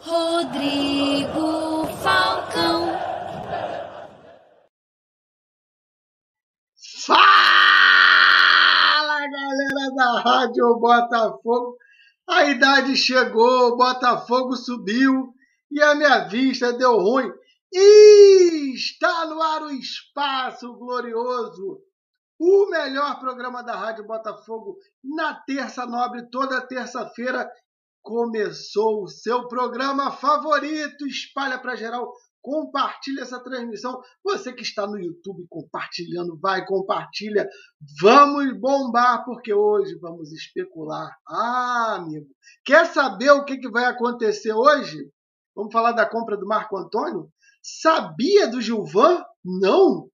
Rodrigo 0.00 1.86
Falcão. 2.02 2.86
Fala, 7.04 7.18
galera 9.18 9.94
da 9.96 10.20
Rádio 10.20 10.78
Botafogo. 10.78 11.76
A 12.28 12.44
idade 12.44 12.94
chegou, 12.96 13.72
o 13.72 13.76
Botafogo 13.76 14.54
subiu 14.54 15.34
e 15.70 15.82
a 15.82 15.94
minha 15.96 16.28
vista 16.28 16.72
deu 16.72 16.96
ruim. 16.98 17.32
E 17.72 18.74
está 18.74 19.26
no 19.26 19.42
ar 19.42 19.62
o 19.62 19.70
Espaço 19.70 20.74
Glorioso, 20.74 21.80
o 22.38 22.66
melhor 22.70 23.18
programa 23.18 23.64
da 23.64 23.74
Rádio 23.74 24.06
Botafogo 24.06 24.78
na 25.02 25.34
terça 25.34 25.84
nobre, 25.84 26.30
toda 26.30 26.66
terça-feira. 26.66 27.50
Começou 28.02 29.02
o 29.02 29.08
seu 29.08 29.48
programa 29.48 30.10
favorito. 30.10 31.06
Espalha 31.06 31.58
para 31.58 31.76
geral, 31.76 32.12
compartilha 32.40 33.22
essa 33.22 33.42
transmissão. 33.42 34.00
Você 34.24 34.52
que 34.52 34.62
está 34.62 34.86
no 34.86 34.98
YouTube 34.98 35.46
compartilhando, 35.48 36.38
vai, 36.40 36.64
compartilha. 36.64 37.48
Vamos 38.00 38.58
bombar, 38.58 39.24
porque 39.24 39.52
hoje 39.52 39.98
vamos 40.00 40.32
especular. 40.32 41.14
Ah, 41.28 41.96
amigo, 41.96 42.26
quer 42.64 42.86
saber 42.86 43.30
o 43.32 43.44
que, 43.44 43.58
que 43.58 43.70
vai 43.70 43.84
acontecer 43.84 44.52
hoje? 44.52 45.10
Vamos 45.54 45.72
falar 45.72 45.92
da 45.92 46.06
compra 46.06 46.36
do 46.36 46.46
Marco 46.46 46.76
Antônio? 46.76 47.28
Sabia 47.62 48.46
do 48.48 48.60
Gilvan? 48.60 49.22
Não. 49.44 50.08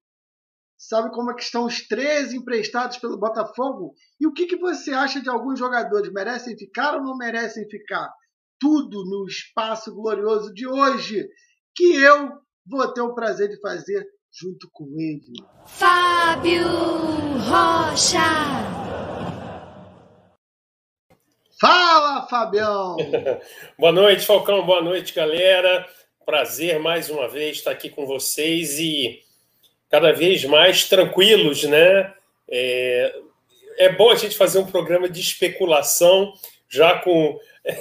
Sabe 0.86 1.10
como 1.12 1.30
é 1.30 1.34
que 1.34 1.42
estão 1.42 1.64
os 1.64 1.80
13 1.88 2.36
emprestados 2.36 2.98
pelo 2.98 3.16
Botafogo? 3.16 3.94
E 4.20 4.26
o 4.26 4.32
que, 4.34 4.44
que 4.44 4.58
você 4.58 4.92
acha 4.92 5.18
de 5.18 5.30
alguns 5.30 5.58
jogadores? 5.58 6.12
Merecem 6.12 6.58
ficar 6.58 6.96
ou 6.96 7.02
não 7.02 7.16
merecem 7.16 7.66
ficar? 7.70 8.12
Tudo 8.60 9.02
no 9.06 9.26
espaço 9.26 9.94
glorioso 9.94 10.52
de 10.52 10.68
hoje, 10.68 11.26
que 11.74 11.96
eu 11.96 12.32
vou 12.66 12.86
ter 12.92 13.00
o 13.00 13.14
prazer 13.14 13.48
de 13.48 13.58
fazer 13.62 14.06
junto 14.30 14.68
com 14.70 14.84
ele. 15.00 15.42
Fábio 15.64 16.68
Rocha. 17.48 18.18
Fala, 21.58 22.26
Fabião! 22.28 22.96
Boa 23.78 23.92
noite, 23.92 24.26
Falcão. 24.26 24.66
Boa 24.66 24.82
noite, 24.82 25.14
galera. 25.14 25.88
Prazer 26.26 26.78
mais 26.78 27.08
uma 27.08 27.26
vez 27.26 27.56
estar 27.56 27.70
aqui 27.70 27.88
com 27.88 28.04
vocês 28.04 28.78
e 28.78 29.23
cada 29.94 30.12
vez 30.12 30.44
mais 30.44 30.88
tranquilos, 30.88 31.62
né? 31.62 32.12
É, 32.50 33.14
é 33.78 33.92
bom 33.92 34.10
a 34.10 34.16
gente 34.16 34.36
fazer 34.36 34.58
um 34.58 34.66
programa 34.66 35.08
de 35.08 35.20
especulação 35.20 36.34
já 36.68 36.98
com. 36.98 37.38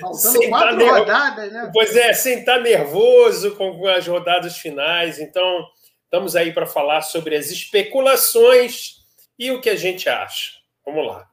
Faltando 0.00 0.48
quatro 0.48 0.76
ner- 0.76 0.92
rodadas, 0.92 1.52
né? 1.52 1.70
Pois 1.72 1.94
é, 1.94 2.12
sem 2.14 2.40
estar 2.40 2.58
nervoso 2.58 3.54
com 3.54 3.86
as 3.86 4.04
rodadas 4.08 4.58
finais. 4.58 5.20
Então, 5.20 5.64
estamos 6.04 6.34
aí 6.34 6.52
para 6.52 6.66
falar 6.66 7.00
sobre 7.02 7.36
as 7.36 7.52
especulações 7.52 8.96
e 9.38 9.52
o 9.52 9.60
que 9.60 9.70
a 9.70 9.76
gente 9.76 10.08
acha. 10.08 10.54
Vamos 10.84 11.06
lá. 11.06 11.30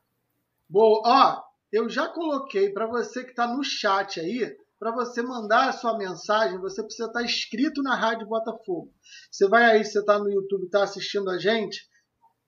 Bom, 0.70 1.02
ó, 1.04 1.42
eu 1.72 1.90
já 1.90 2.08
coloquei 2.08 2.70
para 2.70 2.86
você 2.86 3.24
que 3.24 3.32
está 3.32 3.48
no 3.48 3.64
chat 3.64 4.20
aí, 4.20 4.56
para 4.80 4.92
você 4.94 5.22
mandar 5.22 5.70
a 5.70 5.74
sua 5.74 5.98
mensagem, 5.98 6.58
você 6.60 6.82
precisa 6.82 7.08
estar 7.08 7.22
inscrito 7.24 7.82
na 7.84 7.96
Rádio 7.96 8.28
Botafogo. 8.28 8.94
Você 9.30 9.48
vai 9.48 9.66
aí, 9.66 9.84
você 9.84 10.00
está 10.00 10.18
no 10.18 10.32
YouTube, 10.32 10.66
está 10.66 10.84
assistindo 10.84 11.30
a 11.30 11.38
gente, 11.38 11.82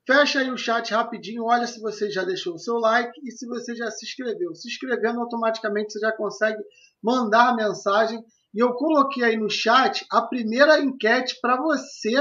fecha 0.07 0.39
aí 0.39 0.49
o 0.49 0.57
chat 0.57 0.93
rapidinho, 0.93 1.43
olha 1.43 1.67
se 1.67 1.79
você 1.81 2.09
já 2.09 2.23
deixou 2.23 2.55
o 2.55 2.59
seu 2.59 2.75
like 2.77 3.11
e 3.23 3.31
se 3.31 3.45
você 3.45 3.75
já 3.75 3.91
se 3.91 4.05
inscreveu. 4.05 4.55
Se 4.55 4.69
inscrevendo, 4.69 5.19
automaticamente 5.19 5.91
você 5.91 5.99
já 5.99 6.11
consegue 6.15 6.63
mandar 7.03 7.49
a 7.49 7.55
mensagem. 7.55 8.23
E 8.53 8.59
eu 8.63 8.73
coloquei 8.73 9.23
aí 9.23 9.37
no 9.37 9.49
chat 9.49 10.05
a 10.09 10.21
primeira 10.21 10.79
enquete 10.79 11.37
para 11.41 11.61
você 11.61 12.13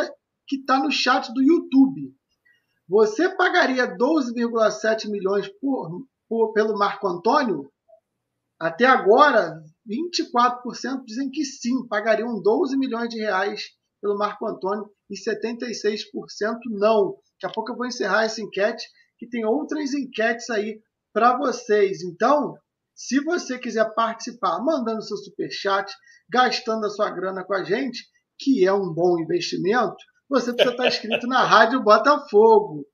que 0.46 0.56
está 0.56 0.80
no 0.80 0.90
chat 0.90 1.32
do 1.32 1.42
YouTube. 1.42 2.12
Você 2.88 3.28
pagaria 3.36 3.96
12,7 3.96 5.08
milhões 5.08 5.48
por, 5.60 6.04
por- 6.28 6.52
pelo 6.52 6.76
Marco 6.76 7.06
Antônio? 7.06 7.70
Até 8.58 8.84
agora, 8.84 9.62
24% 9.88 11.04
dizem 11.04 11.30
que 11.30 11.44
sim, 11.44 11.86
pagariam 11.88 12.40
12 12.40 12.76
milhões 12.76 13.08
de 13.08 13.18
reais 13.18 13.64
pelo 14.00 14.18
Marco 14.18 14.46
Antônio 14.46 14.90
e 15.10 15.14
76% 15.14 16.04
não. 16.70 17.16
Daqui 17.40 17.46
a 17.46 17.52
pouco 17.52 17.72
eu 17.72 17.76
vou 17.76 17.86
encerrar 17.86 18.24
essa 18.24 18.40
enquete, 18.40 18.86
que 19.18 19.28
tem 19.28 19.44
outras 19.44 19.92
enquetes 19.92 20.48
aí 20.50 20.80
para 21.12 21.36
vocês. 21.36 22.02
Então, 22.02 22.54
se 22.94 23.18
você 23.22 23.58
quiser 23.58 23.94
participar, 23.94 24.62
mandando 24.62 25.02
seu 25.02 25.16
superchat, 25.16 25.92
gastando 26.30 26.86
a 26.86 26.90
sua 26.90 27.10
grana 27.10 27.44
com 27.44 27.54
a 27.54 27.64
gente, 27.64 28.04
que 28.38 28.66
é 28.66 28.72
um 28.72 28.92
bom 28.92 29.18
investimento, 29.18 29.96
você 30.28 30.52
precisa 30.52 30.72
estar 30.72 30.86
inscrito 30.86 31.26
na 31.26 31.44
Rádio 31.44 31.82
Botafogo. 31.82 32.86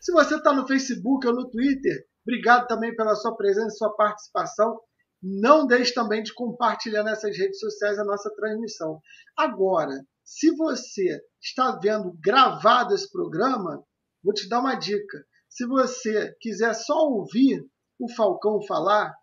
Se 0.00 0.12
você 0.12 0.36
está 0.36 0.52
no 0.52 0.66
Facebook 0.66 1.26
ou 1.26 1.34
no 1.34 1.48
Twitter, 1.48 2.04
obrigado 2.26 2.66
também 2.66 2.94
pela 2.94 3.14
sua 3.14 3.36
presença 3.36 3.76
sua 3.76 3.94
participação. 3.94 4.78
Não 5.22 5.66
deixe 5.66 5.94
também 5.94 6.22
de 6.22 6.34
compartilhar 6.34 7.04
nessas 7.04 7.36
redes 7.36 7.60
sociais 7.60 7.98
a 7.98 8.04
nossa 8.04 8.34
transmissão. 8.34 9.00
Agora, 9.36 9.92
se 10.24 10.50
você 10.56 11.20
está 11.40 11.78
vendo 11.78 12.16
gravado 12.20 12.94
esse 12.94 13.10
programa, 13.10 13.84
vou 14.22 14.34
te 14.34 14.48
dar 14.48 14.60
uma 14.60 14.74
dica. 14.74 15.24
Se 15.48 15.66
você 15.66 16.34
quiser 16.40 16.74
só 16.74 16.94
ouvir 16.94 17.64
o 17.98 18.08
Falcão 18.12 18.60
falar, 18.66 19.14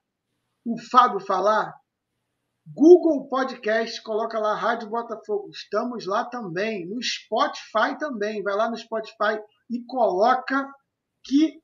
o 0.66 0.80
Fábio 0.90 1.20
falar, 1.20 1.74
Google 2.74 3.28
Podcast, 3.28 4.02
coloca 4.04 4.40
lá 4.40 4.54
Rádio 4.54 4.90
Botafogo. 4.90 5.50
Estamos 5.50 6.06
lá 6.06 6.26
também. 6.26 6.88
No 6.88 7.02
Spotify 7.02 7.98
também. 8.00 8.44
Vai 8.44 8.56
lá 8.56 8.70
no 8.70 8.78
Spotify 8.78 9.42
e 9.70 9.84
coloca 9.86 10.68
que 11.24 11.60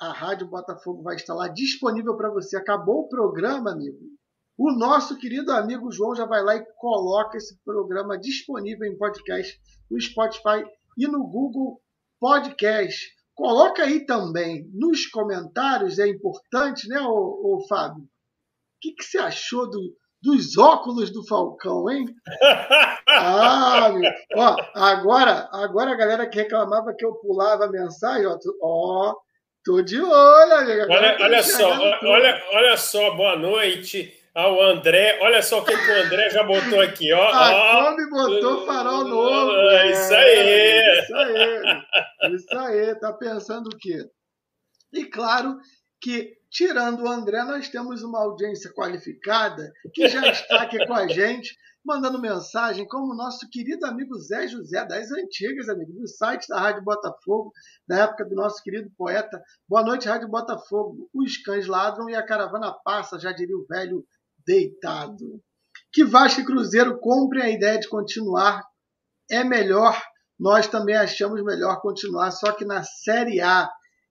a 0.00 0.12
Rádio 0.12 0.48
Botafogo 0.48 1.02
vai 1.02 1.16
estar 1.16 1.34
lá 1.34 1.46
disponível 1.46 2.16
para 2.16 2.30
você. 2.30 2.56
Acabou 2.56 3.00
o 3.00 3.08
programa, 3.08 3.72
amigo. 3.72 3.98
O 4.58 4.72
nosso 4.72 5.18
querido 5.18 5.52
amigo 5.52 5.92
João 5.92 6.14
já 6.14 6.24
vai 6.24 6.42
lá 6.42 6.56
e 6.56 6.64
coloca 6.76 7.36
esse 7.36 7.58
programa 7.64 8.18
disponível 8.18 8.86
em 8.86 8.96
podcast 8.96 9.58
no 9.90 10.00
Spotify 10.00 10.64
e 10.96 11.06
no 11.06 11.26
Google 11.26 11.80
Podcast. 12.18 13.08
Coloca 13.34 13.82
aí 13.82 14.04
também 14.04 14.70
nos 14.72 15.06
comentários, 15.06 15.98
é 15.98 16.08
importante, 16.08 16.88
né, 16.88 17.00
ô, 17.00 17.56
ô 17.56 17.66
Fábio? 17.66 18.02
O 18.02 18.08
que, 18.82 18.92
que 18.92 19.04
você 19.04 19.18
achou 19.18 19.68
do, 19.68 19.80
dos 20.22 20.58
óculos 20.58 21.10
do 21.10 21.26
Falcão, 21.26 21.88
hein? 21.90 22.06
Ah, 23.12 23.90
meu. 23.92 24.10
Ó, 24.36 24.56
agora, 24.74 25.48
agora 25.52 25.90
a 25.90 25.96
galera 25.96 26.28
que 26.28 26.38
reclamava 26.38 26.94
que 26.96 27.04
eu 27.04 27.14
pulava 27.16 27.66
a 27.66 27.70
mensagem, 27.70 28.26
ó, 28.26 28.38
ó 28.62 29.14
tô 29.64 29.82
de 29.82 30.00
olho, 30.00 30.52
amigo. 30.54 30.82
Agora 30.82 31.14
Olha, 31.14 31.24
olha 31.24 31.42
só, 31.42 31.72
tudo. 31.72 32.08
olha, 32.08 32.42
olha 32.52 32.76
só, 32.76 33.10
boa 33.14 33.36
noite 33.36 34.16
ao 34.34 34.60
André. 34.60 35.18
Olha 35.20 35.42
só 35.42 35.60
o 35.60 35.64
que, 35.64 35.76
que 35.76 35.90
o 35.90 36.02
André 36.02 36.30
já 36.30 36.42
botou 36.42 36.80
aqui, 36.80 37.12
ó. 37.12 37.28
A 37.28 37.50
ó. 37.52 37.90
Kombi 37.90 38.10
botou 38.10 38.66
farol 38.66 39.04
novo. 39.04 39.52
É, 39.70 39.90
isso 39.90 40.14
aí. 40.14 41.00
Isso 41.02 41.16
aí. 41.16 42.34
Isso 42.34 42.58
aí. 42.58 42.94
Tá 43.00 43.12
pensando 43.12 43.68
o 43.68 43.76
quê? 43.76 44.04
E 44.92 45.04
claro 45.04 45.56
que, 46.00 46.36
tirando 46.50 47.02
o 47.02 47.08
André, 47.08 47.42
nós 47.44 47.68
temos 47.68 48.02
uma 48.02 48.20
audiência 48.20 48.72
qualificada 48.72 49.72
que 49.94 50.08
já 50.08 50.30
está 50.30 50.62
aqui 50.62 50.84
com 50.86 50.94
a 50.94 51.06
gente, 51.06 51.56
mandando 51.84 52.20
mensagem, 52.20 52.86
como 52.86 53.12
o 53.12 53.16
nosso 53.16 53.48
querido 53.50 53.86
amigo 53.86 54.18
Zé 54.18 54.48
José, 54.48 54.84
das 54.84 55.10
antigas, 55.10 55.68
amigo, 55.68 55.92
do 55.92 56.06
site 56.06 56.46
da 56.48 56.60
Rádio 56.60 56.82
Botafogo, 56.82 57.52
da 57.86 58.00
época 58.04 58.24
do 58.24 58.34
nosso 58.34 58.62
querido 58.62 58.90
poeta. 58.96 59.42
Boa 59.68 59.82
noite, 59.82 60.08
Rádio 60.08 60.28
Botafogo. 60.28 61.08
Os 61.14 61.36
cães 61.38 61.66
ladram 61.66 62.08
e 62.08 62.14
a 62.14 62.24
caravana 62.24 62.72
passa, 62.84 63.18
já 63.18 63.32
diria 63.32 63.56
o 63.56 63.66
velho 63.66 64.04
deitado. 64.46 65.42
Que 65.92 66.04
Vasco 66.04 66.40
e 66.40 66.44
Cruzeiro 66.44 66.98
comprem 66.98 67.42
a 67.42 67.50
ideia 67.50 67.78
de 67.78 67.88
continuar 67.88 68.62
é 69.30 69.44
melhor. 69.44 70.00
Nós 70.38 70.66
também 70.66 70.96
achamos 70.96 71.42
melhor 71.42 71.80
continuar, 71.80 72.30
só 72.30 72.52
que 72.52 72.64
na 72.64 72.82
Série 72.82 73.40
A. 73.40 73.70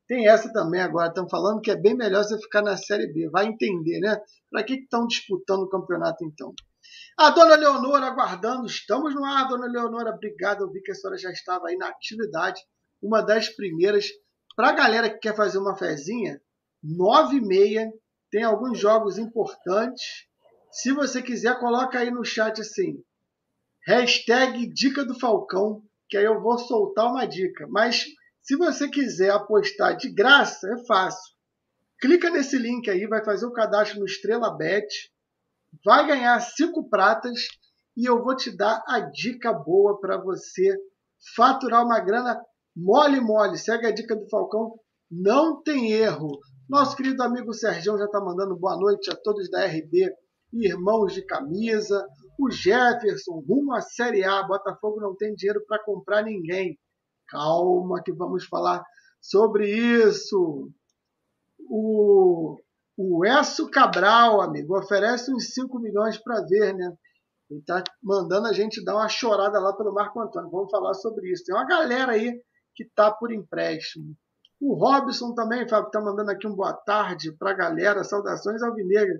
Tem 0.09 0.27
essa 0.27 0.51
também 0.51 0.81
agora. 0.81 1.09
Estão 1.09 1.29
falando 1.29 1.61
que 1.61 1.69
é 1.69 1.75
bem 1.75 1.95
melhor 1.95 2.23
você 2.23 2.35
ficar 2.39 2.63
na 2.63 2.75
Série 2.75 3.13
B. 3.13 3.29
Vai 3.29 3.45
entender, 3.45 3.99
né? 3.99 4.19
Para 4.49 4.63
que 4.63 4.73
estão 4.73 5.05
disputando 5.05 5.61
o 5.61 5.69
campeonato 5.69 6.25
então? 6.25 6.51
A 7.15 7.29
dona 7.29 7.55
Leonora 7.55 8.07
aguardando. 8.07 8.65
Estamos 8.65 9.13
no 9.13 9.23
ar, 9.23 9.47
dona 9.47 9.67
Leonora. 9.67 10.09
Obrigado. 10.09 10.63
Eu 10.63 10.71
vi 10.71 10.81
que 10.81 10.91
a 10.91 10.95
senhora 10.95 11.15
já 11.15 11.29
estava 11.29 11.67
aí 11.67 11.77
na 11.77 11.89
atividade. 11.89 12.59
Uma 12.99 13.21
das 13.21 13.49
primeiras. 13.49 14.07
Para 14.55 14.69
a 14.69 14.73
galera 14.73 15.11
que 15.11 15.19
quer 15.19 15.35
fazer 15.35 15.59
uma 15.59 15.77
fezinha, 15.77 16.41
nove 16.83 17.37
e 17.37 17.41
meia. 17.41 17.93
Tem 18.31 18.41
alguns 18.41 18.79
jogos 18.79 19.19
importantes. 19.19 20.27
Se 20.71 20.91
você 20.91 21.21
quiser, 21.21 21.59
coloca 21.59 21.99
aí 21.99 22.09
no 22.09 22.25
chat 22.25 22.59
assim. 22.59 23.03
Hashtag 23.85 24.67
Dica 24.73 25.05
do 25.05 25.19
Falcão, 25.19 25.83
que 26.09 26.17
aí 26.17 26.25
eu 26.25 26.41
vou 26.41 26.57
soltar 26.57 27.05
uma 27.05 27.27
dica. 27.27 27.67
Mas 27.69 28.05
se 28.49 28.55
você 28.55 28.89
quiser 28.89 29.29
apostar 29.29 29.95
de 29.95 30.11
graça, 30.11 30.67
é 30.73 30.85
fácil. 30.87 31.35
Clica 32.01 32.31
nesse 32.31 32.57
link 32.57 32.89
aí, 32.89 33.05
vai 33.05 33.23
fazer 33.23 33.45
o 33.45 33.51
cadastro 33.51 33.99
no 33.99 34.07
Estrela 34.07 34.57
Bet. 34.57 34.87
vai 35.85 36.07
ganhar 36.07 36.39
cinco 36.39 36.89
pratas 36.89 37.39
e 37.95 38.09
eu 38.09 38.23
vou 38.23 38.35
te 38.35 38.49
dar 38.49 38.83
a 38.87 39.01
dica 39.01 39.53
boa 39.53 39.99
para 40.01 40.17
você 40.17 40.75
faturar 41.35 41.85
uma 41.85 41.99
grana 41.99 42.43
mole 42.75 43.21
mole. 43.21 43.55
Segue 43.55 43.85
a 43.85 43.91
dica 43.91 44.15
do 44.15 44.27
Falcão, 44.27 44.79
não 45.11 45.61
tem 45.61 45.91
erro. 45.91 46.39
Nosso 46.67 46.95
querido 46.95 47.21
amigo 47.21 47.53
Sergião 47.53 47.99
já 47.99 48.05
está 48.05 48.19
mandando 48.19 48.57
boa 48.57 48.75
noite 48.77 49.11
a 49.11 49.15
todos 49.15 49.47
da 49.51 49.63
RB, 49.67 50.11
irmãos 50.53 51.13
de 51.13 51.23
camisa. 51.23 52.03
O 52.39 52.49
Jefferson, 52.49 53.43
rumo 53.47 53.75
à 53.75 53.81
Série 53.81 54.23
A. 54.23 54.41
Botafogo 54.41 54.99
não 54.99 55.15
tem 55.15 55.35
dinheiro 55.35 55.63
para 55.67 55.83
comprar 55.83 56.23
ninguém. 56.23 56.79
Calma, 57.29 58.01
que 58.03 58.11
vamos 58.11 58.45
falar 58.45 58.83
sobre 59.21 59.69
isso. 59.69 60.71
O, 61.69 62.59
o 62.97 63.25
Esso 63.25 63.69
Cabral, 63.69 64.41
amigo, 64.41 64.77
oferece 64.77 65.33
uns 65.33 65.53
5 65.53 65.79
milhões 65.79 66.17
para 66.17 66.41
ver, 66.41 66.73
né? 66.73 66.93
Ele 67.49 67.59
está 67.59 67.83
mandando 68.01 68.47
a 68.47 68.53
gente 68.53 68.83
dar 68.83 68.95
uma 68.95 69.09
chorada 69.09 69.59
lá 69.59 69.75
pelo 69.75 69.93
Marco 69.93 70.19
Antônio. 70.21 70.51
Vamos 70.51 70.69
falar 70.69 70.93
sobre 70.93 71.31
isso. 71.31 71.43
Tem 71.43 71.55
uma 71.55 71.65
galera 71.65 72.11
aí 72.11 72.39
que 72.75 72.83
está 72.83 73.11
por 73.11 73.31
empréstimo. 73.31 74.15
O 74.61 74.75
Robson 74.75 75.33
também, 75.33 75.67
Fábio, 75.67 75.87
está 75.87 76.01
mandando 76.01 76.31
aqui 76.31 76.45
um 76.45 76.55
boa 76.55 76.73
tarde 76.73 77.31
para 77.31 77.51
a 77.51 77.55
galera. 77.55 78.03
Saudações 78.03 78.61
Alvinegra. 78.61 79.19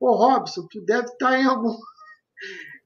Ô, 0.00 0.14
Robson, 0.14 0.66
tu 0.70 0.80
deve 0.82 1.08
estar 1.08 1.30
tá 1.30 1.38
em 1.38 1.44
algum. 1.44 1.76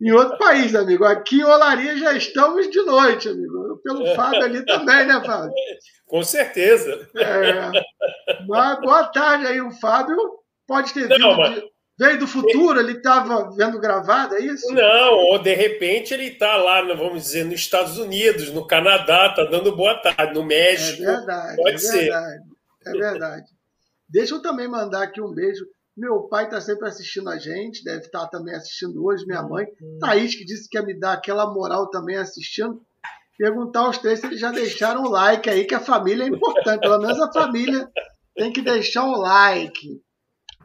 Em 0.02 0.12
outro 0.12 0.36
país, 0.38 0.74
amigo. 0.74 1.04
Aqui 1.04 1.40
em 1.40 1.44
Olaria 1.44 1.96
já 1.96 2.12
estamos 2.12 2.70
de 2.70 2.82
noite, 2.82 3.28
amigo. 3.28 3.80
Pelo 3.84 4.14
Fábio 4.14 4.42
ali 4.42 4.64
também, 4.64 5.06
né, 5.06 5.22
Fábio? 5.24 5.52
Com 6.06 6.22
certeza. 6.22 7.08
É. 7.16 7.70
Mas 8.48 8.80
boa 8.80 9.04
tarde 9.04 9.46
aí. 9.46 9.60
O 9.60 9.70
Fábio 9.70 10.16
pode 10.66 10.92
ter 10.92 11.08
Não, 11.08 11.16
vindo 11.16 11.36
mas... 11.36 11.54
de 11.54 11.72
Veio 11.98 12.18
do 12.18 12.26
futuro, 12.26 12.80
ele 12.80 12.92
estava 12.92 13.50
vendo 13.54 13.78
gravado, 13.78 14.34
é 14.34 14.40
isso? 14.40 14.72
Não, 14.72 15.12
ou 15.14 15.38
de 15.38 15.54
repente 15.54 16.12
ele 16.12 16.28
está 16.28 16.56
lá, 16.56 16.82
vamos 16.94 17.22
dizer, 17.22 17.44
nos 17.44 17.60
Estados 17.60 17.98
Unidos, 17.98 18.50
no 18.50 18.66
Canadá, 18.66 19.28
está 19.28 19.44
dando 19.44 19.76
boa 19.76 19.94
tarde, 19.94 20.34
no 20.34 20.44
México. 20.44 21.02
É 21.02 21.06
verdade, 21.06 21.56
pode 21.56 21.74
é 21.74 21.78
ser. 21.78 21.98
verdade. 21.98 22.42
É 22.86 22.90
verdade. 22.92 23.46
Deixa 24.08 24.34
eu 24.34 24.42
também 24.42 24.66
mandar 24.66 25.02
aqui 25.02 25.20
um 25.20 25.32
beijo. 25.32 25.64
Meu 25.96 26.22
pai 26.22 26.44
está 26.44 26.60
sempre 26.60 26.88
assistindo 26.88 27.28
a 27.28 27.38
gente, 27.38 27.84
deve 27.84 28.06
estar 28.06 28.20
tá 28.20 28.28
também 28.28 28.54
assistindo 28.54 29.04
hoje, 29.04 29.26
minha 29.26 29.42
mãe. 29.42 29.66
Uhum. 29.80 29.98
Thaís, 29.98 30.34
que 30.34 30.44
disse 30.44 30.68
que 30.68 30.78
ia 30.78 30.82
me 30.82 30.98
dar 30.98 31.12
aquela 31.12 31.52
moral 31.52 31.90
também 31.90 32.16
assistindo. 32.16 32.80
Perguntar 33.36 33.80
aos 33.80 33.98
três 33.98 34.20
se 34.20 34.26
eles 34.26 34.40
já 34.40 34.50
deixaram 34.50 35.02
o 35.02 35.10
like 35.10 35.50
aí, 35.50 35.66
que 35.66 35.74
a 35.74 35.80
família 35.80 36.24
é 36.24 36.28
importante. 36.28 36.80
Pelo 36.80 36.98
menos 36.98 37.20
a 37.20 37.32
família 37.32 37.90
tem 38.34 38.52
que 38.52 38.62
deixar 38.62 39.04
o 39.04 39.16
like. 39.16 40.02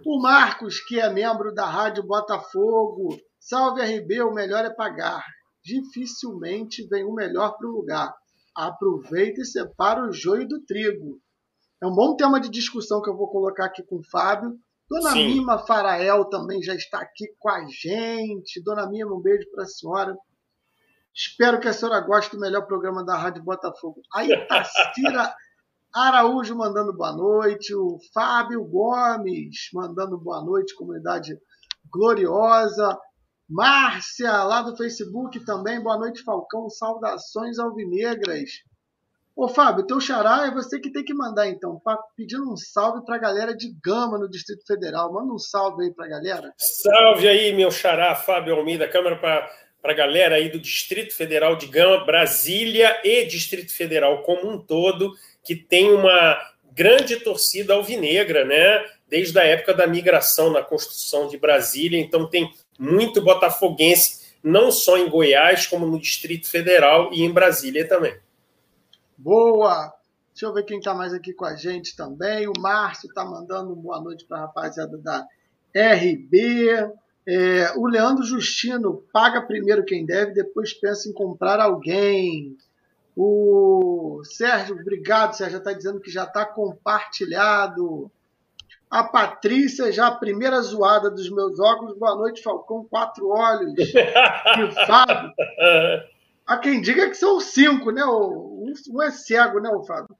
O 0.05 0.21
Marcos, 0.21 0.79
que 0.79 0.99
é 0.99 1.11
membro 1.11 1.53
da 1.53 1.65
Rádio 1.65 2.03
Botafogo. 2.03 3.17
Salve 3.39 3.81
RB, 3.81 4.21
o 4.21 4.33
melhor 4.33 4.63
é 4.63 4.69
pagar. 4.69 5.25
Dificilmente 5.63 6.87
vem 6.87 7.03
o 7.03 7.13
melhor 7.13 7.57
para 7.57 7.67
o 7.67 7.71
lugar. 7.71 8.13
Aproveita 8.55 9.41
e 9.41 9.45
separa 9.45 10.07
o 10.07 10.13
joio 10.13 10.47
do 10.47 10.61
trigo. 10.61 11.19
É 11.81 11.87
um 11.87 11.93
bom 11.93 12.15
tema 12.15 12.39
de 12.39 12.49
discussão 12.49 13.01
que 13.01 13.09
eu 13.09 13.17
vou 13.17 13.29
colocar 13.29 13.65
aqui 13.65 13.83
com 13.83 13.97
o 13.97 14.03
Fábio. 14.09 14.57
Dona 14.89 15.11
Sim. 15.11 15.27
Mima 15.27 15.59
Farael 15.59 16.25
também 16.25 16.61
já 16.61 16.73
está 16.73 16.99
aqui 16.99 17.27
com 17.39 17.49
a 17.49 17.65
gente. 17.67 18.63
Dona 18.63 18.89
Mima, 18.89 19.13
um 19.13 19.21
beijo 19.21 19.49
para 19.51 19.63
a 19.63 19.67
senhora. 19.67 20.17
Espero 21.13 21.59
que 21.59 21.67
a 21.67 21.73
senhora 21.73 21.99
goste 21.99 22.35
do 22.35 22.39
melhor 22.39 22.65
programa 22.65 23.03
da 23.03 23.17
Rádio 23.17 23.43
Botafogo. 23.43 24.01
A 24.13 24.23
Itacira 24.23 25.33
Araújo 25.93 26.55
mandando 26.55 26.93
boa 26.93 27.11
noite, 27.11 27.73
o 27.73 27.97
Fábio 28.13 28.63
Gomes 28.63 29.69
mandando 29.73 30.17
boa 30.17 30.43
noite, 30.43 30.75
comunidade 30.75 31.37
gloriosa. 31.91 32.97
Márcia, 33.49 34.43
lá 34.43 34.61
do 34.61 34.75
Facebook 34.75 35.43
também, 35.45 35.81
boa 35.81 35.97
noite, 35.97 36.23
Falcão, 36.23 36.69
saudações 36.69 37.57
alvinegras. 37.57 38.49
Ô 39.37 39.47
Fábio, 39.47 39.85
teu 39.85 40.01
xará 40.01 40.47
é 40.47 40.51
você 40.51 40.79
que 40.79 40.91
tem 40.91 41.03
que 41.03 41.13
mandar 41.13 41.47
então, 41.47 41.79
pedindo 42.15 42.51
um 42.51 42.57
salve 42.57 43.05
para 43.05 43.17
a 43.17 43.19
galera 43.19 43.55
de 43.55 43.71
Gama 43.83 44.17
no 44.17 44.27
Distrito 44.27 44.65
Federal. 44.65 45.13
Manda 45.13 45.31
um 45.31 45.37
salve 45.37 45.83
aí 45.83 45.93
para 45.93 46.05
a 46.05 46.09
galera. 46.09 46.51
Salve 46.57 47.27
aí, 47.27 47.53
meu 47.53 47.69
xará, 47.69 48.15
Fábio 48.15 48.55
Almeida, 48.55 48.87
câmera 48.87 49.15
para 49.15 49.47
para 49.79 49.93
a 49.93 49.95
galera 49.95 50.35
aí 50.35 50.49
do 50.49 50.59
Distrito 50.59 51.15
Federal 51.15 51.55
de 51.55 51.67
Gama, 51.67 52.03
Brasília 52.03 52.99
e 53.03 53.23
Distrito 53.25 53.73
Federal 53.73 54.23
como 54.23 54.49
um 54.49 54.59
todo 54.59 55.13
que 55.43 55.55
tem 55.55 55.91
uma 55.93 56.37
grande 56.73 57.17
torcida 57.17 57.75
alvinegra, 57.75 58.43
né? 58.43 58.83
Desde 59.07 59.39
a 59.39 59.43
época 59.43 59.73
da 59.73 59.87
migração 59.87 60.51
na 60.51 60.63
construção 60.63 61.27
de 61.27 61.37
Brasília, 61.37 61.99
então 61.99 62.27
tem 62.27 62.51
muito 62.77 63.21
botafoguense, 63.21 64.35
não 64.43 64.71
só 64.71 64.97
em 64.97 65.07
Goiás, 65.07 65.67
como 65.67 65.85
no 65.85 66.01
Distrito 66.01 66.47
Federal 66.47 67.11
e 67.13 67.23
em 67.23 67.31
Brasília 67.31 67.87
também. 67.87 68.15
Boa! 69.17 69.91
Deixa 70.31 70.45
eu 70.45 70.53
ver 70.53 70.63
quem 70.63 70.77
está 70.77 70.93
mais 70.93 71.11
aqui 71.11 71.33
com 71.33 71.45
a 71.45 71.55
gente 71.55 71.95
também. 71.95 72.47
O 72.47 72.53
Márcio 72.59 73.07
está 73.07 73.25
mandando 73.25 73.75
boa 73.75 73.99
noite 73.99 74.23
para 74.25 74.37
a 74.37 74.41
rapaziada 74.41 74.95
da 74.99 75.25
RB. 75.75 76.69
É, 77.25 77.73
o 77.75 77.87
Leandro 77.87 78.23
Justino 78.23 79.03
paga 79.11 79.41
primeiro 79.41 79.83
quem 79.83 80.05
deve, 80.05 80.33
depois 80.33 80.71
pensa 80.73 81.09
em 81.09 81.13
comprar 81.13 81.59
alguém. 81.59 82.55
O 83.15 84.21
Sérgio, 84.23 84.79
obrigado, 84.79 85.33
Sérgio, 85.33 85.57
está 85.57 85.73
dizendo 85.73 85.99
que 85.99 86.11
já 86.11 86.23
está 86.23 86.45
compartilhado. 86.45 88.11
A 88.91 89.03
Patrícia, 89.03 89.91
já 89.91 90.07
a 90.07 90.15
primeira 90.15 90.61
zoada 90.61 91.09
dos 91.09 91.29
meus 91.31 91.59
óculos. 91.59 91.97
Boa 91.97 92.15
noite, 92.15 92.43
Falcão, 92.43 92.85
quatro 92.85 93.29
olhos. 93.29 93.73
E 93.75 94.63
o 94.63 94.71
Fábio. 94.85 95.33
Há 96.45 96.57
quem 96.59 96.79
diga 96.79 97.09
que 97.09 97.15
são 97.15 97.41
cinco, 97.41 97.91
né? 97.91 98.05
Um 98.57 99.01
é 99.01 99.11
cego, 99.11 99.59
né, 99.59 99.69
Fábio? 99.85 100.15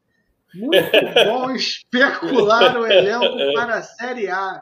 Muito 0.54 0.92
bom 1.26 1.52
especular 1.56 2.78
o 2.78 2.86
elenco 2.86 3.54
para 3.54 3.76
a 3.76 3.82
Série 3.82 4.30
A. 4.30 4.62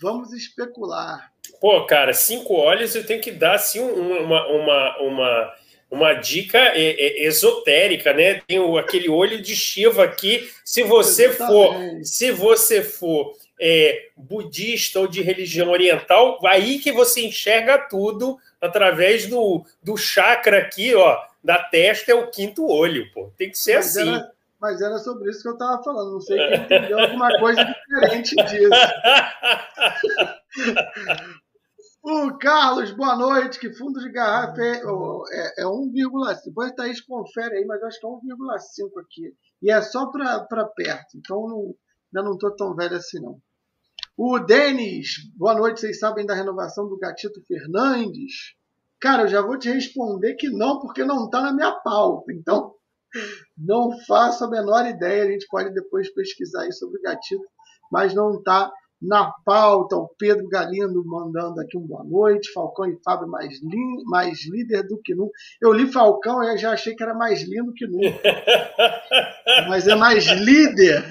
Vamos 0.00 0.32
especular. 0.32 1.32
Pô, 1.60 1.86
cara, 1.86 2.12
cinco 2.12 2.54
olhos 2.54 2.94
eu 2.94 3.06
tenho 3.06 3.20
que 3.20 3.32
dar 3.32 3.54
assim, 3.54 3.80
uma, 3.80 4.46
uma, 4.46 4.98
uma 5.00 5.54
uma 5.90 6.14
dica 6.14 6.58
é, 6.58 6.90
é, 6.90 7.26
esotérica, 7.26 8.12
né? 8.12 8.42
Tem 8.46 8.58
o, 8.58 8.76
aquele 8.76 9.08
olho 9.08 9.40
de 9.40 9.54
Shiva 9.54 10.04
aqui. 10.04 10.50
Se 10.64 10.82
você 10.82 11.30
for, 11.30 11.76
se 12.02 12.32
você 12.32 12.82
for 12.82 13.34
é, 13.60 14.08
budista 14.16 15.00
ou 15.00 15.06
de 15.06 15.22
religião 15.22 15.70
oriental, 15.70 16.38
aí 16.44 16.78
que 16.78 16.92
você 16.92 17.20
enxerga 17.24 17.78
tudo 17.78 18.36
através 18.60 19.26
do, 19.26 19.64
do 19.82 19.96
chakra 19.96 20.58
aqui, 20.58 20.94
ó, 20.94 21.18
da 21.46 21.62
testa 21.62 22.10
é 22.10 22.14
o 22.14 22.28
quinto 22.28 22.66
olho, 22.66 23.08
pô. 23.12 23.30
Tem 23.38 23.48
que 23.48 23.56
ser 23.56 23.76
mas 23.76 23.96
assim. 23.96 24.08
Era, 24.08 24.32
mas 24.60 24.80
era 24.80 24.98
sobre 24.98 25.30
isso 25.30 25.42
que 25.42 25.48
eu 25.48 25.52
estava 25.52 25.80
falando. 25.82 26.14
Não 26.14 26.20
sei 26.20 26.36
quem 26.36 26.58
entendeu 26.58 26.98
alguma 26.98 27.38
coisa 27.38 27.64
diferente 27.64 28.34
disso. 28.34 28.70
O 32.08 32.38
Carlos, 32.38 32.92
boa 32.92 33.16
noite. 33.16 33.58
Que 33.58 33.72
fundo 33.72 33.98
de 33.98 34.12
garrafa 34.12 34.62
é, 34.62 34.76
é, 34.76 35.62
é 35.62 35.64
1,5. 35.64 36.44
Depois 36.44 36.70
Thaís 36.70 37.00
confere 37.00 37.56
aí, 37.56 37.64
mas 37.64 37.82
acho 37.82 37.98
que 37.98 38.06
é 38.06 38.08
1,5 38.08 39.00
aqui. 39.00 39.34
E 39.60 39.72
é 39.72 39.82
só 39.82 40.06
para 40.06 40.64
perto. 40.76 41.18
Então 41.18 41.48
não, 41.48 41.74
ainda 42.14 42.28
não 42.28 42.34
estou 42.34 42.54
tão 42.54 42.76
velho 42.76 42.94
assim, 42.94 43.20
não. 43.20 43.40
O 44.16 44.38
Denis, 44.38 45.28
boa 45.34 45.54
noite. 45.54 45.80
Vocês 45.80 45.98
sabem 45.98 46.24
da 46.24 46.32
renovação 46.32 46.88
do 46.88 46.96
Gatito 46.96 47.42
Fernandes? 47.44 48.54
Cara, 49.00 49.24
eu 49.24 49.28
já 49.28 49.42
vou 49.42 49.58
te 49.58 49.70
responder 49.70 50.34
que 50.34 50.48
não, 50.48 50.80
porque 50.80 51.04
não 51.04 51.26
está 51.26 51.40
na 51.40 51.52
minha 51.52 51.72
pauta. 51.72 52.32
Então, 52.32 52.72
não 53.56 53.90
faço 54.06 54.44
a 54.44 54.50
menor 54.50 54.86
ideia. 54.86 55.24
A 55.24 55.30
gente 55.30 55.46
pode 55.48 55.72
depois 55.72 56.12
pesquisar 56.12 56.62
aí 56.62 56.72
sobre 56.72 56.98
o 56.98 57.02
Gatito, 57.02 57.44
mas 57.90 58.14
não 58.14 58.38
está 58.38 58.70
na 59.00 59.30
pauta, 59.44 59.94
o 59.94 60.08
Pedro 60.18 60.48
Galindo 60.48 61.04
mandando 61.04 61.60
aqui 61.60 61.76
um 61.76 61.86
boa 61.86 62.02
noite. 62.02 62.52
Falcão 62.52 62.86
e 62.86 62.98
Fábio 63.04 63.28
mais, 63.28 63.58
mais 64.06 64.46
líder 64.46 64.84
do 64.84 64.98
que 65.02 65.14
nunca. 65.14 65.32
Eu 65.60 65.72
li 65.72 65.90
Falcão 65.92 66.42
e 66.42 66.56
já 66.56 66.72
achei 66.72 66.94
que 66.94 67.02
era 67.02 67.14
mais 67.14 67.42
lindo 67.42 67.72
que 67.74 67.86
nunca. 67.86 68.22
Mas 69.68 69.86
é 69.86 69.94
mais 69.94 70.24
líder. 70.26 71.04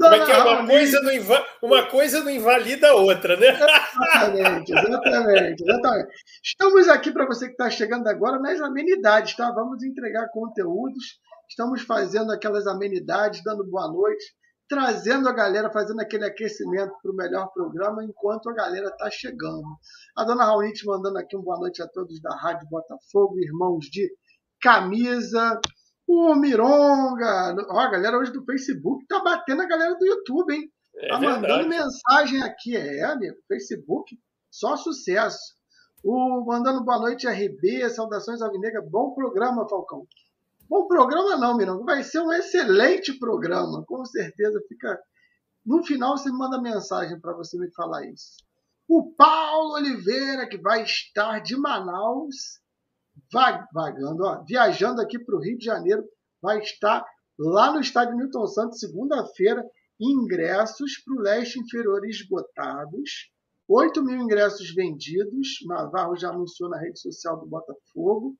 Como 0.00 0.14
é 0.14 0.24
que 0.24 0.32
é? 0.32 0.42
Uma, 0.42 0.66
coisa 0.66 1.00
não 1.02 1.12
inva... 1.12 1.46
uma 1.62 1.86
coisa 1.86 2.20
não 2.20 2.30
invalida 2.30 2.88
a 2.88 2.94
outra, 2.94 3.36
né? 3.36 3.48
Exatamente, 3.48 4.72
exatamente, 4.72 5.62
exatamente. 5.62 6.08
Estamos 6.42 6.88
aqui 6.88 7.12
para 7.12 7.26
você 7.26 7.46
que 7.46 7.52
está 7.52 7.68
chegando 7.68 8.06
agora 8.08 8.38
nas 8.38 8.60
amenidades, 8.60 9.34
tá? 9.36 9.50
Vamos 9.52 9.82
entregar 9.82 10.28
conteúdos. 10.30 11.18
Estamos 11.48 11.82
fazendo 11.82 12.30
aquelas 12.32 12.66
amenidades, 12.66 13.42
dando 13.42 13.64
boa 13.64 13.88
noite 13.88 14.24
trazendo 14.68 15.28
a 15.28 15.32
galera, 15.32 15.72
fazendo 15.72 16.00
aquele 16.00 16.26
aquecimento 16.26 16.92
para 17.02 17.10
o 17.10 17.16
melhor 17.16 17.50
programa 17.52 18.04
enquanto 18.04 18.50
a 18.50 18.54
galera 18.54 18.88
está 18.88 19.10
chegando. 19.10 19.66
A 20.14 20.24
dona 20.24 20.44
Raulite 20.44 20.84
mandando 20.86 21.18
aqui 21.18 21.34
uma 21.34 21.44
boa 21.44 21.58
noite 21.58 21.82
a 21.82 21.88
todos 21.88 22.20
da 22.20 22.36
Rádio 22.36 22.68
Botafogo, 22.68 23.40
irmãos 23.40 23.86
de 23.86 24.12
camisa. 24.60 25.58
O 26.08 26.34
Mironga, 26.34 27.54
ó, 27.68 27.80
a 27.80 27.90
galera 27.90 28.16
hoje 28.16 28.32
do 28.32 28.42
Facebook 28.42 29.06
tá 29.06 29.20
batendo 29.22 29.60
a 29.60 29.66
galera 29.66 29.94
do 29.94 30.06
YouTube, 30.06 30.54
hein? 30.54 30.72
É 30.96 31.08
tá 31.08 31.20
mandando 31.20 31.68
mensagem 31.68 32.42
aqui, 32.42 32.74
é, 32.74 33.04
amigo. 33.04 33.36
Facebook, 33.46 34.18
só 34.50 34.74
sucesso. 34.74 35.38
O 36.02 36.46
mandando 36.46 36.82
boa 36.82 36.98
noite, 36.98 37.28
RB, 37.28 37.90
saudações 37.90 38.40
Alvinegra. 38.40 38.80
Bom 38.80 39.12
programa, 39.12 39.68
Falcão. 39.68 40.06
Bom 40.66 40.86
programa 40.86 41.36
não, 41.36 41.54
Mirão. 41.54 41.84
Vai 41.84 42.02
ser 42.02 42.20
um 42.20 42.32
excelente 42.32 43.18
programa. 43.18 43.84
Com 43.86 44.02
certeza 44.06 44.58
fica. 44.66 44.98
No 45.64 45.84
final 45.84 46.16
você 46.16 46.30
manda 46.30 46.58
mensagem 46.58 47.20
para 47.20 47.34
você 47.34 47.58
me 47.58 47.70
falar 47.72 48.06
isso. 48.06 48.42
O 48.88 49.12
Paulo 49.12 49.74
Oliveira, 49.74 50.48
que 50.48 50.56
vai 50.56 50.84
estar 50.84 51.40
de 51.40 51.54
Manaus, 51.54 52.60
vagando, 53.72 54.24
ó, 54.24 54.44
viajando 54.44 55.00
aqui 55.00 55.18
para 55.18 55.36
o 55.36 55.40
Rio 55.40 55.58
de 55.58 55.64
Janeiro, 55.64 56.04
vai 56.40 56.58
estar 56.60 57.04
lá 57.38 57.72
no 57.72 57.80
estádio 57.80 58.16
Newton 58.16 58.46
Santos, 58.46 58.80
segunda-feira, 58.80 59.64
ingressos 60.00 61.02
para 61.04 61.14
o 61.14 61.20
leste 61.20 61.58
inferior 61.58 62.04
esgotados. 62.04 63.30
8 63.68 64.02
mil 64.02 64.16
ingressos 64.16 64.74
vendidos. 64.74 65.48
Navarro 65.66 66.16
já 66.16 66.30
anunciou 66.30 66.70
na 66.70 66.78
rede 66.78 66.98
social 66.98 67.38
do 67.38 67.46
Botafogo. 67.46 68.34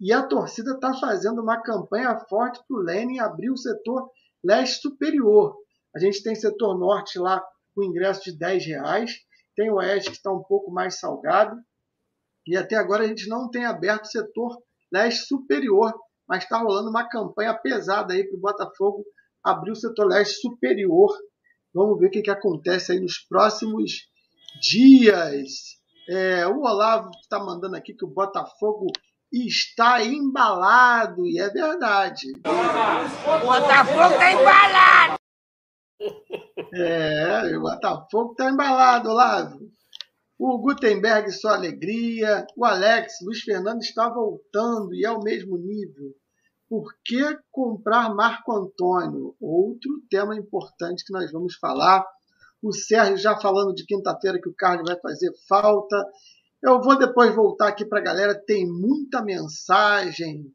E 0.00 0.12
a 0.12 0.26
torcida 0.26 0.72
está 0.72 0.92
fazendo 0.94 1.40
uma 1.40 1.62
campanha 1.62 2.18
forte 2.28 2.60
para 2.66 2.76
o 2.76 2.80
Lenin 2.80 3.18
abrir 3.18 3.50
o 3.50 3.56
setor 3.56 4.10
leste 4.44 4.82
superior. 4.82 5.56
A 5.94 5.98
gente 5.98 6.22
tem 6.22 6.34
setor 6.34 6.76
norte 6.76 7.18
lá 7.18 7.42
com 7.74 7.84
ingresso 7.84 8.24
de 8.24 8.36
10 8.36 8.66
reais. 8.66 9.12
Tem 9.54 9.70
o 9.70 9.76
oeste 9.76 10.10
que 10.10 10.16
está 10.16 10.32
um 10.32 10.42
pouco 10.42 10.70
mais 10.70 10.98
salgado. 10.98 11.56
E 12.46 12.56
até 12.56 12.76
agora 12.76 13.04
a 13.04 13.06
gente 13.08 13.28
não 13.28 13.50
tem 13.50 13.64
aberto 13.64 14.04
o 14.04 14.08
setor 14.08 14.56
leste 14.92 15.26
superior, 15.26 15.92
mas 16.28 16.44
está 16.44 16.58
rolando 16.58 16.90
uma 16.90 17.08
campanha 17.08 17.54
pesada 17.54 18.14
aí 18.14 18.24
para 18.24 18.36
o 18.36 18.40
Botafogo 18.40 19.04
abrir 19.42 19.72
o 19.72 19.76
setor 19.76 20.06
leste 20.06 20.40
superior. 20.40 21.12
Vamos 21.74 21.98
ver 21.98 22.06
o 22.06 22.10
que, 22.10 22.22
que 22.22 22.30
acontece 22.30 22.92
aí 22.92 23.00
nos 23.00 23.18
próximos 23.18 24.08
dias. 24.60 25.76
É, 26.08 26.46
o 26.46 26.60
Olavo 26.60 27.10
está 27.20 27.38
mandando 27.38 27.76
aqui 27.76 27.92
que 27.94 28.04
o 28.04 28.10
Botafogo 28.10 28.86
está 29.32 30.02
embalado, 30.02 31.26
e 31.26 31.38
é 31.38 31.50
verdade. 31.50 32.32
O 32.44 33.46
Botafogo 33.46 34.14
está 34.14 34.32
embalado! 34.32 35.16
É, 36.72 37.56
o 37.56 37.60
Botafogo 37.60 38.32
está 38.32 38.50
embalado, 38.50 39.10
Olavo. 39.10 39.58
O 40.38 40.58
Gutenberg, 40.58 41.30
sua 41.32 41.54
alegria. 41.54 42.46
O 42.56 42.64
Alex, 42.64 43.14
Luiz 43.22 43.40
Fernando 43.40 43.80
está 43.80 44.08
voltando 44.08 44.94
e 44.94 45.04
é 45.04 45.10
o 45.10 45.22
mesmo 45.22 45.56
nível. 45.56 46.14
Por 46.68 46.92
que 47.04 47.22
comprar 47.50 48.14
Marco 48.14 48.52
Antônio? 48.52 49.34
Outro 49.40 50.02
tema 50.10 50.36
importante 50.36 51.04
que 51.04 51.12
nós 51.12 51.30
vamos 51.30 51.54
falar. 51.56 52.04
O 52.62 52.72
Sérgio 52.72 53.16
já 53.16 53.36
falando 53.38 53.74
de 53.74 53.86
quinta-feira 53.86 54.40
que 54.40 54.48
o 54.48 54.54
Carlos 54.54 54.88
vai 54.88 54.98
fazer 55.00 55.32
falta. 55.48 55.96
Eu 56.62 56.82
vou 56.82 56.98
depois 56.98 57.34
voltar 57.34 57.68
aqui 57.68 57.84
para 57.84 58.00
a 58.00 58.04
galera, 58.04 58.34
tem 58.34 58.66
muita 58.66 59.22
mensagem. 59.22 60.52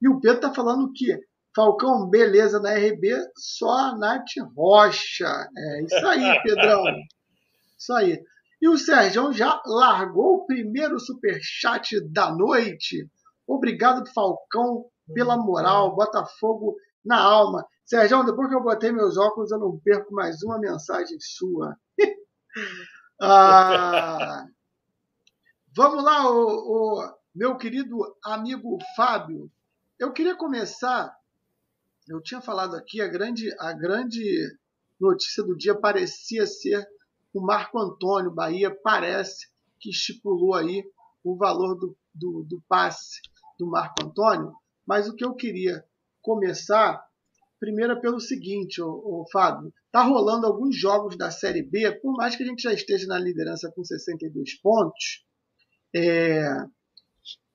E 0.00 0.08
o 0.08 0.18
Pedro 0.20 0.36
está 0.36 0.54
falando 0.54 0.92
que 0.92 1.16
Falcão, 1.54 2.08
beleza 2.08 2.58
na 2.58 2.72
RB, 2.72 3.10
só 3.36 3.68
a 3.68 3.98
Nath 3.98 4.30
Rocha. 4.56 5.48
É 5.56 5.82
isso 5.82 6.06
aí, 6.06 6.42
Pedrão. 6.42 6.82
Isso 7.78 7.92
aí. 7.94 8.22
E 8.62 8.68
o 8.68 8.78
Sérgio 8.78 9.32
já 9.32 9.60
largou 9.66 10.36
o 10.36 10.46
primeiro 10.46 11.00
superchat 11.00 12.00
da 12.12 12.32
noite. 12.32 13.10
Obrigado, 13.44 14.08
Falcão, 14.12 14.86
pela 15.12 15.36
moral. 15.36 15.96
Botafogo 15.96 16.76
na 17.04 17.20
alma. 17.20 17.66
Sérgio, 17.84 18.22
depois 18.22 18.48
que 18.48 18.54
eu 18.54 18.62
botei 18.62 18.92
meus 18.92 19.16
óculos, 19.18 19.50
eu 19.50 19.58
não 19.58 19.80
perco 19.80 20.14
mais 20.14 20.44
uma 20.44 20.60
mensagem 20.60 21.18
sua. 21.20 21.76
ah, 23.20 24.46
vamos 25.74 26.04
lá, 26.04 26.30
o, 26.30 26.46
o, 26.46 27.14
meu 27.34 27.56
querido 27.56 28.16
amigo 28.24 28.78
Fábio. 28.94 29.50
Eu 29.98 30.12
queria 30.12 30.36
começar. 30.36 31.12
Eu 32.06 32.22
tinha 32.22 32.40
falado 32.40 32.76
aqui, 32.76 33.00
a 33.00 33.08
grande, 33.08 33.52
a 33.58 33.72
grande 33.72 34.56
notícia 35.00 35.42
do 35.42 35.56
dia 35.56 35.74
parecia 35.74 36.46
ser 36.46 36.86
o 37.32 37.40
Marco 37.40 37.78
Antônio. 37.78 38.30
Bahia 38.30 38.76
parece 38.82 39.46
que 39.80 39.90
estipulou 39.90 40.54
aí 40.54 40.84
o 41.24 41.36
valor 41.36 41.74
do, 41.76 41.96
do, 42.14 42.44
do 42.48 42.62
passe 42.68 43.20
do 43.58 43.66
Marco 43.66 44.04
Antônio. 44.04 44.52
Mas 44.86 45.08
o 45.08 45.14
que 45.14 45.24
eu 45.24 45.34
queria 45.34 45.84
começar, 46.20 47.02
primeiro 47.58 47.92
é 47.92 48.00
pelo 48.00 48.20
seguinte, 48.20 48.80
o, 48.80 49.24
Fábio, 49.32 49.72
tá 49.90 50.02
rolando 50.02 50.46
alguns 50.46 50.76
jogos 50.76 51.16
da 51.16 51.30
Série 51.30 51.62
B, 51.62 51.92
por 52.00 52.12
mais 52.14 52.36
que 52.36 52.42
a 52.42 52.46
gente 52.46 52.62
já 52.62 52.72
esteja 52.72 53.06
na 53.06 53.18
liderança 53.18 53.70
com 53.74 53.84
62 53.84 54.60
pontos, 54.60 55.24
é, 55.94 56.46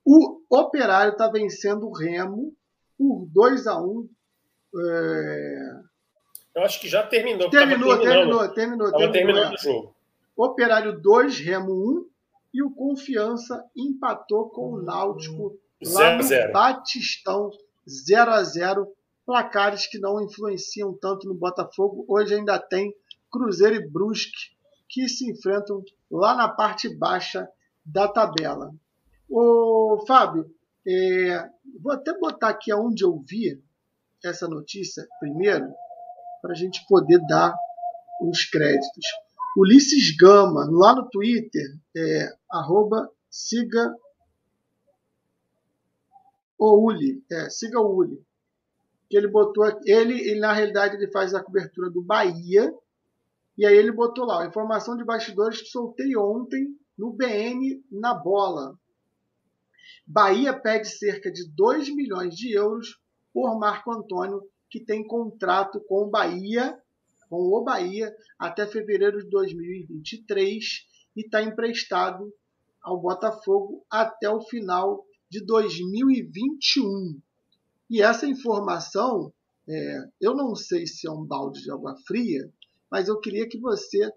o 0.05 0.41
Operário 0.49 1.13
está 1.13 1.29
vencendo 1.29 1.87
o 1.87 1.93
Remo 1.93 2.53
por 2.97 3.27
2 3.33 3.67
a 3.67 3.81
1 3.81 4.09
é... 4.75 5.86
Eu 6.57 6.63
acho 6.63 6.81
que 6.81 6.89
já 6.89 7.03
terminou. 7.03 7.51
Terminou, 7.51 7.99
terminou, 7.99 8.49
terminou. 8.49 8.91
Tava 8.91 9.11
terminando 9.11 9.53
o 9.53 9.57
jogo. 9.59 9.95
Operário 10.35 10.99
2, 10.99 11.39
Remo 11.39 11.71
1 11.71 12.09
e 12.55 12.63
o 12.63 12.71
Confiança 12.71 13.63
empatou 13.75 14.49
com 14.49 14.73
o 14.73 14.81
Náutico 14.81 15.55
lá 15.85 16.17
no 16.17 16.51
Batistão 16.51 17.51
0 17.87 18.31
a 18.31 18.43
0 18.43 18.91
placares 19.23 19.85
que 19.85 19.99
não 19.99 20.19
influenciam 20.19 20.97
tanto 20.99 21.27
no 21.27 21.35
Botafogo. 21.35 22.03
Hoje 22.07 22.33
ainda 22.33 22.57
tem 22.57 22.91
Cruzeiro 23.31 23.75
e 23.75 23.87
Brusque 23.87 24.55
que 24.89 25.07
se 25.07 25.29
enfrentam 25.29 25.83
lá 26.09 26.35
na 26.35 26.49
parte 26.49 26.89
baixa 26.89 27.47
da 27.85 28.07
tabela. 28.07 28.73
O 29.29 30.03
Fábio, 30.07 30.49
é, 30.87 31.49
vou 31.79 31.91
até 31.91 32.17
botar 32.17 32.49
aqui 32.49 32.71
aonde 32.71 33.03
eu 33.03 33.23
vi 33.29 33.61
essa 34.25 34.47
notícia 34.47 35.07
primeiro, 35.19 35.71
para 36.41 36.51
a 36.51 36.55
gente 36.55 36.85
poder 36.87 37.19
dar 37.27 37.55
os 38.21 38.45
créditos. 38.45 39.05
Ulisses 39.57 40.15
Gama, 40.15 40.67
lá 40.69 40.95
no 40.95 41.09
Twitter, 41.09 41.65
é, 41.95 42.29
arroba, 42.51 43.09
siga 43.29 43.95
o 46.57 46.85
Uli, 46.85 47.23
é, 47.31 47.49
siga 47.49 47.79
o 47.79 47.95
Uli. 47.95 48.23
Que 49.09 49.17
ele 49.17 49.27
botou 49.27 49.65
ele, 49.85 50.19
ele 50.19 50.39
na 50.39 50.53
realidade 50.53 50.95
ele 50.95 51.11
faz 51.11 51.33
a 51.33 51.43
cobertura 51.43 51.89
do 51.89 52.01
Bahia 52.01 52.73
e 53.57 53.65
aí 53.65 53.75
ele 53.75 53.91
botou 53.91 54.25
lá, 54.25 54.45
informação 54.45 54.95
de 54.95 55.03
bastidores 55.03 55.61
que 55.61 55.69
soltei 55.69 56.15
ontem 56.15 56.77
no 56.97 57.11
BN 57.11 57.83
na 57.91 58.13
bola. 58.13 58.77
Bahia 60.05 60.53
pede 60.53 60.89
cerca 60.89 61.31
de 61.31 61.49
2 61.49 61.89
milhões 61.95 62.35
de 62.35 62.53
euros 62.53 62.99
por 63.33 63.57
Marco 63.57 63.91
Antônio, 63.91 64.43
que 64.69 64.79
tem 64.83 65.05
contrato 65.05 65.79
com 65.87 66.03
o 66.03 66.09
Bahia, 66.09 66.77
com 67.29 67.37
o 67.37 67.63
Bahia, 67.63 68.13
até 68.39 68.65
fevereiro 68.65 69.23
de 69.23 69.29
2023 69.29 70.85
e 71.15 71.21
está 71.21 71.41
emprestado 71.41 72.33
ao 72.81 72.99
Botafogo 73.01 73.85
até 73.89 74.29
o 74.29 74.41
final 74.41 75.05
de 75.29 75.45
2021. 75.45 77.19
E 77.89 78.01
essa 78.01 78.25
informação, 78.25 79.33
é, 79.67 79.97
eu 80.21 80.35
não 80.35 80.55
sei 80.55 80.85
se 80.85 81.07
é 81.07 81.11
um 81.11 81.25
balde 81.25 81.61
de 81.61 81.71
água 81.71 81.95
fria, 82.05 82.51
mas 82.89 83.07
eu 83.07 83.19
queria 83.19 83.47
que 83.47 83.59
você 83.59 84.09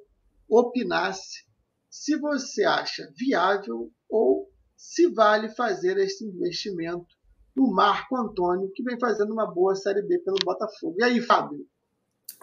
opinasse 0.48 1.44
se 1.88 2.16
você 2.16 2.64
acha 2.64 3.12
viável 3.16 3.92
ou 4.08 4.48
se 4.76 5.08
vale 5.08 5.48
fazer 5.50 5.98
esse 5.98 6.24
investimento 6.24 7.19
no 7.54 7.70
Marco 7.72 8.16
Antônio, 8.16 8.70
que 8.74 8.82
vem 8.82 8.98
fazendo 8.98 9.32
uma 9.32 9.46
boa 9.46 9.74
Série 9.74 10.02
B 10.02 10.18
pelo 10.18 10.36
Botafogo. 10.44 10.96
E 10.98 11.04
aí, 11.04 11.20
Fábio? 11.20 11.66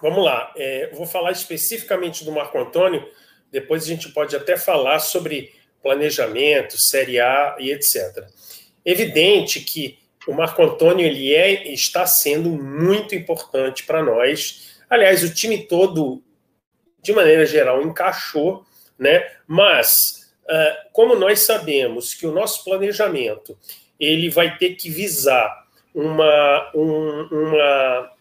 Vamos 0.02 0.24
lá. 0.24 0.54
É, 0.56 0.92
vou 0.94 1.06
falar 1.06 1.32
especificamente 1.32 2.24
do 2.24 2.32
Marco 2.32 2.58
Antônio, 2.58 3.08
depois 3.52 3.84
a 3.84 3.88
gente 3.88 4.10
pode 4.10 4.36
até 4.36 4.58
falar 4.58 5.00
sobre 5.00 5.52
planejamento, 5.82 6.78
Série 6.78 7.20
A 7.20 7.56
e 7.60 7.72
etc 7.72 8.28
evidente 8.88 9.60
que 9.60 10.00
o 10.26 10.34
Marco 10.34 10.64
Antônio 10.64 11.06
ele 11.06 11.36
é, 11.36 11.74
está 11.74 12.08
sendo 12.08 12.50
muito 12.50 13.14
importante 13.14 13.84
para 13.84 14.02
nós. 14.02 14.78
Aliás, 14.90 15.24
o 15.24 15.34
time 15.34 15.68
todo, 15.68 16.24
de 17.02 17.12
maneira 17.12 17.46
geral, 17.46 17.82
encaixou, 17.82 18.66
né? 18.98 19.30
Mas, 19.46 20.32
uh, 20.46 20.90
como 20.94 21.16
nós 21.16 21.42
sabemos 21.42 22.14
que 22.14 22.26
o 22.26 22.32
nosso 22.32 22.64
planejamento 22.64 23.58
ele 24.00 24.30
vai 24.30 24.58
ter 24.58 24.76
que 24.76 24.90
visar 24.90 25.68
uma, 25.94 26.72
um, 26.76 27.28
uma, 27.32 28.12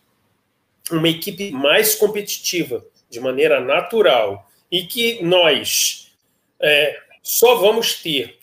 uma 0.93 1.09
equipe 1.09 1.51
mais 1.51 1.95
competitiva, 1.95 2.85
de 3.11 3.21
maneira 3.21 3.61
natural, 3.61 4.51
e 4.71 4.87
que 4.87 5.23
nós 5.23 6.13
é, 6.61 6.99
só 7.23 7.57
vamos 7.57 7.95
ter 8.03 8.39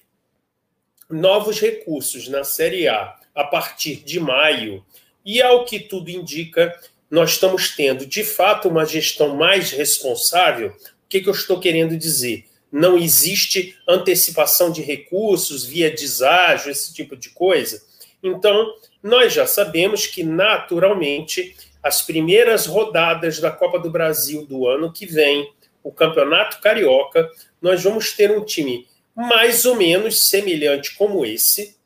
novos 1.09 1.59
recursos 1.59 2.27
na 2.27 2.43
Série 2.43 2.87
A 2.87 3.17
a 3.35 3.43
partir 3.43 3.97
de 3.97 4.19
maio. 4.19 4.85
E, 5.25 5.41
ao 5.41 5.65
que 5.65 5.79
tudo 5.79 6.09
indica, 6.09 6.77
nós 7.09 7.31
estamos 7.31 7.75
tendo, 7.75 8.05
de 8.05 8.23
fato, 8.23 8.67
uma 8.67 8.85
gestão 8.85 9.35
mais 9.35 9.71
responsável. 9.71 10.69
O 10.69 11.09
que, 11.09 11.21
que 11.21 11.29
eu 11.29 11.33
estou 11.33 11.59
querendo 11.59 11.97
dizer? 11.97 12.45
Não 12.73 12.97
existe 12.97 13.77
antecipação 13.87 14.71
de 14.71 14.81
recursos 14.81 15.63
via 15.63 15.91
deságio, 15.91 16.71
esse 16.71 16.91
tipo 16.91 17.15
de 17.15 17.29
coisa. 17.29 17.79
Então, 18.23 18.73
nós 19.03 19.31
já 19.31 19.45
sabemos 19.45 20.07
que, 20.07 20.23
naturalmente, 20.23 21.55
as 21.83 22.01
primeiras 22.01 22.65
rodadas 22.65 23.39
da 23.39 23.51
Copa 23.51 23.77
do 23.77 23.91
Brasil 23.91 24.43
do 24.47 24.67
ano 24.67 24.91
que 24.91 25.05
vem, 25.05 25.53
o 25.83 25.91
Campeonato 25.91 26.61
Carioca, 26.61 27.29
nós 27.61 27.83
vamos 27.83 28.13
ter 28.13 28.31
um 28.31 28.43
time 28.43 28.87
mais 29.15 29.65
ou 29.65 29.75
menos 29.75 30.27
semelhante 30.27 30.95
como 30.95 31.23
esse. 31.23 31.77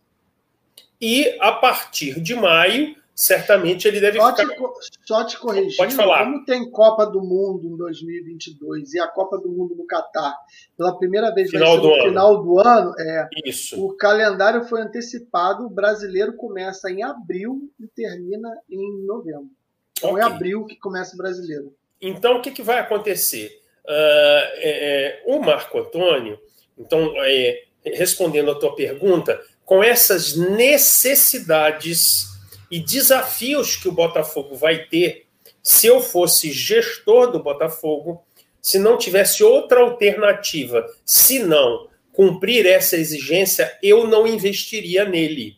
E 1.01 1.36
a 1.41 1.51
partir 1.51 2.22
de 2.22 2.34
maio, 2.34 2.96
certamente 3.19 3.88
ele 3.88 4.00
deve 4.00 4.19
só 4.19 4.36
ficar. 4.36 4.55
Te, 4.55 4.59
só 5.03 5.24
te 5.25 5.39
corrigindo, 5.39 5.75
Pode 5.75 5.95
falar. 5.95 6.24
como 6.25 6.45
tem 6.45 6.69
Copa 6.69 7.03
do 7.07 7.19
Mundo 7.19 7.67
em 7.67 7.75
2022 7.75 8.93
e 8.93 9.00
a 9.00 9.07
Copa 9.07 9.39
do 9.39 9.50
Mundo 9.50 9.74
no 9.75 9.88
Catar 9.88 10.36
pela 10.77 10.95
primeira 10.95 11.33
vez 11.33 11.50
final 11.50 11.77
no 11.77 11.93
ano. 11.93 12.03
final 12.03 12.43
do 12.43 12.59
ano, 12.59 12.93
é, 13.00 13.27
Isso. 13.43 13.83
o 13.83 13.91
calendário 13.97 14.65
foi 14.65 14.81
antecipado, 14.83 15.65
o 15.65 15.69
brasileiro 15.69 16.36
começa 16.36 16.91
em 16.91 17.01
abril 17.01 17.71
e 17.79 17.88
termina 17.88 18.55
em 18.69 19.03
novembro. 19.05 19.50
Então 19.97 20.12
Ok. 20.12 20.21
é 20.21 20.25
abril 20.25 20.65
que 20.65 20.75
começa 20.77 21.15
o 21.15 21.17
brasileiro. 21.17 21.74
Então, 22.00 22.38
o 22.38 22.41
que, 22.43 22.51
que 22.51 22.62
vai 22.62 22.77
acontecer? 22.77 23.50
Ah, 23.88 24.51
é, 24.57 25.07
é, 25.07 25.24
o 25.25 25.39
Marco 25.39 25.79
Antônio, 25.79 26.38
então, 26.77 27.12
é, 27.24 27.63
respondendo 27.83 28.51
a 28.51 28.59
tua 28.59 28.75
pergunta, 28.75 29.41
com 29.65 29.83
essas 29.83 30.38
necessidades 30.38 32.37
e 32.69 32.79
desafios 32.79 33.75
que 33.75 33.88
o 33.88 33.91
Botafogo 33.91 34.55
vai 34.55 34.86
ter, 34.86 35.25
se 35.62 35.88
eu 35.88 36.01
fosse 36.01 36.51
gestor 36.51 37.31
do 37.31 37.41
Botafogo, 37.41 38.24
se 38.62 38.79
não 38.79 38.97
tivesse 38.97 39.43
outra 39.43 39.81
alternativa, 39.81 40.86
se 41.05 41.39
não 41.39 41.88
cumprir 42.12 42.65
essa 42.65 42.97
exigência, 42.97 43.77
eu 43.81 44.07
não 44.07 44.25
investiria 44.25 45.05
nele. 45.05 45.55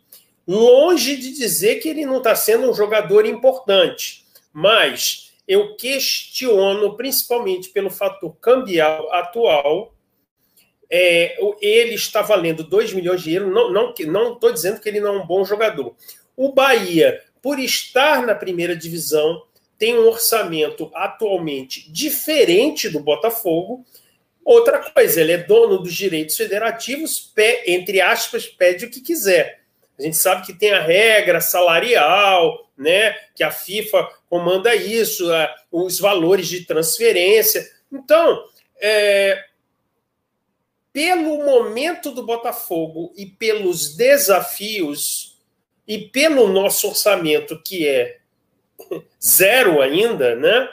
Longe 0.47 1.15
de 1.15 1.31
dizer 1.31 1.75
que 1.75 1.87
ele 1.87 2.05
não 2.05 2.17
está 2.17 2.35
sendo 2.35 2.69
um 2.69 2.73
jogador 2.73 3.25
importante, 3.25 4.25
mas 4.51 5.31
eu 5.47 5.75
questiono, 5.75 6.97
principalmente 6.97 7.69
pelo 7.69 7.89
fator 7.89 8.35
cambial 8.41 9.11
atual, 9.13 9.93
é, 10.89 11.37
ele 11.61 11.93
está 11.93 12.21
valendo 12.21 12.63
2 12.63 12.93
milhões 12.93 13.21
de 13.21 13.33
euros. 13.33 13.53
Não 13.53 13.89
estou 13.91 14.05
não, 14.07 14.39
não 14.41 14.53
dizendo 14.53 14.81
que 14.81 14.89
ele 14.89 14.99
não 14.99 15.15
é 15.15 15.19
um 15.19 15.25
bom 15.25 15.45
jogador. 15.45 15.95
O 16.39 16.53
Bahia, 16.53 17.21
por 17.41 17.59
estar 17.59 18.25
na 18.25 18.33
primeira 18.33 18.73
divisão, 18.73 19.43
tem 19.77 19.99
um 19.99 20.07
orçamento 20.07 20.89
atualmente 20.95 21.91
diferente 21.91 22.87
do 22.87 23.01
Botafogo. 23.01 23.85
Outra 24.45 24.79
coisa, 24.79 25.19
ele 25.19 25.33
é 25.33 25.37
dono 25.37 25.79
dos 25.79 25.93
direitos 25.93 26.37
federativos, 26.37 27.19
pé, 27.19 27.65
entre 27.67 27.99
aspas, 27.99 28.47
pede 28.47 28.85
o 28.85 28.89
que 28.89 29.01
quiser. 29.01 29.59
A 29.99 30.01
gente 30.01 30.15
sabe 30.15 30.45
que 30.45 30.53
tem 30.53 30.71
a 30.71 30.81
regra 30.81 31.41
salarial, 31.41 32.71
né? 32.77 33.11
Que 33.35 33.43
a 33.43 33.51
FIFA 33.51 34.07
comanda 34.29 34.73
isso, 34.73 35.29
os 35.69 35.99
valores 35.99 36.47
de 36.47 36.63
transferência. 36.63 37.69
Então, 37.91 38.45
é, 38.81 39.43
pelo 40.93 41.43
momento 41.43 42.11
do 42.11 42.25
Botafogo 42.25 43.11
e 43.17 43.25
pelos 43.25 43.97
desafios 43.97 45.28
e 45.89 45.97
pelo 45.97 46.47
nosso 46.47 46.87
orçamento, 46.87 47.59
que 47.63 47.87
é 47.87 48.17
zero 49.21 49.81
ainda, 49.81 50.35
né? 50.35 50.69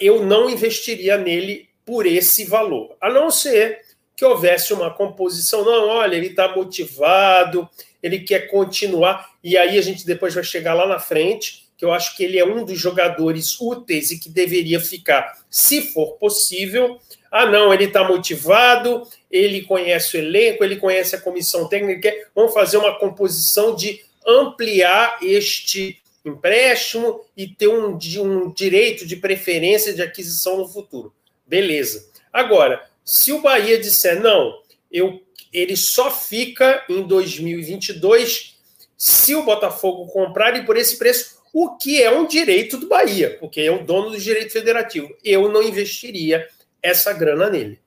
Eu 0.00 0.26
não 0.26 0.50
investiria 0.50 1.16
nele 1.16 1.68
por 1.84 2.04
esse 2.04 2.44
valor, 2.44 2.96
a 3.00 3.08
não 3.08 3.30
ser 3.30 3.82
que 4.16 4.24
houvesse 4.24 4.72
uma 4.72 4.92
composição. 4.92 5.64
Não, 5.64 5.88
olha, 5.88 6.16
ele 6.16 6.26
está 6.26 6.54
motivado, 6.56 7.68
ele 8.02 8.18
quer 8.18 8.48
continuar, 8.48 9.30
e 9.44 9.56
aí 9.56 9.78
a 9.78 9.82
gente 9.82 10.04
depois 10.04 10.34
vai 10.34 10.42
chegar 10.42 10.74
lá 10.74 10.88
na 10.88 10.98
frente, 10.98 11.68
que 11.76 11.84
eu 11.84 11.92
acho 11.92 12.16
que 12.16 12.24
ele 12.24 12.38
é 12.38 12.44
um 12.44 12.64
dos 12.64 12.80
jogadores 12.80 13.60
úteis 13.60 14.10
e 14.10 14.18
que 14.18 14.28
deveria 14.28 14.80
ficar, 14.80 15.38
se 15.48 15.82
for 15.92 16.14
possível. 16.14 16.98
Ah, 17.30 17.46
não, 17.46 17.72
ele 17.72 17.84
está 17.84 18.02
motivado, 18.02 19.06
ele 19.30 19.62
conhece 19.62 20.16
o 20.16 20.20
elenco, 20.20 20.64
ele 20.64 20.76
conhece 20.76 21.14
a 21.14 21.20
comissão 21.20 21.68
técnica, 21.68 22.12
vamos 22.34 22.52
fazer 22.54 22.78
uma 22.78 22.98
composição 22.98 23.76
de 23.76 24.04
ampliar 24.26 25.18
este 25.22 26.02
empréstimo 26.24 27.24
e 27.36 27.46
ter 27.46 27.68
um, 27.68 27.96
um 27.96 28.52
direito 28.52 29.06
de 29.06 29.16
preferência 29.16 29.94
de 29.94 30.02
aquisição 30.02 30.58
no 30.58 30.68
futuro. 30.68 31.14
Beleza. 31.46 32.10
Agora, 32.32 32.84
se 33.04 33.32
o 33.32 33.40
Bahia 33.40 33.78
disser 33.78 34.20
não, 34.20 34.60
eu, 34.90 35.22
ele 35.52 35.76
só 35.76 36.10
fica 36.10 36.84
em 36.88 37.06
2022 37.06 38.56
se 38.96 39.34
o 39.34 39.44
Botafogo 39.44 40.06
comprar 40.06 40.56
e 40.56 40.64
por 40.64 40.76
esse 40.76 40.98
preço, 40.98 41.36
o 41.52 41.76
que 41.76 42.02
é 42.02 42.10
um 42.10 42.26
direito 42.26 42.76
do 42.76 42.88
Bahia, 42.88 43.36
porque 43.38 43.60
é 43.60 43.70
o 43.70 43.84
dono 43.84 44.10
do 44.10 44.18
direito 44.18 44.52
federativo. 44.52 45.14
Eu 45.22 45.48
não 45.50 45.62
investiria 45.62 46.48
essa 46.82 47.12
grana 47.12 47.48
nele. 47.48 47.78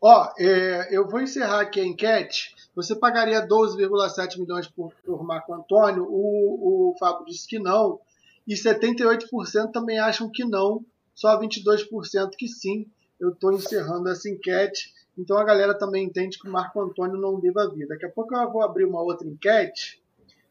Ó, 0.00 0.32
é, 0.38 0.88
eu 0.90 1.08
vou 1.08 1.20
encerrar 1.20 1.60
aqui 1.60 1.80
a 1.80 1.84
enquete. 1.84 2.54
Você 2.78 2.94
pagaria 2.94 3.44
12,7 3.44 4.38
milhões 4.38 4.68
por, 4.68 4.92
por, 5.04 5.24
Marco 5.24 5.52
Antônio? 5.52 6.04
O, 6.04 6.90
o 6.90 6.96
Fábio 6.96 7.26
disse 7.26 7.44
que 7.44 7.58
não. 7.58 7.98
E 8.46 8.54
78% 8.54 9.72
também 9.72 9.98
acham 9.98 10.30
que 10.30 10.44
não. 10.44 10.86
Só 11.12 11.40
22% 11.40 12.30
que 12.38 12.46
sim. 12.46 12.86
Eu 13.18 13.30
estou 13.30 13.52
encerrando 13.52 14.08
essa 14.08 14.28
enquete. 14.30 14.94
Então 15.18 15.36
a 15.36 15.42
galera 15.42 15.76
também 15.76 16.04
entende 16.04 16.38
que 16.38 16.46
o 16.46 16.52
Marco 16.52 16.80
Antônio 16.80 17.20
não 17.20 17.40
deva 17.40 17.68
vir. 17.68 17.88
Daqui 17.88 18.06
a 18.06 18.10
pouco 18.10 18.36
eu 18.36 18.52
vou 18.52 18.62
abrir 18.62 18.84
uma 18.84 19.02
outra 19.02 19.26
enquete. 19.26 20.00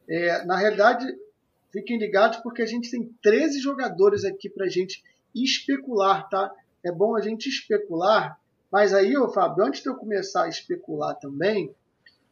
É, 0.06 0.44
na 0.44 0.58
realidade, 0.58 1.06
fiquem 1.72 1.98
ligados 1.98 2.40
porque 2.40 2.60
a 2.60 2.66
gente 2.66 2.90
tem 2.90 3.10
13 3.22 3.58
jogadores 3.58 4.26
aqui 4.26 4.50
para 4.50 4.68
gente 4.68 5.02
especular, 5.34 6.28
tá? 6.28 6.52
É 6.84 6.92
bom 6.92 7.16
a 7.16 7.22
gente 7.22 7.48
especular. 7.48 8.38
Mas 8.70 8.92
aí, 8.92 9.16
ô 9.16 9.30
Fábio, 9.30 9.64
antes 9.64 9.82
de 9.82 9.88
eu 9.88 9.94
começar 9.96 10.44
a 10.44 10.48
especular 10.50 11.14
também, 11.14 11.74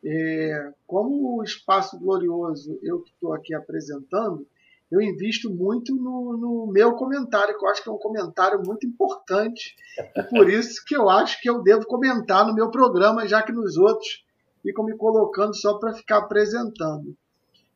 é, 0.05 0.73
como 0.87 1.39
o 1.39 1.43
Espaço 1.43 1.99
Glorioso 1.99 2.79
eu 2.83 3.01
que 3.01 3.11
estou 3.11 3.33
aqui 3.33 3.55
apresentando, 3.55 4.47
eu 4.91 5.01
invisto 5.01 5.53
muito 5.53 5.95
no, 5.97 6.37
no, 6.37 6.73
meu 6.73 6.95
comentário, 6.95 7.59
que 7.59 7.65
eu 7.65 7.69
acho 7.69 7.83
que 7.83 7.89
é 7.89 7.93
um 7.93 7.99
comentário 7.99 8.63
muito 8.65 8.87
importante, 8.87 9.75
e 10.17 10.23
por 10.23 10.49
isso 10.49 10.85
que 10.87 10.97
eu 10.97 11.11
acho 11.11 11.41
que 11.41 11.51
eu 11.51 11.61
devo 11.63 11.87
comentar 11.87 12.47
no 12.47 12.55
meu 12.55 12.71
programa, 12.71 13.27
já 13.27 13.43
que 13.43 13.53
nos 13.53 13.77
outros 13.77 14.25
ficam 14.63 14.85
me 14.85 14.97
colocando 14.97 15.55
só 15.57 15.79
para 15.79 15.93
ficar 15.93 16.19
apresentando. 16.19 17.17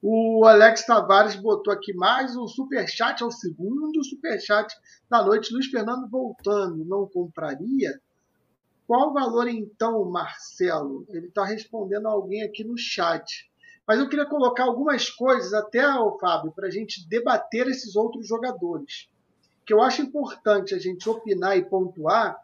O 0.02 0.46
Alex 0.46 0.86
Tavares 0.86 1.36
botou 1.36 1.72
aqui 1.72 1.92
mais 1.92 2.34
um 2.36 2.46
superchat, 2.46 3.22
é 3.22 3.26
o 3.26 3.30
segundo 3.30 4.02
superchat 4.02 4.74
da 5.10 5.22
noite. 5.22 5.52
Luiz 5.52 5.66
Fernando 5.66 6.08
voltando, 6.08 6.84
não 6.86 7.06
compraria? 7.06 8.00
Qual 8.90 9.10
o 9.10 9.12
valor 9.12 9.46
então, 9.46 10.04
Marcelo? 10.10 11.06
Ele 11.10 11.28
está 11.28 11.44
respondendo 11.44 12.08
a 12.08 12.10
alguém 12.10 12.42
aqui 12.42 12.64
no 12.64 12.76
chat. 12.76 13.48
Mas 13.86 14.00
eu 14.00 14.08
queria 14.08 14.26
colocar 14.26 14.64
algumas 14.64 15.08
coisas 15.08 15.54
até, 15.54 15.86
o 15.86 16.18
Fábio, 16.18 16.50
para 16.50 16.66
a 16.66 16.70
gente 16.72 17.08
debater 17.08 17.68
esses 17.68 17.94
outros 17.94 18.26
jogadores. 18.26 19.08
Que 19.64 19.72
eu 19.72 19.80
acho 19.80 20.02
importante 20.02 20.74
a 20.74 20.78
gente 20.80 21.08
opinar 21.08 21.56
e 21.56 21.64
pontuar 21.64 22.36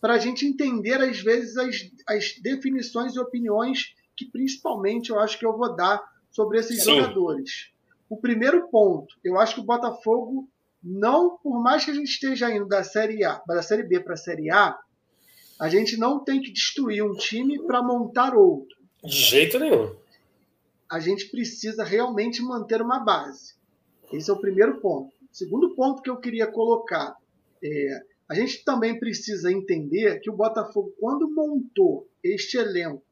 para 0.00 0.14
a 0.14 0.18
gente 0.18 0.44
entender, 0.44 1.00
às 1.00 1.20
vezes, 1.20 1.56
as, 1.56 1.76
as, 2.08 2.34
definições 2.42 3.14
e 3.14 3.20
opiniões 3.20 3.94
que, 4.16 4.24
principalmente, 4.28 5.10
eu 5.10 5.20
acho 5.20 5.38
que 5.38 5.46
eu 5.46 5.56
vou 5.56 5.76
dar 5.76 6.02
sobre 6.32 6.58
esses 6.58 6.82
Sim. 6.82 6.96
jogadores. 6.96 7.70
O 8.10 8.16
primeiro 8.16 8.66
ponto, 8.70 9.14
eu 9.22 9.38
acho 9.38 9.54
que 9.54 9.60
o 9.60 9.64
Botafogo, 9.64 10.48
não, 10.82 11.38
por 11.38 11.62
mais 11.62 11.84
que 11.84 11.92
a 11.92 11.94
gente 11.94 12.10
esteja 12.10 12.52
indo 12.52 12.66
da 12.66 12.82
Série 12.82 13.22
A, 13.22 13.40
da 13.46 13.62
Série 13.62 13.84
B 13.84 14.00
para 14.00 14.14
a 14.14 14.16
Série 14.16 14.50
A, 14.50 14.76
a 15.62 15.68
gente 15.68 15.96
não 15.96 16.18
tem 16.18 16.42
que 16.42 16.50
destruir 16.50 17.04
um 17.04 17.14
time 17.14 17.56
para 17.62 17.80
montar 17.80 18.34
outro. 18.34 18.76
De 19.04 19.16
jeito 19.16 19.60
nenhum. 19.60 19.94
A 20.90 20.98
gente 20.98 21.28
precisa 21.28 21.84
realmente 21.84 22.42
manter 22.42 22.82
uma 22.82 22.98
base. 22.98 23.54
Esse 24.12 24.28
é 24.28 24.32
o 24.32 24.40
primeiro 24.40 24.80
ponto. 24.80 25.14
O 25.22 25.28
segundo 25.30 25.72
ponto 25.76 26.02
que 26.02 26.10
eu 26.10 26.16
queria 26.16 26.48
colocar 26.48 27.16
é 27.62 28.02
a 28.28 28.34
gente 28.34 28.64
também 28.64 28.98
precisa 28.98 29.52
entender 29.52 30.18
que 30.18 30.28
o 30.28 30.36
Botafogo, 30.36 30.92
quando 30.98 31.30
montou 31.30 32.08
este 32.24 32.56
elenco 32.56 33.04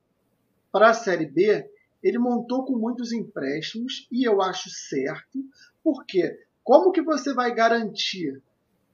para 0.72 0.90
a 0.90 0.94
Série 0.94 1.26
B, 1.26 1.70
ele 2.02 2.18
montou 2.18 2.64
com 2.64 2.76
muitos 2.76 3.12
empréstimos 3.12 4.08
e 4.10 4.24
eu 4.26 4.42
acho 4.42 4.68
certo, 4.70 5.38
porque 5.84 6.36
como 6.64 6.90
que 6.90 7.02
você 7.02 7.32
vai 7.32 7.54
garantir 7.54 8.42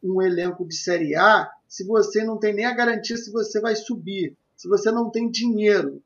um 0.03 0.21
elenco 0.21 0.67
de 0.69 0.75
Série 0.75 1.15
A 1.15 1.51
se 1.69 1.85
você 1.87 2.25
não 2.25 2.39
tem 2.39 2.55
nem 2.55 2.65
a 2.65 2.75
garantia 2.75 3.17
se 3.17 3.31
você 3.33 3.61
vai 3.61 3.75
subir, 3.75 4.37
se 4.57 4.69
você 4.69 4.91
não 4.91 5.11
tem 5.11 5.31
dinheiro? 5.31 6.03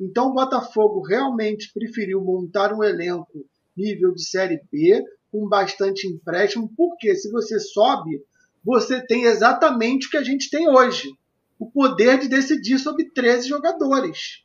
Então 0.00 0.28
o 0.28 0.34
Botafogo 0.34 1.02
realmente 1.02 1.72
preferiu 1.72 2.20
montar 2.20 2.72
um 2.72 2.82
elenco 2.82 3.44
nível 3.76 4.12
de 4.12 4.24
Série 4.24 4.60
B, 4.70 5.04
com 5.30 5.48
bastante 5.48 6.06
empréstimo, 6.06 6.70
porque 6.76 7.14
se 7.16 7.30
você 7.30 7.58
sobe, 7.58 8.22
você 8.64 9.04
tem 9.04 9.24
exatamente 9.24 10.06
o 10.06 10.10
que 10.10 10.16
a 10.16 10.22
gente 10.22 10.48
tem 10.48 10.68
hoje: 10.68 11.12
o 11.58 11.70
poder 11.70 12.18
de 12.18 12.28
decidir 12.28 12.78
sobre 12.78 13.10
13 13.10 13.48
jogadores. 13.48 14.44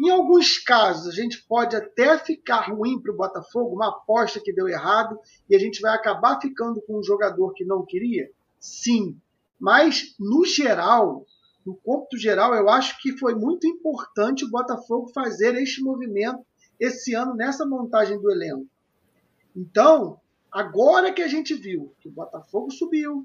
Em 0.00 0.10
alguns 0.10 0.58
casos, 0.58 1.06
a 1.06 1.12
gente 1.12 1.44
pode 1.46 1.76
até 1.76 2.18
ficar 2.18 2.70
ruim 2.70 3.00
para 3.00 3.12
o 3.12 3.16
Botafogo, 3.16 3.74
uma 3.74 3.88
aposta 3.88 4.40
que 4.40 4.52
deu 4.52 4.68
errado, 4.68 5.18
e 5.48 5.54
a 5.54 5.58
gente 5.58 5.80
vai 5.80 5.94
acabar 5.94 6.40
ficando 6.40 6.80
com 6.82 6.98
um 6.98 7.02
jogador 7.02 7.52
que 7.52 7.64
não 7.64 7.84
queria? 7.84 8.30
Sim. 8.58 9.16
Mas, 9.62 10.16
no 10.18 10.44
geral, 10.44 11.24
no 11.64 11.76
cômputo 11.76 12.18
geral, 12.18 12.52
eu 12.52 12.68
acho 12.68 13.00
que 13.00 13.16
foi 13.16 13.32
muito 13.32 13.64
importante 13.64 14.44
o 14.44 14.50
Botafogo 14.50 15.12
fazer 15.14 15.54
este 15.54 15.80
movimento 15.80 16.44
esse 16.80 17.14
ano 17.14 17.36
nessa 17.36 17.64
montagem 17.64 18.20
do 18.20 18.28
elenco. 18.28 18.66
Então, 19.54 20.18
agora 20.50 21.12
que 21.12 21.22
a 21.22 21.28
gente 21.28 21.54
viu 21.54 21.94
que 22.00 22.08
o 22.08 22.10
Botafogo 22.12 22.72
subiu, 22.72 23.24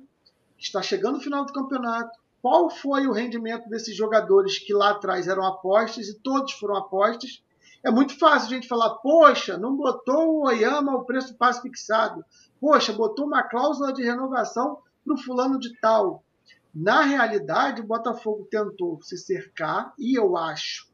está 0.59 0.79
chegando 0.79 1.17
o 1.17 1.21
final 1.21 1.43
do 1.43 1.51
campeonato, 1.51 2.11
qual 2.39 2.69
foi 2.69 3.07
o 3.07 3.13
rendimento 3.13 3.67
desses 3.67 3.95
jogadores 3.95 4.59
que 4.59 4.75
lá 4.75 4.91
atrás 4.91 5.27
eram 5.27 5.43
apostas 5.43 6.07
e 6.07 6.19
todos 6.19 6.53
foram 6.53 6.75
apostas? 6.75 7.43
É 7.83 7.89
muito 7.89 8.15
fácil 8.19 8.49
a 8.49 8.53
gente 8.53 8.67
falar, 8.67 8.91
poxa, 8.97 9.57
não 9.57 9.75
botou 9.75 10.35
o 10.35 10.45
Oyama 10.45 10.97
o 10.97 11.03
preço 11.03 11.35
passe 11.35 11.63
fixado. 11.63 12.23
Poxa, 12.61 12.93
botou 12.93 13.25
uma 13.25 13.41
cláusula 13.41 13.91
de 13.91 14.03
renovação 14.03 14.77
para 15.03 15.15
o 15.15 15.17
fulano 15.17 15.57
de 15.57 15.75
tal. 15.79 16.23
Na 16.79 17.01
realidade, 17.01 17.81
o 17.81 17.87
Botafogo 17.87 18.47
tentou 18.51 19.01
se 19.01 19.17
cercar 19.17 19.95
e 19.97 20.15
eu 20.15 20.37
acho 20.37 20.87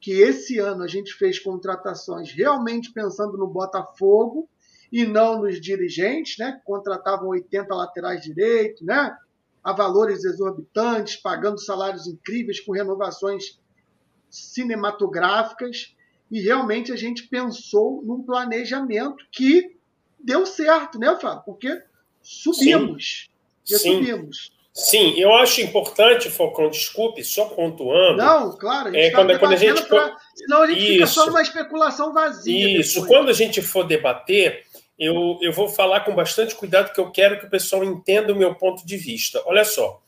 que 0.00 0.10
esse 0.10 0.58
ano 0.58 0.82
a 0.82 0.88
gente 0.88 1.14
fez 1.14 1.38
contratações 1.38 2.32
realmente 2.32 2.92
pensando 2.92 3.38
no 3.38 3.46
Botafogo 3.46 4.48
e 4.90 5.06
não 5.06 5.40
nos 5.42 5.60
dirigentes, 5.60 6.36
né? 6.36 6.60
Contratavam 6.64 7.28
80 7.28 7.72
laterais 7.72 8.22
direitos, 8.22 8.82
né? 8.82 9.16
A 9.62 9.72
valores 9.72 10.24
exorbitantes, 10.24 11.14
pagando 11.14 11.60
salários 11.60 12.08
incríveis 12.08 12.58
com 12.58 12.72
renovações 12.72 13.56
cinematográficas 14.28 15.94
e 16.28 16.40
realmente 16.40 16.90
a 16.90 16.96
gente 16.96 17.28
pensou 17.28 18.02
num 18.04 18.20
planejamento 18.20 19.24
que 19.30 19.76
deu 20.18 20.44
certo, 20.44 20.98
né, 20.98 21.16
Fábio? 21.20 21.44
Porque 21.44 21.80
subimos. 22.20 23.30
Sim. 23.64 23.78
subimos. 23.78 24.59
Sim, 24.72 25.18
eu 25.18 25.34
acho 25.34 25.60
importante, 25.60 26.30
Falcão, 26.30 26.70
desculpe, 26.70 27.24
só 27.24 27.46
pontuando. 27.46 28.18
Não, 28.18 28.56
claro, 28.56 28.88
a 28.88 28.92
gente 28.92 29.04
é, 29.04 29.10
tá 29.10 29.16
quando, 29.18 29.38
quando 29.38 29.52
a 29.52 29.56
gente 29.56 29.82
pra... 29.82 30.16
Senão 30.34 30.62
a 30.62 30.66
gente 30.66 30.78
Isso. 30.78 30.92
fica 30.92 31.06
só 31.06 31.26
numa 31.26 31.42
especulação 31.42 32.12
vazia. 32.12 32.80
Isso, 32.80 33.00
depois. 33.00 33.08
quando 33.08 33.28
a 33.30 33.32
gente 33.32 33.60
for 33.60 33.84
debater, 33.84 34.64
eu, 34.98 35.38
eu 35.42 35.52
vou 35.52 35.68
falar 35.68 36.00
com 36.00 36.14
bastante 36.14 36.54
cuidado, 36.54 36.86
porque 36.86 37.00
eu 37.00 37.10
quero 37.10 37.40
que 37.40 37.46
o 37.46 37.50
pessoal 37.50 37.82
entenda 37.82 38.32
o 38.32 38.36
meu 38.36 38.54
ponto 38.54 38.86
de 38.86 38.96
vista. 38.96 39.42
Olha 39.44 39.64
só, 39.64 40.00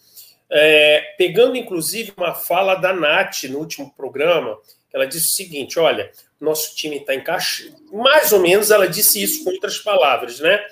é, 0.50 1.14
pegando 1.16 1.56
inclusive 1.56 2.12
uma 2.16 2.34
fala 2.34 2.74
da 2.74 2.92
Nath 2.92 3.44
no 3.44 3.58
último 3.58 3.92
programa, 3.96 4.58
ela 4.92 5.06
disse 5.06 5.26
o 5.26 5.34
seguinte: 5.34 5.78
olha, 5.78 6.10
nosso 6.38 6.76
time 6.76 6.98
está 6.98 7.14
encaixado. 7.14 7.74
Mais 7.90 8.32
ou 8.32 8.40
menos 8.40 8.70
ela 8.70 8.86
disse 8.86 9.22
isso 9.22 9.42
com 9.42 9.50
outras 9.50 9.78
palavras, 9.78 10.40
né? 10.40 10.62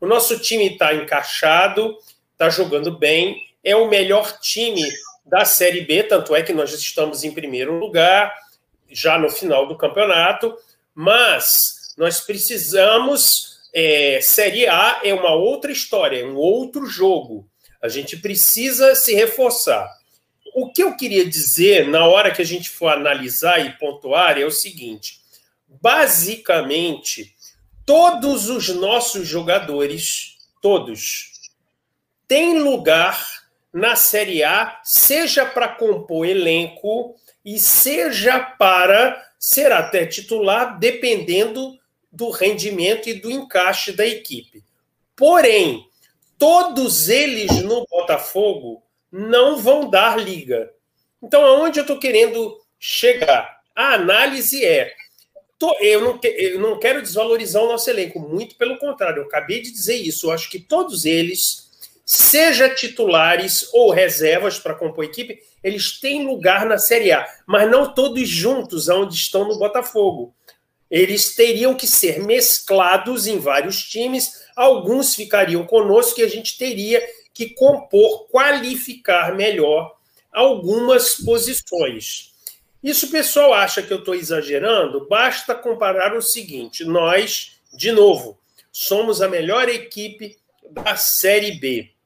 O 0.00 0.06
nosso 0.06 0.38
time 0.38 0.72
está 0.72 0.92
encaixado, 0.94 1.96
está 2.38 2.48
jogando 2.48 2.96
bem, 2.96 3.42
é 3.64 3.74
o 3.74 3.88
melhor 3.88 4.38
time 4.38 4.80
da 5.26 5.44
Série 5.44 5.80
B, 5.80 6.04
tanto 6.04 6.36
é 6.36 6.42
que 6.42 6.52
nós 6.52 6.72
estamos 6.72 7.24
em 7.24 7.32
primeiro 7.32 7.76
lugar, 7.80 8.32
já 8.88 9.18
no 9.18 9.28
final 9.28 9.66
do 9.66 9.76
campeonato, 9.76 10.56
mas 10.94 11.94
nós 11.98 12.20
precisamos. 12.20 13.58
É, 13.74 14.20
Série 14.22 14.66
A 14.66 15.00
é 15.04 15.12
uma 15.12 15.34
outra 15.34 15.70
história, 15.70 16.20
é 16.20 16.24
um 16.24 16.36
outro 16.36 16.86
jogo. 16.86 17.46
A 17.82 17.88
gente 17.88 18.16
precisa 18.16 18.94
se 18.94 19.14
reforçar. 19.14 19.86
O 20.54 20.72
que 20.72 20.82
eu 20.82 20.96
queria 20.96 21.28
dizer 21.28 21.86
na 21.88 22.06
hora 22.06 22.30
que 22.30 22.40
a 22.40 22.46
gente 22.46 22.70
for 22.70 22.88
analisar 22.88 23.58
e 23.58 23.76
pontuar 23.78 24.38
é 24.38 24.44
o 24.44 24.50
seguinte: 24.50 25.20
basicamente, 25.68 27.34
todos 27.84 28.48
os 28.48 28.68
nossos 28.68 29.28
jogadores, 29.28 30.38
todos, 30.62 31.27
têm 32.28 32.60
lugar 32.60 33.26
na 33.72 33.96
Série 33.96 34.44
A, 34.44 34.80
seja 34.84 35.46
para 35.46 35.68
compor 35.68 36.26
elenco 36.26 37.16
e 37.44 37.58
seja 37.58 38.38
para 38.38 39.24
ser 39.38 39.72
até 39.72 40.06
titular, 40.06 40.78
dependendo 40.78 41.78
do 42.12 42.30
rendimento 42.30 43.08
e 43.08 43.14
do 43.14 43.30
encaixe 43.30 43.92
da 43.92 44.06
equipe. 44.06 44.62
Porém, 45.16 45.86
todos 46.36 47.08
eles 47.08 47.62
no 47.62 47.86
Botafogo 47.86 48.82
não 49.10 49.56
vão 49.56 49.88
dar 49.88 50.18
liga. 50.18 50.70
Então, 51.22 51.44
aonde 51.44 51.80
eu 51.80 51.82
estou 51.82 51.98
querendo 51.98 52.60
chegar? 52.78 53.60
A 53.74 53.94
análise 53.94 54.64
é: 54.64 54.92
eu, 55.80 56.00
não, 56.00 56.20
eu 56.22 56.60
não 56.60 56.78
quero 56.78 57.02
desvalorizar 57.02 57.62
o 57.62 57.68
nosso 57.68 57.88
elenco, 57.90 58.20
muito 58.20 58.56
pelo 58.56 58.78
contrário, 58.78 59.22
eu 59.22 59.26
acabei 59.26 59.60
de 59.60 59.70
dizer 59.70 59.96
isso. 59.96 60.26
Eu 60.26 60.32
acho 60.32 60.50
que 60.50 60.60
todos 60.60 61.04
eles 61.04 61.67
seja 62.10 62.70
titulares 62.70 63.68
ou 63.70 63.90
reservas 63.90 64.58
para 64.58 64.74
compor 64.74 65.04
equipe, 65.04 65.42
eles 65.62 66.00
têm 66.00 66.26
lugar 66.26 66.64
na 66.64 66.78
Série 66.78 67.12
A, 67.12 67.28
mas 67.46 67.70
não 67.70 67.92
todos 67.92 68.26
juntos 68.26 68.88
onde 68.88 69.14
estão 69.14 69.46
no 69.46 69.58
Botafogo. 69.58 70.34
Eles 70.90 71.34
teriam 71.34 71.74
que 71.74 71.86
ser 71.86 72.24
mesclados 72.24 73.26
em 73.26 73.38
vários 73.38 73.82
times, 73.82 74.42
alguns 74.56 75.14
ficariam 75.14 75.66
conosco 75.66 76.18
e 76.18 76.22
a 76.24 76.28
gente 76.28 76.56
teria 76.56 77.06
que 77.34 77.50
compor, 77.50 78.26
qualificar 78.28 79.36
melhor 79.36 79.94
algumas 80.32 81.16
posições. 81.16 82.32
Isso 82.82 83.04
o 83.04 83.10
pessoal 83.10 83.52
acha 83.52 83.82
que 83.82 83.92
eu 83.92 83.98
estou 83.98 84.14
exagerando? 84.14 85.06
Basta 85.10 85.54
comparar 85.54 86.16
o 86.16 86.22
seguinte: 86.22 86.86
nós, 86.86 87.60
de 87.70 87.92
novo, 87.92 88.38
somos 88.72 89.20
a 89.20 89.28
melhor 89.28 89.68
equipe 89.68 90.38
da 90.70 90.96
Série 90.96 91.52
B. 91.52 91.97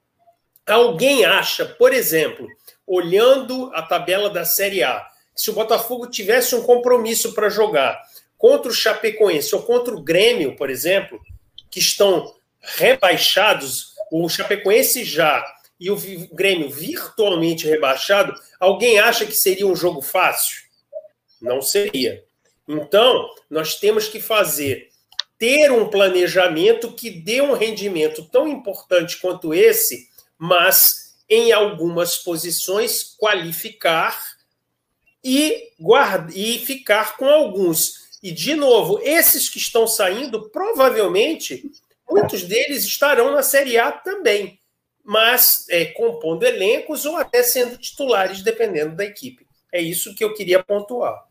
Alguém 0.67 1.25
acha, 1.25 1.65
por 1.65 1.93
exemplo, 1.93 2.47
olhando 2.87 3.71
a 3.75 3.83
tabela 3.83 4.31
da 4.31 4.45
Série 4.45 4.83
A, 4.83 5.07
se 5.35 5.51
o 5.51 5.55
Botafogo 5.55 6.07
tivesse 6.07 6.55
um 6.55 6.63
compromisso 6.63 7.35
para 7.35 7.49
jogar 7.49 8.01
contra 8.37 8.71
o 8.71 8.75
Chapecoense 8.75 9.55
ou 9.55 9.63
contra 9.63 9.95
o 9.95 10.03
Grêmio, 10.03 10.57
por 10.57 10.69
exemplo, 10.69 11.21
que 11.71 11.79
estão 11.79 12.35
rebaixados, 12.61 13.95
o 14.11 14.29
Chapecoense 14.29 15.05
já 15.05 15.45
e 15.81 15.91
o 15.91 15.97
Grêmio 16.33 16.71
virtualmente 16.71 17.67
rebaixado, 17.67 18.35
alguém 18.61 19.01
acha 19.01 19.27
que 19.27 19.35
seria 19.35 19.67
um 19.67 19.75
jogo 19.75 20.03
fácil? 20.03 20.63
Não 21.41 21.61
seria. 21.61 22.23
Então, 22.69 23.29
nós 23.51 23.77
temos 23.77 24.07
que 24.07 24.21
fazer 24.21 24.91
ter 25.39 25.73
um 25.73 25.89
planejamento 25.89 26.93
que 26.93 27.11
dê 27.11 27.41
um 27.41 27.53
rendimento 27.53 28.25
tão 28.31 28.47
importante 28.47 29.19
quanto 29.19 29.53
esse 29.53 30.09
mas 30.43 31.15
em 31.31 31.53
algumas 31.53 32.19
posições 32.19 33.15
qualificar 33.17 34.21
e, 35.23 35.69
guarda, 35.79 36.33
e 36.35 36.59
ficar 36.59 37.17
com 37.17 37.29
alguns. 37.29 38.19
E, 38.21 38.33
de 38.33 38.57
novo, 38.57 38.99
esses 39.05 39.49
que 39.49 39.59
estão 39.59 39.87
saindo, 39.87 40.51
provavelmente, 40.51 41.71
muitos 42.11 42.43
deles 42.43 42.83
estarão 42.83 43.31
na 43.31 43.41
Série 43.45 43.79
A 43.79 43.93
também, 43.93 44.59
mas 45.05 45.65
é, 45.71 45.85
compondo 45.85 46.43
elencos 46.43 47.07
ou 47.07 47.17
até 47.17 47.45
sendo 47.45 47.79
titulares, 47.79 48.43
dependendo 48.43 48.97
da 48.97 49.05
equipe. 49.05 49.47
É 49.73 49.81
isso 49.81 50.13
que 50.17 50.25
eu 50.25 50.35
queria 50.35 50.61
pontuar. 50.61 51.23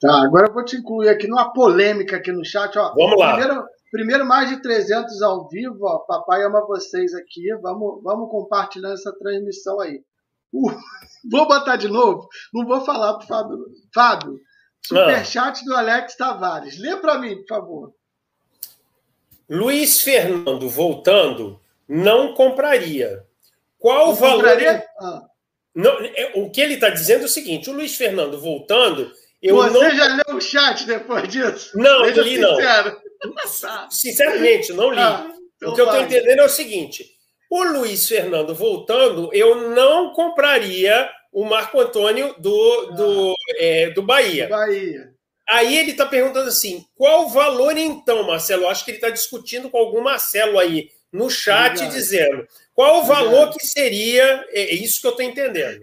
Tá, 0.00 0.22
agora 0.22 0.46
eu 0.46 0.54
vou 0.54 0.64
te 0.64 0.76
incluir 0.76 1.08
aqui 1.08 1.26
numa 1.26 1.52
polêmica 1.52 2.18
aqui 2.18 2.30
no 2.30 2.44
chat. 2.44 2.78
Ó. 2.78 2.94
Vamos 2.94 3.18
lá. 3.18 3.36
Primeiro, 3.36 3.64
Primeiro, 3.90 4.24
mais 4.24 4.48
de 4.48 4.62
300 4.62 5.20
ao 5.22 5.48
vivo. 5.48 5.78
Ó. 5.82 5.98
Papai 6.00 6.42
ama 6.44 6.64
vocês 6.66 7.14
aqui. 7.14 7.52
Vamos, 7.60 8.02
vamos 8.02 8.30
compartilhando 8.30 8.94
essa 8.94 9.12
transmissão 9.18 9.80
aí. 9.80 10.02
Uh, 10.52 10.70
vou 11.30 11.46
botar 11.46 11.76
de 11.76 11.88
novo. 11.88 12.28
Não 12.52 12.66
vou 12.66 12.84
falar 12.84 13.14
para 13.14 13.26
Fábio. 13.26 13.66
Fábio, 13.92 14.40
superchat 14.82 15.64
do 15.64 15.74
Alex 15.74 16.16
Tavares. 16.16 16.78
Lê 16.78 16.96
para 16.96 17.18
mim, 17.18 17.36
por 17.36 17.46
favor. 17.46 17.94
Luiz 19.48 20.00
Fernando 20.00 20.68
voltando, 20.68 21.60
não 21.88 22.34
compraria. 22.34 23.24
Qual 23.78 24.06
não 24.06 24.12
o 24.12 24.14
valor? 24.14 24.36
Compraria? 24.36 24.84
Ah. 25.00 25.22
Não, 25.74 25.92
é, 26.00 26.32
o 26.36 26.50
que 26.50 26.60
ele 26.60 26.74
está 26.74 26.90
dizendo 26.90 27.22
é 27.22 27.24
o 27.24 27.28
seguinte: 27.28 27.68
o 27.68 27.72
Luiz 27.72 27.96
Fernando 27.96 28.40
voltando. 28.40 29.10
Eu 29.42 29.56
Você 29.56 29.72
não... 29.72 29.96
já 29.96 30.06
leu 30.06 30.36
o 30.36 30.40
chat 30.40 30.84
depois 30.84 31.26
disso? 31.28 31.76
Não, 31.76 32.04
Seja 32.04 32.22
li 32.22 32.36
sincero. 32.36 32.90
não. 32.92 33.09
Sinceramente, 33.90 34.72
não 34.72 34.90
li. 34.90 34.98
Ah, 34.98 35.30
então 35.56 35.72
o 35.72 35.74
que 35.74 35.80
eu 35.80 35.86
estou 35.86 36.00
entendendo 36.00 36.40
é 36.40 36.44
o 36.44 36.48
seguinte: 36.48 37.06
o 37.50 37.62
Luiz 37.64 38.08
Fernando 38.08 38.54
voltando, 38.54 39.30
eu 39.32 39.70
não 39.70 40.12
compraria 40.12 41.10
o 41.32 41.44
Marco 41.44 41.80
Antônio 41.80 42.34
do, 42.38 42.86
do, 42.92 43.32
ah. 43.32 43.54
é, 43.56 43.90
do 43.90 44.02
Bahia. 44.02 44.48
Bahia. 44.48 45.14
Aí 45.48 45.76
ele 45.76 45.90
está 45.90 46.06
perguntando 46.06 46.48
assim: 46.48 46.84
qual 46.94 47.26
o 47.26 47.30
valor 47.30 47.76
então, 47.76 48.26
Marcelo? 48.26 48.68
Acho 48.68 48.84
que 48.84 48.92
ele 48.92 48.98
está 48.98 49.10
discutindo 49.10 49.68
com 49.68 49.78
algum 49.78 50.00
Marcelo 50.00 50.58
aí 50.58 50.88
no 51.12 51.28
chat 51.28 51.72
Obrigado. 51.72 51.92
dizendo 51.92 52.46
qual 52.72 53.00
o 53.00 53.04
valor 53.04 53.48
Obrigado. 53.48 53.56
que 53.56 53.66
seria. 53.66 54.46
É, 54.50 54.62
é 54.62 54.74
isso 54.74 55.00
que 55.00 55.06
eu 55.06 55.10
estou 55.10 55.26
entendendo. 55.26 55.82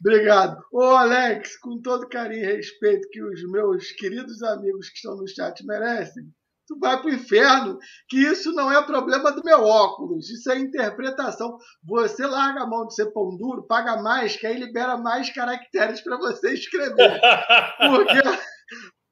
Obrigado. 0.00 0.62
Ô, 0.72 0.82
Alex, 0.82 1.56
com 1.58 1.80
todo 1.80 2.08
carinho 2.08 2.44
e 2.44 2.56
respeito 2.56 3.08
que 3.10 3.22
os 3.22 3.42
meus 3.50 3.90
queridos 3.92 4.42
amigos 4.42 4.88
que 4.88 4.96
estão 4.96 5.16
no 5.16 5.28
chat 5.28 5.64
merecem, 5.66 6.24
tu 6.70 6.78
vai 6.78 6.96
para 7.00 7.10
o 7.10 7.14
inferno, 7.14 7.78
que 8.08 8.16
isso 8.16 8.52
não 8.52 8.70
é 8.70 8.80
problema 8.80 9.32
do 9.32 9.42
meu 9.44 9.64
óculos, 9.64 10.30
isso 10.30 10.50
é 10.52 10.58
interpretação. 10.58 11.58
Você 11.84 12.24
larga 12.24 12.62
a 12.62 12.66
mão 12.66 12.86
de 12.86 12.94
ser 12.94 13.06
pão 13.06 13.36
duro, 13.36 13.66
paga 13.66 14.00
mais, 14.00 14.36
que 14.36 14.46
aí 14.46 14.56
libera 14.56 14.96
mais 14.96 15.32
caracteres 15.34 16.00
para 16.00 16.16
você 16.16 16.54
escrever. 16.54 17.20
Porque, 17.78 18.22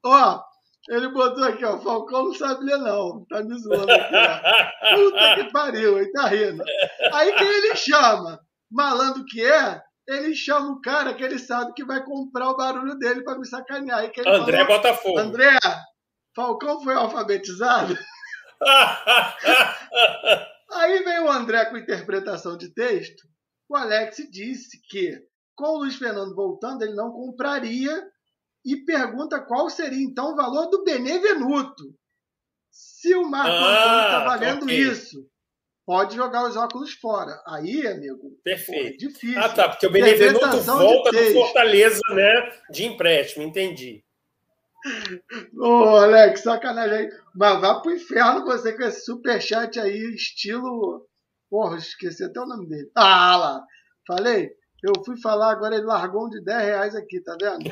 ó, 0.05 0.41
ele 0.87 1.09
botou 1.09 1.43
aqui, 1.43 1.65
ó, 1.65 1.77
Falcão 1.79 2.25
não 2.25 2.33
sabe 2.33 2.63
ler 2.63 2.77
não, 2.77 3.25
tá 3.25 3.43
me 3.43 3.59
zoando 3.59 3.91
aqui, 3.91 4.15
ó. 4.15 4.95
Puta 4.95 5.35
que 5.35 5.51
pariu, 5.51 5.99
ele 5.99 6.11
tá 6.13 6.27
rindo. 6.27 6.63
Aí 7.11 7.33
quem 7.33 7.47
ele 7.47 7.75
chama? 7.75 8.39
Malandro 8.71 9.25
que 9.25 9.43
é, 9.43 9.81
ele 10.07 10.33
chama 10.33 10.71
o 10.71 10.81
cara 10.81 11.13
que 11.13 11.23
ele 11.23 11.37
sabe 11.37 11.73
que 11.73 11.83
vai 11.83 12.03
comprar 12.05 12.49
o 12.51 12.57
barulho 12.57 12.97
dele 12.97 13.21
para 13.23 13.37
me 13.37 13.45
sacanear. 13.45 13.99
Aí 13.99 14.09
que 14.09 14.21
André 14.21 14.59
falou, 14.59 14.77
Botafogo. 14.77 15.19
André, 15.19 15.57
Falcão 16.39 16.81
foi 16.81 16.93
alfabetizado? 16.93 17.97
Aí 20.71 21.03
vem 21.03 21.19
o 21.19 21.29
André 21.29 21.65
com 21.65 21.75
interpretação 21.75 22.55
de 22.55 22.73
texto. 22.73 23.27
O 23.67 23.75
Alex 23.75 24.25
disse 24.31 24.79
que, 24.89 25.21
com 25.53 25.65
o 25.65 25.79
Luiz 25.79 25.97
Fernando 25.97 26.33
voltando, 26.33 26.83
ele 26.83 26.93
não 26.93 27.11
compraria 27.11 27.91
e 28.65 28.77
pergunta 28.85 29.41
qual 29.41 29.69
seria 29.69 30.01
então 30.01 30.31
o 30.31 30.35
valor 30.37 30.67
do 30.67 30.85
Benevenuto. 30.85 31.93
Se 32.71 33.13
o 33.15 33.29
Marco 33.29 33.51
ah, 33.51 33.57
Antônio 33.57 34.05
está 34.05 34.23
valendo 34.23 34.63
okay. 34.63 34.79
isso, 34.79 35.29
pode 35.85 36.15
jogar 36.15 36.47
os 36.47 36.55
óculos 36.55 36.93
fora. 36.93 37.37
Aí, 37.45 37.85
amigo, 37.85 38.31
Perfeito. 38.45 38.81
Pô, 38.81 38.87
é 38.87 38.91
difícil. 38.91 39.41
Ah, 39.41 39.49
tá, 39.49 39.67
porque 39.67 39.87
o 39.87 39.91
Benevenuto 39.91 40.61
volta 40.61 41.11
do 41.11 41.33
Fortaleza, 41.33 41.99
né, 42.11 42.49
de 42.71 42.85
empréstimo, 42.85 43.43
entendi. 43.43 44.05
Ô, 45.57 45.97
Alex, 45.97 46.41
sacanagem 46.41 46.97
aí. 46.97 47.09
Mas 47.35 47.61
vá 47.61 47.79
pro 47.79 47.91
inferno 47.91 48.45
você 48.45 48.75
com 48.75 48.83
esse 48.83 49.05
superchat 49.05 49.79
aí, 49.79 50.13
estilo. 50.13 51.05
Porra, 51.49 51.77
esqueci 51.77 52.23
até 52.23 52.39
o 52.39 52.45
nome 52.45 52.67
dele. 52.67 52.89
Ah, 52.95 53.35
lá. 53.35 53.63
Falei? 54.07 54.51
Eu 54.81 54.93
fui 55.03 55.19
falar, 55.19 55.51
agora 55.51 55.75
ele 55.75 55.85
largou 55.85 56.27
um 56.27 56.29
de 56.29 56.41
10 56.43 56.63
reais 56.63 56.95
aqui, 56.95 57.21
tá 57.21 57.35
vendo? 57.41 57.69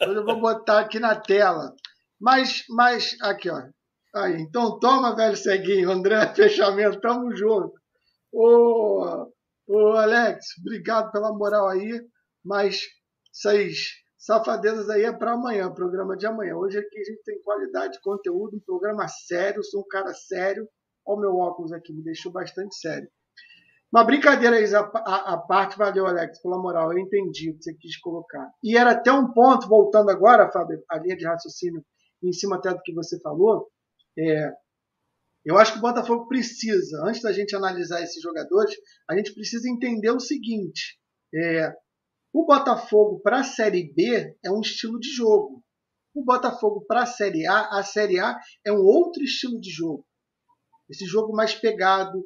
Eu 0.00 0.24
vou 0.24 0.38
botar 0.38 0.80
aqui 0.80 1.00
na 1.00 1.16
tela. 1.16 1.74
Mas, 2.20 2.64
mas, 2.68 3.16
aqui, 3.22 3.48
ó. 3.48 3.62
Aí, 4.14 4.40
então 4.40 4.78
toma, 4.78 5.16
velho 5.16 5.36
ceguinho. 5.36 5.90
André, 5.90 6.26
fechamento, 6.34 7.00
tamo 7.00 7.34
junto. 7.34 7.72
Ô, 8.32 9.26
ô, 9.66 9.92
Alex, 9.92 10.46
obrigado 10.60 11.10
pela 11.12 11.32
moral 11.32 11.68
aí, 11.68 12.00
mas 12.44 12.82
essas 13.34 13.78
safadezas 14.26 14.90
aí 14.90 15.04
é 15.04 15.12
para 15.12 15.34
amanhã, 15.34 15.72
programa 15.72 16.16
de 16.16 16.26
amanhã. 16.26 16.56
Hoje 16.56 16.76
aqui 16.76 16.98
a 16.98 17.04
gente 17.04 17.22
tem 17.22 17.40
qualidade 17.42 17.92
de 17.92 18.00
conteúdo, 18.00 18.56
um 18.56 18.60
programa 18.60 19.06
sério, 19.06 19.62
sou 19.62 19.82
um 19.82 19.88
cara 19.88 20.12
sério. 20.12 20.68
Olha 21.06 21.18
o 21.18 21.20
meu 21.20 21.36
óculos 21.36 21.72
aqui, 21.72 21.92
me 21.92 22.02
deixou 22.02 22.32
bastante 22.32 22.74
sério. 22.74 23.08
Uma 23.92 24.02
brincadeira 24.02 24.56
aí, 24.56 24.74
a, 24.74 24.80
a, 24.80 25.34
a, 25.34 25.38
parte, 25.38 25.78
valeu, 25.78 26.06
Alex, 26.06 26.42
pela 26.42 26.58
moral, 26.58 26.92
eu 26.92 26.98
entendi 26.98 27.50
o 27.50 27.56
que 27.56 27.62
você 27.62 27.74
quis 27.74 27.96
colocar. 28.00 28.50
E 28.64 28.76
era 28.76 28.90
até 28.90 29.12
um 29.12 29.32
ponto, 29.32 29.68
voltando 29.68 30.10
agora, 30.10 30.50
Fábio, 30.50 30.82
a 30.90 30.98
linha 30.98 31.16
de 31.16 31.24
raciocínio, 31.24 31.84
em 32.20 32.32
cima 32.32 32.56
até 32.56 32.70
do 32.70 32.82
que 32.82 32.92
você 32.92 33.20
falou, 33.20 33.70
é, 34.18 34.50
eu 35.44 35.56
acho 35.56 35.74
que 35.74 35.78
o 35.78 35.82
Botafogo 35.82 36.26
precisa, 36.26 37.00
antes 37.04 37.22
da 37.22 37.32
gente 37.32 37.54
analisar 37.54 38.02
esses 38.02 38.20
jogadores, 38.20 38.74
a 39.08 39.16
gente 39.16 39.32
precisa 39.32 39.68
entender 39.68 40.10
o 40.10 40.18
seguinte: 40.18 40.98
é, 41.32 41.72
o 42.36 42.44
Botafogo 42.44 43.18
para 43.20 43.40
a 43.40 43.44
Série 43.44 43.90
B 43.94 44.36
é 44.44 44.50
um 44.50 44.60
estilo 44.60 45.00
de 45.00 45.08
jogo. 45.08 45.64
O 46.14 46.22
Botafogo 46.22 46.84
para 46.86 47.04
a 47.04 47.06
Série 47.06 47.46
A, 47.46 47.78
a 47.78 47.82
Série 47.82 48.20
A 48.20 48.38
é 48.62 48.70
um 48.70 48.84
outro 48.84 49.22
estilo 49.22 49.58
de 49.58 49.70
jogo. 49.70 50.04
Esse 50.86 51.06
jogo 51.06 51.34
mais 51.34 51.54
pegado. 51.54 52.22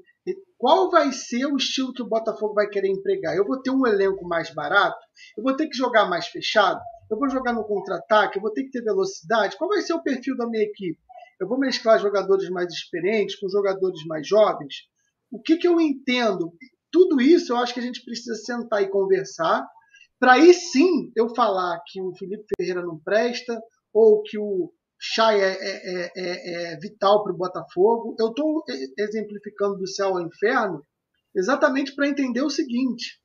Qual 0.59 0.90
vai 0.90 1.12
ser 1.12 1.46
o 1.46 1.57
estilo 1.57 1.92
que 1.92 2.03
o 2.03 2.09
Botafogo 2.09 2.55
vai 2.55 2.68
querer 2.68 2.88
empregar? 2.88 3.37
Eu 3.37 3.46
vou 3.46 3.62
ter 3.62 3.70
um 3.70 3.87
elenco 3.87 4.27
mais 4.27 4.53
barato? 4.53 4.99
Eu 5.38 5.44
vou 5.44 5.55
ter 5.55 5.68
que 5.68 5.77
jogar 5.77 6.09
mais 6.09 6.27
fechado? 6.27 6.81
Eu 7.09 7.16
vou 7.16 7.31
jogar 7.31 7.53
no 7.53 7.62
contra-ataque? 7.62 8.37
Eu 8.37 8.42
vou 8.42 8.53
ter 8.53 8.64
que 8.64 8.73
ter 8.73 8.83
velocidade? 8.83 9.57
Qual 9.57 9.70
vai 9.70 9.81
ser 9.81 9.94
o 9.94 10.03
perfil 10.03 10.37
da 10.37 10.49
minha 10.49 10.64
equipe? 10.64 10.99
Eu 11.40 11.46
vou 11.46 11.57
mesclar 11.57 12.01
jogadores 12.01 12.51
mais 12.51 12.73
experientes 12.73 13.37
com 13.37 13.49
jogadores 13.49 14.05
mais 14.07 14.27
jovens? 14.27 14.88
O 15.31 15.40
que, 15.40 15.57
que 15.57 15.68
eu 15.68 15.81
entendo? 15.81 16.53
Tudo 16.90 17.20
isso 17.20 17.53
eu 17.53 17.59
acho 17.59 17.73
que 17.73 17.79
a 17.79 17.85
gente 17.85 18.05
precisa 18.05 18.35
sentar 18.35 18.83
e 18.83 18.90
conversar, 18.90 19.64
para 20.21 20.35
aí 20.35 20.55
sim 20.55 21.11
eu 21.17 21.35
falar 21.35 21.81
que 21.87 22.01
o 22.01 22.15
Felipe 22.15 22.45
Ferreira 22.57 22.83
não 22.83 22.99
presta, 22.99 23.61
ou 23.93 24.23
que 24.23 24.39
o 24.39 24.73
Chay 24.99 25.41
é, 25.41 25.57
é, 25.63 26.13
é, 26.15 26.73
é 26.75 26.77
vital 26.79 27.25
para 27.25 27.33
o 27.33 27.37
Botafogo. 27.37 28.15
Eu 28.21 28.29
estou 28.29 28.63
exemplificando 28.99 29.79
do 29.79 29.89
céu 29.89 30.11
ao 30.11 30.21
inferno 30.21 30.85
exatamente 31.35 31.95
para 31.95 32.07
entender 32.07 32.43
o 32.43 32.51
seguinte: 32.51 33.19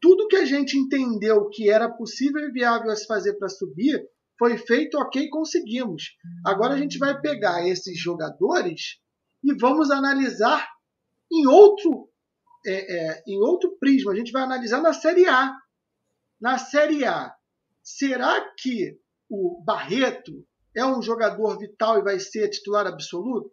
tudo 0.00 0.28
que 0.28 0.36
a 0.36 0.44
gente 0.44 0.78
entendeu 0.78 1.48
que 1.48 1.68
era 1.68 1.90
possível 1.90 2.48
e 2.48 2.52
viável 2.52 2.90
a 2.90 2.96
se 2.96 3.06
fazer 3.06 3.34
para 3.34 3.48
subir, 3.48 4.00
foi 4.38 4.56
feito, 4.56 4.96
ok, 4.96 5.28
conseguimos. 5.28 6.16
Agora 6.46 6.74
a 6.74 6.78
gente 6.78 6.98
vai 6.98 7.20
pegar 7.20 7.66
esses 7.66 7.98
jogadores 7.98 9.00
e 9.42 9.52
vamos 9.54 9.90
analisar 9.90 10.68
em 11.30 11.46
outro, 11.46 12.08
é, 12.64 12.72
é, 12.72 13.22
em 13.26 13.38
outro 13.38 13.76
prisma. 13.80 14.12
A 14.12 14.14
gente 14.14 14.30
vai 14.30 14.42
analisar 14.42 14.80
na 14.80 14.92
Série 14.92 15.26
A. 15.26 15.52
Na 16.40 16.58
Série 16.58 17.04
A, 17.04 17.34
será 17.82 18.52
que 18.56 18.98
o 19.28 19.62
Barreto 19.64 20.46
é 20.76 20.84
um 20.84 21.02
jogador 21.02 21.58
vital 21.58 21.98
e 21.98 22.02
vai 22.02 22.18
ser 22.20 22.48
titular 22.48 22.86
absoluto? 22.86 23.50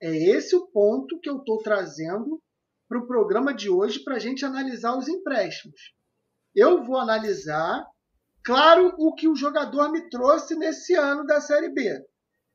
É 0.00 0.14
esse 0.14 0.54
o 0.54 0.66
ponto 0.68 1.18
que 1.20 1.28
eu 1.28 1.38
estou 1.38 1.58
trazendo 1.58 2.42
para 2.88 2.98
o 2.98 3.06
programa 3.06 3.54
de 3.54 3.68
hoje 3.68 4.02
para 4.04 4.16
a 4.16 4.18
gente 4.18 4.44
analisar 4.44 4.96
os 4.96 5.08
empréstimos. 5.08 5.94
Eu 6.54 6.84
vou 6.84 6.96
analisar 6.96 7.84
Claro, 8.46 8.94
o 8.96 9.12
que 9.12 9.26
o 9.26 9.34
jogador 9.34 9.90
me 9.90 10.08
trouxe 10.08 10.54
nesse 10.54 10.94
ano 10.94 11.26
da 11.26 11.40
Série 11.40 11.68
B. 11.68 12.00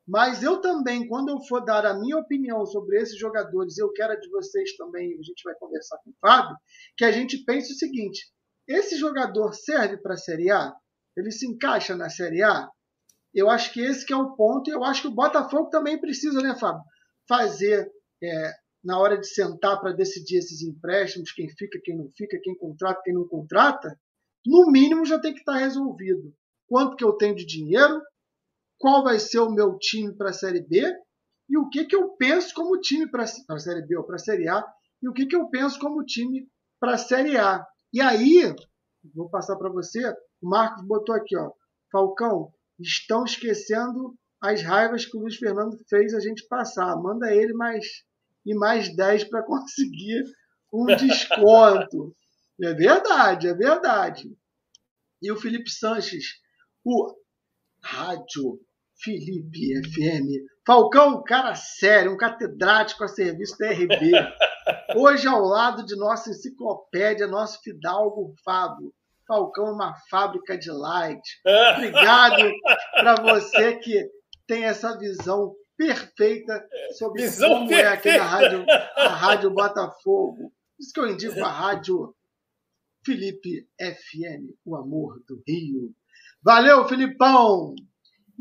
Mas 0.08 0.41
eu 0.41 0.62
também, 0.62 1.06
quando 1.06 1.28
eu 1.28 1.41
for 1.41 1.65
dar 1.65 1.86
a 1.86 2.00
minha 2.00 2.17
opinião 2.17 2.65
sobre 2.65 2.97
esses 2.97 3.19
jogadores, 3.19 3.78
eu 3.78 3.91
quero 3.91 4.13
a 4.13 4.15
de 4.15 4.30
vocês 4.30 4.74
também, 4.78 5.12
a 5.19 5.21
gente 5.21 5.43
vai 5.43 5.54
conversar 5.56 5.97
com 5.97 6.12
o 6.12 6.15
Fábio, 6.21 6.56
que 6.95 7.04
a 7.04 7.12
gente 7.12 7.43
pense 7.43 7.74
o 7.74 7.76
seguinte: 7.76 8.32
esse 8.71 8.95
jogador 8.95 9.53
serve 9.53 9.97
para 9.97 10.13
a 10.13 10.17
Série 10.17 10.51
A? 10.51 10.73
Ele 11.15 11.31
se 11.31 11.47
encaixa 11.47 11.95
na 11.95 12.10
Série 12.10 12.43
A? 12.43 12.69
Eu 13.34 13.49
acho 13.49 13.71
que 13.73 13.81
esse 13.81 14.05
que 14.05 14.13
é 14.13 14.17
o 14.17 14.36
ponto, 14.36 14.69
e 14.69 14.73
eu 14.73 14.84
acho 14.84 15.03
que 15.03 15.07
o 15.07 15.15
Botafogo 15.15 15.69
também 15.69 15.99
precisa, 15.99 16.41
né, 16.41 16.55
Fábio? 16.55 16.81
Fazer 17.27 17.89
é, 18.21 18.53
na 18.84 18.99
hora 18.99 19.17
de 19.17 19.27
sentar 19.27 19.79
para 19.79 19.93
decidir 19.93 20.38
esses 20.38 20.62
empréstimos, 20.62 21.31
quem 21.31 21.49
fica, 21.49 21.79
quem 21.84 21.97
não 21.97 22.10
fica, 22.15 22.39
quem 22.41 22.57
contrata, 22.57 23.01
quem 23.03 23.13
não 23.13 23.27
contrata, 23.27 23.97
no 24.45 24.71
mínimo 24.71 25.05
já 25.05 25.19
tem 25.19 25.34
que 25.34 25.39
estar 25.39 25.57
resolvido. 25.57 26.34
Quanto 26.67 26.95
que 26.95 27.03
eu 27.03 27.13
tenho 27.13 27.36
de 27.36 27.45
dinheiro, 27.45 28.01
qual 28.77 29.03
vai 29.03 29.19
ser 29.19 29.39
o 29.39 29.51
meu 29.51 29.77
time 29.77 30.15
para 30.15 30.29
a 30.29 30.34
Série 30.34 30.62
B 30.62 30.81
e 31.49 31.57
o 31.57 31.69
que, 31.69 31.86
que 31.86 31.95
eu 31.95 32.10
penso 32.15 32.53
como 32.55 32.79
time 32.79 33.10
para 33.10 33.23
a 33.23 33.60
Série 33.60 33.86
B 33.86 33.97
ou 33.97 34.03
para 34.03 34.15
a 34.15 34.19
Série 34.19 34.47
A 34.47 34.65
e 35.01 35.07
o 35.07 35.13
que, 35.13 35.25
que 35.25 35.36
eu 35.36 35.47
penso 35.49 35.79
como 35.79 36.03
time 36.03 36.47
para 36.79 36.93
a 36.93 36.97
Série 36.97 37.38
A. 37.38 37.63
E 37.93 37.99
aí, 37.99 38.54
vou 39.13 39.30
passar 39.30 39.56
para 39.58 39.69
você, 39.69 40.08
o 40.41 40.49
Marcos 40.49 40.86
botou 40.86 41.13
aqui, 41.15 41.38
ó, 41.38 41.51
Falcão, 41.91 42.54
estão 42.80 43.23
esquecendo 43.23 44.15
as 44.41 44.63
raivas 44.63 45.06
que 45.06 45.15
o 45.15 45.19
Luiz 45.19 45.36
Fernando 45.36 45.77
fez 45.88 46.13
a 46.13 46.19
gente 46.19 46.47
passar. 46.47 46.95
Manda 46.95 47.34
ele 47.34 47.54
mais 47.54 47.86
e 48.45 48.56
mais 48.56 48.93
10 48.95 49.25
para 49.25 49.43
conseguir 49.43 50.23
um 50.73 50.86
desconto. 50.97 52.15
É 52.62 52.73
verdade, 52.73 53.47
é 53.47 53.54
verdade. 53.54 54.36
E 55.21 55.32
o 55.32 55.38
Felipe 55.38 55.69
Sanches, 55.69 56.25
o 56.84 57.13
Rádio 57.84 58.60
Felipe 58.95 59.82
FM. 59.84 60.49
Falcão, 60.65 61.23
cara 61.23 61.54
sério, 61.56 62.13
um 62.13 62.17
catedrático 62.17 63.04
a 63.04 63.08
serviço 63.08 63.58
da 63.58 63.71
RB. 63.71 64.12
Hoje, 64.95 65.27
ao 65.27 65.41
lado 65.41 65.86
de 65.86 65.95
nossa 65.95 66.29
enciclopédia, 66.29 67.27
nosso 67.27 67.62
fidalgo 67.62 68.34
Fábio. 68.43 68.93
Falcão 69.27 69.67
é 69.67 69.71
uma 69.71 69.95
fábrica 70.10 70.57
de 70.57 70.69
light. 70.69 71.21
Obrigado 71.75 72.51
para 72.91 73.15
você 73.15 73.77
que 73.77 74.10
tem 74.45 74.65
essa 74.65 74.97
visão 74.97 75.55
perfeita 75.77 76.67
sobre 76.97 77.23
visão 77.23 77.49
como 77.49 77.69
perfeita. 77.69 77.89
é 77.89 77.93
aqui 77.93 78.17
na 78.17 78.23
rádio, 78.25 78.65
a 78.97 79.07
Rádio 79.07 79.49
Botafogo. 79.51 80.51
Isso 80.79 80.91
que 80.93 80.99
eu 80.99 81.07
indico 81.07 81.41
a 81.43 81.49
Rádio 81.49 82.13
Felipe 83.05 83.67
FM, 83.79 84.53
o 84.65 84.75
amor 84.75 85.21
do 85.27 85.41
Rio. 85.47 85.93
Valeu, 86.43 86.88
Filipão! 86.88 87.73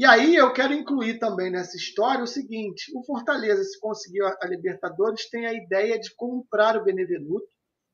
E 0.01 0.05
aí 0.07 0.35
eu 0.35 0.51
quero 0.51 0.73
incluir 0.73 1.19
também 1.19 1.51
nessa 1.51 1.77
história 1.77 2.25
o 2.25 2.27
seguinte: 2.27 2.91
o 2.95 3.05
Fortaleza, 3.05 3.63
se 3.63 3.79
conseguiu 3.79 4.25
a 4.27 4.47
Libertadores, 4.47 5.29
tem 5.29 5.45
a 5.45 5.53
ideia 5.53 6.01
de 6.01 6.15
comprar 6.17 6.75
o 6.79 6.83
Benevenuto, 6.83 7.47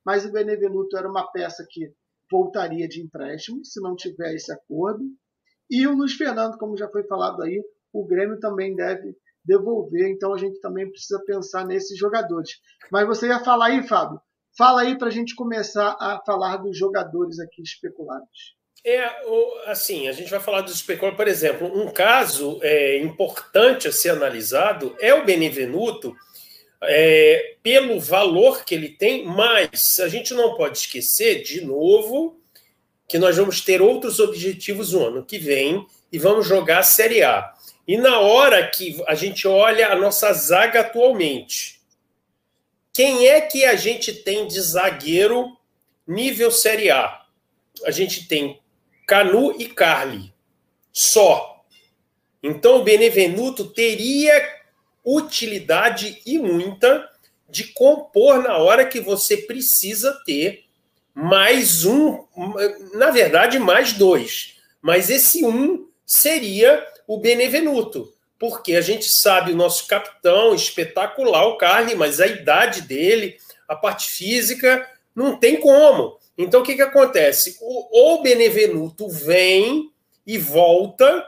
mas 0.04 0.24
o 0.24 0.30
Benevenuto 0.30 0.96
era 0.96 1.10
uma 1.10 1.28
peça 1.32 1.66
que 1.68 1.92
voltaria 2.30 2.86
de 2.86 3.02
empréstimo, 3.02 3.64
se 3.64 3.80
não 3.80 3.96
tiver 3.96 4.36
esse 4.36 4.52
acordo. 4.52 5.02
E 5.68 5.84
o 5.84 5.96
Luiz 5.96 6.12
Fernando, 6.12 6.56
como 6.58 6.76
já 6.76 6.88
foi 6.88 7.02
falado 7.08 7.42
aí, 7.42 7.60
o 7.92 8.06
Grêmio 8.06 8.38
também 8.38 8.76
deve 8.76 9.16
devolver, 9.44 10.08
então 10.08 10.32
a 10.32 10.38
gente 10.38 10.60
também 10.60 10.88
precisa 10.88 11.20
pensar 11.26 11.66
nesses 11.66 11.98
jogadores. 11.98 12.50
Mas 12.92 13.04
você 13.04 13.26
ia 13.26 13.40
falar 13.40 13.66
aí, 13.66 13.82
Fábio? 13.82 14.20
Fala 14.56 14.82
aí 14.82 14.96
para 14.96 15.08
a 15.08 15.12
gente 15.12 15.34
começar 15.34 15.96
a 15.98 16.22
falar 16.24 16.58
dos 16.58 16.78
jogadores 16.78 17.40
aqui 17.40 17.62
especulados. 17.62 18.54
É, 18.84 19.04
assim, 19.66 20.08
a 20.08 20.12
gente 20.12 20.30
vai 20.30 20.40
falar 20.40 20.60
dos 20.60 20.74
especulados. 20.74 21.16
Por 21.16 21.28
exemplo, 21.28 21.66
um 21.66 21.90
caso 21.90 22.60
é, 22.62 22.98
importante 22.98 23.88
a 23.88 23.92
ser 23.92 24.10
analisado 24.10 24.96
é 25.00 25.12
o 25.12 25.24
Benevenuto, 25.24 26.14
é, 26.82 27.56
pelo 27.62 27.98
valor 28.00 28.64
que 28.64 28.74
ele 28.74 28.90
tem, 28.90 29.24
mas 29.24 29.98
a 30.00 30.08
gente 30.08 30.34
não 30.34 30.54
pode 30.56 30.78
esquecer, 30.78 31.42
de 31.42 31.62
novo, 31.62 32.38
que 33.08 33.18
nós 33.18 33.36
vamos 33.36 33.60
ter 33.60 33.80
outros 33.80 34.20
objetivos 34.20 34.92
no 34.92 35.06
ano 35.06 35.24
que 35.24 35.38
vem 35.38 35.86
e 36.12 36.18
vamos 36.18 36.46
jogar 36.46 36.78
a 36.78 36.84
Série 36.84 37.22
A. 37.22 37.52
E 37.86 37.96
na 37.96 38.20
hora 38.20 38.66
que 38.68 39.02
a 39.06 39.14
gente 39.14 39.46
olha 39.46 39.88
a 39.88 39.96
nossa 39.96 40.32
zaga 40.32 40.80
atualmente, 40.80 41.80
quem 42.92 43.28
é 43.28 43.40
que 43.40 43.64
a 43.64 43.76
gente 43.76 44.12
tem 44.12 44.46
de 44.46 44.60
zagueiro 44.60 45.56
nível 46.06 46.50
Série 46.50 46.90
A? 46.90 47.22
A 47.84 47.90
gente 47.90 48.26
tem 48.26 48.60
Canu 49.06 49.54
e 49.58 49.68
Carli. 49.68 50.34
Só. 50.92 51.64
Então 52.42 52.80
o 52.80 52.84
Benevenuto 52.84 53.66
teria 53.66 54.32
utilidade 55.04 56.20
e 56.26 56.38
muita 56.38 57.08
de 57.48 57.64
compor 57.68 58.42
na 58.42 58.58
hora 58.58 58.84
que 58.84 59.00
você 59.00 59.36
precisa 59.36 60.20
ter 60.24 60.64
mais 61.14 61.84
um, 61.84 62.24
na 62.92 63.10
verdade, 63.10 63.58
mais 63.58 63.92
dois. 63.92 64.56
Mas 64.82 65.08
esse 65.08 65.44
um 65.46 65.88
seria 66.04 66.86
o 67.06 67.18
Benevenuto, 67.18 68.12
porque 68.38 68.74
a 68.74 68.80
gente 68.80 69.08
sabe 69.08 69.52
o 69.52 69.56
nosso 69.56 69.86
capitão 69.86 70.54
espetacular, 70.54 71.46
o 71.46 71.56
Carly, 71.56 71.94
mas 71.94 72.20
a 72.20 72.26
idade 72.26 72.82
dele, 72.82 73.38
a 73.66 73.74
parte 73.74 74.10
física, 74.10 74.86
não 75.14 75.38
tem 75.38 75.58
como. 75.58 76.18
Então 76.36 76.60
o 76.60 76.64
que, 76.64 76.74
que 76.74 76.82
acontece? 76.82 77.56
O, 77.60 78.16
o 78.16 78.22
Benevenuto 78.22 79.08
vem 79.08 79.90
e 80.26 80.38
volta 80.38 81.24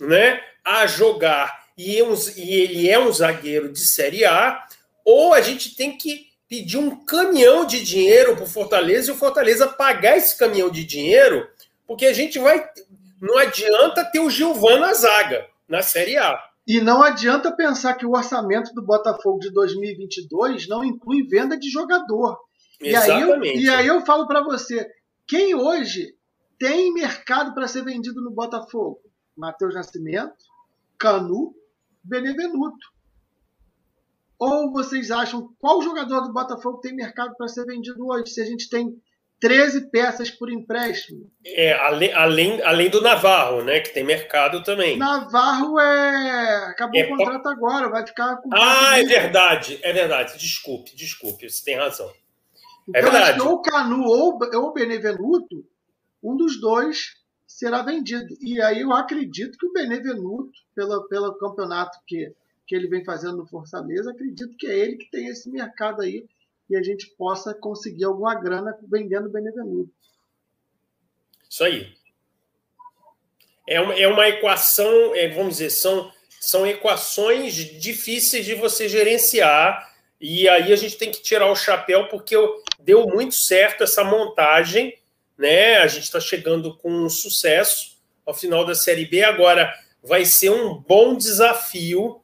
né, 0.00 0.40
a 0.64 0.86
jogar 0.86 1.62
e, 1.76 1.98
é 1.98 2.04
um, 2.04 2.14
e 2.36 2.54
ele 2.54 2.88
é 2.88 2.98
um 2.98 3.12
zagueiro 3.12 3.72
de 3.72 3.80
Série 3.80 4.24
A, 4.24 4.66
ou 5.04 5.34
a 5.34 5.40
gente 5.40 5.74
tem 5.74 5.96
que 5.96 6.26
pedir 6.48 6.76
um 6.76 7.04
caminhão 7.04 7.64
de 7.64 7.82
dinheiro 7.82 8.34
para 8.34 8.44
o 8.44 8.48
Fortaleza 8.48 9.10
e 9.10 9.14
o 9.14 9.16
Fortaleza 9.16 9.66
pagar 9.66 10.16
esse 10.16 10.36
caminhão 10.36 10.70
de 10.70 10.84
dinheiro, 10.84 11.48
porque 11.86 12.06
a 12.06 12.12
gente 12.12 12.38
vai. 12.38 12.68
Não 13.20 13.38
adianta 13.38 14.04
ter 14.04 14.20
o 14.20 14.30
Gilvan 14.30 14.80
na 14.80 14.92
zaga, 14.92 15.46
na 15.68 15.82
Série 15.82 16.18
A. 16.18 16.38
E 16.66 16.80
não 16.80 17.02
adianta 17.02 17.54
pensar 17.54 17.94
que 17.94 18.06
o 18.06 18.12
orçamento 18.12 18.72
do 18.74 18.82
Botafogo 18.82 19.40
de 19.40 19.50
2022 19.50 20.68
não 20.68 20.84
inclui 20.84 21.22
venda 21.24 21.56
de 21.56 21.70
jogador. 21.70 22.38
Exatamente. 22.82 23.58
E 23.60 23.68
aí 23.68 23.68
eu, 23.68 23.76
e 23.76 23.80
aí 23.80 23.86
eu 23.86 24.04
falo 24.04 24.26
para 24.26 24.42
você: 24.42 24.88
quem 25.26 25.54
hoje 25.54 26.14
tem 26.58 26.92
mercado 26.92 27.54
para 27.54 27.68
ser 27.68 27.84
vendido 27.84 28.20
no 28.22 28.30
Botafogo? 28.30 29.00
Matheus 29.36 29.74
Nascimento, 29.74 30.44
Canu 30.98 31.54
Benevenuto. 32.04 32.92
Ou 34.38 34.72
vocês 34.72 35.10
acham 35.10 35.54
qual 35.58 35.80
jogador 35.82 36.22
do 36.22 36.32
Botafogo 36.32 36.78
tem 36.78 36.94
mercado 36.94 37.34
para 37.36 37.48
ser 37.48 37.64
vendido 37.64 38.06
hoje? 38.08 38.32
Se 38.32 38.40
a 38.40 38.44
gente 38.44 38.68
tem 38.68 39.00
13 39.42 39.90
peças 39.90 40.30
por 40.30 40.48
empréstimo. 40.52 41.28
É, 41.44 41.72
além, 41.72 42.12
além, 42.12 42.62
além 42.62 42.88
do 42.88 43.00
Navarro, 43.00 43.64
né? 43.64 43.80
Que 43.80 43.92
tem 43.92 44.04
mercado 44.04 44.62
também. 44.62 44.96
Navarro 44.96 45.80
é. 45.80 46.66
Acabou 46.66 47.00
é, 47.00 47.04
o 47.04 47.08
contrato 47.08 47.48
agora, 47.48 47.88
vai 47.88 48.06
ficar 48.06 48.36
com. 48.36 48.50
Ah, 48.52 49.00
é 49.00 49.04
verdade, 49.04 49.80
é 49.82 49.92
verdade. 49.92 50.38
Desculpe, 50.38 50.94
desculpe, 50.94 51.50
você 51.50 51.64
tem 51.64 51.76
razão. 51.76 52.08
Então, 52.88 53.00
é 53.00 53.02
verdade. 53.02 53.40
ou 53.40 53.54
o 53.54 53.62
Canu 53.62 54.04
ou 54.04 54.38
o 54.38 54.72
Benevenuto, 54.72 55.64
um 56.22 56.36
dos 56.36 56.60
dois 56.60 57.16
será 57.46 57.82
vendido. 57.82 58.26
E 58.40 58.60
aí 58.60 58.80
eu 58.80 58.92
acredito 58.92 59.58
que 59.58 59.66
o 59.66 59.72
Benevenuto, 59.72 60.52
pelo, 60.74 61.06
pelo 61.08 61.34
campeonato 61.34 61.98
que, 62.06 62.32
que 62.66 62.74
ele 62.74 62.88
vem 62.88 63.04
fazendo 63.04 63.38
no 63.38 63.46
Fortaleza, 63.46 64.10
acredito 64.10 64.56
que 64.56 64.66
é 64.66 64.78
ele 64.78 64.96
que 64.96 65.10
tem 65.10 65.26
esse 65.26 65.50
mercado 65.50 66.02
aí 66.02 66.26
e 66.68 66.76
a 66.76 66.82
gente 66.82 67.06
possa 67.18 67.52
conseguir 67.52 68.04
alguma 68.04 68.34
grana 68.34 68.76
vendendo 68.88 69.26
o 69.26 69.32
Benevenuto. 69.32 69.92
Isso 71.48 71.64
aí. 71.64 71.94
É 73.66 73.80
uma, 73.80 73.94
é 73.94 74.08
uma 74.08 74.28
equação, 74.28 75.14
é, 75.14 75.28
vamos 75.28 75.54
dizer, 75.54 75.70
são, 75.70 76.10
são 76.40 76.66
equações 76.66 77.54
difíceis 77.54 78.44
de 78.44 78.54
você 78.54 78.88
gerenciar. 78.88 79.91
E 80.22 80.48
aí 80.48 80.72
a 80.72 80.76
gente 80.76 80.96
tem 80.96 81.10
que 81.10 81.20
tirar 81.20 81.50
o 81.50 81.56
chapéu, 81.56 82.08
porque 82.08 82.36
deu 82.80 83.06
muito 83.08 83.34
certo 83.34 83.82
essa 83.82 84.04
montagem 84.04 84.94
né? 85.42 85.78
A 85.78 85.86
gente 85.88 86.04
está 86.04 86.20
chegando 86.20 86.76
com 86.76 87.08
sucesso 87.08 87.98
ao 88.24 88.32
final 88.32 88.64
da 88.64 88.74
Série 88.74 89.06
B. 89.06 89.22
Agora 89.24 89.72
vai 90.02 90.24
ser 90.24 90.50
um 90.50 90.78
bom 90.78 91.16
desafio 91.16 92.16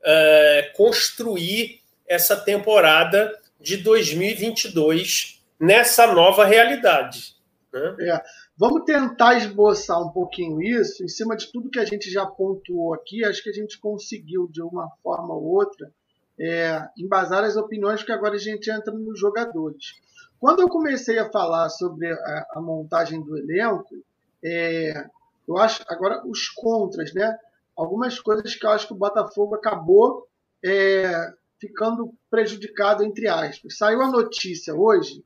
uh, 0.00 0.72
construir 0.74 1.80
essa 2.08 2.36
temporada 2.36 3.30
de 3.60 3.76
2022 3.76 5.44
nessa 5.60 6.06
nova 6.06 6.46
realidade. 6.46 7.34
Né? 7.72 7.96
É. 8.00 8.22
Vamos 8.56 8.84
tentar 8.84 9.36
esboçar 9.36 10.00
um 10.00 10.10
pouquinho 10.10 10.62
isso, 10.62 11.04
em 11.04 11.08
cima 11.08 11.36
de 11.36 11.52
tudo 11.52 11.68
que 11.68 11.78
a 11.78 11.84
gente 11.84 12.10
já 12.10 12.24
pontuou 12.24 12.94
aqui, 12.94 13.22
acho 13.22 13.42
que 13.42 13.50
a 13.50 13.52
gente 13.52 13.78
conseguiu, 13.78 14.48
de 14.50 14.62
uma 14.62 14.88
forma 15.02 15.34
ou 15.34 15.44
outra, 15.44 15.92
é, 16.38 16.80
embasar 16.98 17.44
as 17.44 17.56
opiniões, 17.56 18.02
que 18.02 18.12
agora 18.12 18.34
a 18.34 18.38
gente 18.38 18.70
entra 18.70 18.92
nos 18.92 19.18
jogadores. 19.18 19.94
Quando 20.38 20.60
eu 20.60 20.68
comecei 20.68 21.18
a 21.18 21.30
falar 21.30 21.68
sobre 21.70 22.12
a, 22.12 22.46
a 22.52 22.60
montagem 22.60 23.22
do 23.22 23.36
elenco, 23.36 24.04
é, 24.44 25.06
eu 25.48 25.56
acho 25.56 25.82
agora 25.88 26.22
os 26.26 26.48
contras, 26.48 27.12
né? 27.14 27.36
Algumas 27.76 28.18
coisas 28.18 28.54
que 28.54 28.66
eu 28.66 28.70
acho 28.70 28.86
que 28.86 28.92
o 28.92 28.96
Botafogo 28.96 29.54
acabou 29.54 30.26
é, 30.64 31.32
ficando 31.60 32.12
prejudicado 32.30 33.02
entre 33.02 33.28
aspas. 33.28 33.76
Saiu 33.76 34.02
a 34.02 34.10
notícia 34.10 34.74
hoje, 34.74 35.24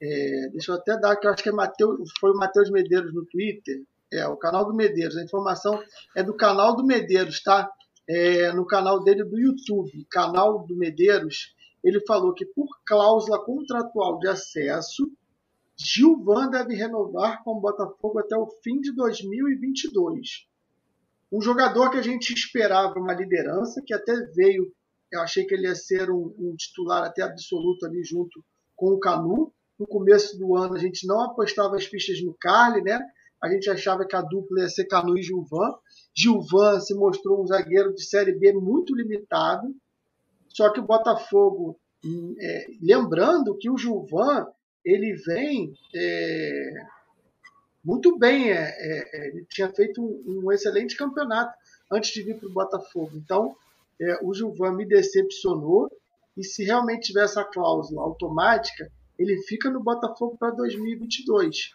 é, 0.00 0.48
deixa 0.52 0.72
eu 0.72 0.76
até 0.76 0.98
dar 0.98 1.16
que 1.16 1.26
eu 1.26 1.30
acho 1.30 1.42
que 1.42 1.48
é 1.48 1.52
Mateus, 1.52 2.10
foi 2.18 2.30
o 2.30 2.36
Matheus 2.36 2.70
Medeiros 2.70 3.14
no 3.14 3.24
Twitter, 3.24 3.82
é 4.12 4.26
o 4.26 4.36
canal 4.36 4.64
do 4.66 4.74
Medeiros. 4.74 5.16
A 5.16 5.22
informação 5.22 5.82
é 6.14 6.22
do 6.22 6.34
canal 6.34 6.76
do 6.76 6.84
Medeiros, 6.84 7.42
tá? 7.42 7.70
É, 8.08 8.52
no 8.52 8.66
canal 8.66 9.02
dele 9.02 9.24
do 9.24 9.38
YouTube, 9.38 10.06
canal 10.10 10.66
do 10.66 10.76
Medeiros 10.76 11.54
ele 11.82 12.00
falou 12.06 12.32
que, 12.32 12.46
por 12.46 12.68
cláusula 12.86 13.44
contratual 13.44 14.18
de 14.18 14.28
acesso, 14.28 15.10
Gilvan 15.76 16.48
deve 16.48 16.74
renovar 16.74 17.42
com 17.42 17.52
o 17.52 17.60
Botafogo 17.60 18.20
até 18.20 18.36
o 18.36 18.46
fim 18.62 18.80
de 18.80 18.94
2022. 18.94 20.46
Um 21.32 21.40
jogador 21.40 21.90
que 21.90 21.96
a 21.96 22.02
gente 22.02 22.32
esperava 22.32 22.98
uma 23.00 23.14
liderança, 23.14 23.82
que 23.84 23.92
até 23.92 24.14
veio, 24.34 24.72
eu 25.10 25.20
achei 25.20 25.44
que 25.44 25.54
ele 25.54 25.66
ia 25.66 25.74
ser 25.74 26.10
um, 26.10 26.34
um 26.38 26.54
titular 26.54 27.02
até 27.02 27.22
absoluto 27.22 27.84
ali 27.84 28.04
junto 28.04 28.44
com 28.76 28.90
o 28.90 29.00
Canu. 29.00 29.52
No 29.78 29.86
começo 29.86 30.38
do 30.38 30.54
ano 30.54 30.74
a 30.76 30.78
gente 30.78 31.06
não 31.06 31.20
apostava 31.22 31.76
as 31.76 31.86
fichas 31.86 32.22
no 32.22 32.34
Carly, 32.34 32.82
né? 32.82 33.00
A 33.42 33.48
gente 33.48 33.68
achava 33.68 34.06
que 34.06 34.14
a 34.14 34.22
dupla 34.22 34.60
ia 34.60 34.68
ser 34.68 34.84
Canu 34.84 35.18
e 35.18 35.22
Gilvan. 35.22 35.74
Gilvan 36.16 36.78
se 36.78 36.94
mostrou 36.94 37.42
um 37.42 37.46
zagueiro 37.46 37.92
de 37.92 38.04
Série 38.04 38.32
B 38.32 38.52
muito 38.52 38.94
limitado. 38.94 39.74
Só 40.48 40.70
que 40.70 40.78
o 40.78 40.86
Botafogo, 40.86 41.76
é, 42.40 42.66
lembrando 42.80 43.56
que 43.58 43.68
o 43.68 43.76
Gilvan 43.76 44.46
ele 44.84 45.14
vem 45.26 45.72
é, 45.94 46.72
muito 47.84 48.16
bem, 48.16 48.52
é, 48.52 48.62
é 48.62 49.28
ele 49.28 49.44
tinha 49.50 49.72
feito 49.72 50.00
um, 50.00 50.44
um, 50.44 50.52
excelente 50.52 50.96
campeonato 50.96 51.52
antes 51.90 52.12
de 52.12 52.22
vir 52.22 52.38
para 52.38 52.48
o 52.48 52.52
Botafogo. 52.52 53.10
Então, 53.16 53.56
é, 54.00 54.24
o 54.24 54.32
Gilvan 54.32 54.72
me 54.72 54.86
decepcionou 54.86 55.90
e 56.36 56.44
se 56.44 56.64
realmente 56.64 57.08
tiver 57.08 57.24
essa 57.24 57.44
cláusula 57.44 58.02
automática, 58.02 58.90
ele 59.18 59.36
fica 59.42 59.68
no 59.68 59.82
Botafogo 59.82 60.36
para 60.38 60.50
2022. 60.50 61.72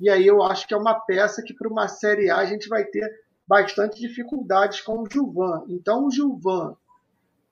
E 0.00 0.08
aí 0.08 0.26
eu 0.26 0.42
acho 0.42 0.66
que 0.66 0.74
é 0.74 0.76
uma 0.76 0.94
peça 0.94 1.42
que 1.42 1.54
para 1.54 1.68
uma 1.68 1.88
Série 1.88 2.30
A 2.30 2.38
a 2.38 2.46
gente 2.46 2.68
vai 2.68 2.84
ter 2.84 3.08
bastante 3.46 4.00
dificuldades 4.00 4.80
com 4.80 5.02
o 5.02 5.08
Gilvan. 5.10 5.64
Então, 5.68 6.06
o 6.06 6.10
Gilvan 6.10 6.76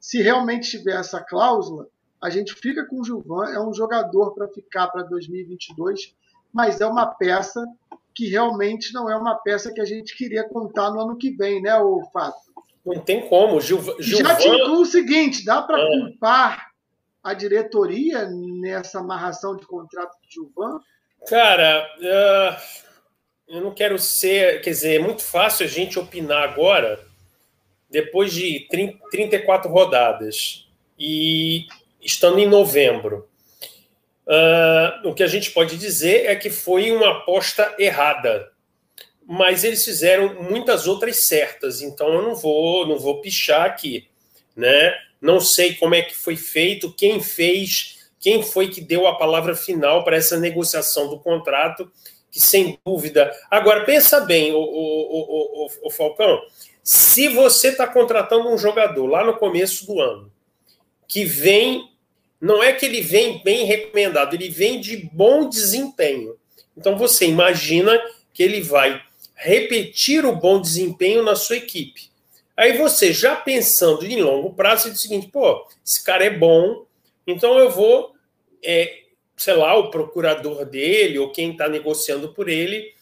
se 0.01 0.23
realmente 0.23 0.71
tiver 0.71 0.99
essa 0.99 1.21
cláusula, 1.21 1.89
a 2.23 2.31
gente 2.31 2.55
fica 2.55 2.85
com 2.87 3.01
o 3.01 3.05
Gilvan, 3.05 3.51
é 3.51 3.61
um 3.61 3.75
jogador 3.75 4.33
para 4.33 4.49
ficar 4.49 4.89
para 4.89 5.03
2022, 5.03 6.15
mas 6.53 6.81
é 6.81 6.87
uma 6.87 7.07
peça 7.07 7.65
que 8.15 8.29
realmente 8.29 8.93
não 8.93 9.11
é 9.11 9.17
uma 9.17 9.37
peça 9.37 9.73
que 9.73 9.81
a 9.81 9.85
gente 9.85 10.17
queria 10.17 10.49
contar 10.49 10.91
no 10.91 11.01
ano 11.01 11.17
que 11.17 11.31
vem, 11.31 11.63
né, 11.63 11.77
o 11.79 12.03
Fábio? 12.13 12.41
Não 12.85 13.01
tem 13.01 13.29
como. 13.29 13.61
Gil, 13.61 13.81
Já 13.99 14.35
te 14.37 14.49
incluo 14.49 14.81
o 14.81 14.87
seguinte: 14.87 15.45
dá 15.45 15.61
para 15.61 15.79
é. 15.79 15.87
culpar 15.87 16.69
a 17.23 17.35
diretoria 17.35 18.29
nessa 18.31 19.01
amarração 19.01 19.55
de 19.55 19.67
contrato 19.67 20.17
de 20.23 20.35
Gilvan? 20.35 20.81
Cara, 21.27 21.89
uh, 21.99 22.63
eu 23.49 23.61
não 23.61 23.75
quero 23.75 23.99
ser. 23.99 24.61
Quer 24.61 24.71
dizer, 24.71 24.97
é 24.97 24.99
muito 24.99 25.23
fácil 25.23 25.67
a 25.67 25.69
gente 25.69 25.99
opinar 25.99 26.43
agora, 26.43 27.01
depois 27.91 28.33
de 28.33 28.67
30, 28.71 28.99
34 29.11 29.71
rodadas 29.71 30.67
e 30.99 31.67
estando 32.01 32.39
em 32.39 32.47
novembro. 32.47 33.29
Uh, 34.27 35.09
o 35.09 35.15
que 35.15 35.23
a 35.23 35.27
gente 35.27 35.51
pode 35.51 35.77
dizer 35.79 36.27
é 36.27 36.37
que 36.37 36.51
foi 36.51 36.93
uma 36.93 37.19
aposta 37.19 37.75
errada 37.79 38.51
mas 39.31 39.63
eles 39.63 39.85
fizeram 39.85 40.43
muitas 40.43 40.87
outras 40.87 41.27
certas, 41.27 41.83
então 41.83 42.15
eu 42.15 42.23
não 42.23 42.35
vou, 42.35 42.87
não 42.87 42.99
vou 42.99 43.21
pichar 43.21 43.67
aqui, 43.67 44.09
né? 44.57 44.95
Não 45.21 45.39
sei 45.39 45.75
como 45.75 45.95
é 45.95 46.01
que 46.01 46.17
foi 46.17 46.35
feito, 46.35 46.95
quem 46.95 47.21
fez, 47.21 47.98
quem 48.21 48.43
foi 48.43 48.69
que 48.69 48.81
deu 48.81 49.07
a 49.07 49.17
palavra 49.17 49.55
final 49.55 50.05
para 50.05 50.17
essa 50.17 50.39
negociação 50.39 51.09
do 51.09 51.19
contrato, 51.19 51.91
que 52.31 52.41
sem 52.41 52.79
dúvida. 52.85 53.31
Agora 53.51 53.85
pensa 53.85 54.21
bem, 54.21 54.53
o, 54.53 54.59
o, 54.59 55.65
o, 55.65 55.69
o 55.85 55.91
Falcão, 55.91 56.41
se 56.83 57.29
você 57.29 57.69
está 57.69 57.87
contratando 57.87 58.49
um 58.49 58.59
jogador 58.59 59.07
lá 59.07 59.25
no 59.25 59.37
começo 59.37 59.87
do 59.87 60.01
ano 60.01 60.33
que 61.07 61.25
vem, 61.25 61.91
não 62.41 62.63
é 62.63 62.73
que 62.73 62.85
ele 62.85 63.01
vem 63.01 63.43
bem 63.43 63.65
recomendado, 63.65 64.35
ele 64.35 64.49
vem 64.49 64.81
de 64.81 65.09
bom 65.13 65.49
desempenho. 65.49 66.37
Então 66.77 66.97
você 66.97 67.27
imagina 67.27 67.99
que 68.33 68.43
ele 68.43 68.61
vai 68.61 69.03
repetir 69.35 70.25
o 70.25 70.37
bom 70.37 70.61
desempenho 70.61 71.23
na 71.23 71.35
sua 71.35 71.57
equipe. 71.57 72.09
Aí 72.57 72.77
você, 72.77 73.13
já 73.13 73.37
pensando 73.37 74.05
em 74.05 74.21
longo 74.21 74.53
prazo, 74.53 74.91
diz 74.91 74.99
o 74.99 75.03
seguinte: 75.03 75.29
pô, 75.29 75.67
esse 75.85 76.05
cara 76.05 76.25
é 76.25 76.31
bom, 76.31 76.85
então 77.31 77.59
eu 77.59 77.71
vou, 77.71 78.15
é, 78.65 79.03
sei 79.37 79.55
lá, 79.55 79.77
o 79.77 79.91
procurador 79.91 80.65
dele 80.65 81.19
ou 81.19 81.31
quem 81.31 81.53
está 81.53 81.69
negociando 81.69 82.31
por 82.31 82.49
ele 82.49 82.93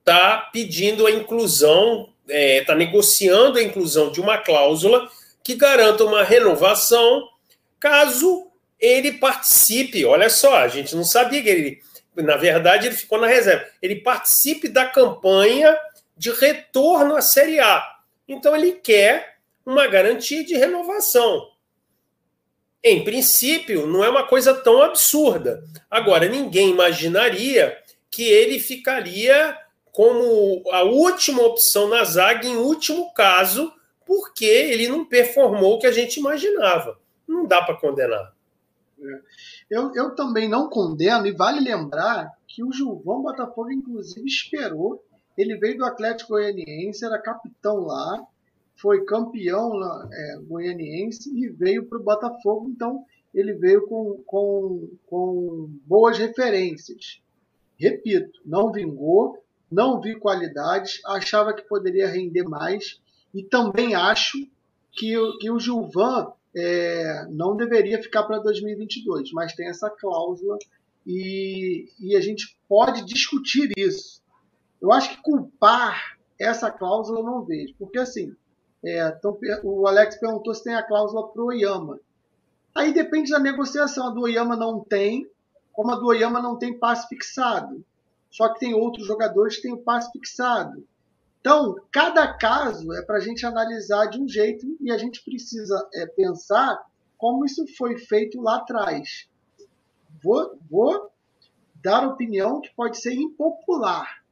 está 0.00 0.38
pedindo 0.52 1.06
a 1.06 1.10
inclusão, 1.10 2.10
está 2.26 2.34
é, 2.36 2.64
tá 2.64 2.74
negociando 2.74 3.58
a 3.58 3.62
inclusão 3.62 4.10
de 4.10 4.20
uma 4.20 4.38
cláusula 4.38 5.08
que 5.42 5.54
garanta 5.54 6.04
uma 6.04 6.22
renovação 6.24 7.28
caso 7.78 8.48
ele 8.80 9.12
participe. 9.12 10.04
Olha 10.04 10.28
só, 10.28 10.56
a 10.56 10.68
gente 10.68 10.96
não 10.96 11.04
sabia 11.04 11.42
que 11.42 11.48
ele 11.48 11.80
na 12.22 12.36
verdade, 12.36 12.86
ele 12.86 12.94
ficou 12.94 13.18
na 13.18 13.26
reserva. 13.26 13.66
Ele 13.82 13.96
participe 13.96 14.68
da 14.68 14.86
campanha 14.86 15.76
de 16.16 16.30
retorno 16.30 17.16
à 17.16 17.20
Série 17.20 17.58
A. 17.58 17.84
Então, 18.28 18.54
ele 18.54 18.72
quer 18.72 19.38
uma 19.66 19.86
garantia 19.86 20.44
de 20.44 20.54
renovação. 20.54 21.50
Em 22.84 23.02
princípio, 23.02 23.86
não 23.86 24.04
é 24.04 24.10
uma 24.10 24.26
coisa 24.26 24.52
tão 24.52 24.82
absurda. 24.82 25.64
Agora, 25.90 26.28
ninguém 26.28 26.70
imaginaria 26.70 27.74
que 28.10 28.22
ele 28.22 28.58
ficaria 28.58 29.58
como 29.90 30.62
a 30.70 30.82
última 30.82 31.42
opção 31.42 31.88
na 31.88 32.04
zaga, 32.04 32.46
em 32.46 32.56
último 32.56 33.10
caso, 33.14 33.72
porque 34.04 34.44
ele 34.44 34.86
não 34.86 35.04
performou 35.04 35.74
o 35.74 35.78
que 35.78 35.86
a 35.86 35.92
gente 35.92 36.18
imaginava. 36.18 36.98
Não 37.26 37.46
dá 37.46 37.62
para 37.62 37.76
condenar. 37.76 38.34
É. 39.00 39.20
Eu, 39.70 39.94
eu 39.94 40.14
também 40.14 40.46
não 40.46 40.68
condeno, 40.68 41.26
e 41.26 41.32
vale 41.32 41.60
lembrar 41.60 42.30
que 42.46 42.62
o 42.62 42.70
Gilvão 42.70 43.22
Botafogo, 43.22 43.72
inclusive, 43.72 44.26
esperou. 44.26 45.02
Ele 45.38 45.56
veio 45.56 45.78
do 45.78 45.84
Atlético 45.86 46.34
Goianiense, 46.34 47.04
era 47.04 47.18
capitão 47.18 47.80
lá, 47.80 48.22
foi 48.76 49.04
campeão 49.04 49.72
é, 50.12 50.38
goianiense 50.42 51.30
e 51.34 51.48
veio 51.48 51.86
para 51.86 51.98
o 51.98 52.02
Botafogo, 52.02 52.68
então 52.68 53.04
ele 53.34 53.52
veio 53.54 53.86
com, 53.86 54.22
com, 54.26 54.90
com 55.06 55.70
boas 55.86 56.18
referências. 56.18 57.20
Repito, 57.78 58.40
não 58.44 58.70
vingou, 58.70 59.42
não 59.70 60.00
vi 60.00 60.14
qualidades, 60.14 61.00
achava 61.06 61.52
que 61.52 61.68
poderia 61.68 62.06
render 62.06 62.44
mais 62.44 63.00
e 63.34 63.42
também 63.42 63.94
acho 63.94 64.38
que, 64.92 65.14
que 65.40 65.50
o 65.50 65.58
Gilvan 65.58 66.32
é, 66.56 67.26
não 67.30 67.56
deveria 67.56 68.00
ficar 68.00 68.22
para 68.22 68.38
2022, 68.38 69.32
mas 69.32 69.54
tem 69.54 69.68
essa 69.68 69.90
cláusula 69.90 70.56
e, 71.04 71.88
e, 72.00 72.16
a 72.16 72.20
gente 72.20 72.56
pode 72.68 73.04
discutir 73.04 73.70
isso. 73.76 74.22
Eu 74.80 74.92
acho 74.92 75.10
que 75.10 75.22
culpar 75.22 76.16
essa 76.38 76.70
cláusula 76.70 77.18
eu 77.20 77.24
não 77.24 77.44
vejo, 77.44 77.74
porque 77.78 77.98
assim, 77.98 78.34
é, 78.84 79.08
então, 79.08 79.38
o 79.62 79.86
Alex 79.86 80.16
perguntou 80.16 80.54
se 80.54 80.62
tem 80.62 80.74
a 80.74 80.82
cláusula 80.82 81.28
para 81.28 81.42
o 81.42 81.46
Oyama. 81.46 81.98
Aí 82.74 82.92
depende 82.92 83.30
da 83.30 83.38
negociação. 83.38 84.08
A 84.08 84.10
do 84.10 84.22
Oyama 84.22 84.56
não 84.56 84.80
tem, 84.80 85.28
como 85.72 85.90
a 85.90 85.96
do 85.96 86.06
Oyama 86.06 86.42
não 86.42 86.58
tem 86.58 86.78
passe 86.78 87.08
fixado. 87.08 87.84
Só 88.30 88.52
que 88.52 88.60
tem 88.60 88.74
outros 88.74 89.06
jogadores 89.06 89.56
que 89.56 89.62
têm 89.62 89.72
o 89.72 89.78
passe 89.78 90.10
fixado. 90.12 90.86
Então, 91.40 91.76
cada 91.92 92.32
caso 92.32 92.92
é 92.94 93.02
para 93.02 93.16
a 93.16 93.20
gente 93.20 93.46
analisar 93.46 94.06
de 94.06 94.20
um 94.20 94.28
jeito 94.28 94.66
e 94.80 94.90
a 94.90 94.98
gente 94.98 95.22
precisa 95.22 95.88
é, 95.94 96.06
pensar 96.06 96.82
como 97.16 97.44
isso 97.44 97.64
foi 97.76 97.96
feito 97.96 98.40
lá 98.40 98.56
atrás. 98.56 99.28
Vou, 100.22 100.58
vou 100.70 101.10
dar 101.82 102.06
opinião 102.08 102.60
que 102.60 102.74
pode 102.74 102.98
ser 102.98 103.12
impopular. 103.12 104.22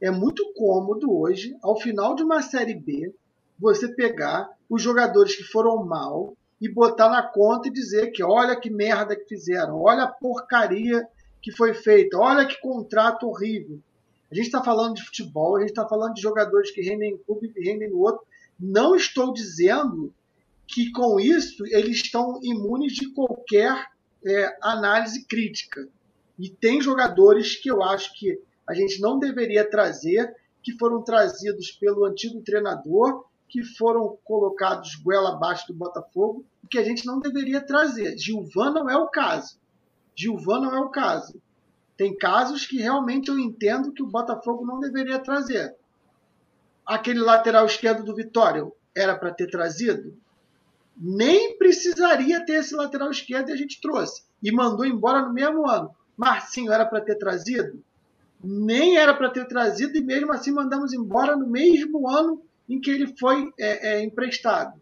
É 0.00 0.10
muito 0.10 0.52
cômodo 0.54 1.16
hoje, 1.16 1.56
ao 1.62 1.76
final 1.76 2.14
de 2.14 2.22
uma 2.22 2.42
Série 2.42 2.74
B, 2.74 3.14
você 3.58 3.88
pegar 3.88 4.48
os 4.68 4.82
jogadores 4.82 5.34
que 5.34 5.44
foram 5.44 5.84
mal 5.84 6.36
e 6.60 6.68
botar 6.68 7.08
na 7.08 7.22
conta 7.22 7.68
e 7.68 7.72
dizer 7.72 8.10
que 8.10 8.22
olha 8.22 8.58
que 8.58 8.70
merda 8.70 9.16
que 9.16 9.28
fizeram, 9.28 9.80
olha 9.80 10.04
a 10.04 10.08
porcaria 10.08 11.06
que 11.40 11.52
foi 11.52 11.72
feita, 11.74 12.18
olha 12.18 12.46
que 12.46 12.60
contrato 12.60 13.26
horrível. 13.26 13.80
A 14.30 14.34
gente 14.34 14.46
está 14.46 14.62
falando 14.62 14.94
de 14.94 15.04
futebol, 15.04 15.56
a 15.56 15.60
gente 15.60 15.70
está 15.70 15.86
falando 15.88 16.14
de 16.14 16.20
jogadores 16.20 16.70
que 16.70 16.82
rendem 16.82 17.14
em 17.14 17.18
clube 17.18 17.52
e 17.56 17.70
rendem 17.70 17.88
no 17.88 17.98
outro. 17.98 18.22
Não 18.58 18.94
estou 18.94 19.32
dizendo 19.32 20.12
que 20.66 20.90
com 20.92 21.18
isso 21.18 21.64
eles 21.66 21.96
estão 21.96 22.38
imunes 22.42 22.92
de 22.92 23.08
qualquer 23.12 23.86
é, 24.26 24.56
análise 24.60 25.24
crítica. 25.24 25.88
E 26.38 26.50
tem 26.50 26.80
jogadores 26.80 27.56
que 27.56 27.70
eu 27.70 27.82
acho 27.82 28.12
que 28.14 28.38
a 28.68 28.74
gente 28.74 29.00
não 29.00 29.18
deveria 29.18 29.68
trazer, 29.68 30.34
que 30.62 30.76
foram 30.76 31.02
trazidos 31.02 31.70
pelo 31.70 32.04
antigo 32.04 32.42
treinador, 32.42 33.24
que 33.48 33.64
foram 33.64 34.18
colocados 34.24 34.94
goela 34.96 35.30
abaixo 35.30 35.66
do 35.68 35.74
Botafogo, 35.74 36.44
que 36.70 36.78
a 36.78 36.84
gente 36.84 37.06
não 37.06 37.18
deveria 37.18 37.60
trazer. 37.60 38.16
Gilvan 38.18 38.72
não 38.72 38.90
é 38.90 38.96
o 38.96 39.08
caso. 39.08 39.58
Gilvan 40.14 40.60
não 40.60 40.74
é 40.74 40.80
o 40.80 40.90
caso. 40.90 41.40
Tem 41.96 42.16
casos 42.16 42.66
que 42.66 42.78
realmente 42.78 43.28
eu 43.28 43.38
entendo 43.38 43.92
que 43.92 44.02
o 44.02 44.06
Botafogo 44.06 44.64
não 44.64 44.78
deveria 44.78 45.18
trazer. 45.18 45.74
Aquele 46.86 47.20
lateral 47.20 47.66
esquerdo 47.66 48.04
do 48.04 48.14
Vitória 48.14 48.70
era 48.94 49.16
para 49.16 49.32
ter 49.32 49.50
trazido? 49.50 50.16
Nem 50.96 51.56
precisaria 51.56 52.44
ter 52.44 52.54
esse 52.54 52.74
lateral 52.74 53.10
esquerdo 53.10 53.48
e 53.48 53.52
a 53.52 53.56
gente 53.56 53.80
trouxe. 53.80 54.22
E 54.42 54.52
mandou 54.52 54.84
embora 54.84 55.22
no 55.22 55.32
mesmo 55.32 55.68
ano. 55.68 55.94
Marcinho 56.16 56.72
era 56.72 56.84
para 56.84 57.00
ter 57.00 57.16
trazido? 57.16 57.82
Nem 58.42 58.96
era 58.96 59.14
para 59.14 59.30
ter 59.30 59.46
trazido 59.46 59.96
e 59.96 60.00
mesmo 60.00 60.32
assim 60.32 60.52
mandamos 60.52 60.92
embora 60.92 61.36
no 61.36 61.46
mesmo 61.46 62.08
ano 62.08 62.42
em 62.68 62.80
que 62.80 62.90
ele 62.90 63.16
foi 63.16 63.52
é, 63.58 63.94
é, 63.94 64.04
emprestado. 64.04 64.80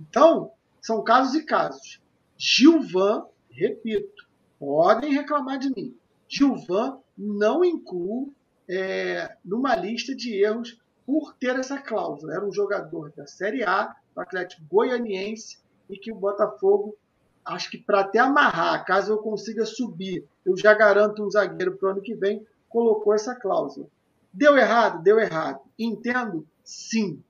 Então, 0.00 0.52
são 0.80 1.02
casos 1.02 1.34
e 1.34 1.44
casos. 1.44 2.00
Gilvan, 2.36 3.26
repito, 3.50 4.26
podem 4.58 5.12
reclamar 5.12 5.58
de 5.58 5.70
mim. 5.70 5.96
Gilvan 6.28 6.98
não 7.16 7.64
incluo 7.64 8.32
é, 8.68 9.36
numa 9.44 9.74
lista 9.74 10.14
de 10.14 10.34
erros 10.34 10.78
por 11.06 11.34
ter 11.34 11.58
essa 11.58 11.78
cláusula. 11.78 12.34
Era 12.34 12.46
um 12.46 12.52
jogador 12.52 13.12
da 13.16 13.26
Série 13.26 13.64
A, 13.64 13.94
do 14.14 14.20
Atlético 14.20 14.62
Goianiense, 14.70 15.58
e 15.88 15.96
que 15.96 16.12
o 16.12 16.16
Botafogo, 16.16 16.96
acho 17.44 17.70
que 17.70 17.78
para 17.78 18.00
até 18.00 18.18
amarrar, 18.18 18.84
caso 18.84 19.12
eu 19.12 19.18
consiga 19.18 19.64
subir, 19.64 20.24
eu 20.44 20.56
já 20.56 20.74
garanto 20.74 21.24
um 21.24 21.30
zagueiro 21.30 21.76
para 21.76 21.88
o 21.88 21.92
ano 21.92 22.02
que 22.02 22.14
vem, 22.14 22.46
colocou 22.68 23.14
essa 23.14 23.34
cláusula. 23.34 23.86
Deu 24.32 24.56
errado? 24.56 25.02
Deu 25.02 25.18
errado. 25.18 25.60
Entendo? 25.78 26.46
Sim. 26.62 27.22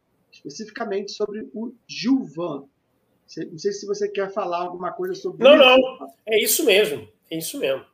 Especificamente 0.45 1.13
sobre 1.13 1.49
o 1.55 1.75
Gilvan. 1.87 2.65
Não 3.51 3.59
sei 3.59 3.73
se 3.73 3.87
você 3.87 4.09
quer 4.09 4.33
falar 4.33 4.59
alguma 4.59 4.93
coisa 4.93 5.15
sobre 5.15 5.45
Não, 5.45 5.55
isso. 5.55 5.65
não. 5.65 6.13
É 6.27 6.43
isso 6.43 6.65
mesmo. 6.65 7.09
É 7.31 7.39
isso 7.39 7.59
mesmo. 7.59 7.85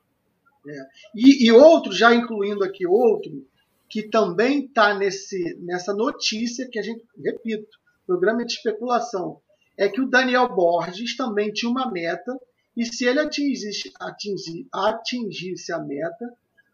É. 0.66 0.86
E, 1.14 1.46
e, 1.46 1.52
outro, 1.52 1.92
já 1.92 2.14
incluindo 2.14 2.64
aqui 2.64 2.86
outro, 2.86 3.46
que 3.88 4.02
também 4.02 4.64
está 4.64 4.96
nessa 4.96 5.92
notícia 5.92 6.68
que 6.68 6.78
a 6.78 6.82
gente, 6.82 7.04
repito, 7.22 7.78
programa 8.06 8.44
de 8.44 8.52
especulação, 8.52 9.40
é 9.76 9.88
que 9.88 10.00
o 10.00 10.08
Daniel 10.08 10.48
Borges 10.54 11.16
também 11.16 11.52
tinha 11.52 11.70
uma 11.70 11.90
meta, 11.90 12.38
e 12.76 12.84
se 12.84 13.04
ele 13.04 13.20
atingisse, 13.20 13.92
atingir, 14.00 14.66
atingisse 14.72 15.72
a 15.72 15.78
meta, 15.78 16.32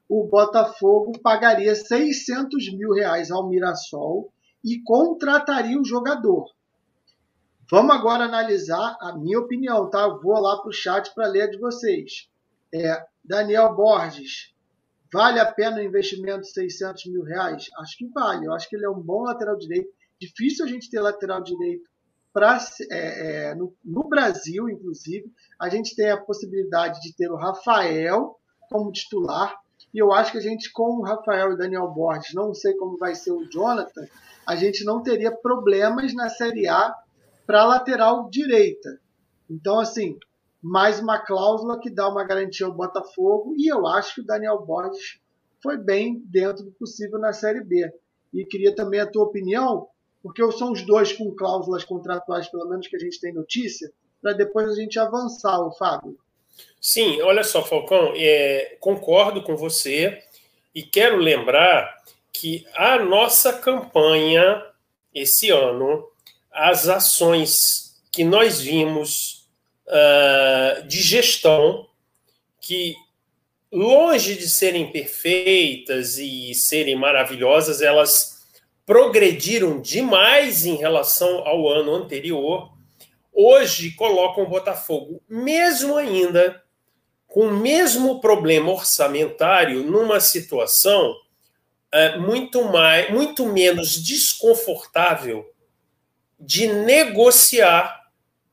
o 0.08 0.24
Botafogo 0.24 1.18
pagaria 1.20 1.74
600 1.74 2.72
mil 2.74 2.92
reais 2.92 3.30
ao 3.30 3.48
Mirassol 3.48 4.32
e 4.64 4.82
contrataria 4.82 5.78
o 5.78 5.84
jogador. 5.84 6.46
Vamos 7.70 7.94
agora 7.94 8.24
analisar 8.24 8.96
a 9.00 9.16
minha 9.16 9.38
opinião, 9.38 9.88
tá? 9.88 10.08
vou 10.08 10.40
lá 10.40 10.58
para 10.58 10.68
o 10.68 10.72
chat 10.72 11.14
para 11.14 11.28
ler 11.28 11.50
de 11.50 11.58
vocês. 11.58 12.28
É, 12.74 13.04
Daniel 13.24 13.74
Borges, 13.76 14.52
vale 15.12 15.38
a 15.38 15.50
pena 15.50 15.76
o 15.76 15.82
investimento 15.82 16.40
de 16.40 16.50
600 16.50 17.06
mil 17.06 17.22
reais? 17.22 17.70
Acho 17.78 17.96
que 17.96 18.08
vale. 18.08 18.46
Eu 18.46 18.54
acho 18.54 18.68
que 18.68 18.74
ele 18.74 18.86
é 18.86 18.90
um 18.90 19.00
bom 19.00 19.22
lateral 19.22 19.56
direito. 19.56 19.88
Difícil 20.20 20.64
a 20.64 20.68
gente 20.68 20.90
ter 20.90 21.00
lateral 21.00 21.40
direito 21.42 21.88
pra, 22.32 22.58
é, 22.90 23.50
é, 23.50 23.54
no, 23.54 23.72
no, 23.84 24.08
Brasil, 24.08 24.68
inclusive. 24.68 25.32
A 25.60 25.68
gente 25.68 25.94
tem 25.94 26.10
a 26.10 26.20
possibilidade 26.20 27.00
de 27.00 27.14
ter 27.14 27.30
o 27.30 27.36
Rafael 27.36 28.36
como 28.68 28.90
titular. 28.90 29.54
E 29.92 29.98
eu 29.98 30.12
acho 30.12 30.32
que 30.32 30.38
a 30.38 30.42
gente, 30.42 30.72
com 30.72 30.98
o 30.98 31.02
Rafael 31.02 31.52
e 31.52 31.56
Daniel 31.56 31.88
Borges, 31.88 32.34
não 32.34 32.54
sei 32.54 32.74
como 32.74 32.96
vai 32.96 33.14
ser 33.14 33.32
o 33.32 33.44
Jonathan, 33.50 34.06
a 34.46 34.56
gente 34.56 34.84
não 34.84 35.02
teria 35.02 35.32
problemas 35.32 36.14
na 36.14 36.28
Série 36.28 36.68
A 36.68 36.94
para 37.46 37.64
lateral 37.64 38.30
direita. 38.30 39.00
Então, 39.48 39.80
assim, 39.80 40.16
mais 40.62 41.00
uma 41.00 41.18
cláusula 41.18 41.80
que 41.80 41.90
dá 41.90 42.08
uma 42.08 42.24
garantia 42.24 42.66
ao 42.66 42.72
Botafogo 42.72 43.54
e 43.56 43.72
eu 43.72 43.86
acho 43.86 44.14
que 44.14 44.20
o 44.20 44.26
Daniel 44.26 44.60
Borges 44.64 45.20
foi 45.62 45.76
bem 45.76 46.22
dentro 46.26 46.64
do 46.64 46.70
possível 46.72 47.18
na 47.18 47.32
Série 47.32 47.62
B. 47.62 47.92
E 48.32 48.44
queria 48.44 48.74
também 48.74 49.00
a 49.00 49.10
tua 49.10 49.24
opinião, 49.24 49.88
porque 50.22 50.48
são 50.52 50.72
os 50.72 50.86
dois 50.86 51.12
com 51.12 51.34
cláusulas 51.34 51.84
contratuais, 51.84 52.48
pelo 52.48 52.68
menos 52.68 52.86
que 52.86 52.96
a 52.96 52.98
gente 52.98 53.20
tem 53.20 53.32
notícia, 53.32 53.92
para 54.22 54.32
depois 54.32 54.68
a 54.68 54.74
gente 54.74 54.98
avançar, 54.98 55.60
o 55.60 55.72
Fábio. 55.72 56.16
Sim, 56.80 57.20
olha 57.22 57.44
só, 57.44 57.62
Falcão, 57.62 58.12
é, 58.16 58.76
concordo 58.80 59.42
com 59.42 59.56
você 59.56 60.22
e 60.74 60.82
quero 60.82 61.16
lembrar 61.16 61.98
que 62.32 62.66
a 62.74 62.98
nossa 62.98 63.52
campanha 63.52 64.64
esse 65.14 65.50
ano 65.50 66.08
as 66.52 66.88
ações 66.88 68.00
que 68.12 68.24
nós 68.24 68.60
vimos 68.60 69.48
uh, 69.86 70.86
de 70.86 71.00
gestão, 71.00 71.86
que 72.60 72.94
longe 73.72 74.34
de 74.34 74.48
serem 74.48 74.90
perfeitas 74.90 76.18
e 76.18 76.52
serem 76.54 76.96
maravilhosas, 76.96 77.80
elas 77.80 78.40
progrediram 78.84 79.80
demais 79.80 80.66
em 80.66 80.74
relação 80.74 81.46
ao 81.46 81.68
ano 81.68 81.94
anterior. 81.94 82.72
Hoje 83.32 83.92
colocam 83.92 84.44
o 84.44 84.48
Botafogo, 84.48 85.22
mesmo 85.28 85.96
ainda 85.96 86.62
com 87.26 87.46
o 87.46 87.56
mesmo 87.56 88.20
problema 88.20 88.72
orçamentário, 88.72 89.84
numa 89.84 90.18
situação 90.18 91.12
uh, 91.94 92.20
muito, 92.20 92.64
mais, 92.64 93.10
muito 93.10 93.46
menos 93.46 94.02
desconfortável 94.02 95.48
de 96.38 96.66
negociar 96.66 98.00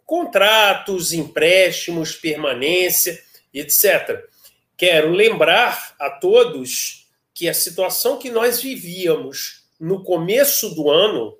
contratos, 0.06 1.12
empréstimos, 1.12 2.16
permanência, 2.16 3.22
etc. 3.54 4.24
Quero 4.78 5.12
lembrar 5.12 5.96
a 6.00 6.10
todos 6.10 7.08
que 7.34 7.50
a 7.50 7.54
situação 7.54 8.18
que 8.18 8.30
nós 8.30 8.62
vivíamos 8.62 9.66
no 9.80 10.04
começo 10.04 10.74
do 10.74 10.90
ano, 10.90 11.38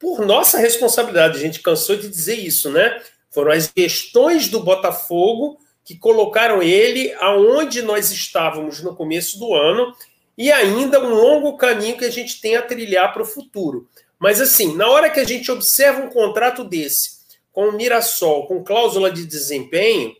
por 0.00 0.24
nossa 0.24 0.58
responsabilidade, 0.58 1.36
a 1.36 1.40
gente 1.40 1.60
cansou 1.60 1.94
de 1.94 2.08
dizer 2.08 2.36
isso, 2.36 2.70
né? 2.70 3.00
Foram 3.30 3.52
as 3.52 3.66
questões 3.66 4.48
do 4.48 4.58
Botafogo 4.58 5.60
que 5.84 5.94
colocaram 5.94 6.62
ele 6.62 7.12
aonde 7.20 7.82
nós 7.82 8.10
estávamos 8.10 8.82
no 8.82 8.96
começo 8.96 9.38
do 9.38 9.54
ano 9.54 9.94
e 10.38 10.50
ainda 10.50 10.98
um 10.98 11.14
longo 11.14 11.56
caminho 11.58 11.98
que 11.98 12.04
a 12.06 12.10
gente 12.10 12.40
tem 12.40 12.56
a 12.56 12.62
trilhar 12.62 13.12
para 13.12 13.22
o 13.22 13.26
futuro. 13.26 13.86
Mas 14.18 14.40
assim, 14.40 14.74
na 14.74 14.88
hora 14.88 15.10
que 15.10 15.20
a 15.20 15.24
gente 15.24 15.52
observa 15.52 16.02
um 16.02 16.08
contrato 16.08 16.64
desse, 16.64 17.20
com 17.52 17.68
o 17.68 17.72
Mirassol, 17.72 18.46
com 18.46 18.64
cláusula 18.64 19.10
de 19.10 19.26
desempenho, 19.26 20.16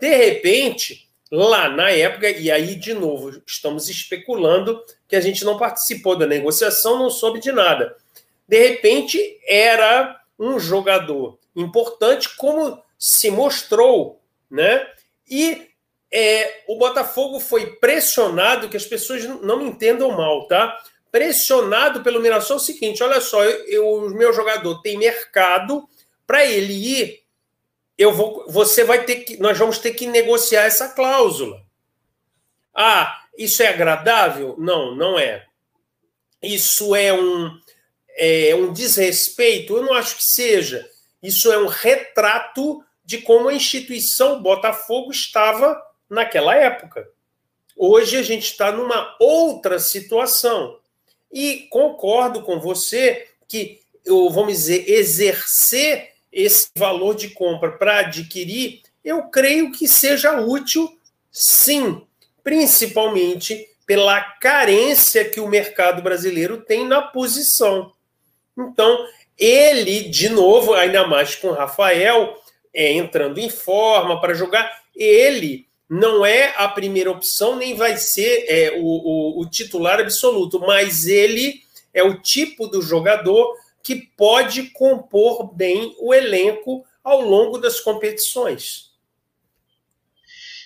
de 0.00 0.16
repente, 0.16 1.08
lá 1.30 1.68
na 1.68 1.90
época, 1.90 2.28
e 2.28 2.50
aí 2.50 2.74
de 2.74 2.94
novo 2.94 3.40
estamos 3.46 3.88
especulando 3.88 4.82
que 5.06 5.14
a 5.14 5.20
gente 5.20 5.44
não 5.44 5.56
participou 5.56 6.16
da 6.16 6.26
negociação, 6.26 6.98
não 6.98 7.10
soube 7.10 7.38
de 7.38 7.52
nada. 7.52 7.94
De 8.50 8.68
repente, 8.68 9.38
era 9.46 10.20
um 10.36 10.58
jogador 10.58 11.38
importante, 11.54 12.34
como 12.34 12.82
se 12.98 13.30
mostrou, 13.30 14.20
né? 14.50 14.84
E 15.30 15.68
é, 16.10 16.64
o 16.66 16.76
Botafogo 16.76 17.38
foi 17.38 17.76
pressionado, 17.76 18.68
que 18.68 18.76
as 18.76 18.84
pessoas 18.84 19.22
não 19.24 19.58
me 19.58 19.66
entendam 19.66 20.10
mal, 20.10 20.48
tá? 20.48 20.76
pressionado 21.12 22.02
pelo 22.02 22.20
Mirassol 22.20 22.56
é 22.56 22.60
o 22.60 22.62
seguinte: 22.62 23.04
olha 23.04 23.20
só, 23.20 23.44
eu, 23.44 23.66
eu, 23.68 23.94
o 24.06 24.10
meu 24.10 24.32
jogador 24.32 24.82
tem 24.82 24.98
mercado 24.98 25.88
para 26.26 26.44
ele 26.44 26.72
ir. 26.72 27.20
Eu 27.96 28.12
vou, 28.12 28.46
você 28.48 28.82
vai 28.82 29.04
ter 29.04 29.20
que, 29.20 29.36
nós 29.36 29.56
vamos 29.56 29.78
ter 29.78 29.92
que 29.92 30.08
negociar 30.08 30.62
essa 30.62 30.88
cláusula. 30.88 31.62
Ah, 32.74 33.22
isso 33.38 33.62
é 33.62 33.68
agradável? 33.68 34.56
Não, 34.58 34.92
não 34.96 35.16
é. 35.16 35.46
Isso 36.42 36.96
é 36.96 37.12
um, 37.12 37.56
é 38.20 38.54
um 38.54 38.72
desrespeito? 38.72 39.76
Eu 39.76 39.82
não 39.82 39.94
acho 39.94 40.16
que 40.16 40.24
seja. 40.24 40.88
Isso 41.22 41.50
é 41.50 41.58
um 41.58 41.66
retrato 41.66 42.84
de 43.04 43.18
como 43.18 43.48
a 43.48 43.54
instituição 43.54 44.42
Botafogo 44.42 45.10
estava 45.10 45.80
naquela 46.08 46.54
época. 46.54 47.08
Hoje 47.76 48.16
a 48.18 48.22
gente 48.22 48.44
está 48.44 48.70
numa 48.70 49.16
outra 49.18 49.78
situação. 49.78 50.78
E 51.32 51.66
concordo 51.70 52.42
com 52.42 52.60
você 52.60 53.28
que, 53.48 53.80
vamos 54.04 54.52
dizer, 54.52 54.90
exercer 54.90 56.10
esse 56.30 56.68
valor 56.76 57.14
de 57.14 57.30
compra 57.30 57.72
para 57.72 58.00
adquirir, 58.00 58.82
eu 59.02 59.24
creio 59.24 59.72
que 59.72 59.88
seja 59.88 60.40
útil, 60.40 60.88
sim, 61.32 62.02
principalmente 62.44 63.66
pela 63.86 64.20
carência 64.20 65.24
que 65.24 65.40
o 65.40 65.48
mercado 65.48 66.02
brasileiro 66.02 66.60
tem 66.60 66.86
na 66.86 67.02
posição. 67.02 67.92
Então, 68.68 69.06
ele, 69.38 70.08
de 70.08 70.28
novo, 70.28 70.74
ainda 70.74 71.06
mais 71.06 71.34
com 71.34 71.50
Rafael, 71.50 72.36
é, 72.74 72.92
entrando 72.92 73.38
em 73.38 73.48
forma 73.48 74.20
para 74.20 74.34
jogar, 74.34 74.82
ele 74.94 75.66
não 75.88 76.24
é 76.24 76.54
a 76.56 76.68
primeira 76.68 77.10
opção, 77.10 77.56
nem 77.56 77.74
vai 77.74 77.96
ser 77.96 78.44
é, 78.48 78.72
o, 78.78 78.84
o, 78.84 79.40
o 79.40 79.50
titular 79.50 79.98
absoluto, 79.98 80.60
mas 80.60 81.06
ele 81.06 81.62
é 81.92 82.02
o 82.02 82.20
tipo 82.20 82.68
do 82.68 82.80
jogador 82.80 83.56
que 83.82 83.96
pode 84.16 84.70
compor 84.70 85.52
bem 85.52 85.96
o 85.98 86.14
elenco 86.14 86.84
ao 87.02 87.20
longo 87.20 87.58
das 87.58 87.80
competições. 87.80 88.90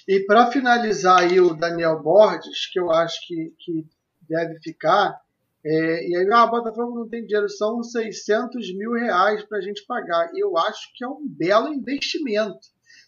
E 0.07 0.20
para 0.20 0.51
finalizar 0.51 1.20
aí 1.20 1.40
o 1.40 1.55
Daniel 1.55 2.03
Borges, 2.03 2.66
que 2.70 2.78
eu 2.78 2.90
acho 2.90 3.26
que, 3.26 3.55
que 3.59 3.86
deve 4.28 4.59
ficar, 4.61 5.18
é, 5.64 6.08
e 6.08 6.16
aí, 6.16 6.28
ah, 6.30 6.46
Botafogo 6.46 6.98
não 6.98 7.08
tem 7.08 7.24
dinheiro, 7.24 7.48
são 7.48 7.82
600 7.82 8.74
mil 8.76 8.92
reais 8.92 9.42
para 9.44 9.58
a 9.58 9.60
gente 9.62 9.84
pagar. 9.86 10.30
Eu 10.36 10.58
acho 10.58 10.92
que 10.94 11.02
é 11.02 11.08
um 11.08 11.26
belo 11.26 11.72
investimento. 11.72 12.58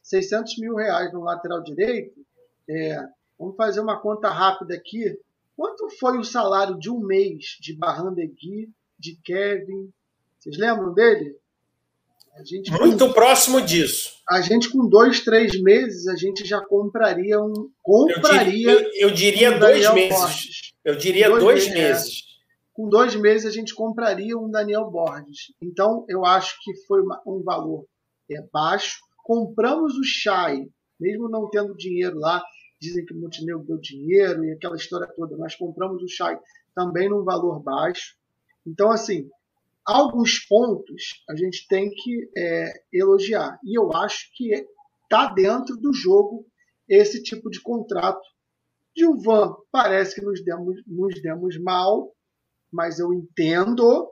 600 0.02 0.58
mil 0.58 0.74
reais 0.74 1.12
no 1.12 1.22
lateral 1.22 1.62
direito, 1.62 2.14
é, 2.68 2.98
vamos 3.38 3.56
fazer 3.56 3.80
uma 3.80 4.00
conta 4.00 4.30
rápida 4.30 4.74
aqui. 4.74 5.18
Quanto 5.56 5.88
foi 5.98 6.16
o 6.16 6.24
salário 6.24 6.78
de 6.78 6.88
um 6.90 7.00
mês 7.00 7.58
de 7.60 7.76
Barrandegui, 7.76 8.70
de 8.98 9.18
Kevin? 9.22 9.90
Vocês 10.38 10.56
lembram 10.56 10.94
dele? 10.94 11.36
Muito 12.78 13.06
com, 13.06 13.12
próximo 13.12 13.60
disso. 13.62 14.12
A 14.28 14.40
gente, 14.40 14.70
com 14.70 14.86
dois, 14.88 15.20
três 15.20 15.60
meses, 15.60 16.06
a 16.06 16.14
gente 16.16 16.44
já 16.44 16.60
compraria 16.60 17.40
um. 17.40 17.70
Compraria. 17.82 18.70
Eu, 18.70 18.80
diria, 18.80 19.00
eu, 19.00 19.08
eu 19.08 19.10
diria 19.10 19.56
um 19.56 19.58
dois 19.58 19.94
meses. 19.94 20.72
Eu 20.84 20.96
diria 20.96 21.28
dois, 21.28 21.42
dois 21.42 21.70
meses. 21.70 22.22
É. 22.22 22.25
Com 22.76 22.88
dois 22.88 23.16
meses, 23.16 23.46
a 23.46 23.50
gente 23.50 23.74
compraria 23.74 24.38
um 24.38 24.50
Daniel 24.50 24.90
Borges. 24.90 25.54
Então, 25.62 26.04
eu 26.08 26.24
acho 26.24 26.56
que 26.62 26.74
foi 26.86 27.00
um 27.26 27.42
valor 27.42 27.86
é, 28.30 28.42
baixo 28.52 28.98
compramos 29.26 29.98
o 29.98 30.04
Chai, 30.04 30.68
mesmo 31.00 31.28
não 31.28 31.50
tendo 31.50 31.76
dinheiro 31.76 32.16
lá, 32.16 32.40
dizem 32.80 33.04
que 33.04 33.12
o 33.12 33.20
Montenegro 33.20 33.64
deu 33.64 33.76
dinheiro 33.76 34.44
e 34.44 34.52
aquela 34.52 34.76
história 34.76 35.12
toda, 35.16 35.36
nós 35.36 35.56
compramos 35.56 36.00
o 36.00 36.08
Chai 36.08 36.38
também 36.72 37.08
num 37.08 37.24
valor 37.24 37.60
baixo. 37.60 38.16
Então, 38.64 38.92
assim, 38.92 39.28
alguns 39.84 40.38
pontos 40.46 41.24
a 41.28 41.34
gente 41.34 41.66
tem 41.66 41.90
que 41.90 42.30
é, 42.36 42.72
elogiar. 42.92 43.58
E 43.64 43.76
eu 43.76 43.92
acho 43.92 44.30
que 44.32 44.64
está 45.02 45.32
dentro 45.34 45.76
do 45.76 45.92
jogo 45.92 46.46
esse 46.88 47.20
tipo 47.20 47.50
de 47.50 47.60
contrato. 47.60 48.22
Gilvan 48.96 49.56
parece 49.72 50.14
que 50.14 50.24
nos 50.24 50.42
demos, 50.44 50.80
nos 50.86 51.20
demos 51.20 51.58
mal, 51.58 52.14
mas 52.76 52.98
eu 52.98 53.12
entendo. 53.12 54.06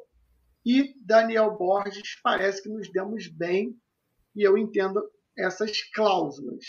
E 0.65 0.95
Daniel 1.05 1.57
Borges 1.59 2.19
parece 2.23 2.63
que 2.63 2.71
nos 2.71 2.91
demos 2.91 3.29
bem, 3.29 3.77
e 4.35 4.43
eu 4.43 4.57
entendo 4.57 5.03
essas 5.37 5.83
cláusulas. 5.93 6.65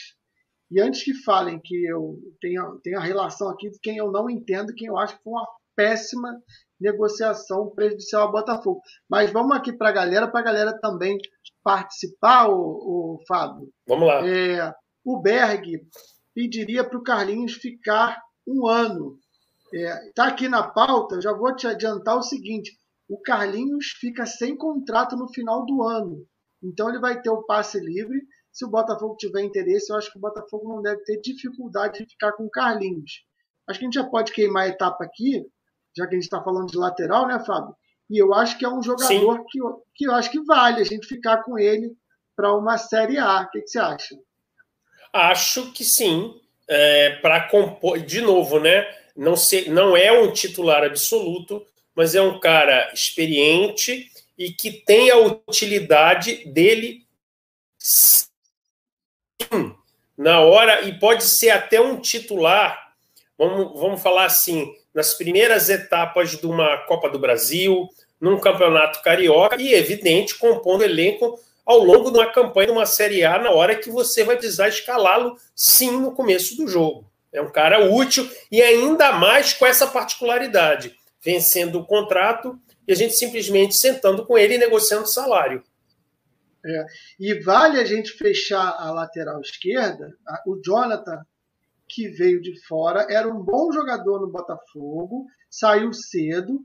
E 0.70 0.82
antes 0.82 1.04
que 1.04 1.14
falem 1.24 1.60
que 1.64 1.86
eu 1.86 2.20
tenho, 2.42 2.80
tenho 2.84 3.00
a 3.00 3.04
relação 3.04 3.50
aqui 3.50 3.70
de 3.70 3.80
quem 3.80 3.98
eu 3.98 4.12
não 4.12 4.30
entendo, 4.30 4.76
quem 4.76 4.88
eu 4.88 4.98
acho 4.98 5.16
que 5.16 5.24
foi 5.24 5.34
uma 5.34 5.48
péssima 5.76 6.38
negociação 6.80 7.70
prejudicial 7.74 8.24
ao 8.24 8.32
Botafogo. 8.32 8.82
Mas 9.10 9.32
vamos 9.32 9.56
aqui 9.56 9.72
para 9.72 9.90
a 9.90 9.94
galera, 9.94 10.28
para 10.28 10.42
a 10.42 10.44
galera 10.44 10.80
também 10.80 11.18
participar, 11.64 12.50
o, 12.50 13.16
o 13.16 13.20
Fábio. 13.28 13.70
Vamos 13.88 14.08
lá. 14.08 14.28
É, 14.28 14.74
o 15.06 15.22
Berg 15.22 15.80
pediria 16.34 16.84
para 16.84 16.98
o 16.98 17.04
Carlinhos 17.04 17.54
ficar 17.54 18.20
um 18.46 18.68
ano. 18.68 19.18
Está 19.76 20.06
é, 20.06 20.12
tá 20.16 20.28
aqui 20.28 20.48
na 20.48 20.64
pauta, 20.64 21.22
já 21.22 21.34
vou 21.34 21.54
te 21.54 21.68
adiantar 21.68 22.18
o 22.18 22.24
seguinte: 22.24 22.72
o 23.10 23.20
Carlinhos 23.20 23.88
fica 24.00 24.26
sem 24.26 24.56
contrato 24.56 25.18
no 25.18 25.28
final 25.28 25.66
do 25.66 25.84
ano. 25.84 26.26
Então 26.64 26.90
ele 26.90 27.00
vai 27.00 27.22
ter 27.22 27.30
o 27.30 27.44
passe 27.44 27.78
livre. 27.80 28.22
Se 28.54 28.64
o 28.64 28.70
Botafogo 28.70 29.18
tiver 29.18 29.42
interesse, 29.42 29.92
eu 29.92 29.98
acho 29.98 30.10
que 30.10 30.18
o 30.18 30.22
Botafogo 30.22 30.70
não 30.70 30.82
deve 30.82 31.04
ter 31.04 31.20
dificuldade 31.20 32.00
de 32.00 32.10
ficar 32.10 32.32
com 32.32 32.46
o 32.46 32.50
Carlinhos. 32.50 33.26
Acho 33.68 33.80
que 33.80 33.86
a 33.86 33.88
gente 33.88 33.96
já 33.96 34.06
pode 34.06 34.32
queimar 34.32 34.64
a 34.64 34.68
etapa 34.70 35.04
aqui, 35.04 35.46
já 35.96 36.08
que 36.08 36.16
a 36.16 36.18
gente 36.18 36.24
está 36.24 36.42
falando 36.42 36.68
de 36.68 36.78
lateral, 36.78 37.28
né, 37.28 37.44
Fábio? 37.46 37.76
E 38.10 38.22
eu 38.22 38.34
acho 38.34 38.58
que 38.58 38.64
é 38.64 38.70
um 38.70 38.82
jogador 38.82 39.44
que, 39.50 39.60
que 39.96 40.08
eu 40.08 40.14
acho 40.14 40.32
que 40.32 40.42
vale 40.46 40.80
a 40.80 40.86
gente 40.86 41.06
ficar 41.06 41.44
com 41.44 41.60
ele 41.60 41.92
para 42.36 42.56
uma 42.56 42.78
Série 42.78 43.18
A. 43.18 43.42
O 43.42 43.50
que, 43.50 43.62
que, 43.62 43.68
você 43.68 43.80
acha? 43.80 44.16
Acho 45.12 45.72
que 45.74 45.84
sim. 45.84 46.40
É, 46.68 47.18
para 47.18 47.48
compor, 47.50 48.00
de 48.00 48.22
novo, 48.22 48.60
né? 48.60 48.86
Não, 49.16 49.36
ser, 49.36 49.70
não 49.70 49.96
é 49.96 50.12
um 50.12 50.32
titular 50.32 50.84
absoluto, 50.84 51.66
mas 51.96 52.16
é 52.16 52.22
um 52.22 52.40
cara 52.40 52.92
experiente 52.94 54.12
e 54.38 54.52
que 54.52 54.72
tem 54.72 55.10
a 55.10 55.18
utilidade 55.18 56.46
dele 56.46 57.06
sim, 57.78 58.26
na 60.18 60.42
hora 60.42 60.82
e 60.82 61.00
pode 61.00 61.24
ser 61.24 61.52
até 61.52 61.80
um 61.80 62.00
titular. 62.00 62.94
Vamos, 63.38 63.80
vamos 63.80 64.02
falar 64.02 64.26
assim, 64.26 64.74
nas 64.94 65.14
primeiras 65.14 65.70
etapas 65.70 66.32
de 66.32 66.46
uma 66.46 66.78
Copa 66.86 67.10
do 67.10 67.20
Brasil, 67.20 67.90
num 68.20 68.40
campeonato 68.40 69.02
carioca 69.02 69.62
e, 69.62 69.74
evidente, 69.74 70.36
compondo 70.36 70.84
elenco 70.84 71.40
ao 71.66 71.80
longo 71.80 72.12
de 72.12 72.18
uma 72.18 72.32
campanha 72.32 72.68
de 72.68 72.74
uma 72.74 72.86
Série 72.86 73.24
A 73.24 73.40
na 73.40 73.52
hora 73.52 73.76
que 73.76 73.90
você 73.90 74.24
vai 74.24 74.38
precisar 74.38 74.70
escalá-lo, 74.70 75.38
sim, 75.56 75.92
no 76.00 76.14
começo 76.14 76.56
do 76.56 76.68
jogo. 76.68 77.10
É 77.36 77.42
um 77.42 77.52
cara 77.52 77.92
útil 77.92 78.30
e 78.50 78.62
ainda 78.62 79.12
mais 79.12 79.54
com 79.54 79.66
essa 79.66 79.86
particularidade 79.86 80.96
vencendo 81.22 81.80
o 81.80 81.86
contrato 81.86 82.58
e 82.88 82.94
a 82.94 82.96
gente 82.96 83.16
simplesmente 83.16 83.76
sentando 83.76 84.26
com 84.26 84.38
ele 84.38 84.56
e 84.56 84.60
negociando 84.60 85.08
salário. 85.08 85.64
É. 86.64 86.86
E 87.20 87.40
vale 87.42 87.80
a 87.80 87.84
gente 87.84 88.12
fechar 88.12 88.76
a 88.80 88.92
lateral 88.92 89.42
esquerda. 89.42 90.16
O 90.48 90.60
Jonathan, 90.64 91.26
que 91.88 92.08
veio 92.08 92.42
de 92.42 92.60
fora, 92.66 93.06
era 93.10 93.28
um 93.28 93.44
bom 93.44 93.72
jogador 93.72 94.22
no 94.22 94.32
Botafogo, 94.32 95.26
saiu 95.50 95.92
cedo, 95.94 96.60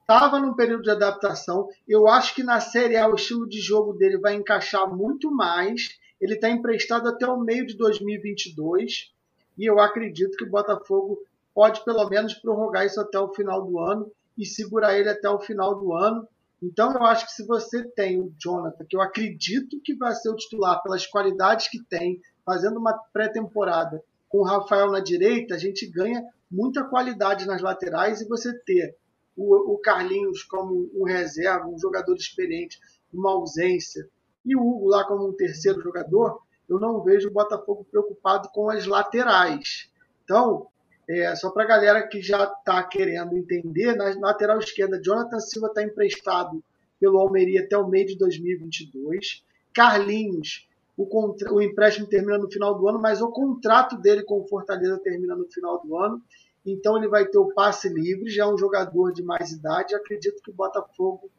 estava 0.00 0.40
num 0.40 0.54
período 0.54 0.82
de 0.82 0.90
adaptação. 0.90 1.68
Eu 1.86 2.08
acho 2.08 2.34
que 2.34 2.42
na 2.42 2.60
Série 2.60 2.96
A 2.96 3.08
o 3.08 3.14
estilo 3.14 3.48
de 3.48 3.60
jogo 3.60 3.92
dele 3.92 4.18
vai 4.18 4.34
encaixar 4.34 4.88
muito 4.92 5.30
mais. 5.30 5.96
Ele 6.20 6.34
está 6.34 6.50
emprestado 6.50 7.08
até 7.08 7.26
o 7.26 7.38
meio 7.40 7.66
de 7.66 7.76
2022 7.76 9.12
e 9.58 9.68
eu 9.68 9.80
acredito 9.80 10.36
que 10.36 10.44
o 10.44 10.50
Botafogo 10.50 11.18
pode 11.52 11.84
pelo 11.84 12.08
menos 12.08 12.34
prorrogar 12.34 12.86
isso 12.86 13.00
até 13.00 13.18
o 13.18 13.34
final 13.34 13.66
do 13.66 13.78
ano 13.80 14.10
e 14.36 14.46
segurar 14.46 14.96
ele 14.96 15.08
até 15.08 15.28
o 15.28 15.40
final 15.40 15.74
do 15.74 15.92
ano. 15.92 16.26
Então 16.62 16.92
eu 16.92 17.02
acho 17.04 17.26
que 17.26 17.32
se 17.32 17.44
você 17.44 17.82
tem 17.82 18.20
o 18.20 18.32
Jonathan, 18.38 18.84
que 18.88 18.96
eu 18.96 19.00
acredito 19.00 19.80
que 19.82 19.94
vai 19.94 20.14
ser 20.14 20.30
o 20.30 20.36
titular 20.36 20.82
pelas 20.82 21.06
qualidades 21.06 21.68
que 21.68 21.82
tem, 21.82 22.20
fazendo 22.44 22.78
uma 22.78 22.96
pré-temporada 23.12 24.02
com 24.28 24.38
o 24.38 24.44
Rafael 24.44 24.90
na 24.90 25.00
direita, 25.00 25.54
a 25.54 25.58
gente 25.58 25.86
ganha 25.86 26.24
muita 26.50 26.84
qualidade 26.84 27.46
nas 27.46 27.60
laterais 27.60 28.20
e 28.20 28.28
você 28.28 28.56
ter 28.60 28.96
o, 29.36 29.74
o 29.74 29.78
Carlinhos 29.78 30.42
como 30.44 30.90
um 30.94 31.04
reserva, 31.04 31.66
um 31.66 31.78
jogador 31.78 32.14
experiente, 32.14 32.78
uma 33.12 33.32
ausência, 33.32 34.08
e 34.44 34.56
o 34.56 34.60
Hugo 34.60 34.88
lá 34.88 35.04
como 35.04 35.28
um 35.28 35.36
terceiro 35.36 35.80
jogador, 35.80 36.40
eu 36.68 36.78
não 36.78 37.02
vejo 37.02 37.28
o 37.28 37.32
Botafogo 37.32 37.86
preocupado 37.90 38.48
com 38.50 38.70
as 38.70 38.86
laterais. 38.86 39.90
Então, 40.24 40.66
é, 41.08 41.34
só 41.34 41.50
para 41.50 41.64
a 41.64 41.66
galera 41.66 42.06
que 42.06 42.20
já 42.20 42.44
está 42.44 42.82
querendo 42.82 43.36
entender, 43.36 43.96
na 43.96 44.14
lateral 44.20 44.58
esquerda, 44.58 45.00
Jonathan 45.00 45.40
Silva 45.40 45.68
está 45.68 45.82
emprestado 45.82 46.62
pelo 47.00 47.18
Almeria 47.18 47.62
até 47.62 47.76
o 47.78 47.88
meio 47.88 48.06
de 48.06 48.18
2022. 48.18 49.42
Carlinhos, 49.72 50.68
o, 50.96 51.06
contra... 51.06 51.52
o 51.52 51.62
empréstimo 51.62 52.06
termina 52.06 52.36
no 52.36 52.50
final 52.50 52.74
do 52.76 52.88
ano, 52.88 53.00
mas 53.00 53.22
o 53.22 53.30
contrato 53.30 53.96
dele 53.96 54.22
com 54.24 54.40
o 54.40 54.46
Fortaleza 54.46 54.98
termina 54.98 55.34
no 55.34 55.46
final 55.46 55.80
do 55.80 55.96
ano. 55.96 56.22
Então 56.66 56.98
ele 56.98 57.08
vai 57.08 57.24
ter 57.24 57.38
o 57.38 57.54
passe 57.54 57.88
livre, 57.88 58.28
já 58.28 58.44
é 58.44 58.46
um 58.46 58.58
jogador 58.58 59.12
de 59.12 59.22
mais 59.22 59.52
idade. 59.52 59.94
Acredito 59.94 60.42
que 60.42 60.50
o 60.50 60.54
Botafogo, 60.54 61.30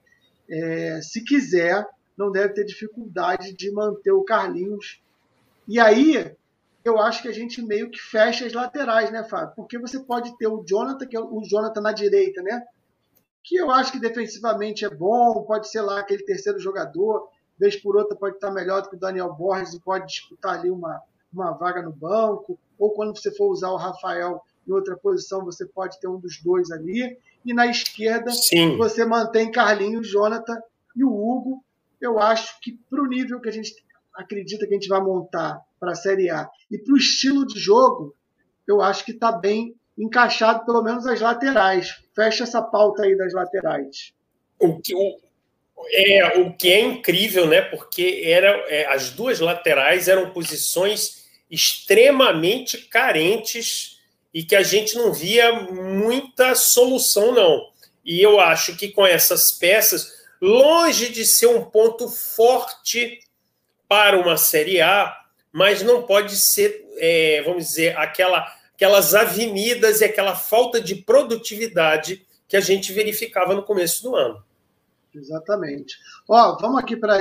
é, 0.49 0.99
se 1.01 1.23
quiser, 1.23 1.85
não 2.17 2.31
deve 2.31 2.53
ter 2.53 2.63
dificuldade 2.63 3.53
de 3.53 3.69
manter 3.71 4.11
o 4.11 4.23
Carlinhos. 4.23 5.01
E 5.69 5.79
aí, 5.79 6.35
eu 6.83 6.99
acho 6.99 7.21
que 7.21 7.27
a 7.27 7.31
gente 7.31 7.61
meio 7.61 7.91
que 7.91 7.99
fecha 7.99 8.43
as 8.43 8.53
laterais, 8.53 9.11
né, 9.11 9.23
Fábio? 9.23 9.53
Porque 9.55 9.77
você 9.77 9.99
pode 9.99 10.35
ter 10.39 10.47
o 10.47 10.63
Jonathan, 10.67 11.05
que 11.05 11.15
é 11.15 11.19
o 11.19 11.43
Jonathan 11.43 11.79
na 11.79 11.91
direita, 11.91 12.41
né? 12.41 12.65
Que 13.43 13.57
eu 13.57 13.69
acho 13.69 13.91
que 13.91 13.99
defensivamente 13.99 14.83
é 14.83 14.89
bom, 14.89 15.43
pode 15.43 15.69
ser 15.69 15.81
lá 15.81 15.99
aquele 15.99 16.23
terceiro 16.23 16.57
jogador, 16.57 17.29
vez 17.59 17.75
por 17.75 17.95
outra 17.95 18.17
pode 18.17 18.35
estar 18.35 18.49
melhor 18.49 18.81
do 18.81 18.89
que 18.89 18.95
o 18.95 18.99
Daniel 18.99 19.31
Borges 19.31 19.75
e 19.75 19.79
pode 19.79 20.07
disputar 20.07 20.57
ali 20.57 20.71
uma, 20.71 20.99
uma 21.31 21.51
vaga 21.51 21.83
no 21.83 21.91
banco, 21.91 22.57
ou 22.79 22.91
quando 22.91 23.15
você 23.15 23.31
for 23.35 23.51
usar 23.51 23.69
o 23.69 23.77
Rafael 23.77 24.41
em 24.67 24.71
outra 24.71 24.97
posição, 24.97 25.45
você 25.45 25.67
pode 25.67 25.99
ter 25.99 26.07
um 26.07 26.19
dos 26.19 26.41
dois 26.41 26.71
ali. 26.71 27.15
E 27.45 27.53
na 27.53 27.67
esquerda, 27.67 28.31
Sim. 28.31 28.75
você 28.75 29.05
mantém 29.05 29.51
Carlinhos, 29.51 30.09
Jonathan 30.09 30.59
e 30.95 31.03
o 31.03 31.09
Hugo. 31.09 31.63
Eu 32.01 32.17
acho 32.17 32.59
que 32.59 32.79
para 32.89 33.03
o 33.03 33.07
nível 33.07 33.39
que 33.39 33.49
a 33.49 33.51
gente 33.51 33.75
acredita 34.19 34.67
que 34.67 34.73
a 34.73 34.77
gente 34.77 34.89
vai 34.89 35.01
montar 35.01 35.61
para 35.79 35.93
a 35.93 35.95
Série 35.95 36.29
A 36.29 36.49
e 36.69 36.77
para 36.77 36.93
o 36.93 36.97
estilo 36.97 37.47
de 37.47 37.57
jogo, 37.57 38.13
eu 38.67 38.81
acho 38.81 39.05
que 39.05 39.11
está 39.11 39.31
bem 39.31 39.73
encaixado, 39.97 40.65
pelo 40.65 40.83
menos 40.83 41.05
as 41.07 41.21
laterais. 41.21 41.95
Fecha 42.13 42.43
essa 42.43 42.61
pauta 42.61 43.03
aí 43.03 43.17
das 43.17 43.33
laterais. 43.33 44.13
O 44.59 44.79
que, 44.79 44.93
o, 44.93 45.17
é, 45.91 46.39
o 46.39 46.53
que 46.53 46.69
é 46.69 46.81
incrível, 46.81 47.47
né? 47.47 47.61
Porque 47.61 48.21
era, 48.25 48.49
é, 48.67 48.85
as 48.87 49.11
duas 49.11 49.39
laterais 49.39 50.07
eram 50.07 50.31
posições 50.31 51.27
extremamente 51.49 52.77
carentes 52.77 53.99
e 54.33 54.43
que 54.43 54.55
a 54.55 54.61
gente 54.61 54.95
não 54.95 55.13
via 55.13 55.51
muita 55.71 56.53
solução, 56.55 57.33
não. 57.33 57.69
E 58.05 58.21
eu 58.21 58.39
acho 58.39 58.75
que 58.75 58.89
com 58.89 59.07
essas 59.07 59.51
peças, 59.51 60.19
longe 60.41 61.09
de 61.09 61.25
ser 61.25 61.47
um 61.47 61.63
ponto 61.63 62.07
forte 62.07 63.19
para 63.89 64.19
uma 64.19 64.37
Série 64.37 64.79
A, 64.79 65.13
mas 65.51 65.81
não 65.81 66.03
pode 66.03 66.35
ser, 66.35 66.87
é, 66.97 67.41
vamos 67.43 67.65
dizer, 67.65 67.97
aquela, 67.97 68.45
aquelas 68.75 69.15
avenidas 69.15 69.99
e 69.99 70.05
aquela 70.05 70.35
falta 70.35 70.79
de 70.79 70.95
produtividade 70.95 72.25
que 72.47 72.55
a 72.55 72.61
gente 72.61 72.93
verificava 72.93 73.55
no 73.55 73.63
começo 73.63 74.03
do 74.03 74.15
ano. 74.15 74.43
Exatamente. 75.13 75.97
Ó, 76.27 76.57
vamos 76.61 76.79
aqui 76.79 76.95
para. 76.95 77.17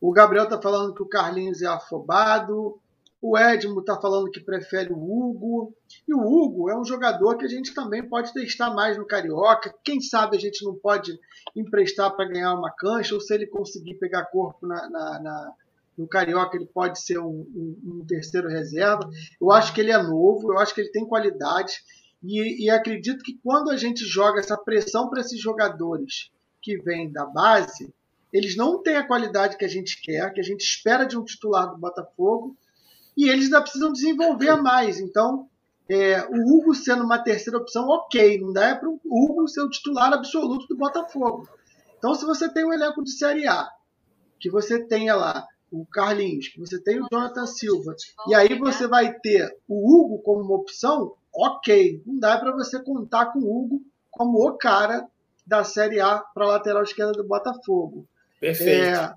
O 0.00 0.12
Gabriel 0.12 0.44
está 0.44 0.60
falando 0.60 0.94
que 0.94 1.02
o 1.02 1.08
Carlinhos 1.08 1.62
é 1.62 1.66
afobado. 1.66 2.78
O 3.22 3.36
Edmo 3.36 3.80
está 3.80 4.00
falando 4.00 4.30
que 4.30 4.40
prefere 4.40 4.92
o 4.92 4.96
Hugo. 4.96 5.74
E 6.08 6.14
o 6.14 6.20
Hugo 6.20 6.70
é 6.70 6.78
um 6.78 6.84
jogador 6.84 7.36
que 7.36 7.44
a 7.44 7.48
gente 7.48 7.74
também 7.74 8.02
pode 8.02 8.32
testar 8.32 8.74
mais 8.74 8.96
no 8.96 9.06
Carioca. 9.06 9.74
Quem 9.84 10.00
sabe 10.00 10.36
a 10.36 10.40
gente 10.40 10.64
não 10.64 10.74
pode 10.74 11.18
emprestar 11.54 12.14
para 12.16 12.28
ganhar 12.28 12.54
uma 12.54 12.70
cancha, 12.70 13.14
ou 13.14 13.20
se 13.20 13.34
ele 13.34 13.46
conseguir 13.46 13.94
pegar 13.94 14.26
corpo 14.26 14.66
na, 14.66 14.88
na, 14.88 15.20
na 15.20 15.52
no 15.98 16.08
Carioca 16.08 16.56
ele 16.56 16.66
pode 16.66 16.98
ser 16.98 17.18
um, 17.18 17.46
um, 17.54 17.80
um, 17.84 18.04
terceiro 18.06 18.48
reserva. 18.48 19.10
Eu 19.38 19.50
acho 19.52 19.74
que 19.74 19.82
ele 19.82 19.92
é 19.92 20.02
novo, 20.02 20.50
eu 20.50 20.58
acho 20.58 20.74
que 20.74 20.80
ele 20.80 20.90
tem 20.90 21.04
qualidade 21.04 21.84
e, 22.22 22.64
e 22.64 22.70
acredito 22.70 23.22
que 23.22 23.38
quando 23.42 23.70
a 23.70 23.76
gente 23.76 24.04
joga 24.06 24.40
essa 24.40 24.56
pressão 24.56 25.10
para 25.10 25.20
esses 25.20 25.38
jogadores 25.38 26.30
que 26.62 26.78
vêm 26.78 27.10
da 27.10 27.26
base, 27.26 27.92
eles 28.32 28.56
não 28.56 28.82
têm 28.82 28.96
a 28.96 29.06
qualidade 29.06 29.58
que 29.58 29.64
a 29.64 29.68
gente 29.68 30.00
quer, 30.00 30.32
que 30.32 30.40
a 30.40 30.44
gente 30.44 30.62
espera 30.62 31.04
de 31.04 31.18
um 31.18 31.24
titular 31.24 31.70
do 31.70 31.78
Botafogo 31.78 32.56
e 33.20 33.28
eles 33.28 33.44
ainda 33.44 33.60
precisam 33.60 33.92
desenvolver 33.92 34.56
mais. 34.62 34.98
Então, 34.98 35.46
é, 35.86 36.24
o 36.24 36.56
Hugo 36.56 36.74
sendo 36.74 37.04
uma 37.04 37.18
terceira 37.18 37.58
opção, 37.58 37.86
ok, 37.86 38.40
não 38.40 38.50
dá 38.50 38.74
para 38.74 38.88
o 38.88 38.98
Hugo 39.04 39.46
ser 39.46 39.60
o 39.60 39.68
titular 39.68 40.10
absoluto 40.12 40.66
do 40.66 40.76
Botafogo. 40.76 41.46
Então, 41.98 42.14
se 42.14 42.24
você 42.24 42.50
tem 42.50 42.64
um 42.64 42.72
elenco 42.72 43.04
de 43.04 43.10
Série 43.10 43.46
A, 43.46 43.68
que 44.38 44.48
você 44.48 44.82
tenha 44.82 45.14
lá 45.14 45.46
o 45.70 45.84
Carlinhos, 45.84 46.48
que 46.48 46.58
você 46.58 46.80
tem 46.80 46.98
o 46.98 47.06
Jonathan 47.12 47.46
Silva, 47.46 47.94
e 48.26 48.34
aí 48.34 48.58
você 48.58 48.86
vai 48.86 49.12
ter 49.18 49.54
o 49.68 49.86
Hugo 49.86 50.22
como 50.22 50.40
uma 50.40 50.56
opção, 50.56 51.12
ok. 51.30 52.02
Não 52.06 52.18
dá 52.18 52.38
para 52.38 52.52
você 52.52 52.82
contar 52.82 53.26
com 53.26 53.40
o 53.40 53.54
Hugo 53.54 53.82
como 54.10 54.38
o 54.38 54.56
cara 54.56 55.06
da 55.46 55.62
Série 55.62 56.00
A 56.00 56.18
para 56.18 56.46
a 56.46 56.48
lateral 56.48 56.82
esquerda 56.82 57.12
do 57.12 57.24
Botafogo. 57.24 58.08
Perfeito. 58.40 58.96
É, 58.96 59.14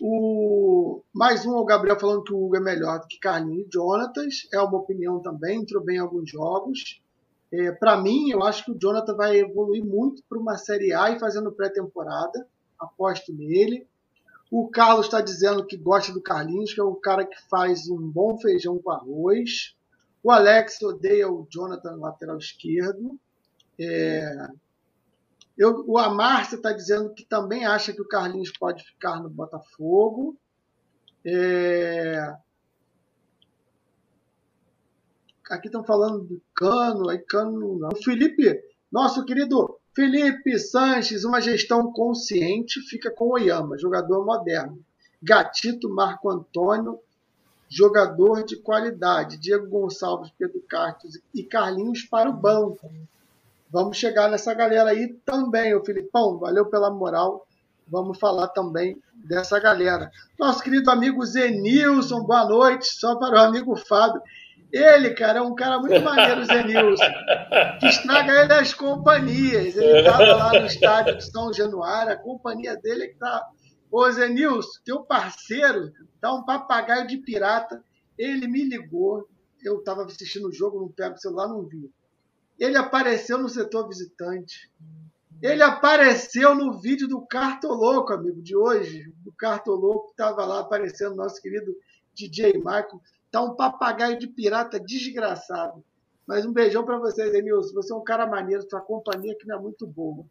O, 0.00 1.02
mais 1.12 1.44
um, 1.44 1.56
o 1.56 1.64
Gabriel 1.64 1.98
falando 1.98 2.22
que 2.22 2.32
o 2.32 2.44
Hugo 2.44 2.56
é 2.56 2.60
melhor 2.60 3.00
do 3.00 3.08
que 3.08 3.18
Carlinhos 3.18 3.66
e 3.66 3.70
Jonatas. 3.72 4.48
É 4.52 4.60
uma 4.60 4.78
opinião 4.78 5.20
também, 5.20 5.60
entrou 5.60 5.82
bem 5.82 5.96
em 5.96 6.00
alguns 6.00 6.30
jogos. 6.30 7.00
É, 7.50 7.72
para 7.72 7.96
mim, 7.96 8.30
eu 8.30 8.42
acho 8.42 8.64
que 8.64 8.70
o 8.70 8.78
Jonathan 8.78 9.14
vai 9.14 9.38
evoluir 9.38 9.84
muito 9.84 10.22
para 10.28 10.38
uma 10.38 10.56
Série 10.56 10.92
A 10.92 11.10
e 11.10 11.18
fazendo 11.18 11.50
pré-temporada. 11.50 12.46
Aposto 12.78 13.32
nele. 13.32 13.86
O 14.50 14.68
Carlos 14.68 15.06
está 15.06 15.20
dizendo 15.20 15.66
que 15.66 15.76
gosta 15.76 16.12
do 16.12 16.22
Carlinhos, 16.22 16.72
que 16.72 16.80
é 16.80 16.84
um 16.84 16.94
cara 16.94 17.24
que 17.24 17.36
faz 17.48 17.88
um 17.88 17.98
bom 17.98 18.38
feijão 18.38 18.78
com 18.78 18.90
arroz. 18.90 19.74
O 20.22 20.30
Alex 20.30 20.80
odeia 20.82 21.30
o 21.30 21.46
Jonathan 21.50 21.96
lateral 21.96 22.38
esquerdo. 22.38 23.18
É... 23.78 24.48
Eu, 25.58 25.84
o 25.88 25.98
Amárcia 25.98 26.54
está 26.54 26.72
dizendo 26.72 27.12
que 27.12 27.24
também 27.24 27.66
acha 27.66 27.92
que 27.92 28.00
o 28.00 28.06
Carlinhos 28.06 28.52
pode 28.56 28.84
ficar 28.84 29.20
no 29.20 29.28
Botafogo. 29.28 30.36
É... 31.24 32.32
Aqui 35.50 35.66
estão 35.66 35.82
falando 35.82 36.20
do 36.20 36.40
Cano, 36.54 37.08
aí 37.08 37.18
Cano 37.18 37.76
não. 37.76 37.88
O 37.88 38.02
Felipe, 38.02 38.62
nosso 38.92 39.24
querido 39.24 39.80
Felipe 39.94 40.56
Sanches, 40.60 41.24
uma 41.24 41.40
gestão 41.40 41.90
consciente, 41.92 42.80
fica 42.82 43.10
com 43.10 43.32
Oyama, 43.32 43.76
jogador 43.78 44.24
moderno. 44.24 44.78
Gatito 45.20 45.88
Marco 45.88 46.30
Antônio, 46.30 47.00
jogador 47.68 48.44
de 48.44 48.56
qualidade. 48.58 49.38
Diego 49.38 49.66
Gonçalves, 49.66 50.30
Pedro 50.38 50.60
Cartos 50.68 51.18
e 51.34 51.42
Carlinhos 51.42 52.04
para 52.04 52.30
o 52.30 52.32
banco. 52.32 52.88
Vamos 53.70 53.98
chegar 53.98 54.30
nessa 54.30 54.54
galera 54.54 54.90
aí 54.90 55.08
também, 55.26 55.74
o 55.74 55.84
Filipão. 55.84 56.38
Valeu 56.38 56.66
pela 56.66 56.90
moral. 56.90 57.46
Vamos 57.86 58.18
falar 58.18 58.48
também 58.48 59.00
dessa 59.14 59.58
galera. 59.60 60.10
Nosso 60.38 60.62
querido 60.62 60.90
amigo 60.90 61.24
Zenilson, 61.24 62.22
boa 62.24 62.46
noite. 62.46 62.86
Só 62.86 63.16
para 63.16 63.36
o 63.36 63.44
amigo 63.44 63.76
Fábio. 63.76 64.22
Ele, 64.72 65.10
cara, 65.10 65.38
é 65.38 65.42
um 65.42 65.54
cara 65.54 65.78
muito 65.78 66.00
maneiro, 66.02 66.44
Zenilson. 66.44 67.04
Que 67.80 67.86
estraga 67.86 68.42
ele 68.42 68.52
as 68.54 68.72
companhias. 68.72 69.76
Ele 69.76 69.98
estava 69.98 70.24
lá 70.24 70.60
no 70.60 70.66
estádio 70.66 71.16
de 71.16 71.30
São 71.30 71.52
Januário, 71.52 72.12
a 72.12 72.16
companhia 72.16 72.76
dele 72.76 73.04
é 73.04 73.08
que 73.08 73.16
tá. 73.16 73.46
Ô, 73.90 74.10
Zenilson, 74.10 74.80
teu 74.84 75.02
parceiro 75.02 75.92
tá 76.20 76.32
um 76.32 76.44
papagaio 76.44 77.06
de 77.06 77.18
pirata. 77.18 77.82
Ele 78.18 78.46
me 78.46 78.64
ligou. 78.64 79.26
Eu 79.62 79.78
estava 79.78 80.04
assistindo 80.04 80.48
o 80.48 80.52
jogo, 80.52 80.80
não 80.80 80.88
pego 80.88 81.14
o 81.16 81.18
celular, 81.18 81.48
não 81.48 81.66
vi. 81.66 81.90
Ele 82.58 82.76
apareceu 82.76 83.38
no 83.38 83.48
setor 83.48 83.88
visitante. 83.88 84.70
Ele 85.40 85.62
apareceu 85.62 86.54
no 86.54 86.80
vídeo 86.80 87.06
do 87.06 87.20
Cartoloco, 87.20 88.12
amigo, 88.12 88.42
de 88.42 88.56
hoje. 88.56 89.12
O 89.24 89.32
Cartoloco 89.32 90.10
estava 90.10 90.44
lá 90.44 90.60
aparecendo, 90.60 91.14
nosso 91.14 91.40
querido 91.40 91.76
DJ 92.12 92.54
Michael. 92.54 93.00
Tá 93.30 93.42
um 93.42 93.54
papagaio 93.54 94.18
de 94.18 94.26
pirata 94.26 94.80
desgraçado. 94.80 95.84
Mas 96.26 96.44
um 96.44 96.52
beijão 96.52 96.84
para 96.84 96.98
vocês, 96.98 97.32
Emilson. 97.32 97.72
Você 97.74 97.92
é 97.92 97.96
um 97.96 98.02
cara 98.02 98.26
maneiro, 98.26 98.68
sua 98.68 98.80
companhia 98.80 99.36
que 99.38 99.46
não 99.46 99.56
é 99.56 99.60
muito 99.60 99.86
boa. 99.86 100.26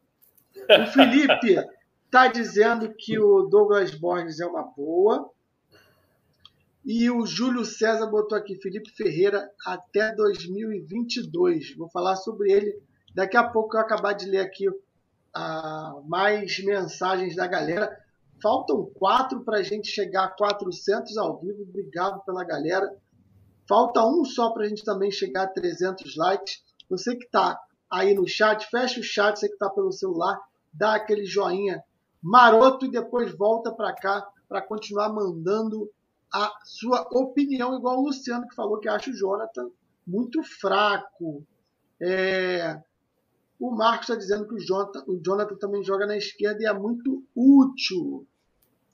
O 0.56 0.88
Felipe 0.92 1.56
tá 2.12 2.28
dizendo 2.28 2.94
que 2.94 3.18
o 3.18 3.44
Douglas 3.44 3.96
Borges 3.96 4.40
é 4.40 4.46
uma 4.46 4.64
boa. 4.64 5.32
E 6.90 7.12
o 7.12 7.26
Júlio 7.26 7.66
César 7.66 8.06
botou 8.06 8.38
aqui, 8.38 8.56
Felipe 8.62 8.90
Ferreira 8.92 9.52
até 9.66 10.16
2022. 10.16 11.76
Vou 11.76 11.90
falar 11.90 12.16
sobre 12.16 12.50
ele 12.50 12.82
daqui 13.14 13.36
a 13.36 13.44
pouco. 13.44 13.76
Eu 13.76 13.82
acabar 13.82 14.14
de 14.14 14.26
ler 14.26 14.40
aqui 14.40 14.70
uh, 14.70 14.74
mais 16.06 16.64
mensagens 16.64 17.36
da 17.36 17.46
galera. 17.46 17.94
Faltam 18.42 18.90
quatro 18.94 19.44
para 19.44 19.58
a 19.58 19.64
gente 19.64 19.90
chegar 19.90 20.24
a 20.24 20.30
400 20.30 21.18
ao 21.18 21.38
vivo. 21.38 21.64
Obrigado 21.64 22.24
pela 22.24 22.46
galera. 22.46 22.90
Falta 23.68 24.06
um 24.06 24.24
só 24.24 24.52
para 24.52 24.64
a 24.64 24.70
gente 24.70 24.86
também 24.86 25.12
chegar 25.12 25.44
a 25.44 25.48
300 25.48 26.16
likes. 26.16 26.64
Você 26.90 27.18
que 27.18 27.26
está 27.26 27.60
aí 27.92 28.14
no 28.14 28.26
chat, 28.26 28.66
fecha 28.72 29.02
o 29.02 29.04
chat. 29.04 29.38
Você 29.38 29.50
que 29.50 29.56
está 29.56 29.70
pelo 29.70 29.92
celular, 29.92 30.40
dá 30.72 30.96
aquele 30.96 31.26
joinha 31.26 31.84
maroto 32.24 32.86
e 32.86 32.92
depois 32.92 33.38
volta 33.38 33.74
para 33.74 33.92
cá 33.92 34.26
para 34.48 34.62
continuar 34.62 35.10
mandando 35.10 35.92
a 36.34 36.52
sua 36.64 37.02
opinião, 37.12 37.78
igual 37.78 38.00
o 38.00 38.06
Luciano 38.06 38.48
que 38.48 38.56
falou 38.56 38.80
que 38.80 38.90
acha 38.90 39.10
o 39.10 39.14
Jonathan 39.14 39.70
muito 40.06 40.42
fraco. 40.44 41.46
É... 42.02 42.82
O 43.60 43.72
Marcos 43.72 44.10
está 44.10 44.16
dizendo 44.16 44.48
que 44.48 44.54
o 44.54 44.60
Jonathan, 44.60 45.04
o 45.08 45.20
Jonathan, 45.20 45.56
também 45.56 45.84
joga 45.84 46.06
na 46.06 46.16
esquerda 46.16 46.62
e 46.62 46.66
é 46.66 46.74
muito 46.74 47.24
útil. 47.36 48.26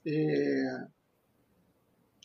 É... 0.06 0.86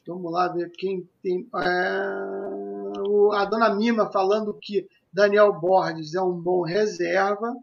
Vamos 0.07 0.32
lá 0.32 0.47
ver 0.47 0.72
quem 0.72 1.07
tem. 1.22 1.47
É... 1.55 3.36
A 3.36 3.45
dona 3.45 3.76
Mima 3.76 4.12
falando 4.12 4.53
que 4.53 4.88
Daniel 5.12 5.53
Borges 5.60 6.16
é 6.16 6.22
um 6.22 6.39
bom 6.39 6.62
reserva. 6.62 7.53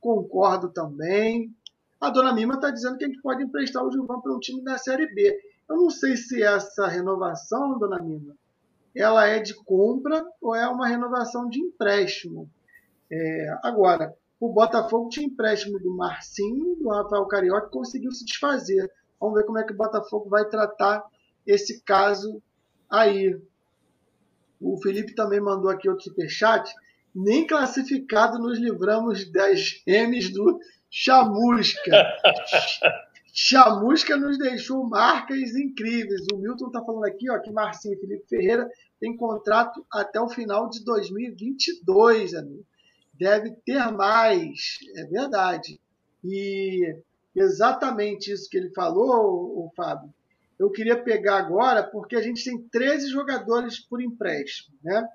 Concordo 0.00 0.70
também. 0.70 1.54
A 2.00 2.10
dona 2.10 2.32
Mima 2.32 2.54
está 2.54 2.70
dizendo 2.70 2.96
que 2.96 3.04
a 3.04 3.06
gente 3.06 3.20
pode 3.20 3.42
emprestar 3.42 3.84
o 3.84 3.92
Gilvan 3.92 4.20
para 4.20 4.34
um 4.34 4.40
time 4.40 4.62
da 4.62 4.78
Série 4.78 5.06
B. 5.14 5.38
Eu 5.70 5.76
não 5.76 5.88
sei 5.88 6.16
se 6.16 6.42
essa 6.42 6.88
renovação, 6.88 7.78
dona 7.78 8.02
Mima, 8.02 8.36
ela 8.92 9.24
é 9.28 9.38
de 9.38 9.54
compra 9.54 10.26
ou 10.42 10.52
é 10.52 10.68
uma 10.68 10.88
renovação 10.88 11.48
de 11.48 11.60
empréstimo. 11.60 12.50
É, 13.08 13.56
agora, 13.62 14.12
o 14.40 14.52
Botafogo 14.52 15.08
tinha 15.08 15.26
empréstimo 15.26 15.78
do 15.78 15.96
Marcinho, 15.96 16.74
do 16.74 16.88
Rafael 16.88 17.24
Carioca, 17.26 17.68
e 17.68 17.70
conseguiu 17.70 18.10
se 18.10 18.24
desfazer. 18.24 18.90
Vamos 19.20 19.36
ver 19.36 19.46
como 19.46 19.58
é 19.58 19.64
que 19.64 19.72
o 19.72 19.76
Botafogo 19.76 20.28
vai 20.28 20.44
tratar 20.46 21.04
esse 21.46 21.80
caso 21.82 22.42
aí. 22.90 23.40
O 24.60 24.76
Felipe 24.78 25.14
também 25.14 25.40
mandou 25.40 25.70
aqui 25.70 25.88
outro 25.88 26.04
superchat. 26.04 26.74
Nem 27.14 27.46
classificado 27.46 28.40
nos 28.40 28.58
livramos 28.58 29.30
das 29.30 29.82
M's 29.86 30.32
do 30.32 30.58
Chamusca. 30.90 31.92
Chamusca 33.32 34.16
nos 34.16 34.38
deixou 34.38 34.88
marcas 34.88 35.54
incríveis. 35.54 36.26
O 36.32 36.36
Milton 36.36 36.66
está 36.66 36.84
falando 36.84 37.04
aqui 37.04 37.30
ó, 37.30 37.38
que 37.38 37.50
Marcinho 37.50 37.94
e 37.94 38.00
Felipe 38.00 38.28
Ferreira 38.28 38.68
têm 38.98 39.16
contrato 39.16 39.84
até 39.92 40.20
o 40.20 40.28
final 40.28 40.68
de 40.68 40.84
2022, 40.84 42.34
amigo 42.34 42.64
deve 43.20 43.50
ter 43.66 43.92
mais. 43.92 44.78
É 44.96 45.04
verdade. 45.04 45.78
E 46.24 46.96
exatamente 47.36 48.32
isso 48.32 48.48
que 48.48 48.56
ele 48.56 48.70
falou, 48.70 49.66
o 49.66 49.70
Fábio, 49.76 50.12
eu 50.58 50.70
queria 50.70 51.00
pegar 51.00 51.36
agora, 51.36 51.82
porque 51.82 52.16
a 52.16 52.22
gente 52.22 52.42
tem 52.42 52.58
13 52.68 53.08
jogadores 53.10 53.78
por 53.78 54.02
empréstimo, 54.02 54.76
né? 54.82 55.06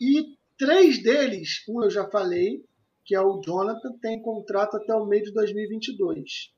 E 0.00 0.36
três 0.56 1.02
deles, 1.02 1.64
um 1.68 1.82
eu 1.82 1.90
já 1.90 2.08
falei, 2.08 2.64
que 3.04 3.14
é 3.14 3.20
o 3.20 3.40
Jonathan, 3.40 3.92
tem 4.00 4.22
contrato 4.22 4.76
até 4.76 4.94
o 4.94 5.06
meio 5.06 5.24
de 5.24 5.32
2022. 5.32 6.52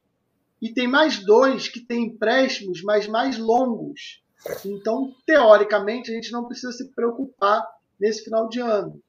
E 0.63 0.73
tem 0.73 0.87
mais 0.87 1.25
dois 1.25 1.69
que 1.69 1.85
têm 1.85 2.05
empréstimos, 2.05 2.83
mas 2.83 3.09
mais 3.09 3.37
longos. 3.37 4.23
Então, 4.65 5.13
teoricamente, 5.27 6.11
a 6.11 6.15
gente 6.15 6.31
não 6.31 6.47
precisa 6.47 6.71
se 6.71 6.93
preocupar 6.95 7.67
nesse 7.99 8.23
final 8.23 8.49
de 8.49 8.61
ano. 8.61 9.03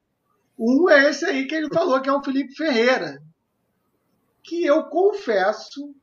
Um 0.58 0.89
é 0.89 1.10
esse 1.10 1.24
aí 1.26 1.45
que 1.45 1.54
ele 1.54 1.70
falou, 1.72 2.01
que 2.01 2.10
é 2.10 2.14
o 2.14 2.24
Felipe 2.24 2.56
Ferreira. 2.56 3.22
Que 4.43 4.66
eu 4.66 4.84
confesso, 4.86 5.95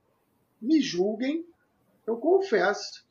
me 0.62 0.80
julguem, 0.80 1.44
eu 2.06 2.16
confesso 2.16 3.04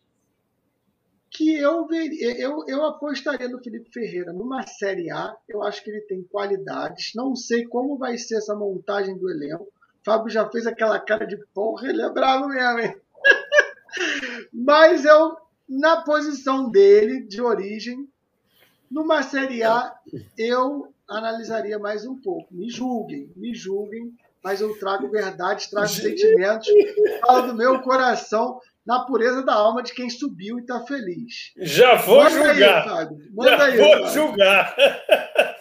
que 1.30 1.56
eu, 1.56 1.88
eu, 1.92 2.64
eu 2.68 2.86
apostaria 2.86 3.48
no 3.48 3.62
Felipe 3.62 3.92
Ferreira 3.92 4.34
numa 4.34 4.66
Série 4.66 5.12
A. 5.12 5.36
Eu 5.48 5.62
acho 5.62 5.84
que 5.84 5.90
ele 5.90 6.02
tem 6.02 6.24
qualidades. 6.24 7.12
Não 7.16 7.36
sei 7.36 7.66
como 7.66 7.98
vai 7.98 8.18
ser 8.18 8.38
essa 8.38 8.56
montagem 8.56 9.18
do 9.18 9.30
elenco. 9.30 9.68
Fábio 10.04 10.30
já 10.30 10.48
fez 10.50 10.66
aquela 10.66 11.00
cara 11.00 11.26
de 11.26 11.38
porra, 11.54 11.90
ele 11.90 12.02
é 12.02 12.10
bravo 12.10 12.48
mesmo, 12.48 12.80
hein? 12.80 12.96
Mas 14.54 15.06
eu, 15.06 15.38
na 15.68 16.02
posição 16.02 16.70
dele, 16.70 17.22
de 17.22 17.42
origem, 17.42 18.08
numa 18.90 19.22
Série 19.24 19.64
A, 19.64 19.94
eu 20.38 20.94
analisaria 21.08 21.78
mais 21.78 22.06
um 22.06 22.16
pouco. 22.16 22.48
Me 22.54 22.70
julguem, 22.70 23.32
me 23.36 23.54
julguem, 23.54 24.14
mas 24.44 24.62
eu 24.62 24.78
trago 24.80 25.10
verdade, 25.10 25.70
trago 25.70 25.88
sentimentos, 25.88 26.68
falo 27.22 27.48
do 27.48 27.56
meu 27.56 27.82
coração, 27.82 28.60
na 28.86 29.02
pureza 29.02 29.44
da 29.44 29.54
alma 29.54 29.84
de 29.84 29.94
quem 29.94 30.10
subiu 30.10 30.58
e 30.58 30.62
está 30.62 30.82
feliz. 30.82 31.52
Já 31.58 31.96
vou 31.96 32.24
Manda 32.24 32.54
julgar. 32.54 32.84
Aí, 32.84 32.90
Fábio. 32.90 33.18
Manda 33.32 33.58
Já 33.58 33.64
aí, 33.66 33.78
vou 33.78 33.92
Fábio. 33.92 34.08
julgar. 34.10 34.76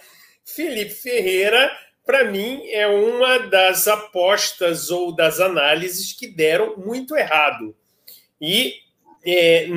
Felipe 0.44 0.90
Ferreira, 0.90 1.70
para 2.08 2.24
mim, 2.24 2.66
é 2.70 2.86
uma 2.86 3.36
das 3.36 3.86
apostas 3.86 4.90
ou 4.90 5.14
das 5.14 5.40
análises 5.40 6.14
que 6.14 6.26
deram 6.26 6.74
muito 6.78 7.14
errado. 7.14 7.76
E 8.40 8.76
é, 9.22 9.68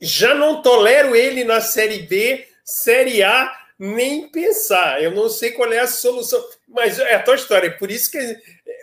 já 0.00 0.34
não 0.34 0.62
tolero 0.62 1.14
ele 1.14 1.44
na 1.44 1.60
Série 1.60 1.98
B, 1.98 2.48
Série 2.64 3.22
A 3.22 3.54
nem 3.78 4.26
pensar. 4.30 5.02
Eu 5.02 5.10
não 5.10 5.28
sei 5.28 5.50
qual 5.50 5.70
é 5.70 5.80
a 5.80 5.86
solução, 5.86 6.42
mas 6.66 6.98
é 6.98 7.16
a 7.16 7.22
tua 7.22 7.34
história. 7.34 7.76
Por 7.76 7.90
isso 7.90 8.10
que 8.10 8.38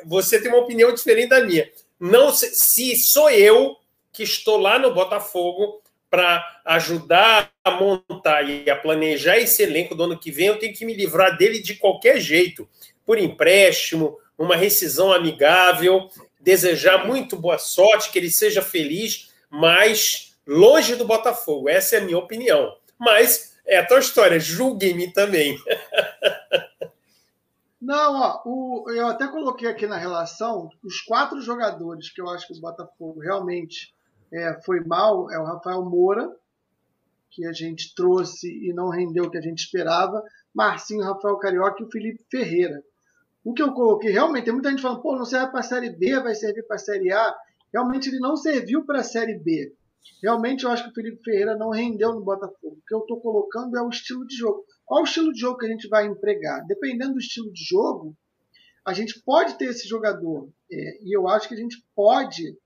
você 0.06 0.40
tem 0.40 0.52
uma 0.52 0.62
opinião 0.62 0.94
diferente 0.94 1.30
da 1.30 1.44
minha. 1.44 1.68
Não 2.00 2.32
se 2.32 2.96
sou 2.96 3.32
eu 3.32 3.76
que 4.14 4.22
estou 4.22 4.56
lá 4.56 4.78
no 4.78 4.94
Botafogo 4.94 5.82
para 6.10 6.44
ajudar 6.66 7.52
a 7.64 7.72
montar 7.72 8.44
e 8.50 8.70
a 8.70 8.76
planejar 8.76 9.38
esse 9.38 9.64
elenco 9.64 9.94
do 9.94 10.04
ano 10.04 10.20
que 10.20 10.32
vem, 10.32 10.48
eu 10.48 10.60
tenho 10.60 10.74
que 10.74 10.86
me 10.86 10.94
livrar 10.94 11.38
dele 11.38 11.62
de 11.62 11.76
qualquer 11.76 12.20
jeito, 12.20 12.68
por 13.06 13.18
empréstimo, 13.18 14.18
uma 14.38 14.56
rescisão 14.56 15.12
amigável, 15.12 16.10
desejar 16.40 17.06
muito 17.06 17.36
boa 17.36 17.58
sorte, 17.58 18.12
que 18.12 18.20
ele 18.20 18.30
seja 18.30 18.62
feliz, 18.62 19.34
mas 19.50 20.38
longe 20.46 20.96
do 20.96 21.06
Botafogo. 21.06 21.68
Essa 21.68 21.98
é 21.98 22.00
a 22.00 22.04
minha 22.04 22.18
opinião. 22.18 22.76
Mas 22.98 23.58
é 23.66 23.78
a 23.78 23.86
tua 23.86 24.00
história, 24.00 24.40
julguem-me 24.40 25.12
também. 25.12 25.58
Não, 27.80 28.20
ó, 28.20 28.42
o, 28.44 28.90
eu 28.90 29.08
até 29.08 29.28
coloquei 29.28 29.70
aqui 29.70 29.86
na 29.86 29.98
relação 29.98 30.70
os 30.84 31.00
quatro 31.02 31.40
jogadores 31.42 32.10
que 32.10 32.20
eu 32.20 32.28
acho 32.30 32.48
que 32.48 32.54
o 32.54 32.62
Botafogo 32.62 33.20
realmente 33.20 33.94
é, 34.34 34.60
foi 34.64 34.82
mal. 34.82 35.32
É 35.32 35.40
o 35.40 35.46
Rafael 35.46 35.84
Moura, 35.84 36.30
que 37.32 37.46
a 37.46 37.54
gente 37.54 37.94
trouxe 37.96 38.48
e 38.48 38.74
não 38.74 38.90
rendeu 38.90 39.26
o 39.26 39.30
que 39.30 39.38
a 39.38 39.42
gente 39.42 39.60
esperava. 39.60 40.24
Marcinho, 40.54 41.04
Rafael 41.04 41.38
Carioca 41.38 41.82
e 41.82 41.86
o 41.86 41.92
Felipe 41.92 42.26
Ferreira. 42.30 42.84
O 43.44 43.54
que 43.54 43.62
eu 43.62 43.72
coloquei, 43.74 44.12
realmente, 44.12 44.46
tem 44.46 44.54
muita 44.54 44.70
gente 44.70 44.82
falando, 44.82 45.02
pô, 45.02 45.16
não 45.16 45.24
serve 45.24 45.52
para 45.52 45.62
a 45.62 45.64
Série 45.64 45.90
B, 45.90 46.20
vai 46.20 46.36
servir 46.36 46.64
para 46.64 46.76
a 46.76 46.80
Série 46.80 47.12
A. 47.12 47.36
Realmente 47.74 48.10
ele 48.10 48.20
não 48.20 48.36
serviu 48.36 48.86
para 48.86 49.00
a 49.00 49.04
Série 49.04 49.38
B. 49.40 49.74
Realmente 50.22 50.64
eu 50.64 50.72
acho 50.72 50.84
que 50.84 50.90
o 50.90 50.94
Felipe 50.94 51.24
Ferreira 51.24 51.56
não 51.56 51.70
rendeu 51.70 52.14
no 52.14 52.24
Botafogo. 52.24 52.78
O 52.78 52.86
que 52.86 52.94
eu 52.94 53.00
estou 53.00 53.22
colocando 53.22 53.78
é 53.78 53.82
o 53.82 53.90
estilo 53.90 54.26
de 54.26 54.36
jogo. 54.36 54.66
Qual 54.86 55.02
o 55.02 55.06
estilo 55.06 55.32
de 55.32 55.40
jogo 55.40 55.58
que 55.58 55.66
a 55.66 55.70
gente 55.70 55.88
vai 55.88 56.08
empregar? 56.08 56.66
Dependendo 56.66 57.14
do 57.14 57.20
estilo 57.20 57.52
de 57.52 57.64
jogo, 57.64 58.16
a 58.86 58.94
gente 58.94 59.22
pode 59.24 59.58
ter 59.58 59.66
esse 59.66 59.88
jogador. 59.88 60.50
É, 60.72 61.04
e 61.04 61.16
eu 61.16 61.28
acho 61.28 61.48
que 61.48 61.54
a 61.54 61.58
gente 61.58 61.78
pode 61.96 62.58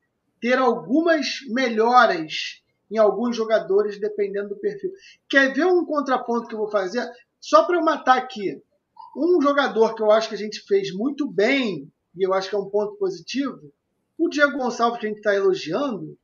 ter 0.42 0.58
algumas 0.58 1.40
melhoras 1.50 2.62
em 2.90 2.98
alguns 2.98 3.38
jogadores, 3.38 4.00
dependendo 4.00 4.50
do 4.50 4.60
perfil. 4.60 4.92
Quer 5.30 5.54
ver 5.54 5.66
um 5.66 5.86
contraponto 5.86 6.48
que 6.48 6.56
eu 6.56 6.60
vou 6.60 6.70
fazer? 6.70 7.08
Só 7.40 7.64
para 7.64 7.78
eu 7.78 7.84
matar 7.84 8.18
aqui. 8.18 8.62
Um 9.16 9.42
jogador 9.42 9.96
que 9.96 10.02
eu 10.02 10.12
acho 10.12 10.28
que 10.28 10.36
a 10.36 10.38
gente 10.38 10.62
fez 10.68 10.94
muito 10.94 11.30
bem, 11.32 11.90
e 12.18 12.26
eu 12.26 12.34
acho 12.34 12.50
que 12.50 12.56
é 12.56 12.60
um 12.60 12.70
ponto 12.70 12.98
positivo, 12.98 13.72
o 14.18 14.28
Diego 14.28 14.58
Gonçalves, 14.58 15.00
que 15.00 15.06
a 15.06 15.10
gente 15.10 15.18
está 15.18 15.34
elogiando, 15.34 16.18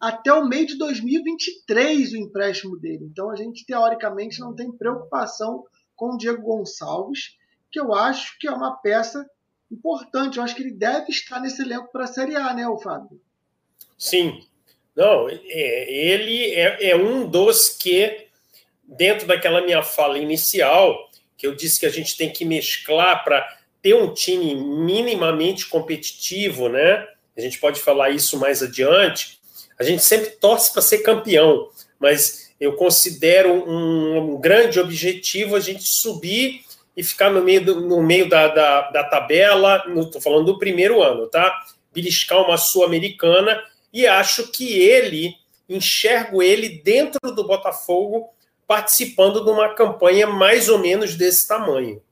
até 0.00 0.32
o 0.32 0.46
meio 0.46 0.66
de 0.66 0.76
2023 0.76 2.12
o 2.12 2.16
empréstimo 2.16 2.78
dele. 2.78 3.06
Então 3.10 3.30
a 3.30 3.36
gente 3.36 3.64
teoricamente 3.64 4.40
não 4.40 4.54
tem 4.54 4.72
preocupação 4.72 5.64
com 5.94 6.14
o 6.14 6.16
Diego 6.16 6.42
Gonçalves, 6.42 7.36
que 7.70 7.80
eu 7.80 7.94
acho 7.94 8.38
que 8.38 8.48
é 8.48 8.50
uma 8.50 8.76
peça 8.76 9.28
importante. 9.70 10.38
Eu 10.38 10.44
acho 10.44 10.54
que 10.54 10.62
ele 10.62 10.74
deve 10.74 11.10
estar 11.10 11.40
nesse 11.40 11.62
elenco 11.62 11.90
para 11.92 12.04
a 12.04 12.08
Série 12.08 12.36
A, 12.36 12.52
né, 12.54 12.64
Fábio? 12.82 13.20
Sim. 13.98 14.40
Não, 14.94 15.28
é, 15.28 15.92
ele 15.92 16.54
é, 16.54 16.90
é 16.90 16.96
um 16.96 17.26
dos 17.26 17.70
que, 17.70 18.26
dentro 18.84 19.26
daquela 19.26 19.60
minha 19.60 19.82
fala 19.82 20.18
inicial, 20.18 21.10
que 21.36 21.46
eu 21.46 21.54
disse 21.54 21.80
que 21.80 21.86
a 21.86 21.90
gente 21.90 22.16
tem 22.16 22.30
que 22.30 22.44
mesclar 22.44 23.24
para 23.24 23.46
ter 23.82 23.94
um 23.94 24.14
time 24.14 24.54
minimamente 24.54 25.66
competitivo, 25.66 26.68
né? 26.68 27.06
A 27.36 27.40
gente 27.40 27.58
pode 27.58 27.80
falar 27.80 28.10
isso 28.10 28.38
mais 28.38 28.62
adiante. 28.62 29.38
A 29.78 29.82
gente 29.82 30.02
sempre 30.02 30.30
torce 30.30 30.72
para 30.72 30.80
ser 30.80 30.98
campeão, 30.98 31.68
mas 31.98 32.54
eu 32.60 32.74
considero 32.74 33.52
um, 33.52 34.34
um, 34.34 34.40
grande 34.40 34.78
objetivo 34.78 35.56
a 35.56 35.60
gente 35.60 35.82
subir 35.82 36.62
e 36.96 37.02
ficar 37.02 37.28
no 37.30 37.42
meio, 37.42 37.64
do, 37.64 37.80
no 37.80 38.00
meio 38.00 38.28
da, 38.28 38.46
da, 38.46 38.90
da 38.90 39.04
tabela, 39.04 39.84
estou 39.96 40.20
falando 40.20 40.46
do 40.46 40.58
primeiro 40.58 41.02
ano, 41.02 41.26
tá? 41.26 41.52
Beliscar 41.92 42.40
uma 42.40 42.56
Sul-Americana 42.56 43.60
e 43.94 44.08
acho 44.08 44.50
que 44.50 44.76
ele, 44.76 45.36
enxergo 45.68 46.42
ele 46.42 46.82
dentro 46.82 47.32
do 47.32 47.46
Botafogo 47.46 48.28
participando 48.66 49.44
de 49.44 49.50
uma 49.50 49.72
campanha 49.72 50.26
mais 50.26 50.68
ou 50.68 50.80
menos 50.80 51.14
desse 51.14 51.46
tamanho. 51.46 52.02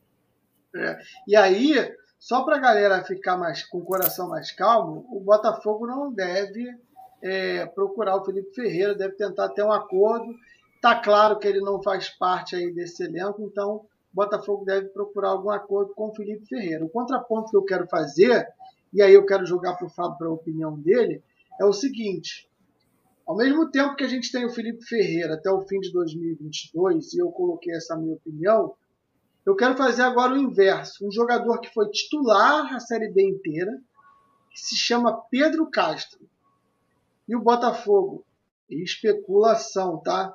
É. 0.75 0.99
E 1.27 1.35
aí, 1.35 1.75
só 2.21 2.45
para 2.45 2.57
a 2.57 2.61
galera 2.61 3.03
ficar 3.03 3.37
mais 3.37 3.65
com 3.65 3.79
o 3.79 3.85
coração 3.85 4.29
mais 4.29 4.53
calmo, 4.53 5.05
o 5.11 5.19
Botafogo 5.19 5.85
não 5.85 6.13
deve 6.13 6.73
é, 7.21 7.67
procurar 7.67 8.17
o 8.17 8.25
Felipe 8.25 8.55
Ferreira, 8.55 8.95
deve 8.95 9.15
tentar 9.15 9.49
ter 9.49 9.65
um 9.65 9.73
acordo. 9.73 10.33
Está 10.77 10.95
claro 10.95 11.39
que 11.39 11.49
ele 11.49 11.61
não 11.61 11.83
faz 11.83 12.09
parte 12.11 12.55
aí 12.55 12.73
desse 12.73 13.03
elenco, 13.03 13.43
então 13.43 13.77
o 13.77 13.87
Botafogo 14.13 14.65
deve 14.65 14.89
procurar 14.89 15.31
algum 15.31 15.51
acordo 15.51 15.95
com 15.95 16.11
o 16.11 16.15
Felipe 16.15 16.47
Ferreira. 16.47 16.85
O 16.85 16.89
contraponto 16.89 17.51
que 17.51 17.57
eu 17.57 17.65
quero 17.65 17.89
fazer, 17.89 18.47
e 18.93 19.03
aí 19.03 19.15
eu 19.15 19.27
quero 19.27 19.45
jogar 19.45 19.75
para 19.75 19.87
o 19.87 19.91
Fábio 19.91 20.17
para 20.17 20.29
a 20.29 20.33
opinião 20.33 20.79
dele, 20.79 21.23
é 21.63 21.67
o 21.67 21.73
seguinte: 21.73 22.49
ao 23.27 23.37
mesmo 23.37 23.71
tempo 23.71 23.97
que 23.97 24.05
a 24.05 24.09
gente 24.09 24.31
tem 24.31 24.45
o 24.45 24.51
Felipe 24.51 24.85
Ferreira 24.85 25.35
até 25.35 25.51
o 25.51 25.63
fim 25.63 25.81
de 25.81 25.93
2022, 25.93 27.15
e 27.15 27.19
eu 27.19 27.31
coloquei 27.31 27.75
essa 27.75 27.97
minha 27.97 28.15
opinião, 28.15 28.75
eu 29.45 29.57
quero 29.57 29.77
fazer 29.77 30.03
agora 30.03 30.35
o 30.35 30.39
inverso. 30.39 31.07
Um 31.07 31.11
jogador 31.11 31.61
que 31.61 31.73
foi 31.73 31.89
titular 31.91 32.75
a 32.75 32.81
Série 32.81 33.11
B 33.11 33.29
inteira, 33.29 33.73
que 34.51 34.61
se 34.61 34.77
chama 34.77 35.23
Pedro 35.31 35.69
Castro. 35.71 36.21
E 37.29 37.35
o 37.35 37.43
Botafogo, 37.43 38.25
especulação, 38.69 39.99
tá? 39.99 40.35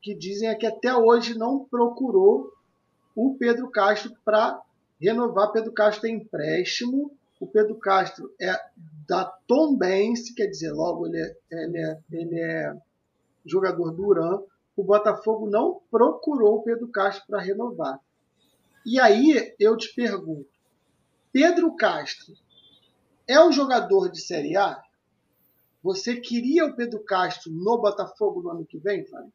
Que 0.00 0.14
dizem 0.14 0.48
é 0.48 0.54
que 0.54 0.66
até 0.66 0.94
hoje 0.94 1.36
não 1.36 1.64
procurou 1.64 2.52
o 3.14 3.36
Pedro 3.38 3.70
Castro 3.70 4.12
para 4.24 4.60
renovar. 5.00 5.52
Pedro 5.52 5.72
Castro 5.72 6.02
tem 6.02 6.16
empréstimo. 6.16 7.12
O 7.40 7.46
Pedro 7.46 7.74
Castro 7.78 8.32
é 8.38 8.54
da 9.08 9.24
Tom 9.24 9.76
Benz, 9.76 10.30
quer 10.34 10.46
dizer, 10.46 10.72
logo 10.72 11.06
ele 11.06 11.18
é, 11.18 11.36
ele 11.50 11.78
é, 11.78 11.98
ele 12.12 12.40
é 12.40 12.76
jogador 13.44 13.90
do 13.92 14.06
Uran. 14.06 14.42
O 14.76 14.84
Botafogo 14.84 15.48
não 15.48 15.80
procurou 15.90 16.58
o 16.58 16.62
Pedro 16.62 16.86
Castro 16.88 17.26
para 17.26 17.40
renovar. 17.40 17.98
E 18.84 19.00
aí 19.00 19.54
eu 19.58 19.76
te 19.76 19.92
pergunto: 19.94 20.48
Pedro 21.32 21.74
Castro 21.76 22.34
é 23.26 23.42
um 23.42 23.50
jogador 23.50 24.10
de 24.10 24.20
Série 24.20 24.56
A? 24.56 24.82
Você 25.82 26.20
queria 26.20 26.66
o 26.66 26.76
Pedro 26.76 27.00
Castro 27.00 27.50
no 27.50 27.78
Botafogo 27.78 28.42
no 28.42 28.50
ano 28.50 28.66
que 28.66 28.78
vem, 28.78 29.06
Fábio? 29.06 29.32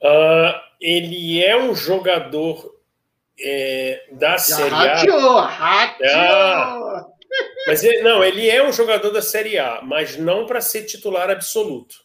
Uh, 0.00 0.60
ele 0.80 1.42
é 1.42 1.56
um 1.62 1.74
jogador 1.74 2.73
é, 3.40 4.06
da 4.12 4.32
Já 4.32 4.38
Série 4.38 4.74
A. 4.74 4.96
Rateou, 4.96 5.38
ah, 5.38 7.06
mas 7.66 7.82
ele, 7.82 8.02
não, 8.02 8.22
ele 8.22 8.48
é 8.48 8.66
um 8.66 8.72
jogador 8.72 9.10
da 9.10 9.22
Série 9.22 9.58
A, 9.58 9.80
mas 9.82 10.16
não 10.16 10.46
para 10.46 10.60
ser 10.60 10.84
titular 10.84 11.30
absoluto. 11.30 11.96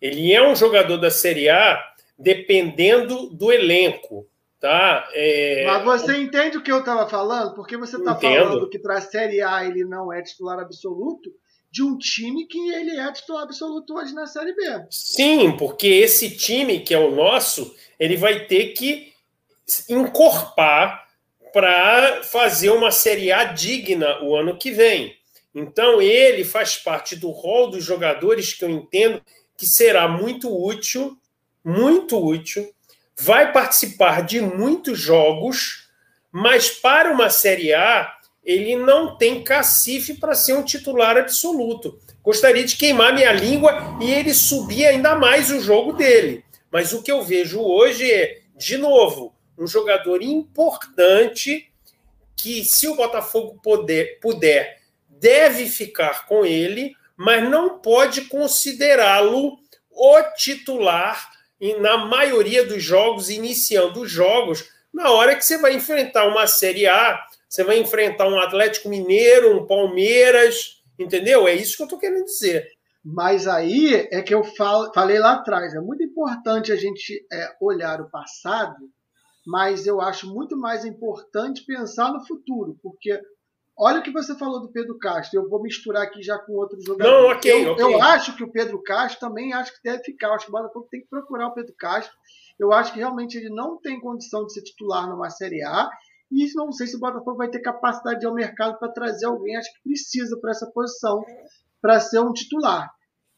Ele 0.00 0.32
é 0.32 0.46
um 0.46 0.54
jogador 0.54 0.98
da 0.98 1.10
Série 1.10 1.48
A 1.48 1.82
dependendo 2.18 3.30
do 3.30 3.52
elenco. 3.52 4.26
Tá? 4.58 5.08
É... 5.12 5.64
Mas 5.66 5.84
você 5.84 6.16
entende 6.16 6.56
o 6.56 6.62
que 6.62 6.72
eu 6.72 6.80
estava 6.80 7.08
falando? 7.08 7.54
Porque 7.54 7.76
você 7.76 7.96
está 7.96 8.16
falando 8.16 8.68
que 8.68 8.78
para 8.78 8.98
a 8.98 9.00
Série 9.00 9.42
A 9.42 9.64
ele 9.64 9.84
não 9.84 10.12
é 10.12 10.22
titular 10.22 10.58
absoluto 10.58 11.30
de 11.70 11.82
um 11.82 11.98
time 11.98 12.46
que 12.46 12.58
ele 12.70 12.98
é 12.98 13.12
titular 13.12 13.42
absoluto 13.42 13.94
hoje 13.94 14.14
na 14.14 14.26
Série 14.26 14.54
B. 14.54 14.62
Sim, 14.90 15.56
porque 15.56 15.86
esse 15.86 16.36
time 16.36 16.80
que 16.80 16.94
é 16.94 16.98
o 16.98 17.14
nosso, 17.14 17.74
ele 18.00 18.16
vai 18.16 18.46
ter 18.46 18.72
que 18.72 19.12
encorpar 19.88 21.06
para 21.52 22.22
fazer 22.22 22.70
uma 22.70 22.90
Série 22.90 23.32
A 23.32 23.44
digna 23.44 24.22
o 24.22 24.36
ano 24.36 24.56
que 24.56 24.70
vem. 24.70 25.16
Então 25.54 26.02
ele 26.02 26.44
faz 26.44 26.76
parte 26.76 27.16
do 27.16 27.30
rol 27.30 27.70
dos 27.70 27.82
jogadores 27.82 28.52
que 28.52 28.64
eu 28.64 28.70
entendo 28.70 29.22
que 29.56 29.66
será 29.66 30.06
muito 30.06 30.54
útil, 30.54 31.16
muito 31.64 32.22
útil 32.22 32.70
vai 33.18 33.52
participar 33.52 34.22
de 34.22 34.40
muitos 34.40 34.98
jogos, 34.98 35.88
mas 36.30 36.68
para 36.68 37.10
uma 37.10 37.30
Série 37.30 37.72
A 37.72 38.12
ele 38.44 38.76
não 38.76 39.16
tem 39.16 39.42
cacife 39.42 40.14
para 40.14 40.34
ser 40.34 40.52
um 40.52 40.62
titular 40.62 41.16
absoluto. 41.16 41.98
Gostaria 42.22 42.64
de 42.64 42.76
queimar 42.76 43.12
minha 43.12 43.32
língua 43.32 43.98
e 44.00 44.12
ele 44.12 44.32
subir 44.32 44.86
ainda 44.86 45.16
mais 45.16 45.50
o 45.50 45.60
jogo 45.60 45.92
dele. 45.92 46.44
Mas 46.70 46.92
o 46.92 47.02
que 47.02 47.10
eu 47.10 47.22
vejo 47.22 47.60
hoje 47.60 48.08
é, 48.08 48.42
de 48.56 48.76
novo, 48.76 49.34
um 49.58 49.66
jogador 49.66 50.22
importante 50.22 51.70
que, 52.36 52.64
se 52.64 52.86
o 52.88 52.94
Botafogo 52.94 53.58
puder, 53.62 54.18
puder 54.20 54.78
deve 55.08 55.66
ficar 55.66 56.26
com 56.26 56.44
ele, 56.44 56.94
mas 57.16 57.48
não 57.48 57.78
pode 57.78 58.22
considerá-lo 58.22 59.58
o 59.90 60.22
titular 60.36 61.30
na 61.80 61.96
maioria 62.06 62.66
dos 62.66 62.82
jogos, 62.82 63.30
iniciando 63.30 64.02
os 64.02 64.10
jogos, 64.10 64.68
na 64.92 65.10
hora 65.10 65.34
que 65.34 65.44
você 65.44 65.58
vai 65.58 65.74
enfrentar 65.74 66.26
uma 66.26 66.46
Série 66.46 66.86
A, 66.86 67.18
você 67.48 67.64
vai 67.64 67.78
enfrentar 67.78 68.28
um 68.28 68.38
Atlético 68.38 68.88
Mineiro, 68.88 69.56
um 69.56 69.66
Palmeiras, 69.66 70.82
entendeu? 70.98 71.48
É 71.48 71.54
isso 71.54 71.76
que 71.76 71.82
eu 71.82 71.86
estou 71.86 71.98
querendo 71.98 72.24
dizer. 72.24 72.66
Mas 73.04 73.46
aí 73.46 74.08
é 74.10 74.20
que 74.20 74.34
eu 74.34 74.42
falo, 74.42 74.92
falei 74.92 75.18
lá 75.18 75.34
atrás, 75.34 75.74
é 75.74 75.80
muito 75.80 76.02
importante 76.02 76.72
a 76.72 76.76
gente 76.76 77.24
é, 77.32 77.54
olhar 77.60 78.00
o 78.00 78.10
passado, 78.10 78.76
mas 79.46 79.86
eu 79.86 80.00
acho 80.00 80.28
muito 80.28 80.56
mais 80.56 80.84
importante 80.84 81.64
pensar 81.64 82.12
no 82.12 82.26
futuro, 82.26 82.76
porque 82.82 83.22
olha 83.78 84.00
o 84.00 84.02
que 84.02 84.10
você 84.10 84.36
falou 84.36 84.60
do 84.60 84.72
Pedro 84.72 84.98
Castro. 84.98 85.38
Eu 85.38 85.48
vou 85.48 85.62
misturar 85.62 86.02
aqui 86.02 86.20
já 86.20 86.36
com 86.36 86.54
outros 86.54 86.84
jogadores. 86.84 87.22
Não, 87.22 87.30
ok, 87.30 87.66
eu, 87.66 87.72
ok. 87.72 87.84
eu 87.84 88.02
acho 88.02 88.36
que 88.36 88.42
o 88.42 88.50
Pedro 88.50 88.82
Castro 88.82 89.20
também 89.20 89.52
acho 89.52 89.72
que 89.72 89.82
deve 89.84 90.02
ficar. 90.02 90.28
Eu 90.28 90.34
acho 90.34 90.46
que 90.46 90.50
o 90.50 90.52
Botafogo 90.52 90.88
tem 90.90 91.00
que 91.00 91.08
procurar 91.08 91.46
o 91.46 91.54
Pedro 91.54 91.72
Castro. 91.78 92.12
Eu 92.58 92.72
acho 92.72 92.92
que 92.92 92.98
realmente 92.98 93.36
ele 93.36 93.50
não 93.50 93.80
tem 93.80 94.00
condição 94.00 94.44
de 94.44 94.52
ser 94.52 94.62
titular 94.62 95.08
numa 95.08 95.30
Série 95.30 95.62
A. 95.62 95.88
E 96.32 96.52
não 96.54 96.72
sei 96.72 96.88
se 96.88 96.96
o 96.96 97.00
Botafogo 97.00 97.36
vai 97.36 97.48
ter 97.48 97.60
capacidade 97.60 98.18
de 98.18 98.26
ir 98.26 98.28
ao 98.28 98.34
mercado 98.34 98.80
para 98.80 98.90
trazer 98.90 99.26
alguém. 99.26 99.56
Acho 99.56 99.72
que 99.74 99.82
precisa 99.90 100.36
para 100.40 100.50
essa 100.50 100.66
posição, 100.72 101.24
para 101.80 102.00
ser 102.00 102.18
um 102.18 102.32
titular. 102.32 102.90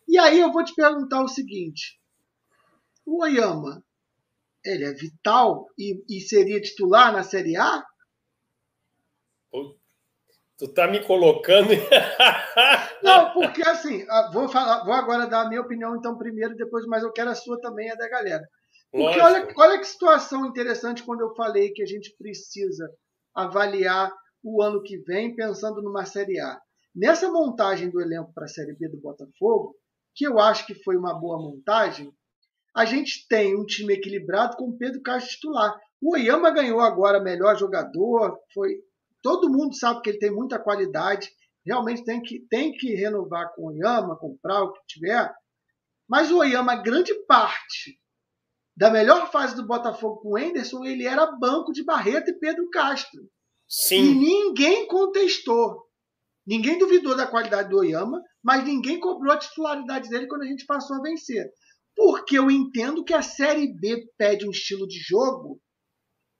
E 0.08 0.16
aí 0.16 0.40
eu 0.40 0.50
vou 0.50 0.64
te 0.64 0.74
perguntar 0.74 1.20
o 1.20 1.28
seguinte: 1.28 2.00
o 3.04 3.22
Oyama, 3.22 3.84
ele 4.64 4.84
é 4.84 4.92
vital 4.92 5.66
e, 5.78 6.02
e 6.08 6.20
seria 6.20 6.60
titular 6.60 7.12
na 7.12 7.22
Série 7.22 7.56
A? 7.56 7.84
Tu 10.58 10.66
tá 10.74 10.88
me 10.88 11.00
colocando. 11.04 11.68
Não, 13.02 13.32
porque 13.32 13.62
assim, 13.62 14.04
ah, 14.10 14.28
vou, 14.32 14.48
falar, 14.48 14.84
vou 14.84 14.92
agora 14.92 15.26
dar 15.26 15.42
a 15.42 15.48
minha 15.48 15.60
opinião, 15.60 15.94
então, 15.94 16.18
primeiro, 16.18 16.56
depois, 16.56 16.84
mas 16.86 17.04
eu 17.04 17.12
quero 17.12 17.30
a 17.30 17.34
sua 17.34 17.60
também, 17.60 17.88
a 17.90 17.94
da 17.94 18.08
galera. 18.08 18.42
Porque 18.90 19.20
olha, 19.20 19.48
olha 19.56 19.78
que 19.78 19.86
situação 19.86 20.46
interessante 20.46 21.04
quando 21.04 21.20
eu 21.20 21.34
falei 21.34 21.70
que 21.70 21.82
a 21.82 21.86
gente 21.86 22.12
precisa 22.18 22.90
avaliar 23.34 24.10
o 24.42 24.60
ano 24.60 24.82
que 24.82 24.98
vem 24.98 25.34
pensando 25.34 25.80
numa 25.80 26.04
Série 26.04 26.40
A. 26.40 26.58
Nessa 26.94 27.30
montagem 27.30 27.90
do 27.90 28.00
elenco 28.00 28.32
para 28.34 28.46
a 28.46 28.48
Série 28.48 28.74
B 28.74 28.88
do 28.88 29.00
Botafogo, 29.00 29.76
que 30.14 30.26
eu 30.26 30.40
acho 30.40 30.66
que 30.66 30.74
foi 30.74 30.96
uma 30.96 31.14
boa 31.14 31.38
montagem, 31.38 32.12
a 32.78 32.84
gente 32.84 33.26
tem 33.26 33.56
um 33.56 33.66
time 33.66 33.94
equilibrado 33.94 34.56
com 34.56 34.68
o 34.68 34.78
Pedro 34.78 35.02
Castro 35.02 35.32
titular. 35.32 35.76
O 36.00 36.12
Oyama 36.12 36.48
ganhou 36.52 36.78
agora 36.78 37.18
melhor 37.18 37.58
jogador, 37.58 38.38
foi 38.54 38.76
todo 39.20 39.50
mundo 39.50 39.74
sabe 39.74 40.00
que 40.00 40.10
ele 40.10 40.20
tem 40.20 40.30
muita 40.30 40.60
qualidade, 40.60 41.28
realmente 41.66 42.04
tem 42.04 42.22
que, 42.22 42.46
tem 42.48 42.72
que 42.72 42.94
renovar 42.94 43.52
com 43.52 43.62
o 43.62 43.66
Oyama, 43.70 44.16
comprar 44.16 44.62
o 44.62 44.72
que 44.72 44.78
tiver. 44.86 45.28
Mas 46.08 46.30
o 46.30 46.38
Oyama, 46.38 46.76
grande 46.76 47.12
parte 47.26 47.98
da 48.76 48.90
melhor 48.90 49.28
fase 49.32 49.56
do 49.56 49.66
Botafogo 49.66 50.20
com 50.20 50.34
o 50.34 50.38
Enderson, 50.38 50.84
ele 50.84 51.04
era 51.04 51.26
banco 51.32 51.72
de 51.72 51.84
Barreto 51.84 52.30
e 52.30 52.38
Pedro 52.38 52.70
Castro. 52.70 53.28
Sim. 53.66 53.96
E 53.96 54.14
ninguém 54.14 54.86
contestou. 54.86 55.82
Ninguém 56.46 56.78
duvidou 56.78 57.16
da 57.16 57.26
qualidade 57.26 57.70
do 57.70 57.78
Oyama, 57.78 58.22
mas 58.40 58.62
ninguém 58.62 59.00
cobrou 59.00 59.32
a 59.32 59.38
titularidade 59.38 60.08
dele 60.08 60.28
quando 60.28 60.42
a 60.42 60.46
gente 60.46 60.64
passou 60.64 60.96
a 60.98 61.02
vencer. 61.02 61.50
Porque 61.98 62.38
eu 62.38 62.48
entendo 62.48 63.02
que 63.02 63.12
a 63.12 63.22
Série 63.22 63.74
B 63.74 64.08
pede 64.16 64.46
um 64.46 64.52
estilo 64.52 64.86
de 64.86 65.00
jogo 65.00 65.60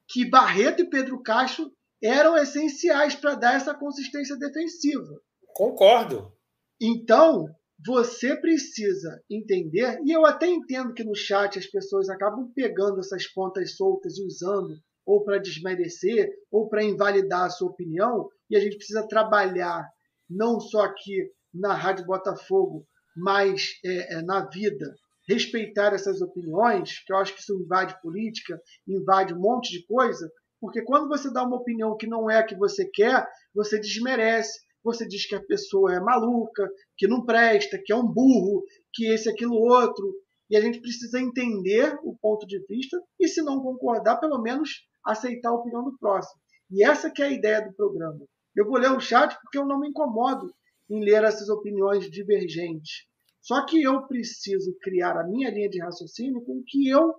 que 0.09 0.25
Barreto 0.25 0.83
e 0.83 0.89
Pedro 0.89 1.21
Castro 1.21 1.69
eram 2.01 2.39
essenciais 2.39 3.17
para 3.17 3.35
dar 3.35 3.57
essa 3.57 3.75
consistência 3.75 4.37
defensiva. 4.37 5.21
Concordo. 5.53 6.33
Então, 6.81 7.49
você 7.85 8.37
precisa 8.37 9.21
entender, 9.29 10.01
e 10.05 10.13
eu 10.13 10.25
até 10.25 10.47
entendo 10.47 10.95
que 10.95 11.03
no 11.03 11.17
chat 11.17 11.59
as 11.59 11.67
pessoas 11.67 12.09
acabam 12.09 12.53
pegando 12.55 13.01
essas 13.01 13.27
pontas 13.27 13.75
soltas 13.75 14.17
e 14.17 14.25
usando 14.25 14.79
ou 15.05 15.25
para 15.25 15.39
desmerecer 15.39 16.31
ou 16.53 16.69
para 16.69 16.85
invalidar 16.85 17.47
a 17.47 17.51
sua 17.51 17.69
opinião, 17.69 18.29
e 18.49 18.57
a 18.57 18.61
gente 18.61 18.77
precisa 18.77 19.09
trabalhar 19.09 19.85
não 20.31 20.61
só 20.61 20.83
aqui 20.83 21.33
na 21.53 21.75
Rádio 21.75 22.07
Botafogo, 22.07 22.87
mas 23.17 23.73
é, 23.85 24.19
é, 24.19 24.23
na 24.23 24.49
vida, 24.49 24.95
respeitar 25.29 25.93
essas 25.93 26.23
opiniões, 26.23 27.05
que 27.05 27.13
eu 27.13 27.19
acho 27.19 27.35
que 27.35 27.41
isso 27.41 27.55
invade 27.55 28.01
política, 28.01 28.61
invade 28.87 29.35
um 29.35 29.41
monte 29.41 29.71
de 29.71 29.85
coisa, 29.87 30.31
porque 30.61 30.83
quando 30.83 31.09
você 31.09 31.33
dá 31.33 31.45
uma 31.45 31.57
opinião 31.57 31.97
que 31.97 32.07
não 32.07 32.31
é 32.31 32.39
a 32.39 32.45
que 32.45 32.57
você 32.57 32.89
quer, 32.89 33.27
você 33.55 33.79
desmerece, 33.79 34.59
você 34.83 35.07
diz 35.07 35.27
que 35.27 35.35
a 35.35 35.45
pessoa 35.45 35.95
é 35.95 36.01
maluca, 36.01 36.69
que 36.97 37.07
não 37.07 37.25
presta, 37.25 37.81
que 37.85 37.93
é 37.93 37.97
um 37.97 38.07
burro, 38.07 38.65
que 38.93 39.07
esse, 39.13 39.29
aquilo, 39.29 39.55
outro. 39.55 40.15
E 40.51 40.57
a 40.57 40.61
gente 40.61 40.81
precisa 40.81 41.21
entender 41.21 41.99
o 42.03 42.17
ponto 42.17 42.47
de 42.47 42.59
vista 42.67 42.99
e, 43.21 43.29
se 43.29 43.43
não 43.43 43.61
concordar, 43.61 44.17
pelo 44.17 44.41
menos 44.41 44.71
aceitar 45.05 45.51
a 45.51 45.55
opinião 45.55 45.85
do 45.85 45.97
próximo. 45.99 46.41
E 46.71 46.85
essa 46.85 47.11
que 47.11 47.23
é 47.23 47.27
a 47.27 47.33
ideia 47.33 47.61
do 47.61 47.75
programa. 47.75 48.21
Eu 48.57 48.67
vou 48.67 48.79
ler 48.79 48.91
o 48.91 49.01
chat 49.01 49.37
porque 49.43 49.59
eu 49.59 49.67
não 49.67 49.79
me 49.79 49.89
incomodo 49.89 50.53
em 50.91 51.05
ler 51.05 51.23
essas 51.23 51.49
opiniões 51.49 52.11
divergentes. 52.11 53.07
Só 53.41 53.65
que 53.65 53.83
eu 53.83 54.07
preciso 54.07 54.77
criar 54.81 55.19
a 55.19 55.27
minha 55.27 55.51
linha 55.51 55.69
de 55.69 55.81
raciocínio 55.81 56.45
com 56.45 56.59
o 56.59 56.65
que 56.65 56.89
eu 56.89 57.15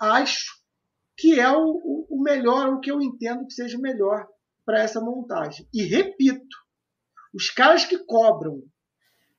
acho 0.00 0.58
que 1.16 1.38
é 1.38 1.50
o, 1.50 2.06
o 2.08 2.22
melhor, 2.22 2.68
o 2.68 2.80
que 2.80 2.90
eu 2.90 3.02
entendo 3.02 3.46
que 3.46 3.52
seja 3.52 3.78
melhor 3.78 4.26
para 4.64 4.80
essa 4.80 5.00
montagem. 5.00 5.66
E 5.74 5.82
repito, 5.82 6.56
os 7.34 7.50
caras 7.50 7.84
que 7.84 7.98
cobram, 8.04 8.62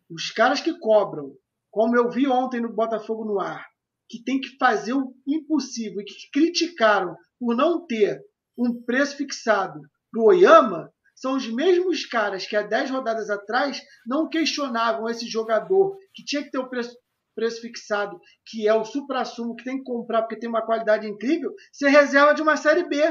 os 0.10 0.30
caras 0.32 0.60
que 0.60 0.78
cobram, 0.78 1.36
como 1.72 1.96
eu 1.96 2.10
vi 2.10 2.28
ontem 2.28 2.60
no 2.60 2.74
Botafogo 2.74 3.24
no 3.24 3.40
ar, 3.40 3.66
que 4.10 4.22
tem 4.24 4.42
que 4.42 4.58
fazer 4.58 4.94
o 4.94 5.16
impossível 5.26 6.02
e 6.02 6.06
que 6.06 6.30
criticaram 6.34 7.16
por 7.40 7.56
não 7.56 7.86
ter 7.86 8.20
um 8.58 8.82
preço 8.82 9.16
fixado 9.16 9.80
para 10.12 10.22
o 10.22 10.26
Oyama, 10.26 10.92
são 11.20 11.36
os 11.36 11.48
mesmos 11.48 12.06
caras 12.06 12.48
que 12.48 12.56
há 12.56 12.62
10 12.62 12.92
rodadas 12.92 13.30
atrás 13.30 13.82
não 14.08 14.30
questionavam 14.30 15.10
esse 15.10 15.28
jogador 15.28 15.98
que 16.14 16.24
tinha 16.24 16.44
que 16.44 16.50
ter 16.50 16.60
o 16.60 16.70
preço 16.70 16.96
preço 17.36 17.62
fixado, 17.62 18.20
que 18.46 18.68
é 18.68 18.74
o 18.74 18.84
supra-sumo 18.84 19.56
que 19.56 19.64
tem 19.64 19.78
que 19.78 19.84
comprar 19.84 20.24
porque 20.24 20.38
tem 20.38 20.50
uma 20.50 20.66
qualidade 20.66 21.08
incrível, 21.08 21.54
ser 21.72 21.88
reserva 21.88 22.34
de 22.34 22.42
uma 22.42 22.58
Série 22.58 22.88
B. 22.90 23.02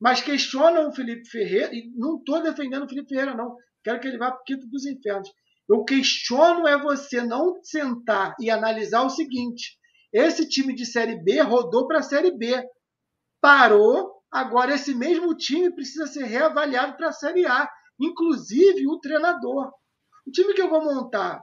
Mas 0.00 0.22
questionam 0.22 0.88
o 0.88 0.92
Felipe 0.92 1.28
Ferreira, 1.28 1.74
e 1.74 1.92
não 1.94 2.16
estou 2.16 2.42
defendendo 2.42 2.84
o 2.84 2.88
Felipe 2.88 3.10
Ferreira, 3.10 3.34
não. 3.34 3.54
Quero 3.84 4.00
que 4.00 4.08
ele 4.08 4.16
vá 4.16 4.30
para 4.30 4.40
o 4.40 4.44
quinto 4.44 4.66
dos 4.68 4.86
infernos. 4.86 5.30
Eu 5.68 5.84
questiono 5.84 6.66
é 6.66 6.80
você 6.80 7.20
não 7.22 7.62
sentar 7.62 8.34
e 8.40 8.50
analisar 8.50 9.02
o 9.02 9.10
seguinte: 9.10 9.78
esse 10.12 10.48
time 10.48 10.74
de 10.74 10.86
Série 10.86 11.22
B 11.22 11.40
rodou 11.42 11.86
para 11.86 11.98
a 11.98 12.02
Série 12.02 12.30
B. 12.30 12.62
Parou, 13.42 14.15
agora 14.36 14.74
esse 14.74 14.94
mesmo 14.94 15.34
time 15.34 15.74
precisa 15.74 16.06
ser 16.06 16.24
reavaliado 16.24 16.96
para 16.96 17.08
a 17.08 17.12
Série 17.12 17.46
A, 17.46 17.68
inclusive 17.98 18.86
o 18.86 18.98
treinador. 19.00 19.72
O 20.26 20.30
time 20.30 20.52
que 20.52 20.60
eu 20.60 20.68
vou 20.68 20.84
montar 20.84 21.42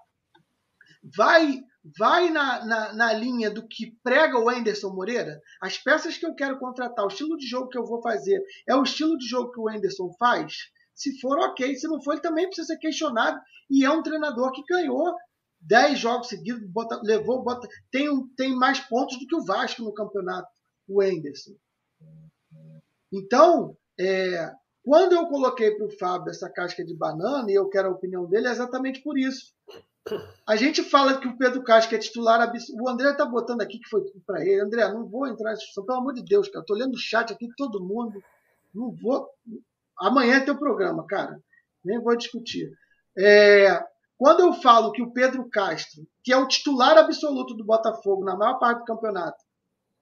vai 1.16 1.62
vai 1.98 2.30
na, 2.30 2.66
na, 2.66 2.94
na, 2.94 3.14
linha 3.14 3.52
do 3.52 3.68
que 3.68 3.94
prega 4.02 4.40
o 4.40 4.50
Anderson 4.50 4.94
Moreira? 4.94 5.42
As 5.62 5.78
peças 5.78 6.18
que 6.18 6.26
eu 6.26 6.34
quero 6.34 6.58
contratar, 6.58 7.04
o 7.04 7.10
estilo 7.10 7.36
de 7.36 7.46
jogo 7.46 7.68
que 7.68 7.78
eu 7.78 7.86
vou 7.86 8.02
fazer, 8.02 8.42
é 8.66 8.74
o 8.74 8.84
estilo 8.84 9.18
de 9.18 9.28
jogo 9.28 9.52
que 9.52 9.60
o 9.60 9.68
Anderson 9.68 10.10
faz? 10.18 10.54
Se 10.96 11.20
for, 11.20 11.38
ok. 11.40 11.76
Se 11.76 11.88
não 11.88 12.02
for, 12.02 12.14
ele 12.14 12.22
também 12.22 12.46
precisa 12.46 12.68
ser 12.68 12.78
questionado. 12.78 13.38
E 13.70 13.84
é 13.84 13.90
um 13.90 14.02
treinador 14.02 14.54
que 14.54 14.64
ganhou 14.64 15.14
10 15.60 16.00
jogos 16.00 16.28
seguidos, 16.28 16.66
bota, 16.70 17.02
levou, 17.04 17.44
bota, 17.44 17.68
tem, 17.92 18.08
tem 18.38 18.56
mais 18.56 18.80
pontos 18.80 19.18
do 19.20 19.28
que 19.28 19.36
o 19.36 19.44
Vasco 19.44 19.82
no 19.82 19.94
campeonato, 19.94 20.48
o 20.88 21.02
Anderson. 21.02 21.52
Então, 23.14 23.78
é, 24.00 24.52
quando 24.84 25.14
eu 25.14 25.28
coloquei 25.28 25.70
para 25.72 25.86
o 25.86 25.98
Fábio 26.00 26.32
essa 26.32 26.50
casca 26.50 26.84
de 26.84 26.96
banana, 26.96 27.50
e 27.50 27.54
eu 27.54 27.70
quero 27.70 27.90
a 27.90 27.92
opinião 27.92 28.26
dele, 28.26 28.48
é 28.48 28.52
exatamente 28.52 29.04
por 29.04 29.20
isso. 29.20 29.54
A 30.46 30.56
gente 30.56 30.84
fala 30.84 31.20
que 31.20 31.28
o 31.28 31.38
Pedro 31.38 31.64
Castro 31.64 31.96
é 31.96 32.00
titular 32.00 32.52
O 32.74 32.90
André 32.90 33.14
tá 33.14 33.24
botando 33.24 33.62
aqui 33.62 33.80
que 33.80 33.88
foi 33.88 34.04
para 34.26 34.42
ele. 34.42 34.60
André, 34.60 34.92
não 34.92 35.08
vou 35.08 35.28
entrar 35.28 35.52
nessa 35.52 35.62
discussão, 35.62 35.86
pelo 35.86 36.00
amor 36.00 36.14
de 36.14 36.26
Deus, 36.26 36.50
cara. 36.50 36.66
Tô 36.66 36.74
lendo 36.74 36.96
o 36.96 37.00
chat 37.00 37.32
aqui 37.32 37.48
todo 37.56 37.84
mundo. 37.84 38.22
Não 38.74 38.92
vou. 38.92 39.30
Amanhã 39.98 40.38
é 40.38 40.46
teu 40.46 40.58
programa, 40.58 41.06
cara. 41.08 41.40
Nem 41.86 42.02
vou 42.02 42.18
discutir. 42.18 42.70
É... 43.18 43.82
Quando 44.18 44.42
eu 44.42 44.54
falo 44.54 44.92
que 44.92 45.02
o 45.02 45.12
Pedro 45.14 45.50
Castro, 45.50 46.06
que 46.24 46.34
é 46.34 46.38
o 46.38 46.48
titular 46.48 46.98
absoluto 46.98 47.54
do 47.54 47.66
Botafogo 47.66 48.26
na 48.26 48.36
maior 48.36 48.60
parte 48.60 48.80
do 48.80 48.86
campeonato, 48.86 49.42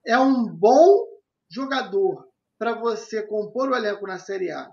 é 0.04 0.18
um 0.18 0.46
bom 0.46 1.06
jogador 1.48 2.31
para 2.62 2.74
você 2.74 3.20
compor 3.26 3.70
o 3.70 3.74
elenco 3.74 4.06
na 4.06 4.20
Série 4.20 4.52
A, 4.52 4.70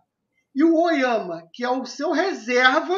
e 0.54 0.64
o 0.64 0.80
Oyama, 0.80 1.50
que 1.52 1.64
é 1.64 1.70
o 1.72 1.88
seu 1.88 2.12
reserva 2.12 2.96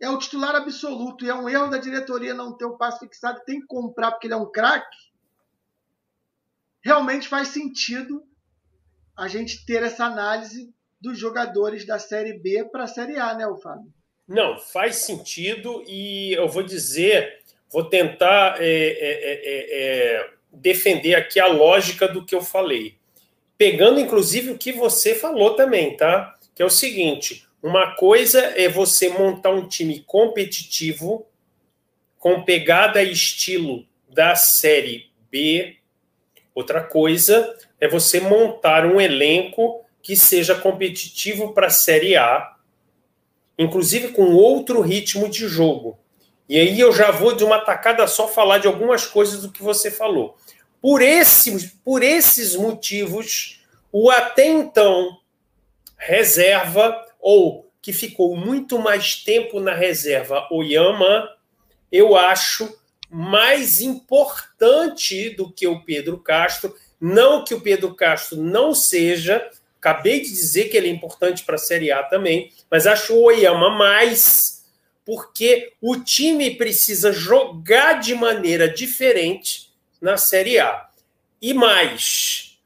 é 0.00 0.10
o 0.10 0.18
titular 0.18 0.56
absoluto 0.56 1.24
e 1.24 1.28
é 1.28 1.34
um 1.34 1.48
erro 1.48 1.68
da 1.68 1.78
diretoria 1.78 2.34
não 2.34 2.56
ter 2.56 2.64
o 2.64 2.76
passe 2.76 2.98
fixado, 2.98 3.44
tem 3.46 3.60
que 3.60 3.68
comprar 3.68 4.10
porque 4.10 4.26
ele 4.26 4.34
é 4.34 4.36
um 4.36 4.50
craque, 4.50 4.96
realmente 6.82 7.28
faz 7.28 7.48
sentido 7.48 8.20
a 9.16 9.28
gente 9.28 9.64
ter 9.64 9.84
essa 9.84 10.06
análise 10.06 10.74
dos 11.00 11.16
jogadores 11.16 11.86
da 11.86 12.00
Série 12.00 12.32
B 12.32 12.64
para 12.64 12.82
a 12.82 12.88
Série 12.88 13.16
A, 13.16 13.32
né, 13.32 13.44
Fábio? 13.62 13.94
Não, 14.26 14.58
faz 14.58 14.96
sentido 14.96 15.84
e 15.86 16.32
eu 16.32 16.48
vou 16.48 16.64
dizer, 16.64 17.44
vou 17.70 17.88
tentar 17.88 18.56
é, 18.58 18.66
é, 18.66 19.34
é, 19.44 20.16
é 20.16 20.30
defender 20.52 21.14
aqui 21.14 21.38
a 21.38 21.46
lógica 21.46 22.08
do 22.08 22.26
que 22.26 22.34
eu 22.34 22.42
falei. 22.42 22.98
Pegando, 23.60 24.00
inclusive, 24.00 24.52
o 24.52 24.56
que 24.56 24.72
você 24.72 25.14
falou 25.14 25.54
também, 25.54 25.94
tá? 25.94 26.34
Que 26.54 26.62
é 26.62 26.64
o 26.64 26.70
seguinte: 26.70 27.46
uma 27.62 27.94
coisa 27.94 28.40
é 28.56 28.70
você 28.70 29.10
montar 29.10 29.50
um 29.50 29.68
time 29.68 30.00
competitivo 30.06 31.26
com 32.18 32.42
pegada 32.42 33.02
e 33.02 33.12
estilo 33.12 33.84
da 34.08 34.34
Série 34.34 35.10
B. 35.30 35.76
Outra 36.54 36.82
coisa 36.82 37.54
é 37.78 37.86
você 37.86 38.18
montar 38.18 38.86
um 38.86 38.98
elenco 38.98 39.84
que 40.00 40.16
seja 40.16 40.54
competitivo 40.54 41.52
para 41.52 41.66
a 41.66 41.70
Série 41.70 42.16
A, 42.16 42.56
inclusive 43.58 44.08
com 44.08 44.32
outro 44.32 44.80
ritmo 44.80 45.28
de 45.28 45.46
jogo. 45.46 45.98
E 46.48 46.58
aí 46.58 46.80
eu 46.80 46.94
já 46.94 47.10
vou 47.10 47.36
de 47.36 47.44
uma 47.44 47.58
tacada 47.58 48.06
só 48.06 48.26
falar 48.26 48.56
de 48.56 48.66
algumas 48.66 49.04
coisas 49.04 49.42
do 49.42 49.52
que 49.52 49.62
você 49.62 49.90
falou. 49.90 50.38
Por, 50.80 51.02
esse, 51.02 51.72
por 51.84 52.02
esses 52.02 52.56
motivos, 52.56 53.60
o 53.92 54.10
até 54.10 54.46
então 54.46 55.18
reserva, 55.96 57.06
ou 57.20 57.70
que 57.82 57.92
ficou 57.92 58.36
muito 58.36 58.78
mais 58.78 59.16
tempo 59.16 59.60
na 59.60 59.74
reserva, 59.74 60.46
Oyama, 60.50 61.28
eu 61.90 62.16
acho 62.16 62.78
mais 63.10 63.80
importante 63.80 65.30
do 65.30 65.52
que 65.52 65.66
o 65.66 65.84
Pedro 65.84 66.18
Castro. 66.18 66.74
Não 67.00 67.44
que 67.44 67.54
o 67.54 67.60
Pedro 67.60 67.94
Castro 67.94 68.40
não 68.40 68.74
seja, 68.74 69.50
acabei 69.78 70.20
de 70.20 70.28
dizer 70.28 70.68
que 70.68 70.76
ele 70.76 70.88
é 70.88 70.92
importante 70.92 71.42
para 71.42 71.56
a 71.56 71.58
Série 71.58 71.90
A 71.90 72.02
também, 72.02 72.52
mas 72.70 72.86
acho 72.86 73.14
o 73.14 73.22
Oyama 73.22 73.70
mais, 73.70 74.64
porque 75.04 75.72
o 75.80 75.96
time 75.96 76.54
precisa 76.54 77.12
jogar 77.12 77.94
de 77.94 78.14
maneira 78.14 78.68
diferente 78.68 79.69
na 80.00 80.16
Série 80.16 80.58
A. 80.58 80.88
E 81.40 81.54
mais, 81.54 82.58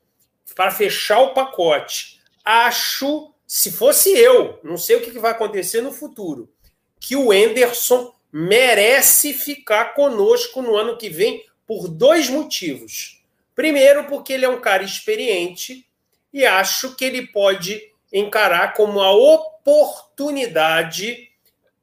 para 0.55 0.71
fechar 0.71 1.21
o 1.21 1.35
pacote, 1.35 2.21
acho, 2.45 3.33
se 3.47 3.73
fosse 3.73 4.11
eu, 4.11 4.59
não 4.63 4.77
sei 4.77 4.97
o 4.97 5.01
que 5.01 5.19
vai 5.19 5.33
acontecer 5.33 5.81
no 5.81 5.93
futuro, 5.93 6.53
que 7.01 7.17
o 7.17 7.33
Enderson 7.33 8.15
merece 8.33 9.33
ficar 9.33 9.95
conosco 9.95 10.61
no 10.61 10.77
ano 10.77 10.97
que 10.97 11.09
vem 11.09 11.45
por 11.67 11.89
dois 11.89 12.29
motivos. 12.29 13.23
Primeiro, 13.55 14.05
porque 14.05 14.33
ele 14.33 14.45
é 14.45 14.49
um 14.49 14.61
cara 14.61 14.83
experiente 14.83 15.87
e 16.33 16.45
acho 16.45 16.97
que 16.97 17.05
ele 17.05 17.29
pode 17.29 17.81
encarar 18.13 18.75
como 18.75 19.01
a 19.01 19.13
oportunidade 19.13 21.31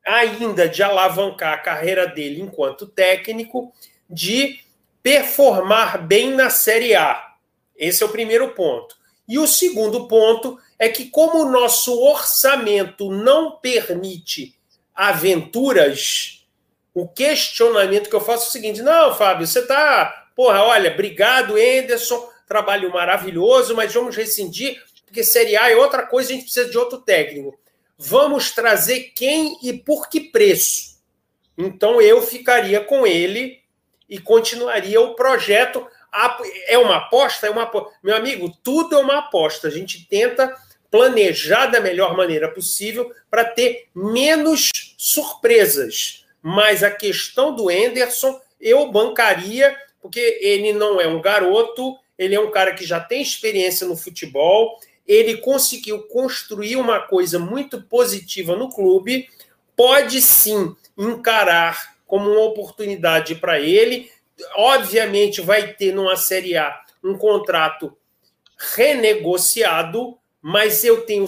ainda 0.05 0.67
de 0.67 0.83
alavancar 0.83 1.53
a 1.53 1.57
carreira 1.57 2.07
dele 2.07 2.41
enquanto 2.41 2.87
técnico, 2.87 3.73
de 4.09 4.59
performar 5.03 6.05
bem 6.05 6.31
na 6.31 6.49
Série 6.49 6.95
A. 6.95 7.21
Esse 7.75 8.03
é 8.03 8.05
o 8.05 8.09
primeiro 8.09 8.49
ponto. 8.49 8.95
E 9.27 9.39
o 9.39 9.47
segundo 9.47 10.07
ponto 10.07 10.59
é 10.77 10.89
que, 10.89 11.05
como 11.05 11.39
o 11.39 11.51
nosso 11.51 11.97
orçamento 11.99 13.09
não 13.09 13.51
permite 13.51 14.55
aventuras, 14.93 16.45
o 16.93 17.07
questionamento 17.07 18.09
que 18.09 18.15
eu 18.15 18.21
faço 18.21 18.45
é 18.45 18.47
o 18.49 18.51
seguinte: 18.51 18.81
não, 18.81 19.15
Fábio, 19.15 19.47
você 19.47 19.59
está. 19.59 20.27
Porra, 20.35 20.63
olha, 20.63 20.91
obrigado, 20.91 21.57
Enderson, 21.57 22.29
trabalho 22.47 22.91
maravilhoso, 22.91 23.75
mas 23.75 23.93
vamos 23.93 24.15
rescindir, 24.15 24.81
porque 25.05 25.23
Série 25.23 25.55
A 25.55 25.71
é 25.71 25.75
outra 25.75 26.05
coisa, 26.05 26.29
a 26.29 26.33
gente 26.33 26.43
precisa 26.43 26.69
de 26.69 26.77
outro 26.77 26.99
técnico. 26.99 27.57
Vamos 27.97 28.51
trazer 28.51 29.11
quem 29.15 29.57
e 29.61 29.73
por 29.73 30.09
que 30.09 30.19
preço? 30.19 30.99
Então 31.57 32.01
eu 32.01 32.21
ficaria 32.21 32.81
com 32.81 33.05
ele 33.05 33.60
e 34.11 34.19
continuaria 34.19 34.99
o 34.99 35.15
projeto. 35.15 35.87
É 36.67 36.77
uma 36.77 36.97
aposta? 36.97 37.47
É 37.47 37.49
uma 37.49 37.71
Meu 38.03 38.13
amigo, 38.13 38.53
tudo 38.61 38.97
é 38.97 38.99
uma 38.99 39.19
aposta. 39.19 39.69
A 39.69 39.71
gente 39.71 40.05
tenta 40.05 40.53
planejar 40.91 41.67
da 41.67 41.79
melhor 41.79 42.17
maneira 42.17 42.51
possível 42.51 43.09
para 43.29 43.45
ter 43.45 43.87
menos 43.95 44.69
surpresas. 44.97 46.25
Mas 46.43 46.83
a 46.83 46.91
questão 46.91 47.55
do 47.55 47.71
Enderson, 47.71 48.37
eu 48.59 48.91
bancaria, 48.91 49.73
porque 50.01 50.19
ele 50.41 50.73
não 50.73 50.99
é 50.99 51.07
um 51.07 51.21
garoto, 51.21 51.97
ele 52.17 52.35
é 52.35 52.39
um 52.39 52.51
cara 52.51 52.73
que 52.73 52.85
já 52.85 52.99
tem 52.99 53.21
experiência 53.21 53.87
no 53.87 53.95
futebol, 53.95 54.77
ele 55.07 55.37
conseguiu 55.37 56.03
construir 56.03 56.75
uma 56.75 56.99
coisa 56.99 57.39
muito 57.39 57.81
positiva 57.81 58.57
no 58.57 58.69
clube, 58.69 59.29
pode 59.75 60.21
sim 60.21 60.75
encarar 60.97 61.95
como 62.11 62.29
uma 62.29 62.41
oportunidade 62.41 63.35
para 63.35 63.61
ele. 63.61 64.11
Obviamente, 64.57 65.39
vai 65.39 65.71
ter 65.75 65.93
numa 65.93 66.17
Série 66.17 66.57
A 66.57 66.77
um 67.01 67.17
contrato 67.17 67.97
renegociado, 68.75 70.17
mas 70.41 70.83
eu 70.83 71.05
tenho 71.05 71.25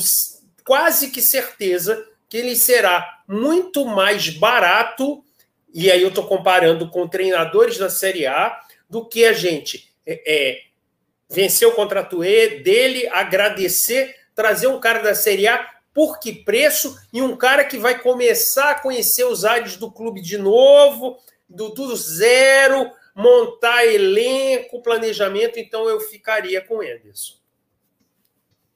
quase 0.66 1.10
que 1.10 1.22
certeza 1.22 2.06
que 2.28 2.36
ele 2.36 2.54
será 2.58 3.22
muito 3.26 3.86
mais 3.86 4.28
barato, 4.28 5.24
e 5.74 5.90
aí 5.90 6.02
eu 6.02 6.10
estou 6.10 6.28
comparando 6.28 6.90
com 6.90 7.08
treinadores 7.08 7.78
da 7.78 7.90
Série 7.90 8.28
A, 8.28 8.60
do 8.90 9.08
que 9.08 9.24
a 9.24 9.32
gente 9.32 9.90
é, 10.06 10.22
é, 10.28 10.58
vencer 11.30 11.66
o 11.66 11.72
contrato 11.72 12.26
E 12.26 12.60
dele, 12.60 13.08
agradecer, 13.08 14.14
trazer 14.36 14.68
um 14.68 14.82
cara 14.82 15.00
da 15.00 15.16
Série 15.16 15.48
A 15.48 15.66
por 15.94 16.20
que 16.20 16.34
preço 16.34 16.98
e 17.12 17.22
um 17.22 17.38
cara 17.38 17.64
que 17.64 17.78
vai 17.78 18.02
começar 18.02 18.72
a 18.72 18.80
conhecer 18.80 19.26
os 19.26 19.46
ares 19.46 19.78
do 19.78 19.92
clube 19.92 20.22
de 20.22 20.38
novo, 20.38 21.18
do 21.48 21.74
tudo 21.74 21.96
zero, 21.96 22.90
montar 23.16 23.86
elenco, 23.86 24.82
planejamento, 24.82 25.60
então 25.60 25.88
eu 25.88 26.00
ficaria 26.00 26.66
com 26.66 26.78
o 26.78 26.82
Anderson. 26.82 27.44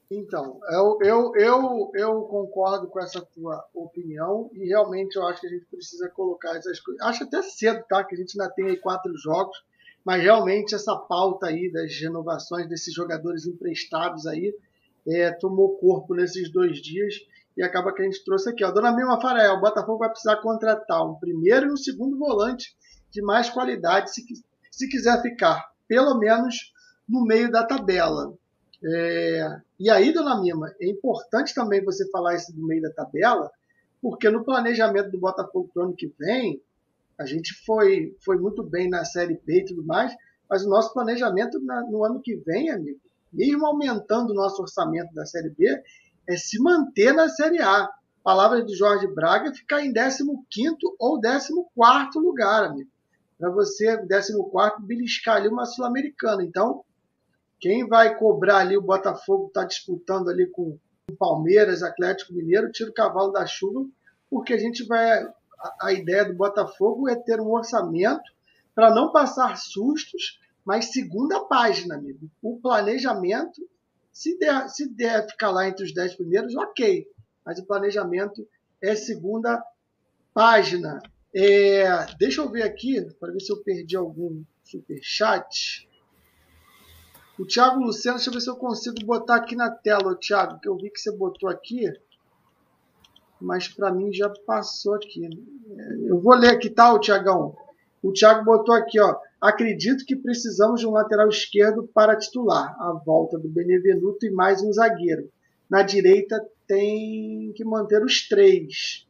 Então, 0.10 0.62
eu, 0.72 0.98
eu, 1.02 1.36
eu, 1.36 1.92
eu 1.94 2.22
concordo 2.24 2.88
com 2.88 3.00
essa 3.00 3.20
tua 3.20 3.66
opinião 3.74 4.50
e 4.54 4.68
realmente 4.68 5.18
eu 5.18 5.28
acho 5.28 5.42
que 5.42 5.48
a 5.48 5.50
gente 5.50 5.66
precisa 5.66 6.08
colocar 6.10 6.56
essas 6.56 6.80
coisas. 6.80 7.06
Acho 7.06 7.26
até 7.26 7.42
cedo, 7.42 7.84
tá? 7.90 8.04
Que 8.06 8.16
a 8.16 8.18
gente 8.18 8.40
ainda 8.40 8.54
tem 8.54 8.68
aí 8.68 8.78
quatro 8.78 9.12
jogos, 9.18 9.58
mas 10.06 10.24
realmente 10.24 10.74
essa 10.74 10.96
pauta 10.96 11.48
aí 11.48 11.70
das 11.70 11.94
renovações 12.00 12.70
desses 12.70 12.94
jogadores 12.94 13.46
emprestados 13.46 14.26
aí 14.26 14.56
é, 15.08 15.32
tomou 15.32 15.78
corpo 15.78 16.14
nesses 16.14 16.52
dois 16.52 16.78
dias 16.82 17.16
e 17.56 17.64
acaba 17.64 17.94
que 17.94 18.02
a 18.02 18.06
gente 18.06 18.24
trouxe 18.24 18.50
aqui. 18.50 18.64
Ó. 18.64 18.72
Dona 18.72 18.92
Mima 18.92 19.20
Farael, 19.20 19.56
o 19.56 19.62
Botafogo 19.62 20.00
vai 20.00 20.10
precisar 20.10 20.38
contratar 20.38 21.06
um 21.06 21.16
primeiro 21.16 21.68
e 21.68 21.72
um 21.72 21.78
segundo 21.78 22.18
volante 22.18 22.76
de 23.10 23.22
mais 23.22 23.50
qualidade 23.50 24.14
se, 24.14 24.24
se 24.72 24.88
quiser 24.88 25.22
ficar, 25.22 25.72
pelo 25.88 26.20
menos, 26.20 26.74
no 27.08 27.24
meio 27.24 27.50
da 27.50 27.66
tabela. 27.66 28.34
É, 28.84 29.60
e 29.80 29.90
aí, 29.90 30.14
Dona 30.14 30.40
Mima, 30.40 30.72
é 30.80 30.90
importante 30.90 31.54
também 31.56 31.84
você 31.84 32.08
falar 32.12 32.36
isso 32.36 32.54
do 32.54 32.66
meio 32.66 32.82
da 32.82 32.92
tabela, 32.92 33.50
porque 34.02 34.30
no 34.30 34.44
planejamento 34.44 35.10
do 35.10 35.20
Botafogo 35.20 35.72
para 35.74 35.82
o 35.82 35.86
ano 35.88 35.96
que 35.96 36.14
vem, 36.20 36.62
a 37.18 37.26
gente 37.26 37.54
foi, 37.66 38.16
foi 38.24 38.38
muito 38.38 38.62
bem 38.62 38.88
na 38.88 39.04
Série 39.04 39.42
B 39.44 39.62
e 39.62 39.66
tudo 39.66 39.84
mais, 39.84 40.16
mas 40.48 40.64
o 40.64 40.70
nosso 40.70 40.94
planejamento 40.94 41.60
na, 41.64 41.82
no 41.90 42.04
ano 42.04 42.22
que 42.22 42.36
vem, 42.36 42.70
amigo, 42.70 43.00
mesmo 43.32 43.66
aumentando 43.66 44.32
o 44.32 44.36
nosso 44.36 44.62
orçamento 44.62 45.14
da 45.14 45.26
Série 45.26 45.50
B, 45.50 45.82
é 46.28 46.36
se 46.36 46.62
manter 46.62 47.14
na 47.14 47.30
Série 47.30 47.62
A. 47.62 47.90
Palavra 48.24 48.62
de 48.62 48.76
Jorge 48.76 49.08
Braga, 49.08 49.54
ficar 49.54 49.86
em 49.86 49.94
15 49.94 50.24
ou 51.00 51.20
14 51.22 51.54
lugar, 52.20 52.66
amigo. 52.66 52.90
Para 53.40 53.50
você, 53.52 53.98
14, 53.98 54.34
beliscar 54.82 55.38
ali 55.38 55.48
uma 55.48 55.66
Sul-Americana. 55.66 56.44
Então, 56.44 56.84
quem 57.60 57.88
vai 57.88 58.18
cobrar 58.18 58.58
ali 58.58 58.76
o 58.76 58.82
Botafogo 58.82 59.48
está 59.48 59.64
disputando 59.64 60.30
ali 60.30 60.46
com 60.48 60.78
o 61.10 61.16
Palmeiras, 61.16 61.82
Atlético 61.82 62.34
Mineiro, 62.34 62.72
tira 62.72 62.90
o 62.90 62.94
cavalo 62.94 63.32
da 63.32 63.46
chuva, 63.46 63.88
porque 64.30 64.54
a 64.54 64.58
gente 64.58 64.84
vai. 64.86 65.24
A, 65.24 65.34
a 65.84 65.94
ideia 65.94 66.26
do 66.26 66.36
Botafogo 66.36 67.08
é 67.08 67.16
ter 67.16 67.40
um 67.40 67.52
orçamento 67.52 68.30
para 68.76 68.94
não 68.94 69.12
passar 69.12 69.58
sustos 69.58 70.40
mas 70.68 70.92
segunda 70.92 71.40
página, 71.46 71.96
amigo. 71.96 72.30
O 72.42 72.60
planejamento, 72.60 73.66
se 74.12 74.38
der, 74.38 74.68
se 74.68 74.86
der 74.90 75.26
ficar 75.26 75.50
lá 75.50 75.66
entre 75.66 75.86
os 75.86 75.94
dez 75.94 76.14
primeiros, 76.14 76.54
ok. 76.58 77.08
Mas 77.46 77.58
o 77.58 77.66
planejamento 77.66 78.46
é 78.82 78.94
segunda 78.94 79.64
página. 80.34 81.02
É, 81.34 81.88
deixa 82.20 82.42
eu 82.42 82.52
ver 82.52 82.64
aqui, 82.64 83.02
para 83.18 83.32
ver 83.32 83.40
se 83.40 83.50
eu 83.50 83.64
perdi 83.64 83.96
algum 83.96 84.44
superchat. 84.62 85.88
O 87.40 87.46
Thiago 87.46 87.80
Luciano, 87.80 88.18
deixa 88.18 88.30
eu 88.30 88.34
ver 88.34 88.42
se 88.42 88.50
eu 88.50 88.58
consigo 88.58 89.06
botar 89.06 89.38
aqui 89.38 89.56
na 89.56 89.72
tela, 89.72 90.18
Thiago, 90.20 90.60
que 90.60 90.68
eu 90.68 90.76
vi 90.76 90.90
que 90.90 91.00
você 91.00 91.16
botou 91.16 91.48
aqui, 91.48 91.90
mas 93.40 93.70
para 93.70 93.90
mim 93.90 94.12
já 94.12 94.30
passou 94.46 94.96
aqui. 94.96 95.26
É, 95.28 96.12
eu 96.12 96.20
vou 96.20 96.36
ler 96.36 96.50
aqui, 96.50 96.70
tá, 96.70 96.92
o 96.92 97.00
Tiagão? 97.00 97.56
O 98.02 98.12
Thiago 98.12 98.46
botou 98.46 98.76
aqui, 98.76 99.00
ó. 99.00 99.16
Acredito 99.42 100.06
que 100.06 100.16
precisamos 100.16 100.80
de 100.80 100.88
um 100.88 100.92
lateral 100.92 101.28
esquerdo 101.30 101.88
para 101.94 102.18
titular. 102.18 102.76
A 102.80 102.94
volta 103.06 103.38
do 103.38 103.50
Benevenuto 103.50 104.26
e 104.26 104.32
mais 104.32 104.62
um 104.62 104.72
zagueiro. 104.72 105.30
Na 105.70 105.82
direita 105.82 106.44
tem 106.68 107.52
que 107.56 107.64
manter 107.64 108.04
os 108.04 108.28
três. 108.28 109.08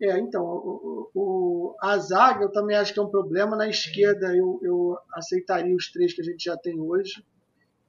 É, 0.00 0.18
então, 0.18 0.44
o, 0.44 1.10
o, 1.14 1.76
a 1.80 1.96
zaga 1.98 2.44
eu 2.44 2.50
também 2.50 2.76
acho 2.76 2.92
que 2.92 2.98
é 2.98 3.02
um 3.02 3.10
problema. 3.10 3.56
Na 3.56 3.68
esquerda 3.68 4.36
eu, 4.36 4.58
eu 4.62 4.98
aceitaria 5.14 5.74
os 5.74 5.90
três 5.90 6.12
que 6.12 6.20
a 6.20 6.24
gente 6.24 6.44
já 6.44 6.56
tem 6.56 6.80
hoje. 6.80 7.24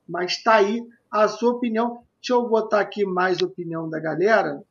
Mas 0.07 0.41
tá 0.43 0.55
aí 0.55 0.85
a 1.09 1.27
sua 1.27 1.53
opinião. 1.53 2.03
Deixa 2.21 2.33
eu 2.33 2.47
botar 2.47 2.81
aqui 2.81 3.05
mais 3.05 3.41
opinião 3.41 3.89
da 3.89 3.99
galera. 3.99 4.63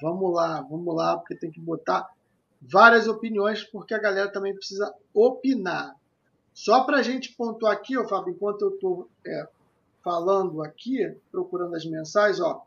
Vamos 0.00 0.34
lá, 0.34 0.62
vamos 0.62 0.94
lá, 0.94 1.18
porque 1.18 1.36
tem 1.36 1.50
que 1.50 1.60
botar 1.60 2.08
várias 2.70 3.06
opiniões, 3.08 3.62
porque 3.62 3.94
a 3.94 3.98
galera 3.98 4.30
também 4.30 4.54
precisa 4.54 4.92
opinar. 5.12 5.94
Só 6.52 6.84
para 6.84 6.98
a 6.98 7.02
gente 7.02 7.32
pontuar 7.32 7.72
aqui, 7.72 7.96
ó, 7.96 8.06
Fábio, 8.06 8.32
enquanto 8.32 8.62
eu 8.62 8.74
estou 8.74 9.08
é, 9.26 9.48
falando 10.02 10.62
aqui, 10.62 11.14
procurando 11.30 11.74
as 11.74 11.84
mensagens, 11.84 12.40
ó, 12.40 12.64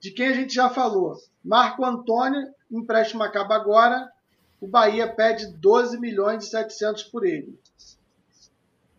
de 0.00 0.10
quem 0.10 0.28
a 0.28 0.32
gente 0.32 0.54
já 0.54 0.68
falou. 0.68 1.16
Marco 1.42 1.84
Antônio, 1.84 2.52
empréstimo 2.70 3.22
acaba 3.22 3.54
agora, 3.54 4.10
o 4.60 4.66
Bahia 4.66 5.10
pede 5.12 5.46
12 5.46 5.98
milhões 5.98 6.44
e 6.44 6.50
700 6.50 7.04
por 7.04 7.24
ele. 7.24 7.58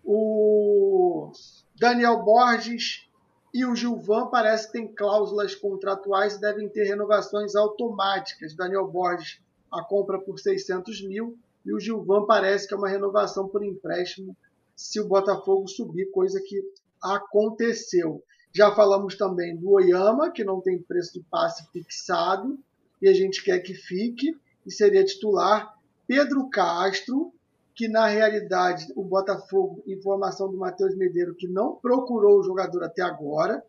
O 0.03 1.31
Daniel 1.75 2.23
Borges 2.23 3.09
e 3.53 3.65
o 3.65 3.75
Gilvan 3.75 4.27
parece 4.27 4.67
que 4.67 4.73
têm 4.73 4.87
cláusulas 4.87 5.55
contratuais 5.55 6.35
e 6.35 6.41
devem 6.41 6.69
ter 6.69 6.83
renovações 6.83 7.55
automáticas. 7.55 8.53
Daniel 8.53 8.87
Borges, 8.87 9.41
a 9.71 9.83
compra 9.83 10.19
por 10.19 10.39
600 10.39 11.01
mil 11.03 11.37
e 11.65 11.73
o 11.73 11.79
Gilvan 11.79 12.25
parece 12.25 12.67
que 12.67 12.73
é 12.73 12.77
uma 12.77 12.89
renovação 12.89 13.47
por 13.47 13.63
empréstimo 13.63 14.35
se 14.75 14.99
o 14.99 15.07
Botafogo 15.07 15.67
subir, 15.67 16.11
coisa 16.11 16.41
que 16.41 16.61
aconteceu. 17.01 18.23
Já 18.53 18.73
falamos 18.73 19.15
também 19.15 19.55
do 19.55 19.71
Oyama, 19.71 20.31
que 20.31 20.43
não 20.43 20.61
tem 20.61 20.81
preço 20.81 21.13
de 21.13 21.21
passe 21.21 21.67
fixado 21.71 22.57
e 23.01 23.07
a 23.07 23.13
gente 23.13 23.43
quer 23.43 23.59
que 23.59 23.73
fique 23.73 24.37
e 24.65 24.71
seria 24.71 25.03
titular. 25.03 25.75
Pedro 26.07 26.47
Castro, 26.49 27.33
que 27.73 27.87
na 27.87 28.07
realidade 28.07 28.87
o 28.95 29.03
Botafogo, 29.03 29.83
informação 29.87 30.49
do 30.49 30.57
Matheus 30.57 30.95
Medeiro, 30.95 31.35
que 31.35 31.47
não 31.47 31.75
procurou 31.75 32.39
o 32.39 32.43
jogador 32.43 32.83
até 32.83 33.01
agora, 33.01 33.63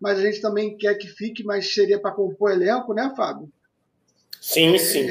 mas 0.00 0.18
a 0.18 0.22
gente 0.22 0.40
também 0.40 0.76
quer 0.76 0.94
que 0.96 1.06
fique, 1.06 1.44
mas 1.44 1.72
seria 1.72 2.00
para 2.00 2.10
compor 2.10 2.50
elenco, 2.50 2.92
né, 2.92 3.12
Fábio? 3.16 3.48
Sim, 4.42 4.74
é... 4.74 4.78
sim. 4.78 5.06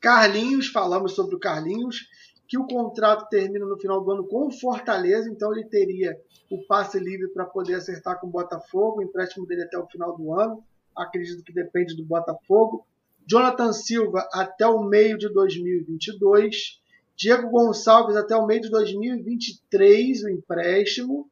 Carlinhos, 0.00 0.68
falamos 0.68 1.12
sobre 1.12 1.36
o 1.36 1.38
Carlinhos, 1.38 2.08
que 2.48 2.56
o 2.56 2.66
contrato 2.66 3.28
termina 3.28 3.66
no 3.66 3.78
final 3.78 4.02
do 4.02 4.10
ano 4.10 4.26
com 4.26 4.46
o 4.46 4.50
Fortaleza, 4.50 5.28
então 5.28 5.52
ele 5.52 5.64
teria 5.64 6.18
o 6.50 6.62
passe 6.62 6.98
livre 6.98 7.28
para 7.28 7.44
poder 7.44 7.74
acertar 7.74 8.18
com 8.18 8.26
o 8.26 8.30
Botafogo, 8.30 9.00
o 9.00 9.02
empréstimo 9.02 9.46
dele 9.46 9.64
até 9.64 9.76
o 9.78 9.86
final 9.86 10.16
do 10.16 10.32
ano, 10.32 10.64
acredito 10.96 11.42
que 11.42 11.52
depende 11.52 11.94
do 11.94 12.04
Botafogo. 12.04 12.86
Jonathan 13.26 13.72
Silva 13.72 14.26
até 14.32 14.66
o 14.66 14.82
meio 14.82 15.18
de 15.18 15.28
2022. 15.28 16.80
Diego 17.16 17.50
Gonçalves 17.50 18.16
até 18.16 18.36
o 18.36 18.46
meio 18.46 18.62
de 18.62 18.70
2023, 18.70 20.22
o 20.22 20.30
empréstimo. 20.30 21.28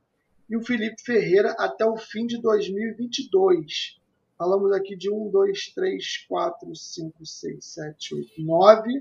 E 0.51 0.56
o 0.56 0.62
Felipe 0.62 1.01
Ferreira 1.02 1.52
até 1.59 1.86
o 1.86 1.97
fim 1.97 2.26
de 2.26 2.39
2022. 2.43 3.98
Falamos 4.36 4.73
aqui 4.73 4.97
de 4.97 5.11
1, 5.11 5.31
2, 5.31 5.73
3, 5.74 6.27
4, 6.28 6.74
5, 6.74 7.27
6, 7.27 7.65
7, 7.65 8.15
8, 8.15 8.43
9. 8.43 9.01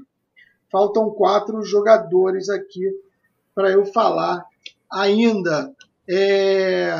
Faltam 0.71 1.09
quatro 1.11 1.63
jogadores 1.63 2.49
aqui 2.49 2.89
para 3.53 3.71
eu 3.71 3.85
falar 3.85 4.45
ainda. 4.91 5.73
É... 6.07 6.91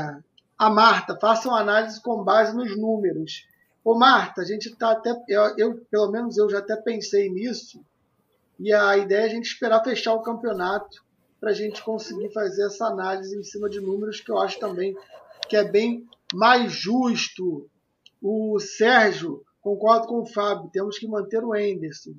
A 0.57 0.69
Marta, 0.69 1.17
faça 1.19 1.49
uma 1.49 1.59
análise 1.59 2.01
com 2.01 2.23
base 2.23 2.55
nos 2.55 2.77
números. 2.77 3.47
Ô, 3.83 3.95
Marta, 3.95 4.41
a 4.41 4.45
gente 4.45 4.69
está 4.69 4.91
até. 4.91 5.13
Eu, 5.27 5.57
eu, 5.57 5.85
pelo 5.91 6.09
menos 6.09 6.37
eu 6.37 6.49
já 6.49 6.59
até 6.59 6.75
pensei 6.75 7.29
nisso. 7.29 7.83
E 8.59 8.71
a 8.71 8.97
ideia 8.97 9.23
é 9.23 9.25
a 9.25 9.29
gente 9.29 9.45
esperar 9.45 9.83
fechar 9.83 10.13
o 10.13 10.21
campeonato 10.21 11.03
para 11.39 11.49
a 11.49 11.53
gente 11.53 11.83
conseguir 11.83 12.31
fazer 12.31 12.65
essa 12.65 12.85
análise 12.87 13.37
em 13.37 13.43
cima 13.43 13.69
de 13.69 13.81
números 13.81 14.21
que 14.21 14.31
eu 14.31 14.39
acho 14.39 14.59
também 14.59 14.95
que 15.49 15.57
é 15.57 15.63
bem 15.63 16.07
mais 16.33 16.71
justo. 16.71 17.69
O 18.23 18.57
Sérgio, 18.57 19.43
concordo 19.61 20.07
com 20.07 20.21
o 20.21 20.25
Fábio, 20.25 20.69
temos 20.71 20.97
que 20.97 21.05
manter 21.05 21.43
o 21.43 21.53
Enderson. 21.53 22.13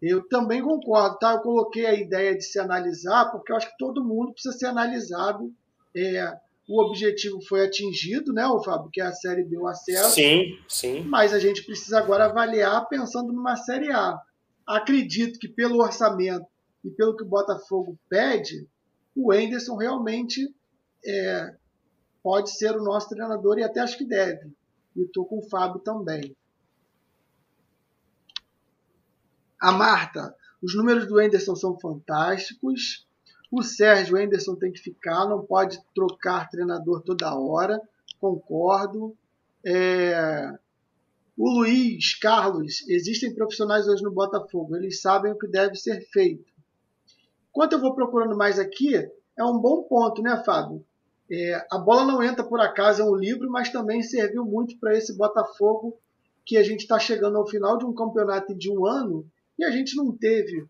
Eu 0.00 0.26
também 0.26 0.62
concordo, 0.62 1.18
tá? 1.18 1.32
Eu 1.32 1.40
coloquei 1.40 1.84
a 1.84 1.92
ideia 1.92 2.34
de 2.34 2.42
se 2.42 2.58
analisar, 2.58 3.30
porque 3.30 3.52
eu 3.52 3.56
acho 3.56 3.70
que 3.70 3.76
todo 3.76 4.02
mundo 4.02 4.32
precisa 4.32 4.56
ser 4.56 4.66
analisado. 4.66 5.52
É, 5.94 6.34
o 6.66 6.82
objetivo 6.82 7.42
foi 7.42 7.66
atingido, 7.66 8.32
né, 8.32 8.46
o 8.46 8.62
Fábio, 8.62 8.90
que 8.90 9.02
é 9.02 9.04
a 9.04 9.12
Série 9.12 9.44
B 9.44 9.58
o 9.58 9.66
acesso. 9.66 10.14
Sim, 10.14 10.58
sim. 10.66 11.00
Mas 11.02 11.34
a 11.34 11.38
gente 11.38 11.62
precisa 11.62 11.98
agora 11.98 12.24
avaliar 12.24 12.88
pensando 12.88 13.30
numa 13.30 13.56
Série 13.56 13.90
A. 13.92 14.18
Acredito 14.66 15.38
que 15.38 15.48
pelo 15.48 15.82
orçamento 15.82 16.46
e 16.82 16.88
pelo 16.90 17.16
que 17.16 17.24
o 17.24 17.28
Botafogo 17.28 17.98
pede, 18.08 18.66
o 19.14 19.34
Enderson 19.34 19.76
realmente 19.76 20.54
é, 21.04 21.54
pode 22.22 22.50
ser 22.50 22.76
o 22.76 22.84
nosso 22.84 23.08
treinador 23.10 23.58
e 23.58 23.64
até 23.64 23.80
acho 23.80 23.98
que 23.98 24.04
deve. 24.04 24.52
E 24.96 25.02
estou 25.02 25.24
com 25.26 25.38
o 25.38 25.48
Fábio 25.48 25.80
também. 25.80 26.36
A 29.60 29.72
Marta, 29.72 30.34
os 30.62 30.74
números 30.74 31.06
do 31.06 31.20
Enderson 31.20 31.54
são 31.54 31.78
fantásticos. 31.78 33.06
O 33.50 33.62
Sérgio 33.62 34.18
Henderson 34.18 34.54
tem 34.54 34.72
que 34.72 34.78
ficar, 34.78 35.26
não 35.26 35.44
pode 35.44 35.82
trocar 35.94 36.48
treinador 36.50 37.02
toda 37.02 37.34
hora, 37.34 37.80
concordo. 38.20 39.16
É... 39.64 40.52
O 41.36 41.48
Luiz 41.50 42.16
Carlos, 42.18 42.86
existem 42.88 43.34
profissionais 43.34 43.86
hoje 43.86 44.02
no 44.02 44.10
Botafogo, 44.10 44.76
eles 44.76 45.00
sabem 45.00 45.32
o 45.32 45.38
que 45.38 45.46
deve 45.46 45.76
ser 45.76 46.00
feito. 46.10 46.52
Enquanto 47.50 47.72
eu 47.74 47.80
vou 47.80 47.94
procurando 47.94 48.36
mais 48.36 48.58
aqui, 48.58 48.94
é 48.94 49.44
um 49.44 49.58
bom 49.58 49.84
ponto, 49.84 50.20
né, 50.20 50.42
Fábio? 50.44 50.84
É, 51.30 51.66
a 51.70 51.78
bola 51.78 52.04
não 52.04 52.22
entra 52.22 52.42
por 52.42 52.60
acaso, 52.60 53.02
é 53.02 53.04
um 53.04 53.14
livro, 53.14 53.50
mas 53.50 53.70
também 53.70 54.02
serviu 54.02 54.44
muito 54.44 54.78
para 54.78 54.96
esse 54.96 55.16
Botafogo 55.16 55.98
que 56.44 56.56
a 56.56 56.62
gente 56.62 56.80
está 56.80 56.98
chegando 56.98 57.36
ao 57.36 57.46
final 57.46 57.76
de 57.76 57.84
um 57.84 57.92
campeonato 57.92 58.54
de 58.54 58.70
um 58.70 58.86
ano 58.86 59.30
e 59.58 59.64
a 59.64 59.70
gente 59.70 59.94
não 59.96 60.10
teve 60.10 60.66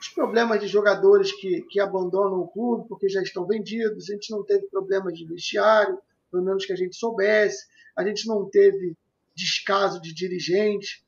os 0.00 0.08
problemas 0.08 0.60
de 0.60 0.66
jogadores 0.66 1.30
que, 1.30 1.62
que 1.62 1.78
abandonam 1.78 2.40
o 2.40 2.48
clube 2.48 2.88
porque 2.88 3.08
já 3.08 3.22
estão 3.22 3.46
vendidos, 3.46 4.10
a 4.10 4.14
gente 4.14 4.32
não 4.32 4.42
teve 4.42 4.66
problemas 4.66 5.16
de 5.16 5.24
vestiário, 5.24 5.96
pelo 6.30 6.42
menos 6.42 6.66
que 6.66 6.72
a 6.72 6.76
gente 6.76 6.96
soubesse, 6.96 7.66
a 7.96 8.04
gente 8.04 8.26
não 8.26 8.44
teve 8.48 8.96
descaso 9.36 10.00
de 10.00 10.12
dirigente 10.12 11.04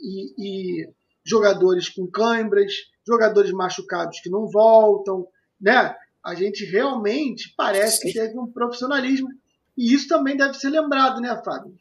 e, 0.00 0.34
e 0.38 0.88
jogadores 1.24 1.88
com 1.88 2.06
câimbras, 2.06 2.72
jogadores 3.04 3.50
machucados 3.50 4.20
que 4.20 4.30
não 4.30 4.46
voltam, 4.46 5.26
né? 5.60 5.96
A 6.24 6.34
gente 6.34 6.64
realmente 6.64 7.52
parece 7.56 7.98
Sim. 7.98 8.08
que 8.08 8.14
teve 8.14 8.38
um 8.38 8.46
profissionalismo 8.46 9.28
e 9.76 9.92
isso 9.92 10.08
também 10.08 10.36
deve 10.36 10.54
ser 10.54 10.70
lembrado, 10.70 11.20
né, 11.20 11.40
Fábio? 11.44 11.74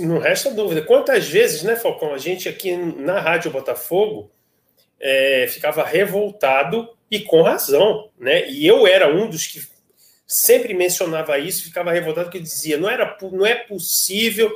Não 0.00 0.18
resta 0.18 0.50
dúvida. 0.50 0.82
Quantas 0.82 1.28
vezes, 1.28 1.62
né, 1.62 1.76
Falcão, 1.76 2.12
a 2.12 2.18
gente 2.18 2.48
aqui 2.48 2.76
na 2.76 3.20
Rádio 3.20 3.50
Botafogo 3.50 4.30
é, 5.00 5.46
ficava 5.48 5.84
revoltado 5.84 6.88
e 7.10 7.20
com 7.20 7.42
razão, 7.42 8.10
né? 8.18 8.48
E 8.50 8.66
eu 8.66 8.86
era 8.86 9.12
um 9.12 9.28
dos 9.28 9.46
que 9.46 9.60
sempre 10.26 10.74
mencionava 10.74 11.38
isso, 11.38 11.64
ficava 11.64 11.92
revoltado 11.92 12.30
que 12.30 12.38
dizia 12.38 12.78
não 12.78 12.88
era 12.88 13.16
não 13.32 13.44
é 13.44 13.54
possível 13.54 14.50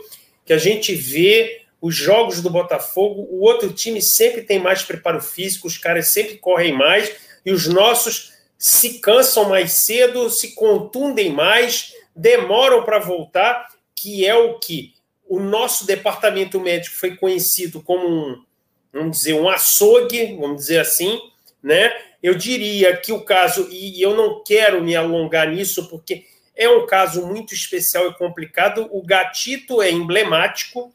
que 0.44 0.52
a 0.52 0.58
gente 0.58 0.94
vê 0.94 1.62
os 1.80 1.96
jogos 1.96 2.40
do 2.40 2.48
Botafogo, 2.48 3.26
o 3.30 3.40
outro 3.42 3.72
time 3.72 4.00
sempre 4.00 4.42
tem 4.42 4.58
mais 4.58 4.82
preparo 4.82 5.20
físico, 5.20 5.66
os 5.66 5.76
caras 5.76 6.08
sempre 6.08 6.38
correm 6.38 6.72
mais 6.72 7.14
e 7.44 7.52
os 7.52 7.66
nossos 7.66 8.33
se 8.64 8.98
cansam 8.98 9.46
mais 9.46 9.72
cedo, 9.72 10.30
se 10.30 10.54
contundem 10.54 11.30
mais, 11.30 11.92
demoram 12.16 12.82
para 12.82 12.98
voltar, 12.98 13.68
que 13.94 14.26
é 14.26 14.34
o 14.34 14.58
que 14.58 14.94
o 15.28 15.38
nosso 15.38 15.86
departamento 15.86 16.58
médico 16.58 16.96
foi 16.96 17.14
conhecido 17.14 17.82
como 17.82 18.08
um 18.08 18.42
vamos 18.90 19.18
dizer, 19.18 19.34
um 19.34 19.50
açougue, 19.50 20.34
vamos 20.40 20.62
dizer 20.62 20.78
assim, 20.78 21.20
né? 21.62 21.92
Eu 22.22 22.34
diria 22.34 22.96
que 22.96 23.12
o 23.12 23.22
caso, 23.22 23.68
e 23.70 24.00
eu 24.00 24.16
não 24.16 24.42
quero 24.42 24.82
me 24.82 24.96
alongar 24.96 25.50
nisso, 25.50 25.86
porque 25.90 26.24
é 26.56 26.66
um 26.66 26.86
caso 26.86 27.26
muito 27.26 27.52
especial 27.52 28.08
e 28.08 28.14
complicado. 28.14 28.88
O 28.92 29.02
gatito 29.02 29.82
é 29.82 29.90
emblemático, 29.90 30.90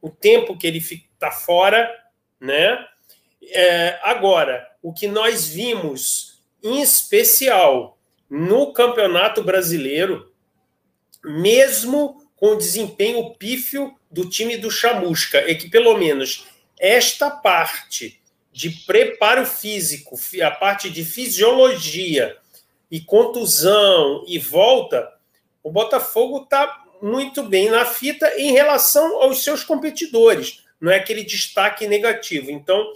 o 0.00 0.08
tempo 0.08 0.56
que 0.56 0.66
ele 0.66 0.78
está 0.78 1.30
fora, 1.30 1.86
né? 2.40 2.82
É, 3.42 3.98
agora, 4.02 4.66
o 4.82 4.90
que 4.90 5.06
nós 5.06 5.48
vimos, 5.48 6.29
em 6.62 6.80
especial 6.80 7.98
no 8.28 8.72
Campeonato 8.72 9.42
Brasileiro, 9.42 10.32
mesmo 11.24 12.22
com 12.36 12.52
o 12.52 12.56
desempenho 12.56 13.34
pífio 13.34 13.94
do 14.10 14.28
time 14.28 14.56
do 14.56 14.70
Chamusca, 14.70 15.38
é 15.38 15.54
que 15.54 15.68
pelo 15.68 15.96
menos 15.98 16.46
esta 16.78 17.30
parte 17.30 18.20
de 18.52 18.70
preparo 18.70 19.46
físico, 19.46 20.18
a 20.42 20.50
parte 20.50 20.90
de 20.90 21.04
fisiologia 21.04 22.36
e 22.90 23.00
contusão 23.00 24.24
e 24.26 24.38
volta, 24.38 25.08
o 25.62 25.70
Botafogo 25.70 26.42
está 26.44 26.84
muito 27.02 27.42
bem 27.42 27.70
na 27.70 27.84
fita 27.84 28.32
em 28.38 28.52
relação 28.52 29.22
aos 29.22 29.44
seus 29.44 29.62
competidores. 29.62 30.64
Não 30.80 30.90
é 30.90 30.96
aquele 30.96 31.22
destaque 31.22 31.86
negativo. 31.86 32.50
Então, 32.50 32.92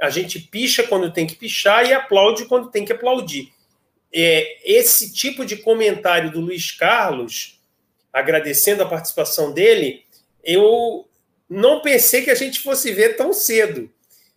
a 0.00 0.10
gente 0.10 0.38
picha 0.38 0.82
quando 0.82 1.12
tem 1.12 1.26
que 1.26 1.36
pichar 1.36 1.86
e 1.86 1.92
aplaude 1.92 2.46
quando 2.46 2.70
tem 2.70 2.84
que 2.84 2.92
aplaudir. 2.92 3.52
É, 4.12 4.58
esse 4.64 5.12
tipo 5.12 5.44
de 5.44 5.56
comentário 5.56 6.30
do 6.30 6.40
Luiz 6.40 6.70
Carlos, 6.70 7.60
agradecendo 8.12 8.82
a 8.82 8.88
participação 8.88 9.52
dele, 9.52 10.04
eu 10.42 11.08
não 11.48 11.80
pensei 11.80 12.22
que 12.22 12.30
a 12.30 12.34
gente 12.34 12.60
fosse 12.60 12.92
ver 12.92 13.16
tão 13.16 13.32
cedo. 13.32 13.90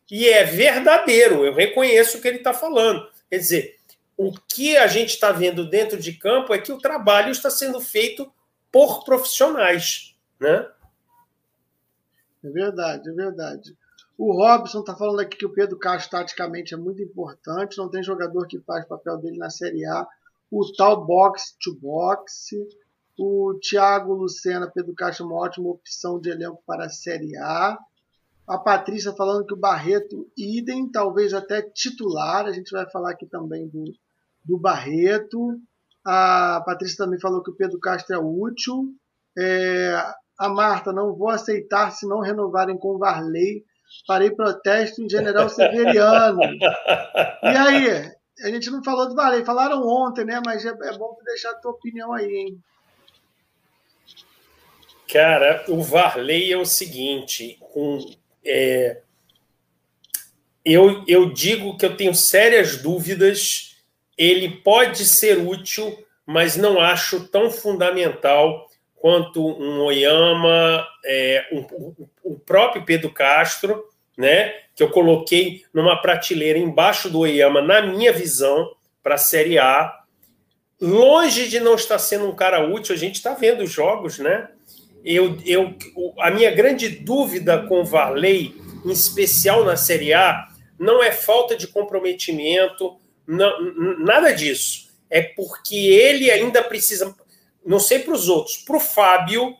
E 0.10 0.28
é 0.28 0.44
verdadeiro, 0.44 1.46
eu 1.46 1.54
reconheço 1.54 2.18
o 2.18 2.22
que 2.22 2.28
ele 2.28 2.38
está 2.38 2.54
falando. 2.54 3.08
Quer 3.30 3.38
dizer, 3.38 3.80
o 4.18 4.34
que 4.34 4.76
a 4.76 4.88
gente 4.88 5.10
está 5.10 5.32
vendo 5.32 5.70
dentro 5.70 6.00
de 6.00 6.14
campo 6.14 6.54
é 6.54 6.58
que 6.58 6.72
o 6.72 6.80
trabalho 6.80 7.32
está 7.32 7.50
sendo 7.50 7.80
feito 7.80 8.32
por 8.72 9.04
profissionais, 9.04 10.16
né? 10.40 10.68
É 12.44 12.50
verdade, 12.50 13.10
é 13.10 13.14
verdade. 13.14 13.78
O 14.20 14.34
Robson 14.34 14.82
está 14.82 14.94
falando 14.94 15.22
aqui 15.22 15.38
que 15.38 15.46
o 15.46 15.54
Pedro 15.54 15.80
Castro 15.80 16.12
taticamente 16.12 16.74
é 16.74 16.78
muito 16.78 17.02
importante, 17.02 17.78
não 17.78 17.90
tem 17.90 18.04
jogador 18.04 18.46
que 18.48 18.60
faz 18.60 18.86
papel 18.86 19.18
dele 19.18 19.38
na 19.38 19.50
Série 19.50 19.86
A. 19.86 20.06
O 20.52 20.70
tal 20.74 21.06
box 21.06 21.56
to 21.58 21.74
box. 21.80 22.50
O 23.18 23.58
Thiago 23.62 24.14
Lucena, 24.14 24.70
Pedro 24.70 24.94
Castro, 24.94 25.26
uma 25.26 25.38
ótima 25.38 25.70
opção 25.70 26.20
de 26.20 26.30
elenco 26.30 26.62
para 26.68 26.88
a 26.88 26.90
Série 26.90 27.38
A. 27.38 27.78
A 28.46 28.58
Patrícia 28.58 29.14
falando 29.14 29.46
que 29.46 29.54
o 29.54 29.58
Barreto, 29.58 30.30
idem, 30.36 30.92
talvez 30.92 31.34
até 31.34 31.62
titular. 31.62 32.46
A 32.46 32.52
gente 32.52 32.72
vai 32.72 32.90
falar 32.90 33.12
aqui 33.12 33.26
também 33.26 33.70
do, 33.70 33.86
do 34.44 34.58
Barreto. 34.58 35.58
A 36.06 36.62
Patrícia 36.66 37.06
também 37.06 37.22
falou 37.22 37.42
que 37.42 37.52
o 37.52 37.56
Pedro 37.56 37.80
Castro 37.80 38.14
é 38.14 38.20
útil. 38.20 38.94
É, 39.38 39.96
a 40.38 40.50
Marta, 40.50 40.92
não 40.92 41.16
vou 41.16 41.30
aceitar 41.30 41.92
se 41.92 42.06
não 42.06 42.20
renovarem 42.20 42.78
com 42.78 42.96
o 42.96 42.98
Varley. 42.98 43.64
Farei 44.06 44.32
protesto 44.32 45.02
em 45.02 45.10
General 45.10 45.50
Severiano. 45.50 46.42
e 46.44 47.48
aí? 47.48 48.12
A 48.44 48.50
gente 48.50 48.70
não 48.70 48.84
falou 48.84 49.08
do 49.08 49.16
Varley. 49.16 49.44
Falaram 49.44 49.86
ontem, 49.86 50.24
né? 50.24 50.42
Mas 50.46 50.66
é, 50.66 50.70
é 50.70 50.98
bom 50.98 51.18
deixar 51.26 51.52
a 51.52 51.56
tua 51.56 51.72
opinião 51.72 52.14
aí, 52.14 52.34
hein? 52.34 52.64
Cara, 55.12 55.66
o 55.68 55.82
Varley 55.82 56.52
é 56.54 56.58
o 56.58 56.66
seguinte, 56.66 57.58
com, 57.60 58.00
é, 58.46 59.02
eu, 60.64 61.04
eu 61.08 61.34
digo 61.34 61.76
que 61.76 61.86
eu 61.86 61.98
tenho 61.98 62.14
sérias 62.14 62.78
dúvidas. 62.78 63.76
Ele 64.16 64.58
pode 64.58 65.06
ser 65.06 65.40
útil, 65.40 66.06
mas 66.26 66.56
não 66.56 66.80
acho 66.80 67.28
tão 67.28 67.50
fundamental 67.50 68.69
quanto 69.00 69.46
um 69.46 69.82
Oyama, 69.82 70.86
é, 71.06 71.48
um, 71.52 71.66
o 72.24 72.40
próprio 72.40 72.84
Pedro 72.86 73.12
Castro, 73.12 73.86
né, 74.18 74.54
que 74.76 74.84
eu 74.84 74.90
coloquei 74.90 75.64
numa 75.74 76.02
prateleira 76.02 76.60
embaixo 76.60 77.10
do 77.10 77.20
Oyama, 77.20 77.62
na 77.62 77.82
minha 77.82 78.12
visão, 78.12 78.70
para 79.02 79.16
a 79.16 79.18
Série 79.18 79.58
A. 79.58 79.98
Longe 80.80 81.48
de 81.48 81.60
não 81.60 81.76
estar 81.76 81.98
sendo 82.00 82.28
um 82.28 82.36
cara 82.36 82.66
útil, 82.66 82.94
a 82.94 82.98
gente 82.98 83.16
está 83.16 83.34
vendo 83.34 83.64
os 83.64 83.72
jogos, 83.72 84.20
né? 84.20 84.50
Eu, 85.04 85.38
eu, 85.46 85.74
a 86.20 86.30
minha 86.30 86.52
grande 86.52 86.90
dúvida 86.90 87.66
com 87.68 87.82
o 87.82 87.86
Varley, 87.86 88.56
em 88.86 88.92
especial 88.92 89.64
na 89.64 89.78
Série 89.78 90.14
A, 90.14 90.48
não 90.78 91.02
é 91.02 91.12
falta 91.12 91.56
de 91.56 91.68
comprometimento, 91.68 92.98
não, 93.26 93.98
nada 94.00 94.32
disso. 94.32 94.90
É 95.10 95.22
porque 95.22 95.76
ele 95.76 96.30
ainda 96.30 96.64
precisa, 96.64 97.16
não 97.66 97.80
sei 97.80 98.00
para 98.00 98.14
os 98.14 98.30
outros, 98.30 98.58
para 98.58 98.78
o 98.78 98.80
Fábio, 98.80 99.56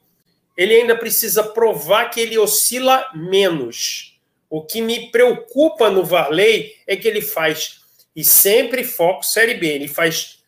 ele 0.58 0.74
ainda 0.74 0.98
precisa 0.98 1.44
provar 1.44 2.10
que 2.10 2.20
ele 2.20 2.38
oscila 2.38 3.06
menos. 3.14 4.20
O 4.50 4.64
que 4.64 4.82
me 4.82 5.12
preocupa 5.12 5.90
no 5.90 6.04
Varley 6.04 6.76
é 6.88 6.96
que 6.96 7.08
ele 7.08 7.22
faz, 7.22 7.82
e 8.16 8.24
sempre 8.24 8.84
foco 8.84 9.24
Série 9.24 9.54
B, 9.54 9.68
ele 9.68 9.88
faz 9.88 10.40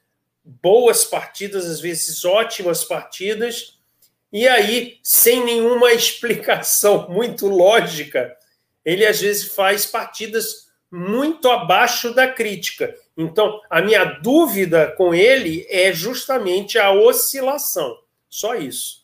boas 0.43 1.05
partidas, 1.05 1.65
às 1.65 1.79
vezes 1.79 2.25
ótimas 2.25 2.83
partidas, 2.83 3.79
e 4.33 4.47
aí, 4.47 4.97
sem 5.03 5.43
nenhuma 5.43 5.91
explicação 5.93 7.07
muito 7.09 7.47
lógica, 7.47 8.35
ele 8.83 9.05
às 9.05 9.21
vezes 9.21 9.53
faz 9.53 9.85
partidas 9.85 10.71
muito 10.91 11.49
abaixo 11.49 12.13
da 12.13 12.27
crítica. 12.27 12.93
Então, 13.17 13.59
a 13.69 13.81
minha 13.81 14.03
dúvida 14.03 14.93
com 14.97 15.13
ele 15.13 15.65
é 15.69 15.91
justamente 15.91 16.79
a 16.79 16.91
oscilação. 16.91 17.95
Só 18.29 18.55
isso. 18.55 19.01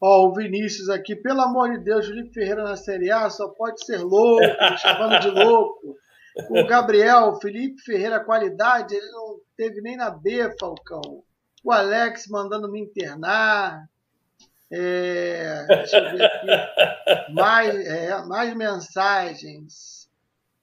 Ó, 0.00 0.24
oh, 0.24 0.28
o 0.28 0.34
Vinícius 0.34 0.88
aqui, 0.88 1.16
pelo 1.16 1.40
amor 1.40 1.70
de 1.70 1.78
Deus, 1.78 2.06
Felipe 2.06 2.32
Ferreira 2.32 2.62
na 2.62 2.76
Série 2.76 3.10
A 3.10 3.28
só 3.30 3.48
pode 3.48 3.84
ser 3.84 3.98
louco, 3.98 4.44
chamando 4.78 5.20
de 5.20 5.30
louco. 5.30 5.96
O 6.50 6.66
Gabriel, 6.66 7.34
Felipe 7.40 7.80
Ferreira, 7.80 8.20
qualidade, 8.20 8.94
ele 8.94 9.10
não 9.10 9.40
teve 9.56 9.80
nem 9.80 9.96
na 9.96 10.10
B, 10.10 10.54
Falcão. 10.60 11.24
O 11.64 11.72
Alex 11.72 12.26
mandando 12.28 12.70
me 12.70 12.78
internar. 12.78 13.88
É, 14.70 15.64
deixa 15.66 15.96
eu 15.96 16.14
ver 16.14 16.24
aqui. 16.24 17.32
Mais, 17.32 17.74
é, 17.74 18.22
mais 18.26 18.54
mensagens. 18.54 19.95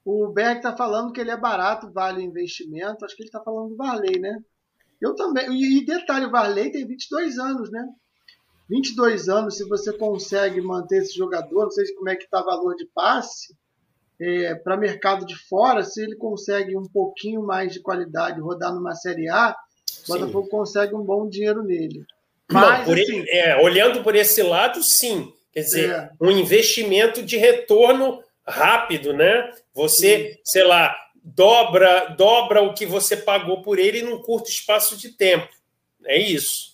O 0.06 0.28
Berg 0.28 0.58
está 0.58 0.76
falando 0.76 1.14
que 1.14 1.22
ele 1.22 1.32
é 1.32 1.38
barato, 1.38 1.92
vale 1.92 2.20
o 2.20 2.24
investimento. 2.24 3.06
Acho 3.06 3.16
que 3.16 3.24
ele 3.24 3.30
está 3.30 3.42
falando 3.42 3.70
do 3.70 3.78
Varley, 3.78 4.20
né? 4.20 4.38
Eu 5.02 5.16
também. 5.16 5.50
E 5.52 5.86
detalhe, 5.86 6.26
o 6.26 6.32
Varley 6.32 6.72
tem 6.72 6.86
22 6.86 7.38
anos, 7.38 7.72
né? 7.72 7.88
22 8.70 9.30
anos, 9.30 9.58
se 9.58 9.68
você 9.68 9.94
consegue 9.94 10.62
manter 10.62 11.04
esse 11.04 11.16
jogador, 11.16 11.64
não 11.64 11.72
sei 11.72 11.86
como 11.94 12.10
é 12.10 12.16
que 12.16 12.24
está 12.24 12.42
o 12.42 12.46
valor 12.46 12.76
de 12.76 12.86
passe, 12.94 13.56
é, 14.20 14.56
para 14.56 14.78
mercado 14.78 15.26
de 15.26 15.36
fora, 15.36 15.84
se 15.84 16.02
ele 16.02 16.16
consegue 16.16 16.78
um 16.78 16.88
pouquinho 16.88 17.44
mais 17.44 17.74
de 17.74 17.82
qualidade 17.82 18.40
rodar 18.40 18.74
numa 18.74 18.96
Série 18.96 19.30
A, 19.30 19.56
o 20.06 20.08
Botafogo 20.08 20.48
consegue 20.48 20.96
um 20.96 21.04
bom 21.04 21.28
dinheiro 21.28 21.64
nele. 21.64 22.06
Mas, 22.52 22.86
por 22.86 22.98
assim, 22.98 23.26
é, 23.28 23.58
olhando 23.62 24.04
por 24.04 24.16
esse 24.16 24.42
lado, 24.42 24.82
sim. 24.82 25.34
Quer 25.52 25.62
dizer, 25.62 25.90
é. 25.90 26.12
um 26.20 26.32
investimento 26.32 27.22
de 27.22 27.38
retorno 27.38 28.24
rápido, 28.46 29.14
né? 29.14 29.52
Você, 29.74 30.34
sim. 30.34 30.40
sei 30.44 30.64
lá, 30.64 30.96
dobra, 31.24 32.16
dobra 32.18 32.62
o 32.62 32.74
que 32.74 32.86
você 32.86 33.18
pagou 33.18 33.62
por 33.62 33.80
ele 33.80 34.02
num 34.02 34.22
curto 34.22 34.50
espaço 34.50 34.98
de 34.98 35.10
tempo. 35.10 35.50
É 36.06 36.18
isso. 36.20 36.74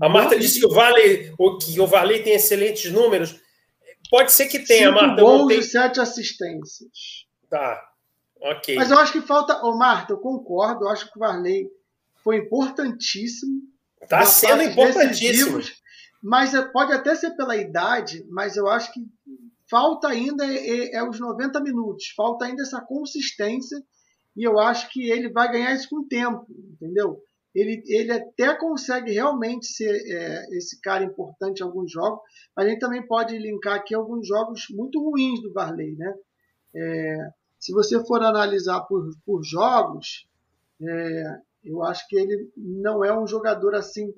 A 0.00 0.08
Marta 0.08 0.38
disse 0.38 0.60
que 0.60 0.66
o 0.66 0.70
Vale, 0.70 1.34
que 1.60 1.80
o 1.80 1.86
Varley 1.86 2.22
tem 2.22 2.34
excelentes 2.34 2.90
números. 2.92 3.34
Pode 4.10 4.32
ser 4.32 4.46
que 4.46 4.60
tenha, 4.60 4.88
Cinco 4.88 5.00
Marta. 5.00 5.20
Gols 5.22 5.52
e 5.52 5.62
sete 5.62 6.00
assistências. 6.00 7.26
Tá. 7.50 7.84
Ok. 8.40 8.76
Mas 8.76 8.90
eu 8.90 8.98
acho 8.98 9.12
que 9.12 9.20
falta. 9.20 9.60
Ô, 9.64 9.76
Marta, 9.76 10.12
eu 10.12 10.18
concordo. 10.18 10.84
Eu 10.84 10.88
acho 10.88 11.10
que 11.10 11.18
o 11.18 11.20
Varley 11.20 11.68
foi 12.22 12.36
importantíssimo 12.36 13.68
Está 14.02 14.24
sendo 14.24 14.62
importantíssimo. 14.62 15.60
Mas 16.22 16.54
é, 16.54 16.62
pode 16.62 16.92
até 16.92 17.14
ser 17.14 17.32
pela 17.32 17.56
idade, 17.56 18.24
mas 18.30 18.56
eu 18.56 18.66
acho 18.68 18.92
que 18.92 19.00
falta 19.70 20.08
ainda 20.08 20.44
é, 20.44 20.56
é, 20.56 20.94
é, 20.96 21.08
os 21.08 21.18
90 21.18 21.60
minutos, 21.60 22.12
falta 22.16 22.44
ainda 22.44 22.62
essa 22.62 22.80
consistência 22.80 23.82
e 24.36 24.44
eu 24.44 24.58
acho 24.58 24.90
que 24.90 25.10
ele 25.10 25.30
vai 25.30 25.50
ganhar 25.50 25.74
isso 25.74 25.88
com 25.88 26.00
o 26.00 26.08
tempo, 26.08 26.46
entendeu? 26.50 27.20
Ele, 27.54 27.82
ele 27.86 28.12
até 28.12 28.54
consegue 28.54 29.12
realmente 29.12 29.66
ser 29.66 29.90
é, 29.90 30.56
esse 30.56 30.80
cara 30.80 31.02
importante 31.04 31.60
em 31.60 31.64
alguns 31.64 31.90
jogos, 31.90 32.20
mas 32.56 32.66
a 32.66 32.68
gente 32.68 32.78
também 32.78 33.04
pode 33.06 33.36
linkar 33.36 33.74
aqui 33.74 33.94
alguns 33.94 34.28
jogos 34.28 34.66
muito 34.70 35.02
ruins 35.02 35.42
do 35.42 35.52
Varley, 35.52 35.96
né? 35.96 36.14
É, 36.74 37.30
se 37.58 37.72
você 37.72 38.04
for 38.04 38.22
analisar 38.22 38.82
por, 38.82 39.10
por 39.26 39.42
jogos, 39.42 40.28
é, 40.80 41.40
eu 41.64 41.82
acho 41.82 42.06
que 42.06 42.16
ele 42.16 42.50
não 42.56 43.04
é 43.04 43.18
um 43.18 43.26
jogador 43.26 43.74
assim 43.74 44.14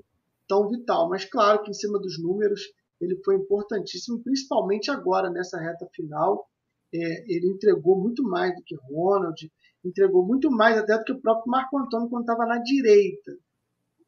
tão 0.47 0.69
vital, 0.69 1.09
mas 1.09 1.25
claro 1.25 1.63
que 1.63 1.71
em 1.71 1.75
cima 1.75 1.99
dos 1.99 2.21
números 2.21 2.61
ele 3.01 3.21
foi 3.25 3.37
importantíssimo, 3.37 4.23
principalmente 4.23 4.91
agora 4.91 5.31
nessa 5.31 5.59
reta 5.59 5.89
final. 5.95 6.49
É, 6.93 6.99
ele 7.33 7.49
entregou 7.49 7.99
muito 7.99 8.23
mais 8.23 8.55
do 8.55 8.63
que 8.63 8.77
Ronald, 8.91 9.51
entregou 9.85 10.27
muito 10.27 10.51
mais 10.51 10.77
até 10.77 10.99
do 10.99 11.05
que 11.05 11.13
o 11.13 11.21
próprio 11.21 11.51
Marco 11.51 11.79
Antônio 11.79 12.11
quando 12.11 12.23
estava 12.23 12.45
na 12.47 12.59
direita. 12.59 13.33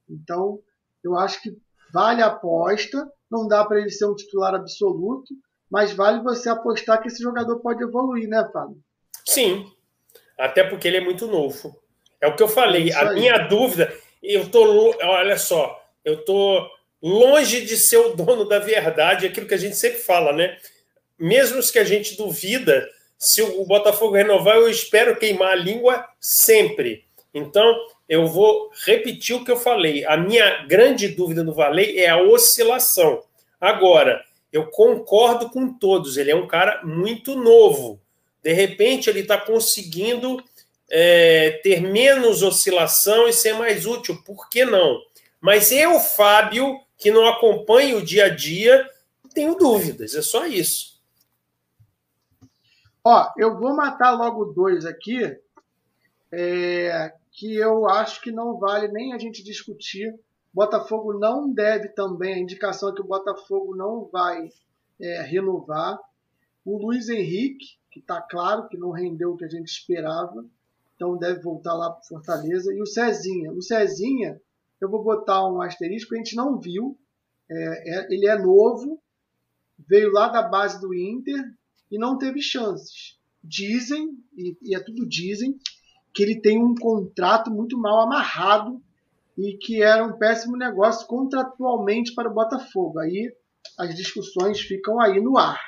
Então, 0.08 0.58
eu 1.02 1.16
acho 1.16 1.40
que 1.42 1.56
vale 1.92 2.22
a 2.22 2.26
aposta. 2.26 3.10
Não 3.30 3.46
dá 3.48 3.64
para 3.64 3.80
ele 3.80 3.90
ser 3.90 4.06
um 4.06 4.14
titular 4.14 4.54
absoluto, 4.54 5.34
mas 5.70 5.92
vale 5.92 6.22
você 6.22 6.50
apostar 6.50 7.00
que 7.00 7.08
esse 7.08 7.22
jogador 7.22 7.60
pode 7.60 7.82
evoluir, 7.82 8.28
né, 8.28 8.46
Fábio? 8.52 8.76
Sim, 9.24 9.72
até 10.36 10.64
porque 10.64 10.86
ele 10.86 10.98
é 10.98 11.04
muito 11.04 11.26
novo. 11.26 11.74
É 12.20 12.26
o 12.26 12.36
que 12.36 12.42
eu 12.42 12.48
falei. 12.48 12.92
a 12.92 13.12
minha 13.12 13.38
dúvida, 13.48 13.92
eu 14.22 14.50
tô, 14.50 14.94
olha 15.02 15.38
só, 15.38 15.82
eu 16.04 16.24
tô 16.24 16.68
longe 17.02 17.62
de 17.62 17.76
ser 17.76 17.96
o 17.96 18.14
dono 18.14 18.44
da 18.44 18.58
verdade, 18.58 19.26
aquilo 19.26 19.48
que 19.48 19.54
a 19.54 19.58
gente 19.58 19.76
sempre 19.76 19.98
fala, 19.98 20.32
né? 20.32 20.56
Mesmo 21.18 21.60
que 21.70 21.78
a 21.78 21.84
gente 21.84 22.16
duvida, 22.16 22.88
se 23.18 23.42
o 23.42 23.64
Botafogo 23.64 24.14
renovar, 24.14 24.56
eu 24.56 24.68
espero 24.68 25.16
queimar 25.16 25.52
a 25.52 25.56
língua 25.56 26.06
sempre. 26.20 27.04
Então, 27.34 27.74
eu 28.08 28.26
vou 28.26 28.70
repetir 28.84 29.34
o 29.34 29.44
que 29.44 29.50
eu 29.50 29.56
falei. 29.56 30.04
A 30.06 30.16
minha 30.16 30.64
grande 30.66 31.08
dúvida 31.08 31.42
do 31.42 31.54
Valei 31.54 31.98
é 31.98 32.08
a 32.08 32.20
oscilação. 32.20 33.22
Agora, 33.60 34.22
eu 34.52 34.66
concordo 34.66 35.48
com 35.50 35.72
todos, 35.72 36.16
ele 36.16 36.30
é 36.30 36.36
um 36.36 36.46
cara 36.46 36.82
muito 36.84 37.34
novo. 37.34 38.00
De 38.42 38.52
repente, 38.52 39.08
ele 39.08 39.20
está 39.20 39.38
conseguindo 39.38 40.42
é, 40.90 41.60
ter 41.62 41.80
menos 41.80 42.42
oscilação 42.42 43.28
e 43.28 43.32
ser 43.32 43.54
mais 43.54 43.86
útil, 43.86 44.20
por 44.26 44.50
que 44.50 44.64
não? 44.64 45.00
Mas 45.40 45.72
eu, 45.72 45.98
Fábio, 45.98 46.78
que 47.02 47.10
não 47.10 47.26
acompanho 47.26 47.98
o 47.98 48.04
dia 48.04 48.26
a 48.26 48.28
dia, 48.28 48.88
tenho 49.34 49.56
dúvidas, 49.56 50.14
é 50.14 50.22
só 50.22 50.46
isso. 50.46 51.02
Ó, 53.04 53.28
eu 53.36 53.58
vou 53.58 53.74
matar 53.74 54.12
logo 54.12 54.44
dois 54.44 54.86
aqui, 54.86 55.36
é, 56.30 57.12
que 57.32 57.56
eu 57.56 57.88
acho 57.88 58.20
que 58.20 58.30
não 58.30 58.56
vale 58.56 58.86
nem 58.86 59.12
a 59.12 59.18
gente 59.18 59.42
discutir. 59.42 60.14
Botafogo 60.54 61.18
não 61.18 61.52
deve 61.52 61.88
também, 61.88 62.34
a 62.34 62.38
indicação 62.38 62.90
é 62.90 62.94
que 62.94 63.00
o 63.00 63.06
Botafogo 63.06 63.74
não 63.74 64.04
vai 64.04 64.48
é, 65.00 65.22
renovar. 65.22 65.98
O 66.64 66.78
Luiz 66.78 67.08
Henrique, 67.08 67.78
que 67.90 67.98
está 67.98 68.20
claro 68.20 68.68
que 68.68 68.76
não 68.76 68.92
rendeu 68.92 69.32
o 69.32 69.36
que 69.36 69.44
a 69.44 69.48
gente 69.48 69.66
esperava, 69.66 70.44
então 70.94 71.16
deve 71.16 71.40
voltar 71.40 71.74
lá 71.74 71.90
para 71.90 72.04
Fortaleza. 72.04 72.72
E 72.72 72.80
o 72.80 72.86
Cezinha. 72.86 73.50
O 73.50 73.60
Cezinha, 73.60 74.40
eu 74.84 74.90
vou 74.90 75.02
botar 75.02 75.48
um 75.48 75.60
asterisco, 75.60 76.14
a 76.14 76.18
gente 76.18 76.34
não 76.34 76.58
viu. 76.58 76.98
É, 77.50 77.98
é, 77.98 78.06
ele 78.10 78.26
é 78.26 78.38
novo, 78.38 79.00
veio 79.88 80.10
lá 80.10 80.28
da 80.28 80.42
base 80.42 80.80
do 80.80 80.94
Inter 80.94 81.42
e 81.90 81.98
não 81.98 82.18
teve 82.18 82.40
chances. 82.40 83.18
Dizem, 83.42 84.16
e, 84.36 84.56
e 84.62 84.74
é 84.74 84.80
tudo 84.80 85.08
dizem, 85.08 85.56
que 86.14 86.22
ele 86.22 86.40
tem 86.40 86.62
um 86.62 86.74
contrato 86.74 87.50
muito 87.50 87.78
mal 87.78 88.00
amarrado 88.00 88.82
e 89.36 89.56
que 89.56 89.82
era 89.82 90.04
um 90.04 90.18
péssimo 90.18 90.56
negócio 90.56 91.06
contratualmente 91.06 92.14
para 92.14 92.30
o 92.30 92.34
Botafogo. 92.34 92.98
Aí 92.98 93.34
as 93.78 93.94
discussões 93.94 94.60
ficam 94.60 95.00
aí 95.00 95.20
no 95.20 95.38
ar. 95.38 95.60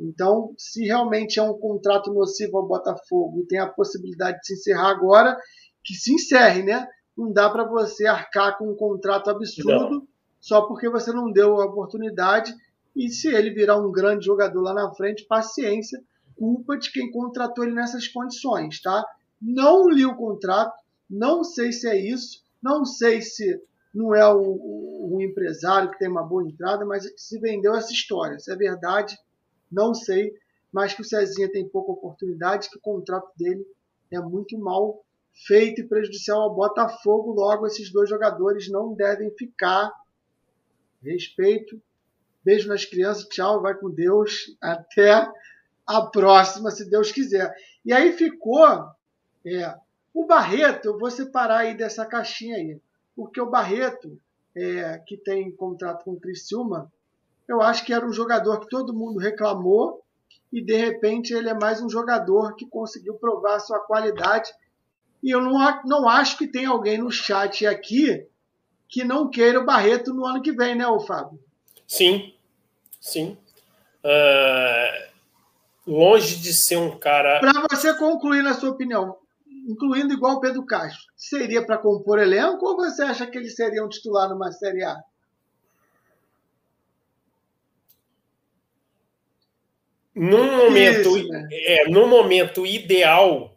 Então, 0.00 0.54
se 0.58 0.84
realmente 0.84 1.38
é 1.38 1.42
um 1.42 1.58
contrato 1.58 2.12
nocivo 2.12 2.58
ao 2.58 2.66
Botafogo 2.66 3.40
e 3.40 3.46
tem 3.46 3.58
a 3.58 3.68
possibilidade 3.68 4.38
de 4.40 4.46
se 4.46 4.54
encerrar 4.54 4.90
agora, 4.90 5.36
que 5.84 5.94
se 5.94 6.12
encerre, 6.12 6.62
né? 6.62 6.86
Não 7.16 7.32
dá 7.32 7.48
para 7.48 7.64
você 7.64 8.06
arcar 8.06 8.58
com 8.58 8.70
um 8.70 8.76
contrato 8.76 9.30
absurdo 9.30 9.90
não. 9.90 10.08
só 10.40 10.62
porque 10.62 10.88
você 10.88 11.12
não 11.12 11.30
deu 11.30 11.60
a 11.60 11.66
oportunidade. 11.66 12.54
E 12.94 13.08
se 13.08 13.28
ele 13.28 13.50
virar 13.50 13.76
um 13.76 13.90
grande 13.90 14.26
jogador 14.26 14.60
lá 14.60 14.74
na 14.74 14.94
frente, 14.94 15.26
paciência, 15.26 16.00
culpa 16.36 16.76
de 16.76 16.90
quem 16.92 17.10
contratou 17.10 17.64
ele 17.64 17.74
nessas 17.74 18.06
condições, 18.08 18.80
tá? 18.80 19.04
Não 19.40 19.88
li 19.88 20.04
o 20.06 20.16
contrato, 20.16 20.74
não 21.08 21.44
sei 21.44 21.72
se 21.72 21.88
é 21.88 21.96
isso, 21.96 22.42
não 22.62 22.84
sei 22.84 23.20
se 23.20 23.60
não 23.94 24.14
é 24.14 24.26
o, 24.26 24.40
o, 24.40 25.16
o 25.16 25.22
empresário 25.22 25.90
que 25.90 25.98
tem 25.98 26.08
uma 26.08 26.22
boa 26.22 26.44
entrada, 26.44 26.84
mas 26.84 27.04
se 27.16 27.38
vendeu 27.38 27.74
essa 27.74 27.92
história. 27.92 28.38
Se 28.38 28.52
é 28.52 28.56
verdade, 28.56 29.16
não 29.70 29.94
sei. 29.94 30.32
Mas 30.72 30.92
que 30.92 31.02
o 31.02 31.04
Cezinha 31.04 31.50
tem 31.50 31.68
pouca 31.68 31.92
oportunidade, 31.92 32.68
que 32.68 32.78
o 32.78 32.80
contrato 32.80 33.30
dele 33.36 33.64
é 34.10 34.18
muito 34.18 34.58
mal 34.58 35.04
feito 35.46 35.80
e 35.80 35.88
prejudicial 35.88 36.42
ao 36.42 36.54
Botafogo. 36.54 37.32
Logo, 37.32 37.66
esses 37.66 37.90
dois 37.90 38.08
jogadores 38.08 38.70
não 38.70 38.94
devem 38.94 39.30
ficar. 39.30 39.92
Respeito. 41.02 41.80
Beijo 42.44 42.68
nas 42.68 42.84
crianças. 42.84 43.28
Tchau. 43.28 43.60
Vai 43.60 43.74
com 43.74 43.90
Deus. 43.90 44.56
Até 44.62 45.30
a 45.86 46.02
próxima, 46.02 46.70
se 46.70 46.88
Deus 46.88 47.12
quiser. 47.12 47.54
E 47.84 47.92
aí 47.92 48.12
ficou 48.12 48.66
é, 49.44 49.74
o 50.12 50.24
Barreto, 50.24 50.86
eu 50.86 50.98
vou 50.98 51.10
separar 51.10 51.58
aí 51.58 51.76
dessa 51.76 52.06
caixinha 52.06 52.56
aí, 52.56 52.80
porque 53.14 53.40
o 53.40 53.50
Barreto, 53.50 54.18
é, 54.56 54.98
que 54.98 55.16
tem 55.16 55.50
contrato 55.50 56.04
com 56.04 56.12
o 56.12 56.20
Criciúma, 56.20 56.90
eu 57.46 57.60
acho 57.60 57.84
que 57.84 57.92
era 57.92 58.06
um 58.06 58.12
jogador 58.12 58.60
que 58.60 58.68
todo 58.68 58.94
mundo 58.94 59.18
reclamou 59.18 60.02
e 60.52 60.64
de 60.64 60.76
repente 60.76 61.34
ele 61.34 61.48
é 61.48 61.54
mais 61.54 61.82
um 61.82 61.90
jogador 61.90 62.54
que 62.54 62.66
conseguiu 62.66 63.14
provar 63.14 63.58
sua 63.58 63.80
qualidade. 63.80 64.50
E 65.24 65.34
eu 65.34 65.40
não, 65.40 65.54
não 65.86 66.06
acho 66.06 66.36
que 66.36 66.46
tem 66.46 66.66
alguém 66.66 66.98
no 66.98 67.10
chat 67.10 67.66
aqui 67.66 68.26
que 68.86 69.02
não 69.02 69.30
queira 69.30 69.58
o 69.58 69.64
Barreto 69.64 70.12
no 70.12 70.26
ano 70.26 70.42
que 70.42 70.52
vem, 70.52 70.74
né, 70.74 70.86
o 70.86 71.00
Fábio? 71.00 71.40
Sim, 71.88 72.34
sim. 73.00 73.38
Uh, 74.04 75.08
longe 75.86 76.36
de 76.36 76.52
ser 76.52 76.76
um 76.76 76.98
cara. 76.98 77.40
Para 77.40 77.66
você 77.70 77.94
concluir, 77.96 78.42
na 78.42 78.52
sua 78.52 78.68
opinião, 78.68 79.16
incluindo 79.66 80.12
igual 80.12 80.34
o 80.36 80.40
Pedro 80.40 80.66
Castro, 80.66 81.02
seria 81.16 81.64
para 81.64 81.78
compor 81.78 82.18
elenco 82.18 82.66
ou 82.66 82.76
você 82.76 83.02
acha 83.02 83.26
que 83.26 83.38
ele 83.38 83.48
seria 83.48 83.82
um 83.82 83.88
titular 83.88 84.28
numa 84.28 84.52
Série 84.52 84.84
A? 84.84 84.94
Num 90.14 90.58
momento, 90.58 91.16
Isso, 91.16 91.28
né? 91.28 91.48
é, 91.50 91.88
num 91.88 92.06
momento 92.06 92.66
ideal 92.66 93.53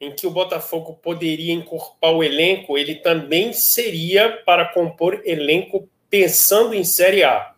em 0.00 0.14
que 0.14 0.26
o 0.26 0.30
Botafogo 0.30 0.98
poderia 1.02 1.54
encorpar 1.54 2.12
o 2.12 2.22
elenco, 2.22 2.76
ele 2.76 2.96
também 2.96 3.52
seria 3.52 4.30
para 4.44 4.72
compor 4.72 5.22
elenco 5.24 5.88
pensando 6.10 6.74
em 6.74 6.84
Série 6.84 7.24
A. 7.24 7.54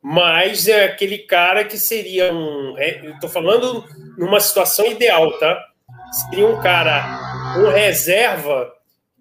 Mas 0.00 0.68
é 0.68 0.84
aquele 0.84 1.18
cara 1.18 1.64
que 1.64 1.76
seria 1.76 2.32
um. 2.32 2.76
É, 2.78 3.10
Estou 3.10 3.28
falando 3.28 3.84
numa 4.16 4.40
situação 4.40 4.86
ideal, 4.86 5.38
tá? 5.38 5.68
seria 6.12 6.46
um 6.46 6.60
cara, 6.60 7.56
um 7.58 7.68
reserva 7.70 8.72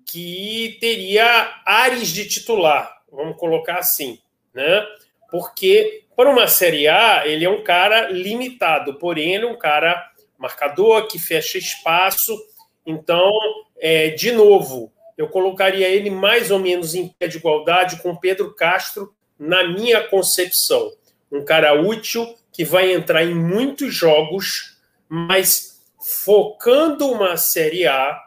que 0.05 0.77
teria 0.79 1.61
ares 1.65 2.09
de 2.09 2.27
titular, 2.27 3.01
vamos 3.11 3.37
colocar 3.37 3.77
assim, 3.77 4.19
né? 4.53 4.85
Porque 5.29 6.03
para 6.15 6.29
uma 6.29 6.47
Série 6.47 6.87
A 6.87 7.27
ele 7.27 7.43
é 7.43 7.49
um 7.49 7.63
cara 7.63 8.09
limitado, 8.09 8.95
porém 8.95 9.35
ele 9.35 9.45
é 9.45 9.49
um 9.49 9.57
cara 9.57 10.11
marcador 10.37 11.07
que 11.07 11.19
fecha 11.19 11.57
espaço. 11.57 12.37
Então, 12.85 13.31
é, 13.77 14.09
de 14.09 14.31
novo, 14.31 14.91
eu 15.17 15.27
colocaria 15.27 15.87
ele 15.87 16.09
mais 16.09 16.51
ou 16.51 16.59
menos 16.59 16.93
em 16.95 17.07
pé 17.07 17.27
de 17.27 17.37
igualdade 17.37 18.01
com 18.01 18.15
Pedro 18.15 18.53
Castro, 18.53 19.13
na 19.37 19.67
minha 19.67 20.07
concepção. 20.07 20.91
Um 21.31 21.43
cara 21.43 21.73
útil 21.73 22.35
que 22.51 22.63
vai 22.63 22.91
entrar 22.91 23.23
em 23.23 23.35
muitos 23.35 23.93
jogos, 23.93 24.77
mas 25.07 25.81
focando 25.99 27.11
uma 27.11 27.37
Série 27.37 27.85
A, 27.85 28.17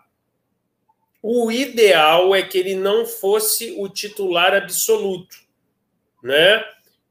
o 1.22 1.50
ideal 1.50 2.34
é 2.34 2.42
que 2.42 2.56
ele 2.56 2.74
não 2.74 3.04
fosse 3.04 3.74
o 3.78 3.88
titular 3.88 4.54
absoluto, 4.54 5.36
né? 6.22 6.64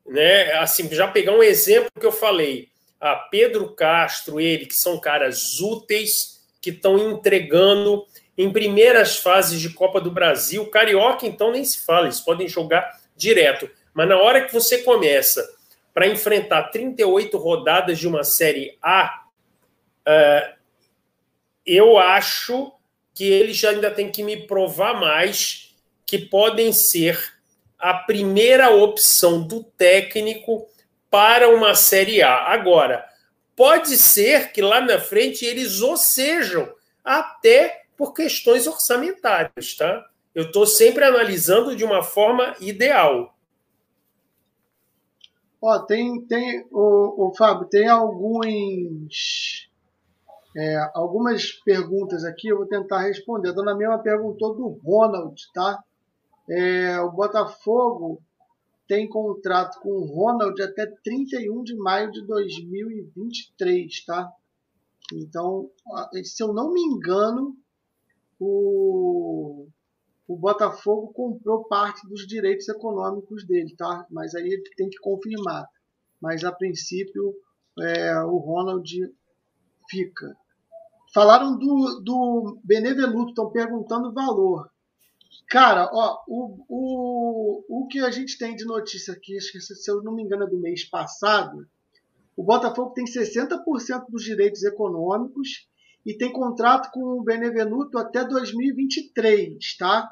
né? 0.06 0.54
Assim, 0.54 0.90
já 0.90 1.08
pegar 1.08 1.34
um 1.34 1.44
exemplo 1.44 1.92
que 2.00 2.06
eu 2.06 2.12
falei, 2.12 2.69
a 3.00 3.16
Pedro 3.16 3.70
Castro, 3.74 4.40
ele 4.40 4.66
que 4.66 4.76
são 4.76 5.00
caras 5.00 5.60
úteis 5.60 6.42
que 6.62 6.72
estão 6.72 6.98
entregando 6.98 8.06
em 8.38 8.52
primeiras 8.52 9.18
fases 9.18 9.60
de 9.60 9.70
Copa 9.70 10.00
do 10.00 10.12
Brasil, 10.12 10.66
carioca 10.68 11.26
então 11.26 11.52
nem 11.52 11.64
se 11.64 11.86
fala, 11.86 12.08
eles 12.08 12.20
podem 12.20 12.48
jogar 12.48 13.00
direto, 13.16 13.70
mas 13.94 14.08
na 14.08 14.18
hora 14.18 14.46
que 14.46 14.54
você 14.54 14.80
começa 14.80 15.46
para 15.94 16.08
enfrentar 16.08 16.70
38 16.70 17.38
rodadas 17.38 18.00
de 18.00 18.08
uma 18.08 18.24
série 18.24 18.78
A, 18.82 19.26
uh, 20.08 20.56
eu 21.66 21.98
acho 21.98 22.72
que 23.14 23.26
eles 23.26 23.62
ainda 23.64 23.92
têm 23.92 24.10
que 24.10 24.24
me 24.24 24.48
provar 24.48 25.00
mais 25.00 25.76
que 26.06 26.18
podem 26.18 26.72
ser 26.72 27.34
a 27.78 27.94
primeira 27.94 28.72
opção 28.72 29.42
do 29.46 29.64
técnico 29.64 30.68
para 31.10 31.50
uma 31.50 31.76
Série 31.76 32.22
A. 32.22 32.54
Agora, 32.54 33.06
pode 33.56 33.98
ser 33.98 34.52
que 34.52 34.62
lá 34.62 34.82
na 34.82 35.00
frente 35.00 35.46
eles 35.46 35.82
o 35.82 35.98
sejam, 35.98 36.72
até 37.04 37.84
por 37.98 38.14
questões 38.14 38.68
orçamentárias, 38.68 39.76
tá? 39.76 40.06
Eu 40.34 40.44
estou 40.44 40.66
sempre 40.66 41.04
analisando 41.04 41.76
de 41.76 41.84
uma 41.84 42.04
forma 42.04 42.56
ideal. 42.60 43.36
Ó, 45.62 45.80
tem, 45.80 46.22
tem 46.22 46.66
o, 46.72 47.28
o 47.28 47.36
Fábio, 47.36 47.68
tem 47.68 47.90
alguns 47.90 49.70
é, 50.56 50.78
algumas 50.94 51.52
perguntas 51.64 52.24
aqui 52.24 52.48
eu 52.48 52.58
vou 52.58 52.66
tentar 52.66 53.02
responder. 53.02 53.50
A 53.50 53.54
dona 53.54 53.76
Mema 53.76 54.00
perguntou 54.00 54.56
do 54.56 54.68
Ronald, 54.84 55.36
tá? 55.54 55.84
É, 56.50 57.00
o 57.02 57.12
Botafogo 57.12 58.22
tem 58.90 59.08
contrato 59.08 59.80
com 59.82 59.92
o 59.92 60.06
Ronald 60.06 60.60
até 60.60 60.88
31 61.04 61.64
de 61.64 61.76
maio 61.76 62.12
de 62.12 62.26
2023, 62.26 64.04
tá? 64.04 64.34
Então, 65.14 65.70
se 66.24 66.42
eu 66.42 66.52
não 66.52 66.74
me 66.74 66.82
engano, 66.82 67.56
o, 68.40 69.68
o 70.28 70.36
Botafogo 70.36 71.14
comprou 71.14 71.66
parte 71.66 72.08
dos 72.10 72.26
direitos 72.26 72.68
econômicos 72.68 73.46
dele, 73.46 73.76
tá? 73.78 74.08
Mas 74.10 74.34
aí 74.34 74.48
ele 74.48 74.64
tem 74.76 74.90
que 74.90 74.98
confirmar. 74.98 75.68
Mas 76.20 76.44
a 76.44 76.52
princípio, 76.52 77.36
é, 77.80 78.24
o 78.24 78.38
Ronald 78.38 78.90
fica. 79.88 80.36
Falaram 81.14 81.56
do, 81.60 82.02
do 82.04 82.60
Benevenuto, 82.64 83.30
estão 83.30 83.52
perguntando 83.52 84.10
o 84.10 84.14
valor. 84.14 84.68
Cara, 85.50 85.90
ó, 85.92 86.24
o, 86.28 86.66
o, 86.70 87.64
o 87.68 87.88
que 87.88 88.00
a 88.00 88.12
gente 88.12 88.38
tem 88.38 88.56
de 88.56 88.66
notícia 88.66 89.14
aqui, 89.14 89.40
se 89.42 89.92
eu 89.92 90.02
não 90.04 90.14
me 90.14 90.24
engano 90.24 90.44
é 90.44 90.48
do 90.48 90.60
mês 90.60 90.84
passado, 90.84 91.68
o 92.38 92.44
Botafogo 92.44 92.94
tem 92.94 93.06
60% 93.06 93.60
dos 94.10 94.24
direitos 94.24 94.64
econômicos 94.64 95.68
e 96.06 96.16
tem 96.16 96.32
contrato 96.32 96.92
com 96.92 97.02
o 97.02 97.24
Benevenuto 97.24 97.98
até 97.98 98.24
2023, 98.24 99.58
tá? 99.78 100.10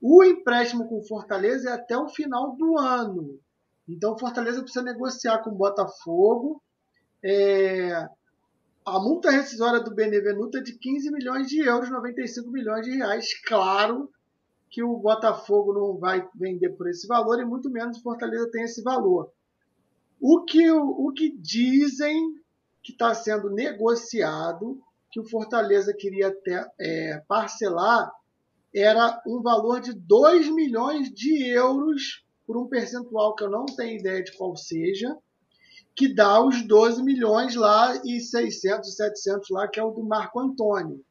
O 0.00 0.24
empréstimo 0.24 0.88
com 0.88 1.04
Fortaleza 1.04 1.70
é 1.70 1.72
até 1.74 1.96
o 1.96 2.08
final 2.08 2.56
do 2.56 2.78
ano. 2.78 3.38
Então, 3.86 4.18
Fortaleza 4.18 4.62
precisa 4.62 4.84
negociar 4.84 5.38
com 5.38 5.50
o 5.50 5.56
Botafogo. 5.56 6.62
É, 7.22 7.92
a 8.84 8.98
multa 8.98 9.30
rescisória 9.30 9.80
do 9.80 9.94
Benevenuto 9.94 10.58
é 10.58 10.62
de 10.62 10.78
15 10.78 11.10
milhões 11.12 11.48
de 11.48 11.60
euros, 11.60 11.90
95 11.90 12.50
milhões 12.50 12.84
de 12.84 12.96
reais. 12.96 13.28
Claro 13.42 14.10
que 14.70 14.82
o 14.82 14.96
Botafogo 14.96 15.72
não 15.72 15.98
vai 15.98 16.26
vender 16.34 16.70
por 16.70 16.88
esse 16.88 17.06
valor 17.06 17.40
e 17.40 17.44
muito 17.44 17.68
menos 17.68 17.98
o 17.98 18.02
Fortaleza 18.02 18.50
tem 18.50 18.62
esse 18.62 18.82
valor. 18.82 19.32
O 20.20 20.44
que, 20.44 20.70
o 20.70 21.12
que 21.12 21.36
dizem 21.36 22.34
que 22.82 22.92
está 22.92 23.12
sendo 23.14 23.50
negociado, 23.50 24.80
que 25.10 25.18
o 25.18 25.28
Fortaleza 25.28 25.92
queria 25.92 26.30
ter, 26.30 26.64
é, 26.78 27.22
parcelar, 27.26 28.12
era 28.72 29.20
um 29.26 29.42
valor 29.42 29.80
de 29.80 29.92
2 29.92 30.50
milhões 30.50 31.10
de 31.10 31.48
euros 31.48 32.24
por 32.46 32.56
um 32.56 32.68
percentual 32.68 33.34
que 33.34 33.42
eu 33.42 33.50
não 33.50 33.66
tenho 33.66 33.98
ideia 33.98 34.22
de 34.22 34.36
qual 34.36 34.56
seja, 34.56 35.16
que 35.96 36.14
dá 36.14 36.42
os 36.44 36.66
12 36.66 37.02
milhões 37.02 37.56
lá 37.56 38.00
e 38.04 38.20
600, 38.20 38.94
700 38.94 39.50
lá, 39.50 39.68
que 39.68 39.80
é 39.80 39.84
o 39.84 39.90
do 39.90 40.04
Marco 40.04 40.38
Antônio. 40.38 41.04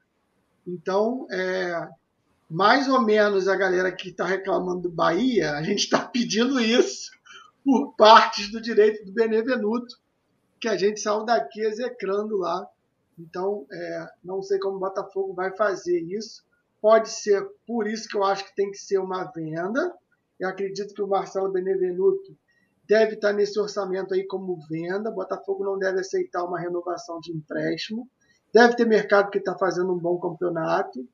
Então, 0.66 1.28
é, 1.32 1.90
mais 2.50 2.90
ou 2.90 3.02
menos 3.02 3.48
a 3.48 3.56
galera 3.56 3.92
que 3.92 4.10
está 4.10 4.26
reclamando 4.26 4.82
do 4.82 4.90
Bahia, 4.90 5.52
a 5.52 5.62
gente 5.62 5.84
está 5.84 6.00
pedindo 6.00 6.60
isso 6.60 7.12
por 7.64 7.94
partes 7.96 8.52
do 8.52 8.60
direito 8.60 9.06
do 9.06 9.14
Benevenuto, 9.14 9.96
que 10.60 10.68
a 10.68 10.76
gente 10.76 11.00
saiu 11.00 11.24
daqui 11.24 11.62
execrando 11.62 12.38
lá. 12.38 12.68
Então, 13.18 13.68
é, 13.72 14.08
não 14.24 14.42
sei 14.42 14.58
como 14.58 14.78
o 14.78 14.80
Botafogo 14.80 15.34
vai 15.34 15.56
fazer 15.56 16.00
isso. 16.00 16.44
Pode 16.82 17.10
ser 17.10 17.46
por 17.68 17.88
isso 17.88 18.08
que 18.08 18.18
eu 18.18 18.24
acho 18.24 18.46
que 18.46 18.56
tem 18.56 18.72
que 18.72 18.78
ser 18.78 18.98
uma 18.98 19.26
venda. 19.26 19.94
Eu 20.40 20.50
acredito 20.50 20.94
que 20.94 21.02
o 21.02 21.08
Marcelo 21.08 21.52
Benevenuto 21.52 22.36
deve 22.88 23.16
estar 23.16 23.34
nesse 23.34 23.60
orçamento 23.60 24.14
aí 24.14 24.26
como 24.26 24.60
venda. 24.68 25.12
Botafogo 25.12 25.64
não 25.64 25.78
deve 25.78 26.00
aceitar 26.00 26.44
uma 26.44 26.60
renovação 26.60 27.20
de 27.20 27.32
empréstimo. 27.32 28.10
Deve 28.54 28.76
ter 28.76 28.86
mercado 28.86 29.30
que 29.30 29.38
está 29.38 29.56
fazendo 29.58 29.94
um 29.94 30.00
bom 30.00 30.18
campeonato. 30.18 31.08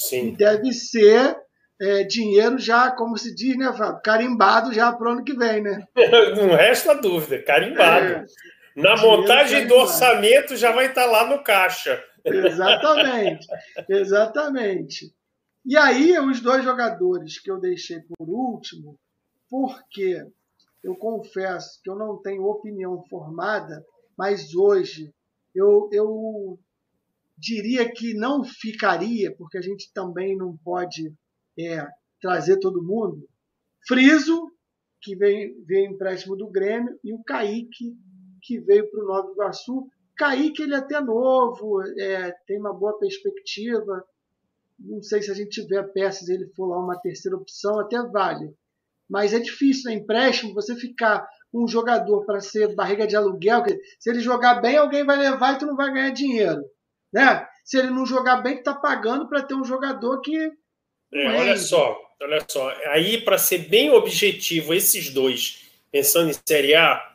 Sim. 0.00 0.28
E 0.28 0.36
deve 0.36 0.72
ser 0.72 1.36
é, 1.80 2.02
dinheiro 2.04 2.58
já, 2.58 2.90
como 2.90 3.18
se 3.18 3.34
diz, 3.34 3.56
né, 3.56 3.72
Fábio? 3.72 4.00
Carimbado 4.02 4.72
já 4.72 4.90
para 4.92 5.08
o 5.08 5.12
ano 5.12 5.24
que 5.24 5.34
vem, 5.34 5.62
né? 5.62 5.86
Não 6.36 6.56
resta 6.56 6.94
dúvida, 6.94 7.42
carimbado. 7.42 8.06
É, 8.06 8.24
Na 8.74 8.96
montagem 8.96 9.66
do 9.66 9.74
orçamento 9.74 10.56
já 10.56 10.72
vai 10.72 10.86
estar 10.86 11.04
lá 11.04 11.26
no 11.26 11.42
caixa. 11.42 12.02
Exatamente, 12.24 13.46
exatamente. 13.88 15.12
E 15.64 15.76
aí, 15.76 16.18
os 16.18 16.40
dois 16.40 16.64
jogadores 16.64 17.38
que 17.38 17.50
eu 17.50 17.60
deixei 17.60 18.00
por 18.00 18.28
último, 18.28 18.98
porque 19.48 20.24
eu 20.82 20.96
confesso 20.96 21.78
que 21.82 21.90
eu 21.90 21.96
não 21.96 22.20
tenho 22.22 22.44
opinião 22.44 23.02
formada, 23.10 23.84
mas 24.16 24.54
hoje 24.54 25.12
eu, 25.54 25.90
eu 25.92 26.58
diria 27.40 27.90
que 27.90 28.12
não 28.12 28.44
ficaria, 28.44 29.34
porque 29.34 29.56
a 29.56 29.62
gente 29.62 29.90
também 29.94 30.36
não 30.36 30.56
pode 30.58 31.12
é, 31.58 31.86
trazer 32.20 32.58
todo 32.58 32.82
mundo. 32.82 33.26
Friso, 33.88 34.52
que 35.00 35.16
veio, 35.16 35.56
empréstimo 35.86 36.36
do 36.36 36.50
Grêmio, 36.50 36.98
e 37.02 37.14
o 37.14 37.22
Kaique, 37.24 37.96
que 38.42 38.60
veio 38.60 38.90
para 38.90 39.02
o 39.02 39.06
Nova 39.06 39.32
Iguaçu. 39.32 39.88
Kaique, 40.16 40.62
ele 40.62 40.74
é 40.74 40.78
até 40.78 41.00
novo, 41.00 41.82
é, 41.98 42.30
tem 42.46 42.58
uma 42.58 42.74
boa 42.74 42.98
perspectiva, 42.98 44.04
não 44.78 45.02
sei 45.02 45.22
se 45.22 45.30
a 45.30 45.34
gente 45.34 45.62
tiver 45.62 45.82
peças 45.92 46.28
ele 46.28 46.46
for 46.54 46.66
lá 46.66 46.78
uma 46.78 46.98
terceira 47.00 47.36
opção, 47.36 47.80
até 47.80 48.02
vale. 48.02 48.54
Mas 49.08 49.32
é 49.32 49.38
difícil, 49.38 49.90
né? 49.90 49.96
Empréstimo, 49.96 50.54
você 50.54 50.76
ficar 50.76 51.26
um 51.52 51.66
jogador 51.66 52.24
para 52.24 52.40
ser 52.40 52.74
barriga 52.74 53.06
de 53.06 53.16
aluguel, 53.16 53.64
se 53.98 54.10
ele 54.10 54.20
jogar 54.20 54.60
bem, 54.60 54.76
alguém 54.76 55.04
vai 55.04 55.16
levar 55.16 55.54
e 55.54 55.58
tu 55.58 55.66
não 55.66 55.74
vai 55.74 55.92
ganhar 55.92 56.10
dinheiro. 56.10 56.62
Né? 57.12 57.46
Se 57.64 57.78
ele 57.78 57.90
não 57.90 58.06
jogar 58.06 58.36
bem, 58.36 58.56
tu 58.56 58.64
tá 58.64 58.74
pagando 58.74 59.28
para 59.28 59.42
ter 59.42 59.54
um 59.54 59.64
jogador 59.64 60.20
que. 60.20 60.36
É, 61.12 61.40
olha 61.40 61.56
só, 61.56 61.98
olha 62.22 62.44
só. 62.48 62.68
Aí, 62.86 63.20
para 63.22 63.38
ser 63.38 63.68
bem 63.68 63.90
objetivo, 63.90 64.72
esses 64.72 65.10
dois, 65.10 65.70
pensando 65.90 66.30
em 66.30 66.34
Série 66.46 66.74
A, 66.74 67.14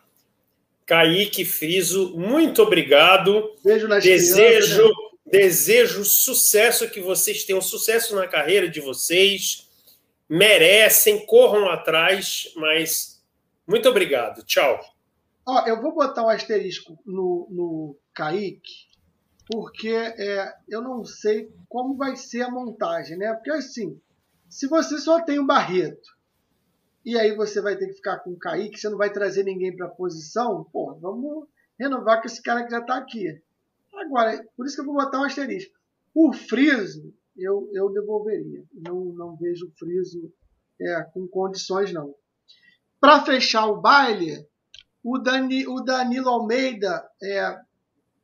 Kaique 0.86 1.46
Friso, 1.46 2.18
muito 2.18 2.62
obrigado. 2.62 3.56
Beijo 3.64 3.88
nas 3.88 4.04
Desejo. 4.04 4.76
Crianças, 4.76 4.88
né? 4.88 5.06
Desejo 5.26 6.06
sucesso, 6.06 6.90
que 6.90 7.02
vocês 7.02 7.44
tenham 7.44 7.62
sucesso 7.62 8.16
na 8.16 8.28
carreira 8.28 8.70
de 8.70 8.80
vocês. 8.80 9.68
Merecem, 10.30 11.26
corram 11.26 11.70
atrás, 11.70 12.52
mas 12.56 13.24
muito 13.68 13.90
obrigado. 13.90 14.44
Tchau. 14.44 14.80
Ó, 15.48 15.68
eu 15.68 15.82
vou 15.82 15.94
botar 15.94 16.24
um 16.24 16.30
asterisco 16.30 16.98
no, 17.06 17.48
no 17.50 17.98
Kaique, 18.14 18.85
porque 19.48 19.90
é, 19.90 20.54
eu 20.68 20.82
não 20.82 21.04
sei 21.06 21.54
como 21.70 21.96
vai 21.96 22.16
ser 22.16 22.42
a 22.42 22.52
montagem, 22.52 23.18
né? 23.18 23.34
Porque 23.34 23.52
assim, 23.52 24.00
se 24.50 24.68
você 24.68 24.98
só 24.98 25.22
tem 25.24 25.40
o 25.40 25.46
Barreto 25.46 26.16
e 27.06 27.18
aí 27.18 27.36
você 27.36 27.62
vai 27.62 27.76
ter 27.76 27.88
que 27.88 27.94
ficar 27.94 28.20
com 28.20 28.32
o 28.32 28.40
Kaique, 28.40 28.80
você 28.80 28.90
não 28.90 28.98
vai 28.98 29.12
trazer 29.12 29.44
ninguém 29.44 29.76
para 29.76 29.88
a 29.88 29.92
posição, 29.92 30.64
pô, 30.72 30.96
vamos 31.00 31.48
renovar 31.80 32.22
com 32.22 32.28
esse 32.28 32.42
cara 32.42 32.64
que 32.64 32.72
já 32.72 32.80
está 32.80 32.98
aqui. 32.98 33.42
Agora, 33.94 34.44
por 34.58 34.66
isso 34.66 34.76
que 34.76 34.82
eu 34.82 34.86
vou 34.86 34.96
botar 34.96 35.20
um 35.20 35.26
asterisco. 35.26 35.74
O 36.14 36.34
Friso, 36.34 37.14
eu, 37.38 37.70
eu 37.74 37.90
devolveria. 37.92 38.64
Não, 38.74 39.06
não 39.14 39.36
vejo 39.36 39.68
o 39.68 39.72
Friso 39.78 40.34
é, 40.82 41.04
com 41.14 41.28
condições, 41.28 41.94
não. 41.94 42.16
Para 43.00 43.24
fechar 43.24 43.68
o 43.68 43.80
baile, 43.80 44.48
o, 45.04 45.18
Dani, 45.20 45.68
o 45.68 45.82
Danilo 45.82 46.30
Almeida 46.30 47.08
é, 47.22 47.60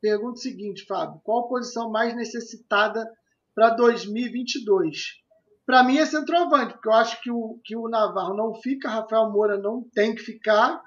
pergunta 0.02 0.34
o 0.34 0.42
seguinte, 0.42 0.84
Fábio: 0.84 1.20
qual 1.24 1.46
a 1.46 1.48
posição 1.48 1.90
mais 1.90 2.14
necessitada 2.14 3.08
para 3.54 3.70
2022? 3.70 5.22
Para 5.64 5.84
mim 5.84 5.98
é 5.98 6.04
centroavante, 6.04 6.74
porque 6.74 6.88
eu 6.88 6.92
acho 6.92 7.22
que 7.22 7.30
o, 7.30 7.60
que 7.64 7.76
o 7.76 7.88
Navarro 7.88 8.36
não 8.36 8.54
fica, 8.60 8.90
Rafael 8.90 9.30
Moura 9.30 9.56
não 9.56 9.82
tem 9.94 10.12
que 10.14 10.20
ficar, 10.20 10.82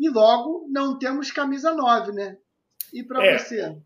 e 0.00 0.08
logo 0.08 0.66
não 0.70 0.98
temos 0.98 1.30
camisa 1.30 1.72
9, 1.72 2.12
né? 2.12 2.38
E 2.92 3.02
para 3.02 3.24
é, 3.24 3.38
você? 3.38 3.76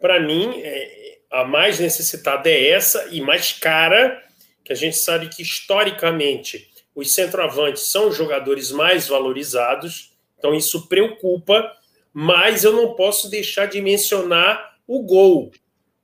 Para 0.00 0.20
mim, 0.20 0.52
é, 0.56 1.18
a 1.30 1.44
mais 1.44 1.78
necessitada 1.78 2.48
é 2.48 2.70
essa 2.70 3.08
e 3.10 3.20
mais 3.20 3.52
cara, 3.52 4.22
que 4.64 4.72
a 4.72 4.76
gente 4.76 4.96
sabe 4.96 5.28
que 5.28 5.42
historicamente 5.42 6.68
os 6.94 7.14
centroavantes 7.14 7.90
são 7.90 8.08
os 8.08 8.16
jogadores 8.16 8.72
mais 8.72 9.06
valorizados, 9.06 10.16
então 10.38 10.54
isso 10.54 10.88
preocupa, 10.88 11.70
mas 12.18 12.64
eu 12.64 12.72
não 12.72 12.94
posso 12.94 13.28
deixar 13.28 13.66
de 13.66 13.78
mencionar 13.82 14.78
o 14.86 15.02
gol, 15.02 15.50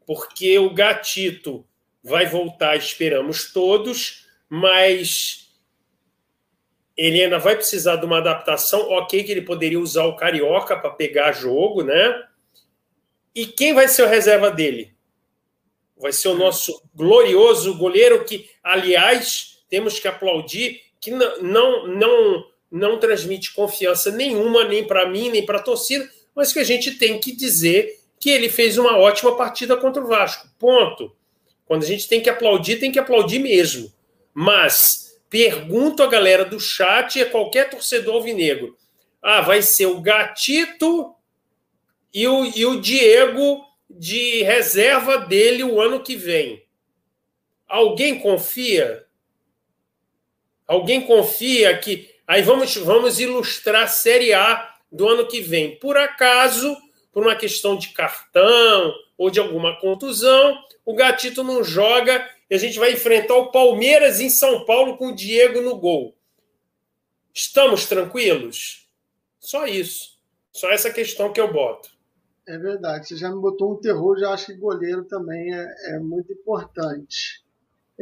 porque 0.06 0.58
o 0.58 0.68
Gatito 0.68 1.66
vai 2.04 2.26
voltar, 2.26 2.76
esperamos 2.76 3.50
todos, 3.50 4.28
mas 4.46 5.56
ele 6.94 7.22
ainda 7.22 7.38
vai 7.38 7.56
precisar 7.56 7.96
de 7.96 8.04
uma 8.04 8.18
adaptação. 8.18 8.90
Ok, 8.90 9.24
que 9.24 9.32
ele 9.32 9.40
poderia 9.40 9.80
usar 9.80 10.04
o 10.04 10.14
Carioca 10.14 10.76
para 10.76 10.90
pegar 10.90 11.32
jogo, 11.32 11.82
né? 11.82 12.28
E 13.34 13.46
quem 13.46 13.72
vai 13.72 13.88
ser 13.88 14.02
o 14.02 14.08
reserva 14.08 14.50
dele? 14.50 14.94
Vai 15.96 16.12
ser 16.12 16.28
o 16.28 16.36
nosso 16.36 16.82
glorioso 16.94 17.74
goleiro 17.78 18.22
que, 18.26 18.50
aliás, 18.62 19.64
temos 19.70 19.98
que 19.98 20.08
aplaudir, 20.08 20.82
que 21.00 21.10
não, 21.10 21.40
não, 21.40 21.86
não, 21.86 22.44
não 22.72 22.98
transmite 22.98 23.52
confiança 23.52 24.10
nenhuma, 24.10 24.64
nem 24.64 24.86
para 24.86 25.06
mim, 25.06 25.30
nem 25.30 25.44
para 25.44 25.58
a 25.58 25.62
torcida, 25.62 26.10
mas 26.34 26.52
que 26.52 26.58
a 26.58 26.64
gente 26.64 26.92
tem 26.92 27.20
que 27.20 27.30
dizer 27.30 28.00
que 28.18 28.30
ele 28.30 28.48
fez 28.48 28.78
uma 28.78 28.96
ótima 28.96 29.36
partida 29.36 29.76
contra 29.76 30.02
o 30.02 30.06
Vasco. 30.06 30.48
Ponto. 30.58 31.14
Quando 31.66 31.82
a 31.82 31.86
gente 31.86 32.08
tem 32.08 32.22
que 32.22 32.30
aplaudir, 32.30 32.76
tem 32.76 32.90
que 32.90 32.98
aplaudir 32.98 33.38
mesmo. 33.38 33.92
Mas 34.32 35.20
pergunto 35.28 36.02
a 36.02 36.06
galera 36.06 36.44
do 36.44 36.58
chat 36.58 37.16
e 37.16 37.22
a 37.22 37.30
qualquer 37.30 37.68
torcedor 37.68 38.14
alvinegro. 38.14 38.76
Ah, 39.20 39.40
vai 39.40 39.60
ser 39.60 39.86
o 39.86 40.00
Gatito 40.00 41.14
e 42.12 42.26
o, 42.26 42.44
e 42.44 42.64
o 42.64 42.80
Diego 42.80 43.64
de 43.88 44.42
reserva 44.42 45.18
dele 45.18 45.62
o 45.62 45.80
ano 45.80 46.02
que 46.02 46.16
vem. 46.16 46.64
Alguém 47.68 48.18
confia? 48.18 49.06
Alguém 50.66 51.00
confia 51.02 51.76
que. 51.78 52.11
Aí 52.32 52.40
vamos, 52.40 52.74
vamos 52.78 53.20
ilustrar 53.20 53.82
a 53.82 53.86
Série 53.86 54.32
A 54.32 54.74
do 54.90 55.06
ano 55.06 55.28
que 55.28 55.42
vem. 55.42 55.78
Por 55.78 55.98
acaso, 55.98 56.74
por 57.12 57.22
uma 57.22 57.36
questão 57.36 57.76
de 57.76 57.90
cartão 57.90 58.90
ou 59.18 59.28
de 59.28 59.38
alguma 59.38 59.78
contusão, 59.78 60.58
o 60.82 60.94
Gatito 60.94 61.44
não 61.44 61.62
joga 61.62 62.26
e 62.48 62.54
a 62.54 62.58
gente 62.58 62.78
vai 62.78 62.92
enfrentar 62.92 63.34
o 63.34 63.52
Palmeiras 63.52 64.18
em 64.18 64.30
São 64.30 64.64
Paulo 64.64 64.96
com 64.96 65.08
o 65.08 65.14
Diego 65.14 65.60
no 65.60 65.76
gol. 65.76 66.16
Estamos 67.34 67.84
tranquilos? 67.84 68.88
Só 69.38 69.66
isso. 69.66 70.18
Só 70.50 70.70
essa 70.70 70.90
questão 70.90 71.34
que 71.34 71.40
eu 71.40 71.52
boto. 71.52 71.90
É 72.48 72.56
verdade, 72.56 73.08
você 73.08 73.16
já 73.18 73.28
me 73.28 73.42
botou 73.42 73.74
um 73.74 73.76
terror, 73.78 74.18
já 74.18 74.30
acho 74.30 74.46
que 74.46 74.54
goleiro 74.54 75.04
também 75.04 75.54
é, 75.54 75.96
é 75.96 75.98
muito 75.98 76.32
importante. 76.32 77.41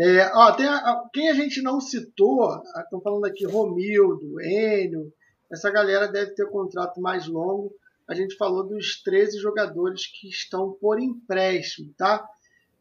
É, 0.02 0.32
ó, 0.35 0.51
tem 0.52 0.66
a, 0.66 1.05
quem 1.12 1.28
a 1.28 1.35
gente 1.35 1.60
não 1.60 1.78
citou, 1.78 2.62
estão 2.78 3.02
falando 3.02 3.27
aqui 3.27 3.44
Romildo, 3.44 4.40
Enio, 4.40 5.12
essa 5.52 5.70
galera 5.70 6.09
deve 6.09 6.31
ter 6.31 6.48
contrato 6.48 6.98
mais 7.02 7.27
longo. 7.27 7.70
a 8.09 8.14
gente 8.14 8.35
falou 8.36 8.66
dos 8.66 9.02
13 9.02 9.39
jogadores 9.39 10.06
que 10.06 10.27
estão 10.27 10.72
por 10.81 10.98
empréstimo, 10.98 11.93
tá? 11.98 12.27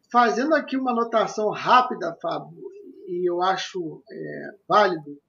Fazendo 0.10 0.56
aqui 0.56 0.78
uma 0.78 0.92
anotação 0.92 1.50
rápida, 1.50 2.18
Fábio, 2.22 2.58
e 3.06 3.30
eu 3.30 3.42
acho 3.42 4.02
é, 4.10 4.52
válido, 4.66 5.20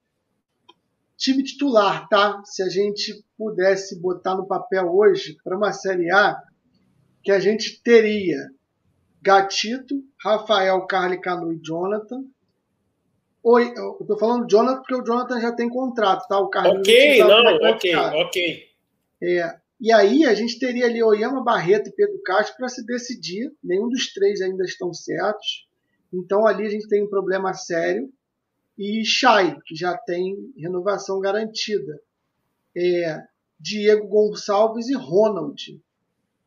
time 1.17 1.43
titular, 1.43 2.07
tá? 2.07 2.41
Se 2.45 2.63
a 2.63 2.69
gente 2.69 3.21
pudesse 3.37 3.99
botar 3.99 4.35
no 4.35 4.47
papel 4.47 4.89
hoje 4.95 5.35
para 5.43 5.57
uma 5.57 5.73
Série 5.73 6.09
A, 6.09 6.41
que 7.21 7.33
a 7.33 7.39
gente 7.39 7.83
teria 7.83 8.49
Gatito, 9.21 10.03
Rafael, 10.23 10.85
Carly, 10.87 11.21
Canu 11.21 11.53
e 11.53 11.59
Jonathan. 11.61 12.23
Oi, 13.43 13.73
eu 13.75 14.05
tô 14.05 14.17
falando 14.17 14.49
Jonathan 14.49 14.77
porque 14.77 14.95
o 14.95 15.03
Jonathan 15.03 15.39
já 15.39 15.51
tem 15.51 15.69
contrato, 15.69 16.27
tá? 16.27 16.39
O 16.39 16.49
Carly 16.49 16.79
Ok, 16.79 17.19
não, 17.19 17.71
ok, 17.71 17.95
ok. 17.95 18.63
É, 19.23 19.55
e 19.79 19.91
aí 19.91 20.25
a 20.25 20.33
gente 20.33 20.59
teria 20.59 20.85
ali 20.85 21.01
Oyama 21.01 21.43
Barreto 21.43 21.89
e 21.89 21.93
Pedro 21.93 22.21
Castro 22.23 22.55
para 22.57 22.69
se 22.69 22.85
decidir. 22.85 23.51
Nenhum 23.63 23.89
dos 23.89 24.13
três 24.13 24.41
ainda 24.41 24.63
estão 24.63 24.93
certos. 24.93 25.67
Então 26.13 26.45
ali 26.45 26.67
a 26.67 26.69
gente 26.69 26.87
tem 26.87 27.03
um 27.03 27.09
problema 27.09 27.53
sério. 27.53 28.11
E 28.77 29.03
Chay, 29.05 29.57
que 29.65 29.75
já 29.75 29.97
tem 29.97 30.51
renovação 30.57 31.19
garantida. 31.19 31.99
É, 32.75 33.23
Diego 33.59 34.07
Gonçalves 34.07 34.87
e 34.87 34.95
Ronald, 34.95 35.79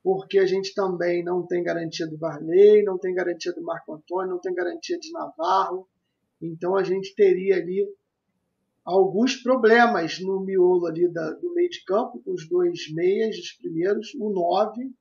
porque 0.05 0.39
a 0.39 0.45
gente 0.45 0.75
também 0.75 1.25
não 1.25 1.47
tem 1.47 1.63
garantia 1.63 2.07
do 2.07 2.19
Varley, 2.19 2.85
não 2.85 2.99
tem 2.99 3.15
garantia 3.15 3.55
do 3.55 3.63
Marco 3.63 3.95
Antônio, 3.95 4.33
não 4.33 4.39
tem 4.39 4.55
garantia 4.55 4.99
de 4.99 5.11
Navarro. 5.11 5.89
Então 6.43 6.77
a 6.77 6.85
gente 6.85 7.15
teria 7.15 7.57
ali 7.57 7.89
alguns 8.85 9.37
problemas 9.37 10.21
no 10.21 10.45
miolo 10.45 10.85
ali 10.85 11.11
da, 11.11 11.31
do 11.31 11.55
meio 11.55 11.71
de 11.71 11.83
campo, 11.87 12.23
com 12.23 12.35
os 12.35 12.47
dois 12.47 12.93
meias, 12.93 13.35
os 13.39 13.53
primeiros, 13.53 14.13
o 14.21 14.29
nove. 14.29 14.93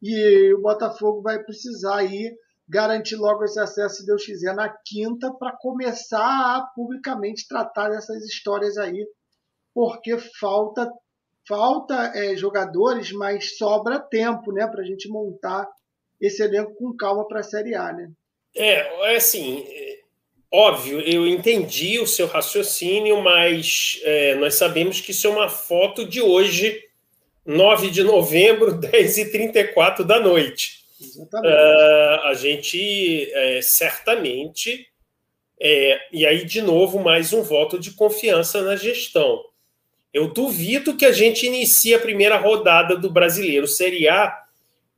E 0.00 0.54
o 0.54 0.62
Botafogo 0.62 1.20
vai 1.20 1.44
precisar 1.44 1.96
aí 1.96 2.34
garantir 2.66 3.16
logo 3.16 3.44
esse 3.44 3.60
acesso, 3.60 3.96
se 3.96 4.06
Deus 4.06 4.24
quiser, 4.24 4.54
na 4.54 4.70
quinta, 4.86 5.30
para 5.34 5.54
começar 5.60 6.56
a 6.56 6.66
publicamente 6.74 7.46
tratar 7.46 7.90
dessas 7.90 8.24
histórias 8.24 8.78
aí, 8.78 9.06
porque 9.74 10.16
falta 10.40 10.90
falta 11.46 12.12
é, 12.14 12.36
jogadores, 12.36 13.12
mas 13.12 13.56
sobra 13.56 13.98
tempo, 13.98 14.52
né, 14.52 14.66
para 14.66 14.82
a 14.82 14.84
gente 14.84 15.08
montar 15.08 15.66
esse 16.20 16.42
elenco 16.42 16.74
com 16.74 16.96
calma 16.96 17.26
para 17.26 17.40
a 17.40 17.44
Série 17.44 17.74
A, 17.74 17.92
né? 17.92 18.10
É, 18.54 19.12
é 19.12 19.16
assim, 19.16 19.64
é, 19.68 20.00
óbvio, 20.52 21.00
eu 21.00 21.26
entendi 21.26 21.98
o 21.98 22.06
seu 22.06 22.26
raciocínio, 22.26 23.20
mas 23.22 24.00
é, 24.04 24.34
nós 24.36 24.54
sabemos 24.54 25.00
que 25.00 25.10
isso 25.10 25.26
é 25.26 25.30
uma 25.30 25.48
foto 25.48 26.06
de 26.06 26.20
hoje, 26.20 26.80
9 27.44 27.90
de 27.90 28.04
novembro, 28.04 28.78
10h34 28.78 30.04
da 30.04 30.20
noite. 30.20 30.82
Exatamente. 31.00 31.52
Uh, 31.52 32.26
a 32.26 32.34
gente 32.34 33.28
é, 33.32 33.60
certamente, 33.60 34.86
é, 35.60 35.98
e 36.12 36.24
aí 36.24 36.44
de 36.44 36.62
novo 36.62 37.00
mais 37.00 37.32
um 37.32 37.42
voto 37.42 37.76
de 37.78 37.90
confiança 37.92 38.62
na 38.62 38.76
gestão 38.76 39.42
eu 40.12 40.28
duvido 40.28 40.96
que 40.96 41.06
a 41.06 41.12
gente 41.12 41.46
inicie 41.46 41.94
a 41.94 41.98
primeira 41.98 42.36
rodada 42.36 42.96
do 42.96 43.10
brasileiro 43.10 43.66
Série 43.66 44.08
A 44.08 44.44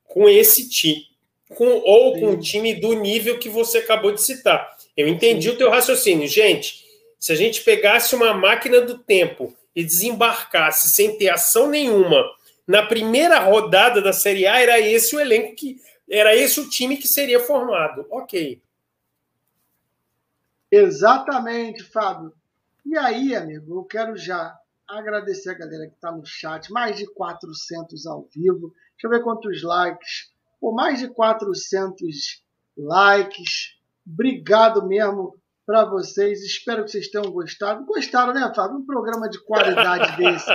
com 0.05 0.28
esse 0.28 0.69
time, 0.69 1.07
com, 1.51 1.66
ou 1.66 2.15
Sim. 2.15 2.20
com 2.20 2.27
um 2.31 2.41
time 2.41 2.74
do 2.74 2.93
nível 2.95 3.39
que 3.39 3.49
você 3.49 3.78
acabou 3.78 4.12
de 4.12 4.20
citar. 4.20 4.77
Eu 4.97 5.07
entendi 5.07 5.49
Sim. 5.49 5.55
o 5.55 5.59
teu 5.59 5.70
raciocínio. 5.70 6.27
Gente, 6.27 6.85
se 7.19 7.32
a 7.32 7.36
gente 7.36 7.62
pegasse 7.62 8.15
uma 8.15 8.35
máquina 8.35 8.81
do 8.81 8.99
tempo 8.99 9.55
e 9.74 9.85
desembarcasse 9.85 10.89
sem 10.89 11.16
ter 11.16 11.28
ação 11.28 11.69
nenhuma 11.69 12.24
na 12.66 12.85
primeira 12.85 13.39
rodada 13.39 14.01
da 14.01 14.12
Série 14.12 14.47
A, 14.47 14.61
era 14.61 14.81
esse 14.81 15.15
o 15.15 15.20
elenco 15.20 15.55
que. 15.55 15.81
Era 16.09 16.36
esse 16.36 16.61
o 16.61 16.69
time 16.69 16.99
que 16.99 17.09
seria 17.09 17.41
formado. 17.41 18.07
Ok. 18.11 18.61
Exatamente, 20.70 21.82
Fábio. 21.82 22.32
E 22.85 22.97
aí, 22.99 23.35
amigo, 23.35 23.78
eu 23.78 23.85
quero 23.85 24.16
já 24.16 24.55
agradecer 24.89 25.51
a 25.51 25.55
galera 25.55 25.86
que 25.89 25.94
está 25.94 26.12
no 26.12 26.24
chat, 26.24 26.70
mais 26.70 26.97
de 26.97 27.06
400 27.12 28.06
ao 28.06 28.28
vivo. 28.35 28.73
Deixa 28.93 29.06
eu 29.06 29.11
ver 29.11 29.23
quantos 29.23 29.62
likes. 29.62 30.31
Pô, 30.61 30.73
mais 30.73 30.98
de 30.98 31.09
400 31.09 32.43
likes. 32.77 33.77
Obrigado 34.06 34.86
mesmo 34.86 35.35
para 35.66 35.85
vocês. 35.85 36.43
Espero 36.43 36.85
que 36.85 36.90
vocês 36.90 37.09
tenham 37.09 37.31
gostado. 37.31 37.85
Gostaram, 37.85 38.32
né, 38.32 38.52
Fábio? 38.55 38.78
Um 38.78 38.86
programa 38.86 39.28
de 39.28 39.43
qualidade 39.44 40.16
desse. 40.20 40.47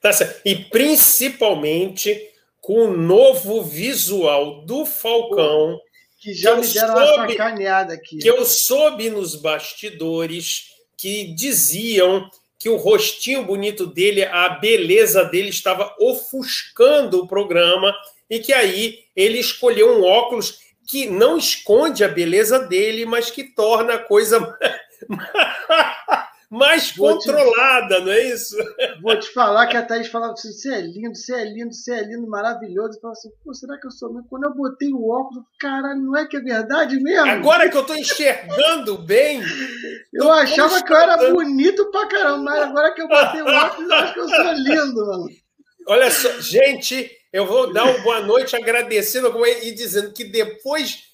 Tá 0.00 0.12
certo. 0.12 0.40
E 0.44 0.56
principalmente 0.56 2.32
com 2.60 2.86
o 2.86 2.96
novo 2.96 3.62
visual 3.62 4.64
do 4.64 4.84
Falcão. 4.84 5.78
Que 6.18 6.32
já 6.32 6.54
que 6.54 6.66
me 6.66 6.72
deram 6.72 6.96
soube, 6.96 7.12
uma 7.12 7.28
sacaneada 7.28 7.94
aqui. 7.94 8.18
Que 8.18 8.28
eu 8.28 8.44
soube 8.44 9.10
nos 9.10 9.36
bastidores 9.36 10.75
que 10.96 11.24
diziam 11.34 12.30
que 12.58 12.68
o 12.68 12.76
rostinho 12.76 13.44
bonito 13.44 13.86
dele, 13.86 14.24
a 14.24 14.48
beleza 14.48 15.24
dele 15.24 15.50
estava 15.50 15.94
ofuscando 16.00 17.22
o 17.22 17.26
programa 17.26 17.94
e 18.28 18.40
que 18.40 18.52
aí 18.52 19.04
ele 19.14 19.38
escolheu 19.38 19.98
um 19.98 20.04
óculos 20.04 20.60
que 20.88 21.06
não 21.06 21.36
esconde 21.36 22.04
a 22.04 22.08
beleza 22.08 22.60
dele, 22.60 23.04
mas 23.04 23.30
que 23.30 23.44
torna 23.44 23.94
a 23.94 23.98
coisa 23.98 24.56
mais 26.50 26.94
vou 26.94 27.14
controlada, 27.14 27.96
te... 27.96 28.04
não 28.04 28.12
é 28.12 28.22
isso? 28.24 28.56
Vou 29.02 29.18
te 29.18 29.32
falar 29.32 29.66
que 29.66 29.76
a 29.76 29.82
Thaís 29.82 30.08
falava 30.08 30.32
assim: 30.32 30.52
você 30.52 30.74
é 30.74 30.80
lindo, 30.80 31.14
você 31.14 31.34
é 31.34 31.44
lindo, 31.44 31.72
você 31.72 31.92
é 31.92 32.02
lindo, 32.02 32.26
maravilhoso. 32.26 32.96
Eu 32.96 33.00
falava 33.00 33.18
assim: 33.18 33.30
Pô, 33.44 33.52
será 33.52 33.78
que 33.78 33.86
eu 33.86 33.90
sou 33.90 34.12
mesmo? 34.12 34.28
Quando 34.28 34.44
eu 34.44 34.54
botei 34.54 34.92
o 34.92 35.08
óculos, 35.08 35.44
caralho, 35.58 36.00
não 36.00 36.16
é 36.16 36.26
que 36.26 36.36
é 36.36 36.40
verdade 36.40 37.00
mesmo? 37.00 37.28
Agora 37.28 37.68
que 37.68 37.76
eu 37.76 37.84
tô 37.84 37.94
enxergando 37.94 38.98
bem. 38.98 39.42
eu 40.14 40.30
achava 40.32 40.82
que 40.82 40.92
eu 40.92 40.96
era 40.96 41.16
bonito 41.30 41.90
pra 41.90 42.06
caramba, 42.08 42.44
mas 42.44 42.62
agora 42.62 42.94
que 42.94 43.02
eu 43.02 43.08
botei 43.08 43.42
o 43.42 43.46
óculos, 43.46 43.90
eu 43.90 43.96
acho 43.96 44.14
que 44.14 44.20
eu 44.20 44.28
sou 44.28 44.52
lindo, 44.52 45.06
mano. 45.06 45.28
Olha 45.88 46.10
só, 46.10 46.40
gente, 46.40 47.10
eu 47.32 47.46
vou 47.46 47.72
dar 47.72 47.84
uma 47.84 47.98
boa 48.02 48.20
noite 48.20 48.56
agradecendo 48.56 49.32
e 49.46 49.72
dizendo 49.72 50.12
que 50.12 50.24
depois 50.24 51.06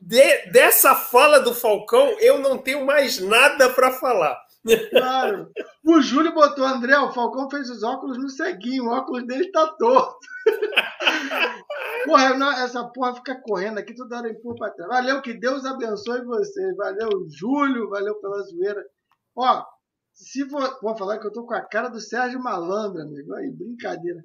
de, 0.00 0.50
dessa 0.52 0.94
fala 0.94 1.40
do 1.40 1.52
Falcão, 1.52 2.16
eu 2.20 2.38
não 2.38 2.56
tenho 2.56 2.86
mais 2.86 3.18
nada 3.18 3.68
para 3.70 3.90
falar. 3.90 4.45
Claro. 4.90 5.50
O 5.84 6.00
Júlio 6.00 6.34
botou, 6.34 6.64
André, 6.64 6.98
o 6.98 7.12
Falcão 7.12 7.48
fez 7.48 7.70
os 7.70 7.82
óculos 7.82 8.18
no 8.18 8.28
ceguinho, 8.28 8.84
o 8.84 8.92
óculos 8.92 9.26
dele 9.26 9.50
tá 9.50 9.66
torto. 9.78 10.18
Porra, 12.04 12.34
não, 12.34 12.52
essa 12.52 12.84
porra 12.88 13.14
fica 13.16 13.40
correndo 13.42 13.78
aqui, 13.78 13.94
toda 13.94 14.18
hora 14.18 14.30
empurra 14.30 14.56
pra 14.56 14.70
trás. 14.70 14.88
Valeu, 14.88 15.22
que 15.22 15.34
Deus 15.34 15.64
abençoe 15.64 16.24
vocês. 16.24 16.76
Valeu, 16.76 17.10
Júlio, 17.28 17.88
valeu 17.88 18.14
pela 18.20 18.42
zoeira. 18.42 18.84
Ó, 19.36 19.64
se 20.14 20.44
vou, 20.44 20.60
vou 20.80 20.96
falar 20.96 21.18
que 21.18 21.26
eu 21.26 21.32
tô 21.32 21.44
com 21.44 21.54
a 21.54 21.60
cara 21.60 21.88
do 21.88 22.00
Sérgio 22.00 22.40
Malandro, 22.40 23.02
amigo. 23.02 23.34
Aí, 23.34 23.50
brincadeira. 23.50 24.24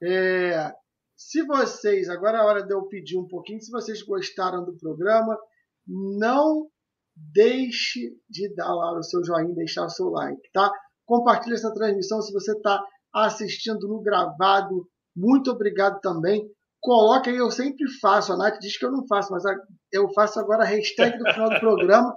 É, 0.00 0.72
se 1.16 1.42
vocês, 1.44 2.08
agora 2.08 2.38
é 2.38 2.40
a 2.40 2.44
hora 2.44 2.62
de 2.62 2.72
eu 2.72 2.82
pedir 2.86 3.18
um 3.18 3.26
pouquinho, 3.26 3.60
se 3.60 3.70
vocês 3.72 4.00
gostaram 4.02 4.64
do 4.64 4.76
programa, 4.78 5.36
não 5.86 6.68
deixe 7.32 8.12
de 8.28 8.54
dar 8.54 8.74
lá 8.74 8.98
o 8.98 9.02
seu 9.02 9.24
joinha, 9.24 9.54
deixar 9.54 9.84
o 9.84 9.90
seu 9.90 10.08
like, 10.10 10.40
tá? 10.52 10.70
Compartilhe 11.06 11.54
essa 11.54 11.72
transmissão 11.72 12.20
se 12.20 12.32
você 12.32 12.52
está 12.52 12.82
assistindo 13.14 13.88
no 13.88 14.00
gravado. 14.00 14.88
Muito 15.16 15.50
obrigado 15.50 16.00
também. 16.00 16.48
Coloque 16.80 17.30
aí, 17.30 17.36
eu 17.36 17.50
sempre 17.50 17.90
faço. 18.00 18.32
A 18.32 18.36
Nath 18.36 18.58
diz 18.60 18.78
que 18.78 18.84
eu 18.84 18.92
não 18.92 19.06
faço, 19.06 19.32
mas 19.32 19.42
eu 19.92 20.12
faço 20.12 20.38
agora 20.38 20.62
a 20.62 20.66
hashtag 20.66 21.18
do 21.18 21.32
final 21.32 21.50
do 21.50 21.58
programa, 21.60 22.14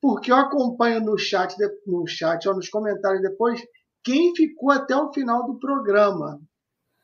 porque 0.00 0.32
eu 0.32 0.36
acompanho 0.36 1.00
no 1.00 1.16
chat, 1.16 1.54
no 1.86 2.06
chat, 2.06 2.48
ou 2.48 2.56
nos 2.56 2.68
comentários 2.68 3.22
depois, 3.22 3.60
quem 4.04 4.34
ficou 4.34 4.72
até 4.72 4.96
o 4.96 5.12
final 5.12 5.46
do 5.46 5.58
programa. 5.58 6.40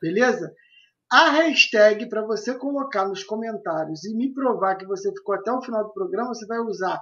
Beleza? 0.01 0.53
A 1.11 1.31
hashtag 1.31 2.09
para 2.09 2.27
você 2.27 2.59
colocar 2.59 3.09
nos 3.09 3.23
comentários 3.23 4.05
e 4.05 4.15
me 4.15 4.33
provar 4.33 4.77
que 4.77 4.87
você 4.87 5.11
ficou 5.11 5.35
até 5.35 5.51
o 5.53 5.63
final 5.63 5.85
do 5.85 5.93
programa, 5.93 6.35
você 6.35 6.47
vai 6.47 6.59
usar 6.59 7.01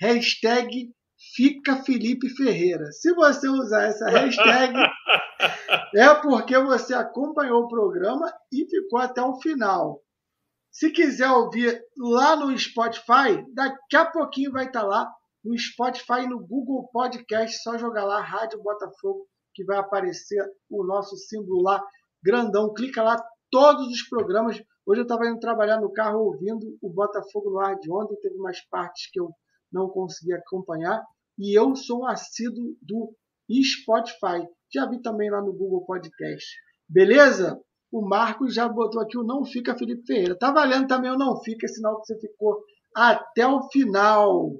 hashtag 0.00 0.92
Fica 1.34 1.76
Felipe 1.84 2.28
Ferreira. 2.30 2.90
Se 2.90 3.14
você 3.14 3.48
usar 3.48 3.84
essa 3.84 4.10
hashtag, 4.10 4.74
é 5.94 6.14
porque 6.16 6.58
você 6.58 6.94
acompanhou 6.94 7.62
o 7.62 7.68
programa 7.68 8.32
e 8.52 8.66
ficou 8.68 8.98
até 8.98 9.22
o 9.22 9.40
final. 9.40 10.02
Se 10.70 10.90
quiser 10.90 11.30
ouvir 11.30 11.80
lá 11.96 12.34
no 12.34 12.56
Spotify, 12.58 13.44
daqui 13.54 13.96
a 13.96 14.06
pouquinho 14.06 14.50
vai 14.50 14.66
estar 14.66 14.82
lá 14.82 15.08
no 15.44 15.56
Spotify 15.56 16.22
e 16.24 16.28
no 16.28 16.44
Google 16.44 16.88
Podcast. 16.92 17.62
Só 17.62 17.78
jogar 17.78 18.04
lá 18.04 18.20
Rádio 18.20 18.62
Botafogo 18.62 19.26
que 19.54 19.64
vai 19.64 19.76
aparecer 19.76 20.44
o 20.70 20.84
nosso 20.84 21.16
símbolo 21.16 21.62
lá 21.62 21.82
grandão. 22.22 22.72
Clica 22.72 23.02
lá, 23.02 23.22
todos 23.50 23.86
os 23.88 24.02
programas. 24.08 24.60
Hoje 24.84 25.00
eu 25.00 25.04
estava 25.04 25.28
indo 25.28 25.38
trabalhar 25.38 25.80
no 25.80 25.92
carro 25.92 26.20
ouvindo 26.20 26.76
o 26.82 26.90
Botafogo 26.90 27.50
no 27.50 27.60
ar 27.60 27.78
de 27.78 27.92
ontem. 27.92 28.18
Teve 28.20 28.36
umas 28.36 28.60
partes 28.68 29.08
que 29.10 29.20
eu 29.20 29.30
não 29.72 29.88
consegui 29.88 30.32
acompanhar. 30.32 31.02
E 31.38 31.58
eu 31.58 31.74
sou 31.74 32.02
um 32.02 32.06
assíduo 32.06 32.76
do 32.82 33.14
Spotify. 33.62 34.46
Já 34.72 34.86
vi 34.86 35.00
também 35.00 35.30
lá 35.30 35.40
no 35.40 35.52
Google 35.52 35.84
Podcast. 35.84 36.46
Beleza? 36.88 37.60
O 37.90 38.06
Marcos 38.06 38.54
já 38.54 38.68
botou 38.68 39.02
aqui 39.02 39.18
o 39.18 39.24
Não 39.24 39.44
Fica 39.44 39.76
Felipe 39.76 40.06
Ferreira. 40.06 40.38
Tá 40.38 40.50
valendo 40.50 40.86
também 40.86 41.10
o 41.10 41.18
Não 41.18 41.40
Fica, 41.42 41.68
sinal 41.68 42.00
que 42.00 42.06
você 42.06 42.18
ficou 42.18 42.62
até 42.94 43.46
o 43.46 43.68
final. 43.70 44.50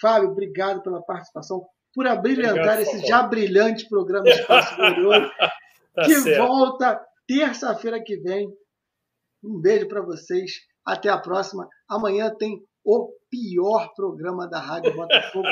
Fábio, 0.00 0.30
obrigado 0.30 0.82
pela 0.82 1.02
participação, 1.02 1.66
por 1.94 2.06
abrilhantar 2.06 2.78
obrigado, 2.78 2.80
esse 2.80 3.06
já 3.06 3.22
brilhante 3.22 3.88
programa 3.88 4.28
Espaço 4.28 4.74
Glorioso, 4.76 5.30
tá 5.94 6.04
que 6.04 6.14
certo. 6.14 6.38
volta 6.38 7.00
terça-feira 7.26 8.02
que 8.02 8.16
vem. 8.16 8.48
Um 9.44 9.60
beijo 9.60 9.88
para 9.88 10.02
vocês. 10.02 10.52
Até 10.84 11.08
a 11.08 11.18
próxima. 11.18 11.68
Amanhã 11.88 12.34
tem 12.36 12.60
o 12.84 13.12
pior 13.30 13.92
programa 13.94 14.48
da 14.48 14.58
Rádio 14.58 14.94
Botafogo. 14.94 15.46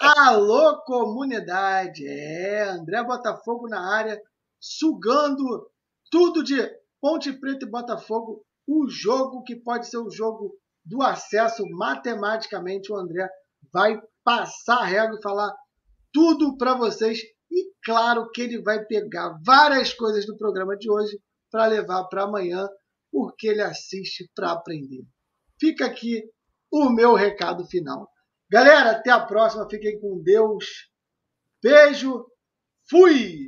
Alô, 0.00 0.82
comunidade! 0.82 2.06
É, 2.06 2.62
André 2.64 3.02
Botafogo 3.02 3.68
na 3.68 3.94
área, 3.94 4.20
sugando 4.60 5.70
tudo 6.10 6.42
de 6.42 6.56
Ponte 7.00 7.32
Preta 7.32 7.64
e 7.64 7.70
Botafogo. 7.70 8.44
O 8.66 8.88
jogo 8.88 9.42
que 9.42 9.56
pode 9.56 9.86
ser 9.86 9.98
o 9.98 10.10
jogo 10.10 10.54
do 10.84 11.02
acesso 11.02 11.64
matematicamente. 11.70 12.92
O 12.92 12.96
André 12.96 13.28
vai 13.72 14.00
passar 14.24 14.78
a 14.78 14.84
regra 14.84 15.16
e 15.18 15.22
falar 15.22 15.54
tudo 16.12 16.56
para 16.56 16.74
vocês. 16.74 17.20
E 17.50 17.72
claro 17.82 18.30
que 18.30 18.42
ele 18.42 18.60
vai 18.62 18.84
pegar 18.84 19.38
várias 19.44 19.92
coisas 19.94 20.26
do 20.26 20.36
programa 20.36 20.76
de 20.76 20.90
hoje 20.90 21.18
para 21.50 21.66
levar 21.66 22.04
para 22.04 22.24
amanhã, 22.24 22.68
porque 23.10 23.48
ele 23.48 23.62
assiste 23.62 24.30
para 24.34 24.52
aprender. 24.52 25.02
Fica 25.58 25.86
aqui 25.86 26.22
o 26.70 26.90
meu 26.90 27.14
recado 27.14 27.66
final. 27.66 28.08
Galera, 28.50 28.92
até 28.92 29.10
a 29.10 29.20
próxima. 29.20 29.68
Fiquem 29.68 30.00
com 30.00 30.22
Deus. 30.22 30.64
Beijo. 31.62 32.26
Fui! 32.88 33.47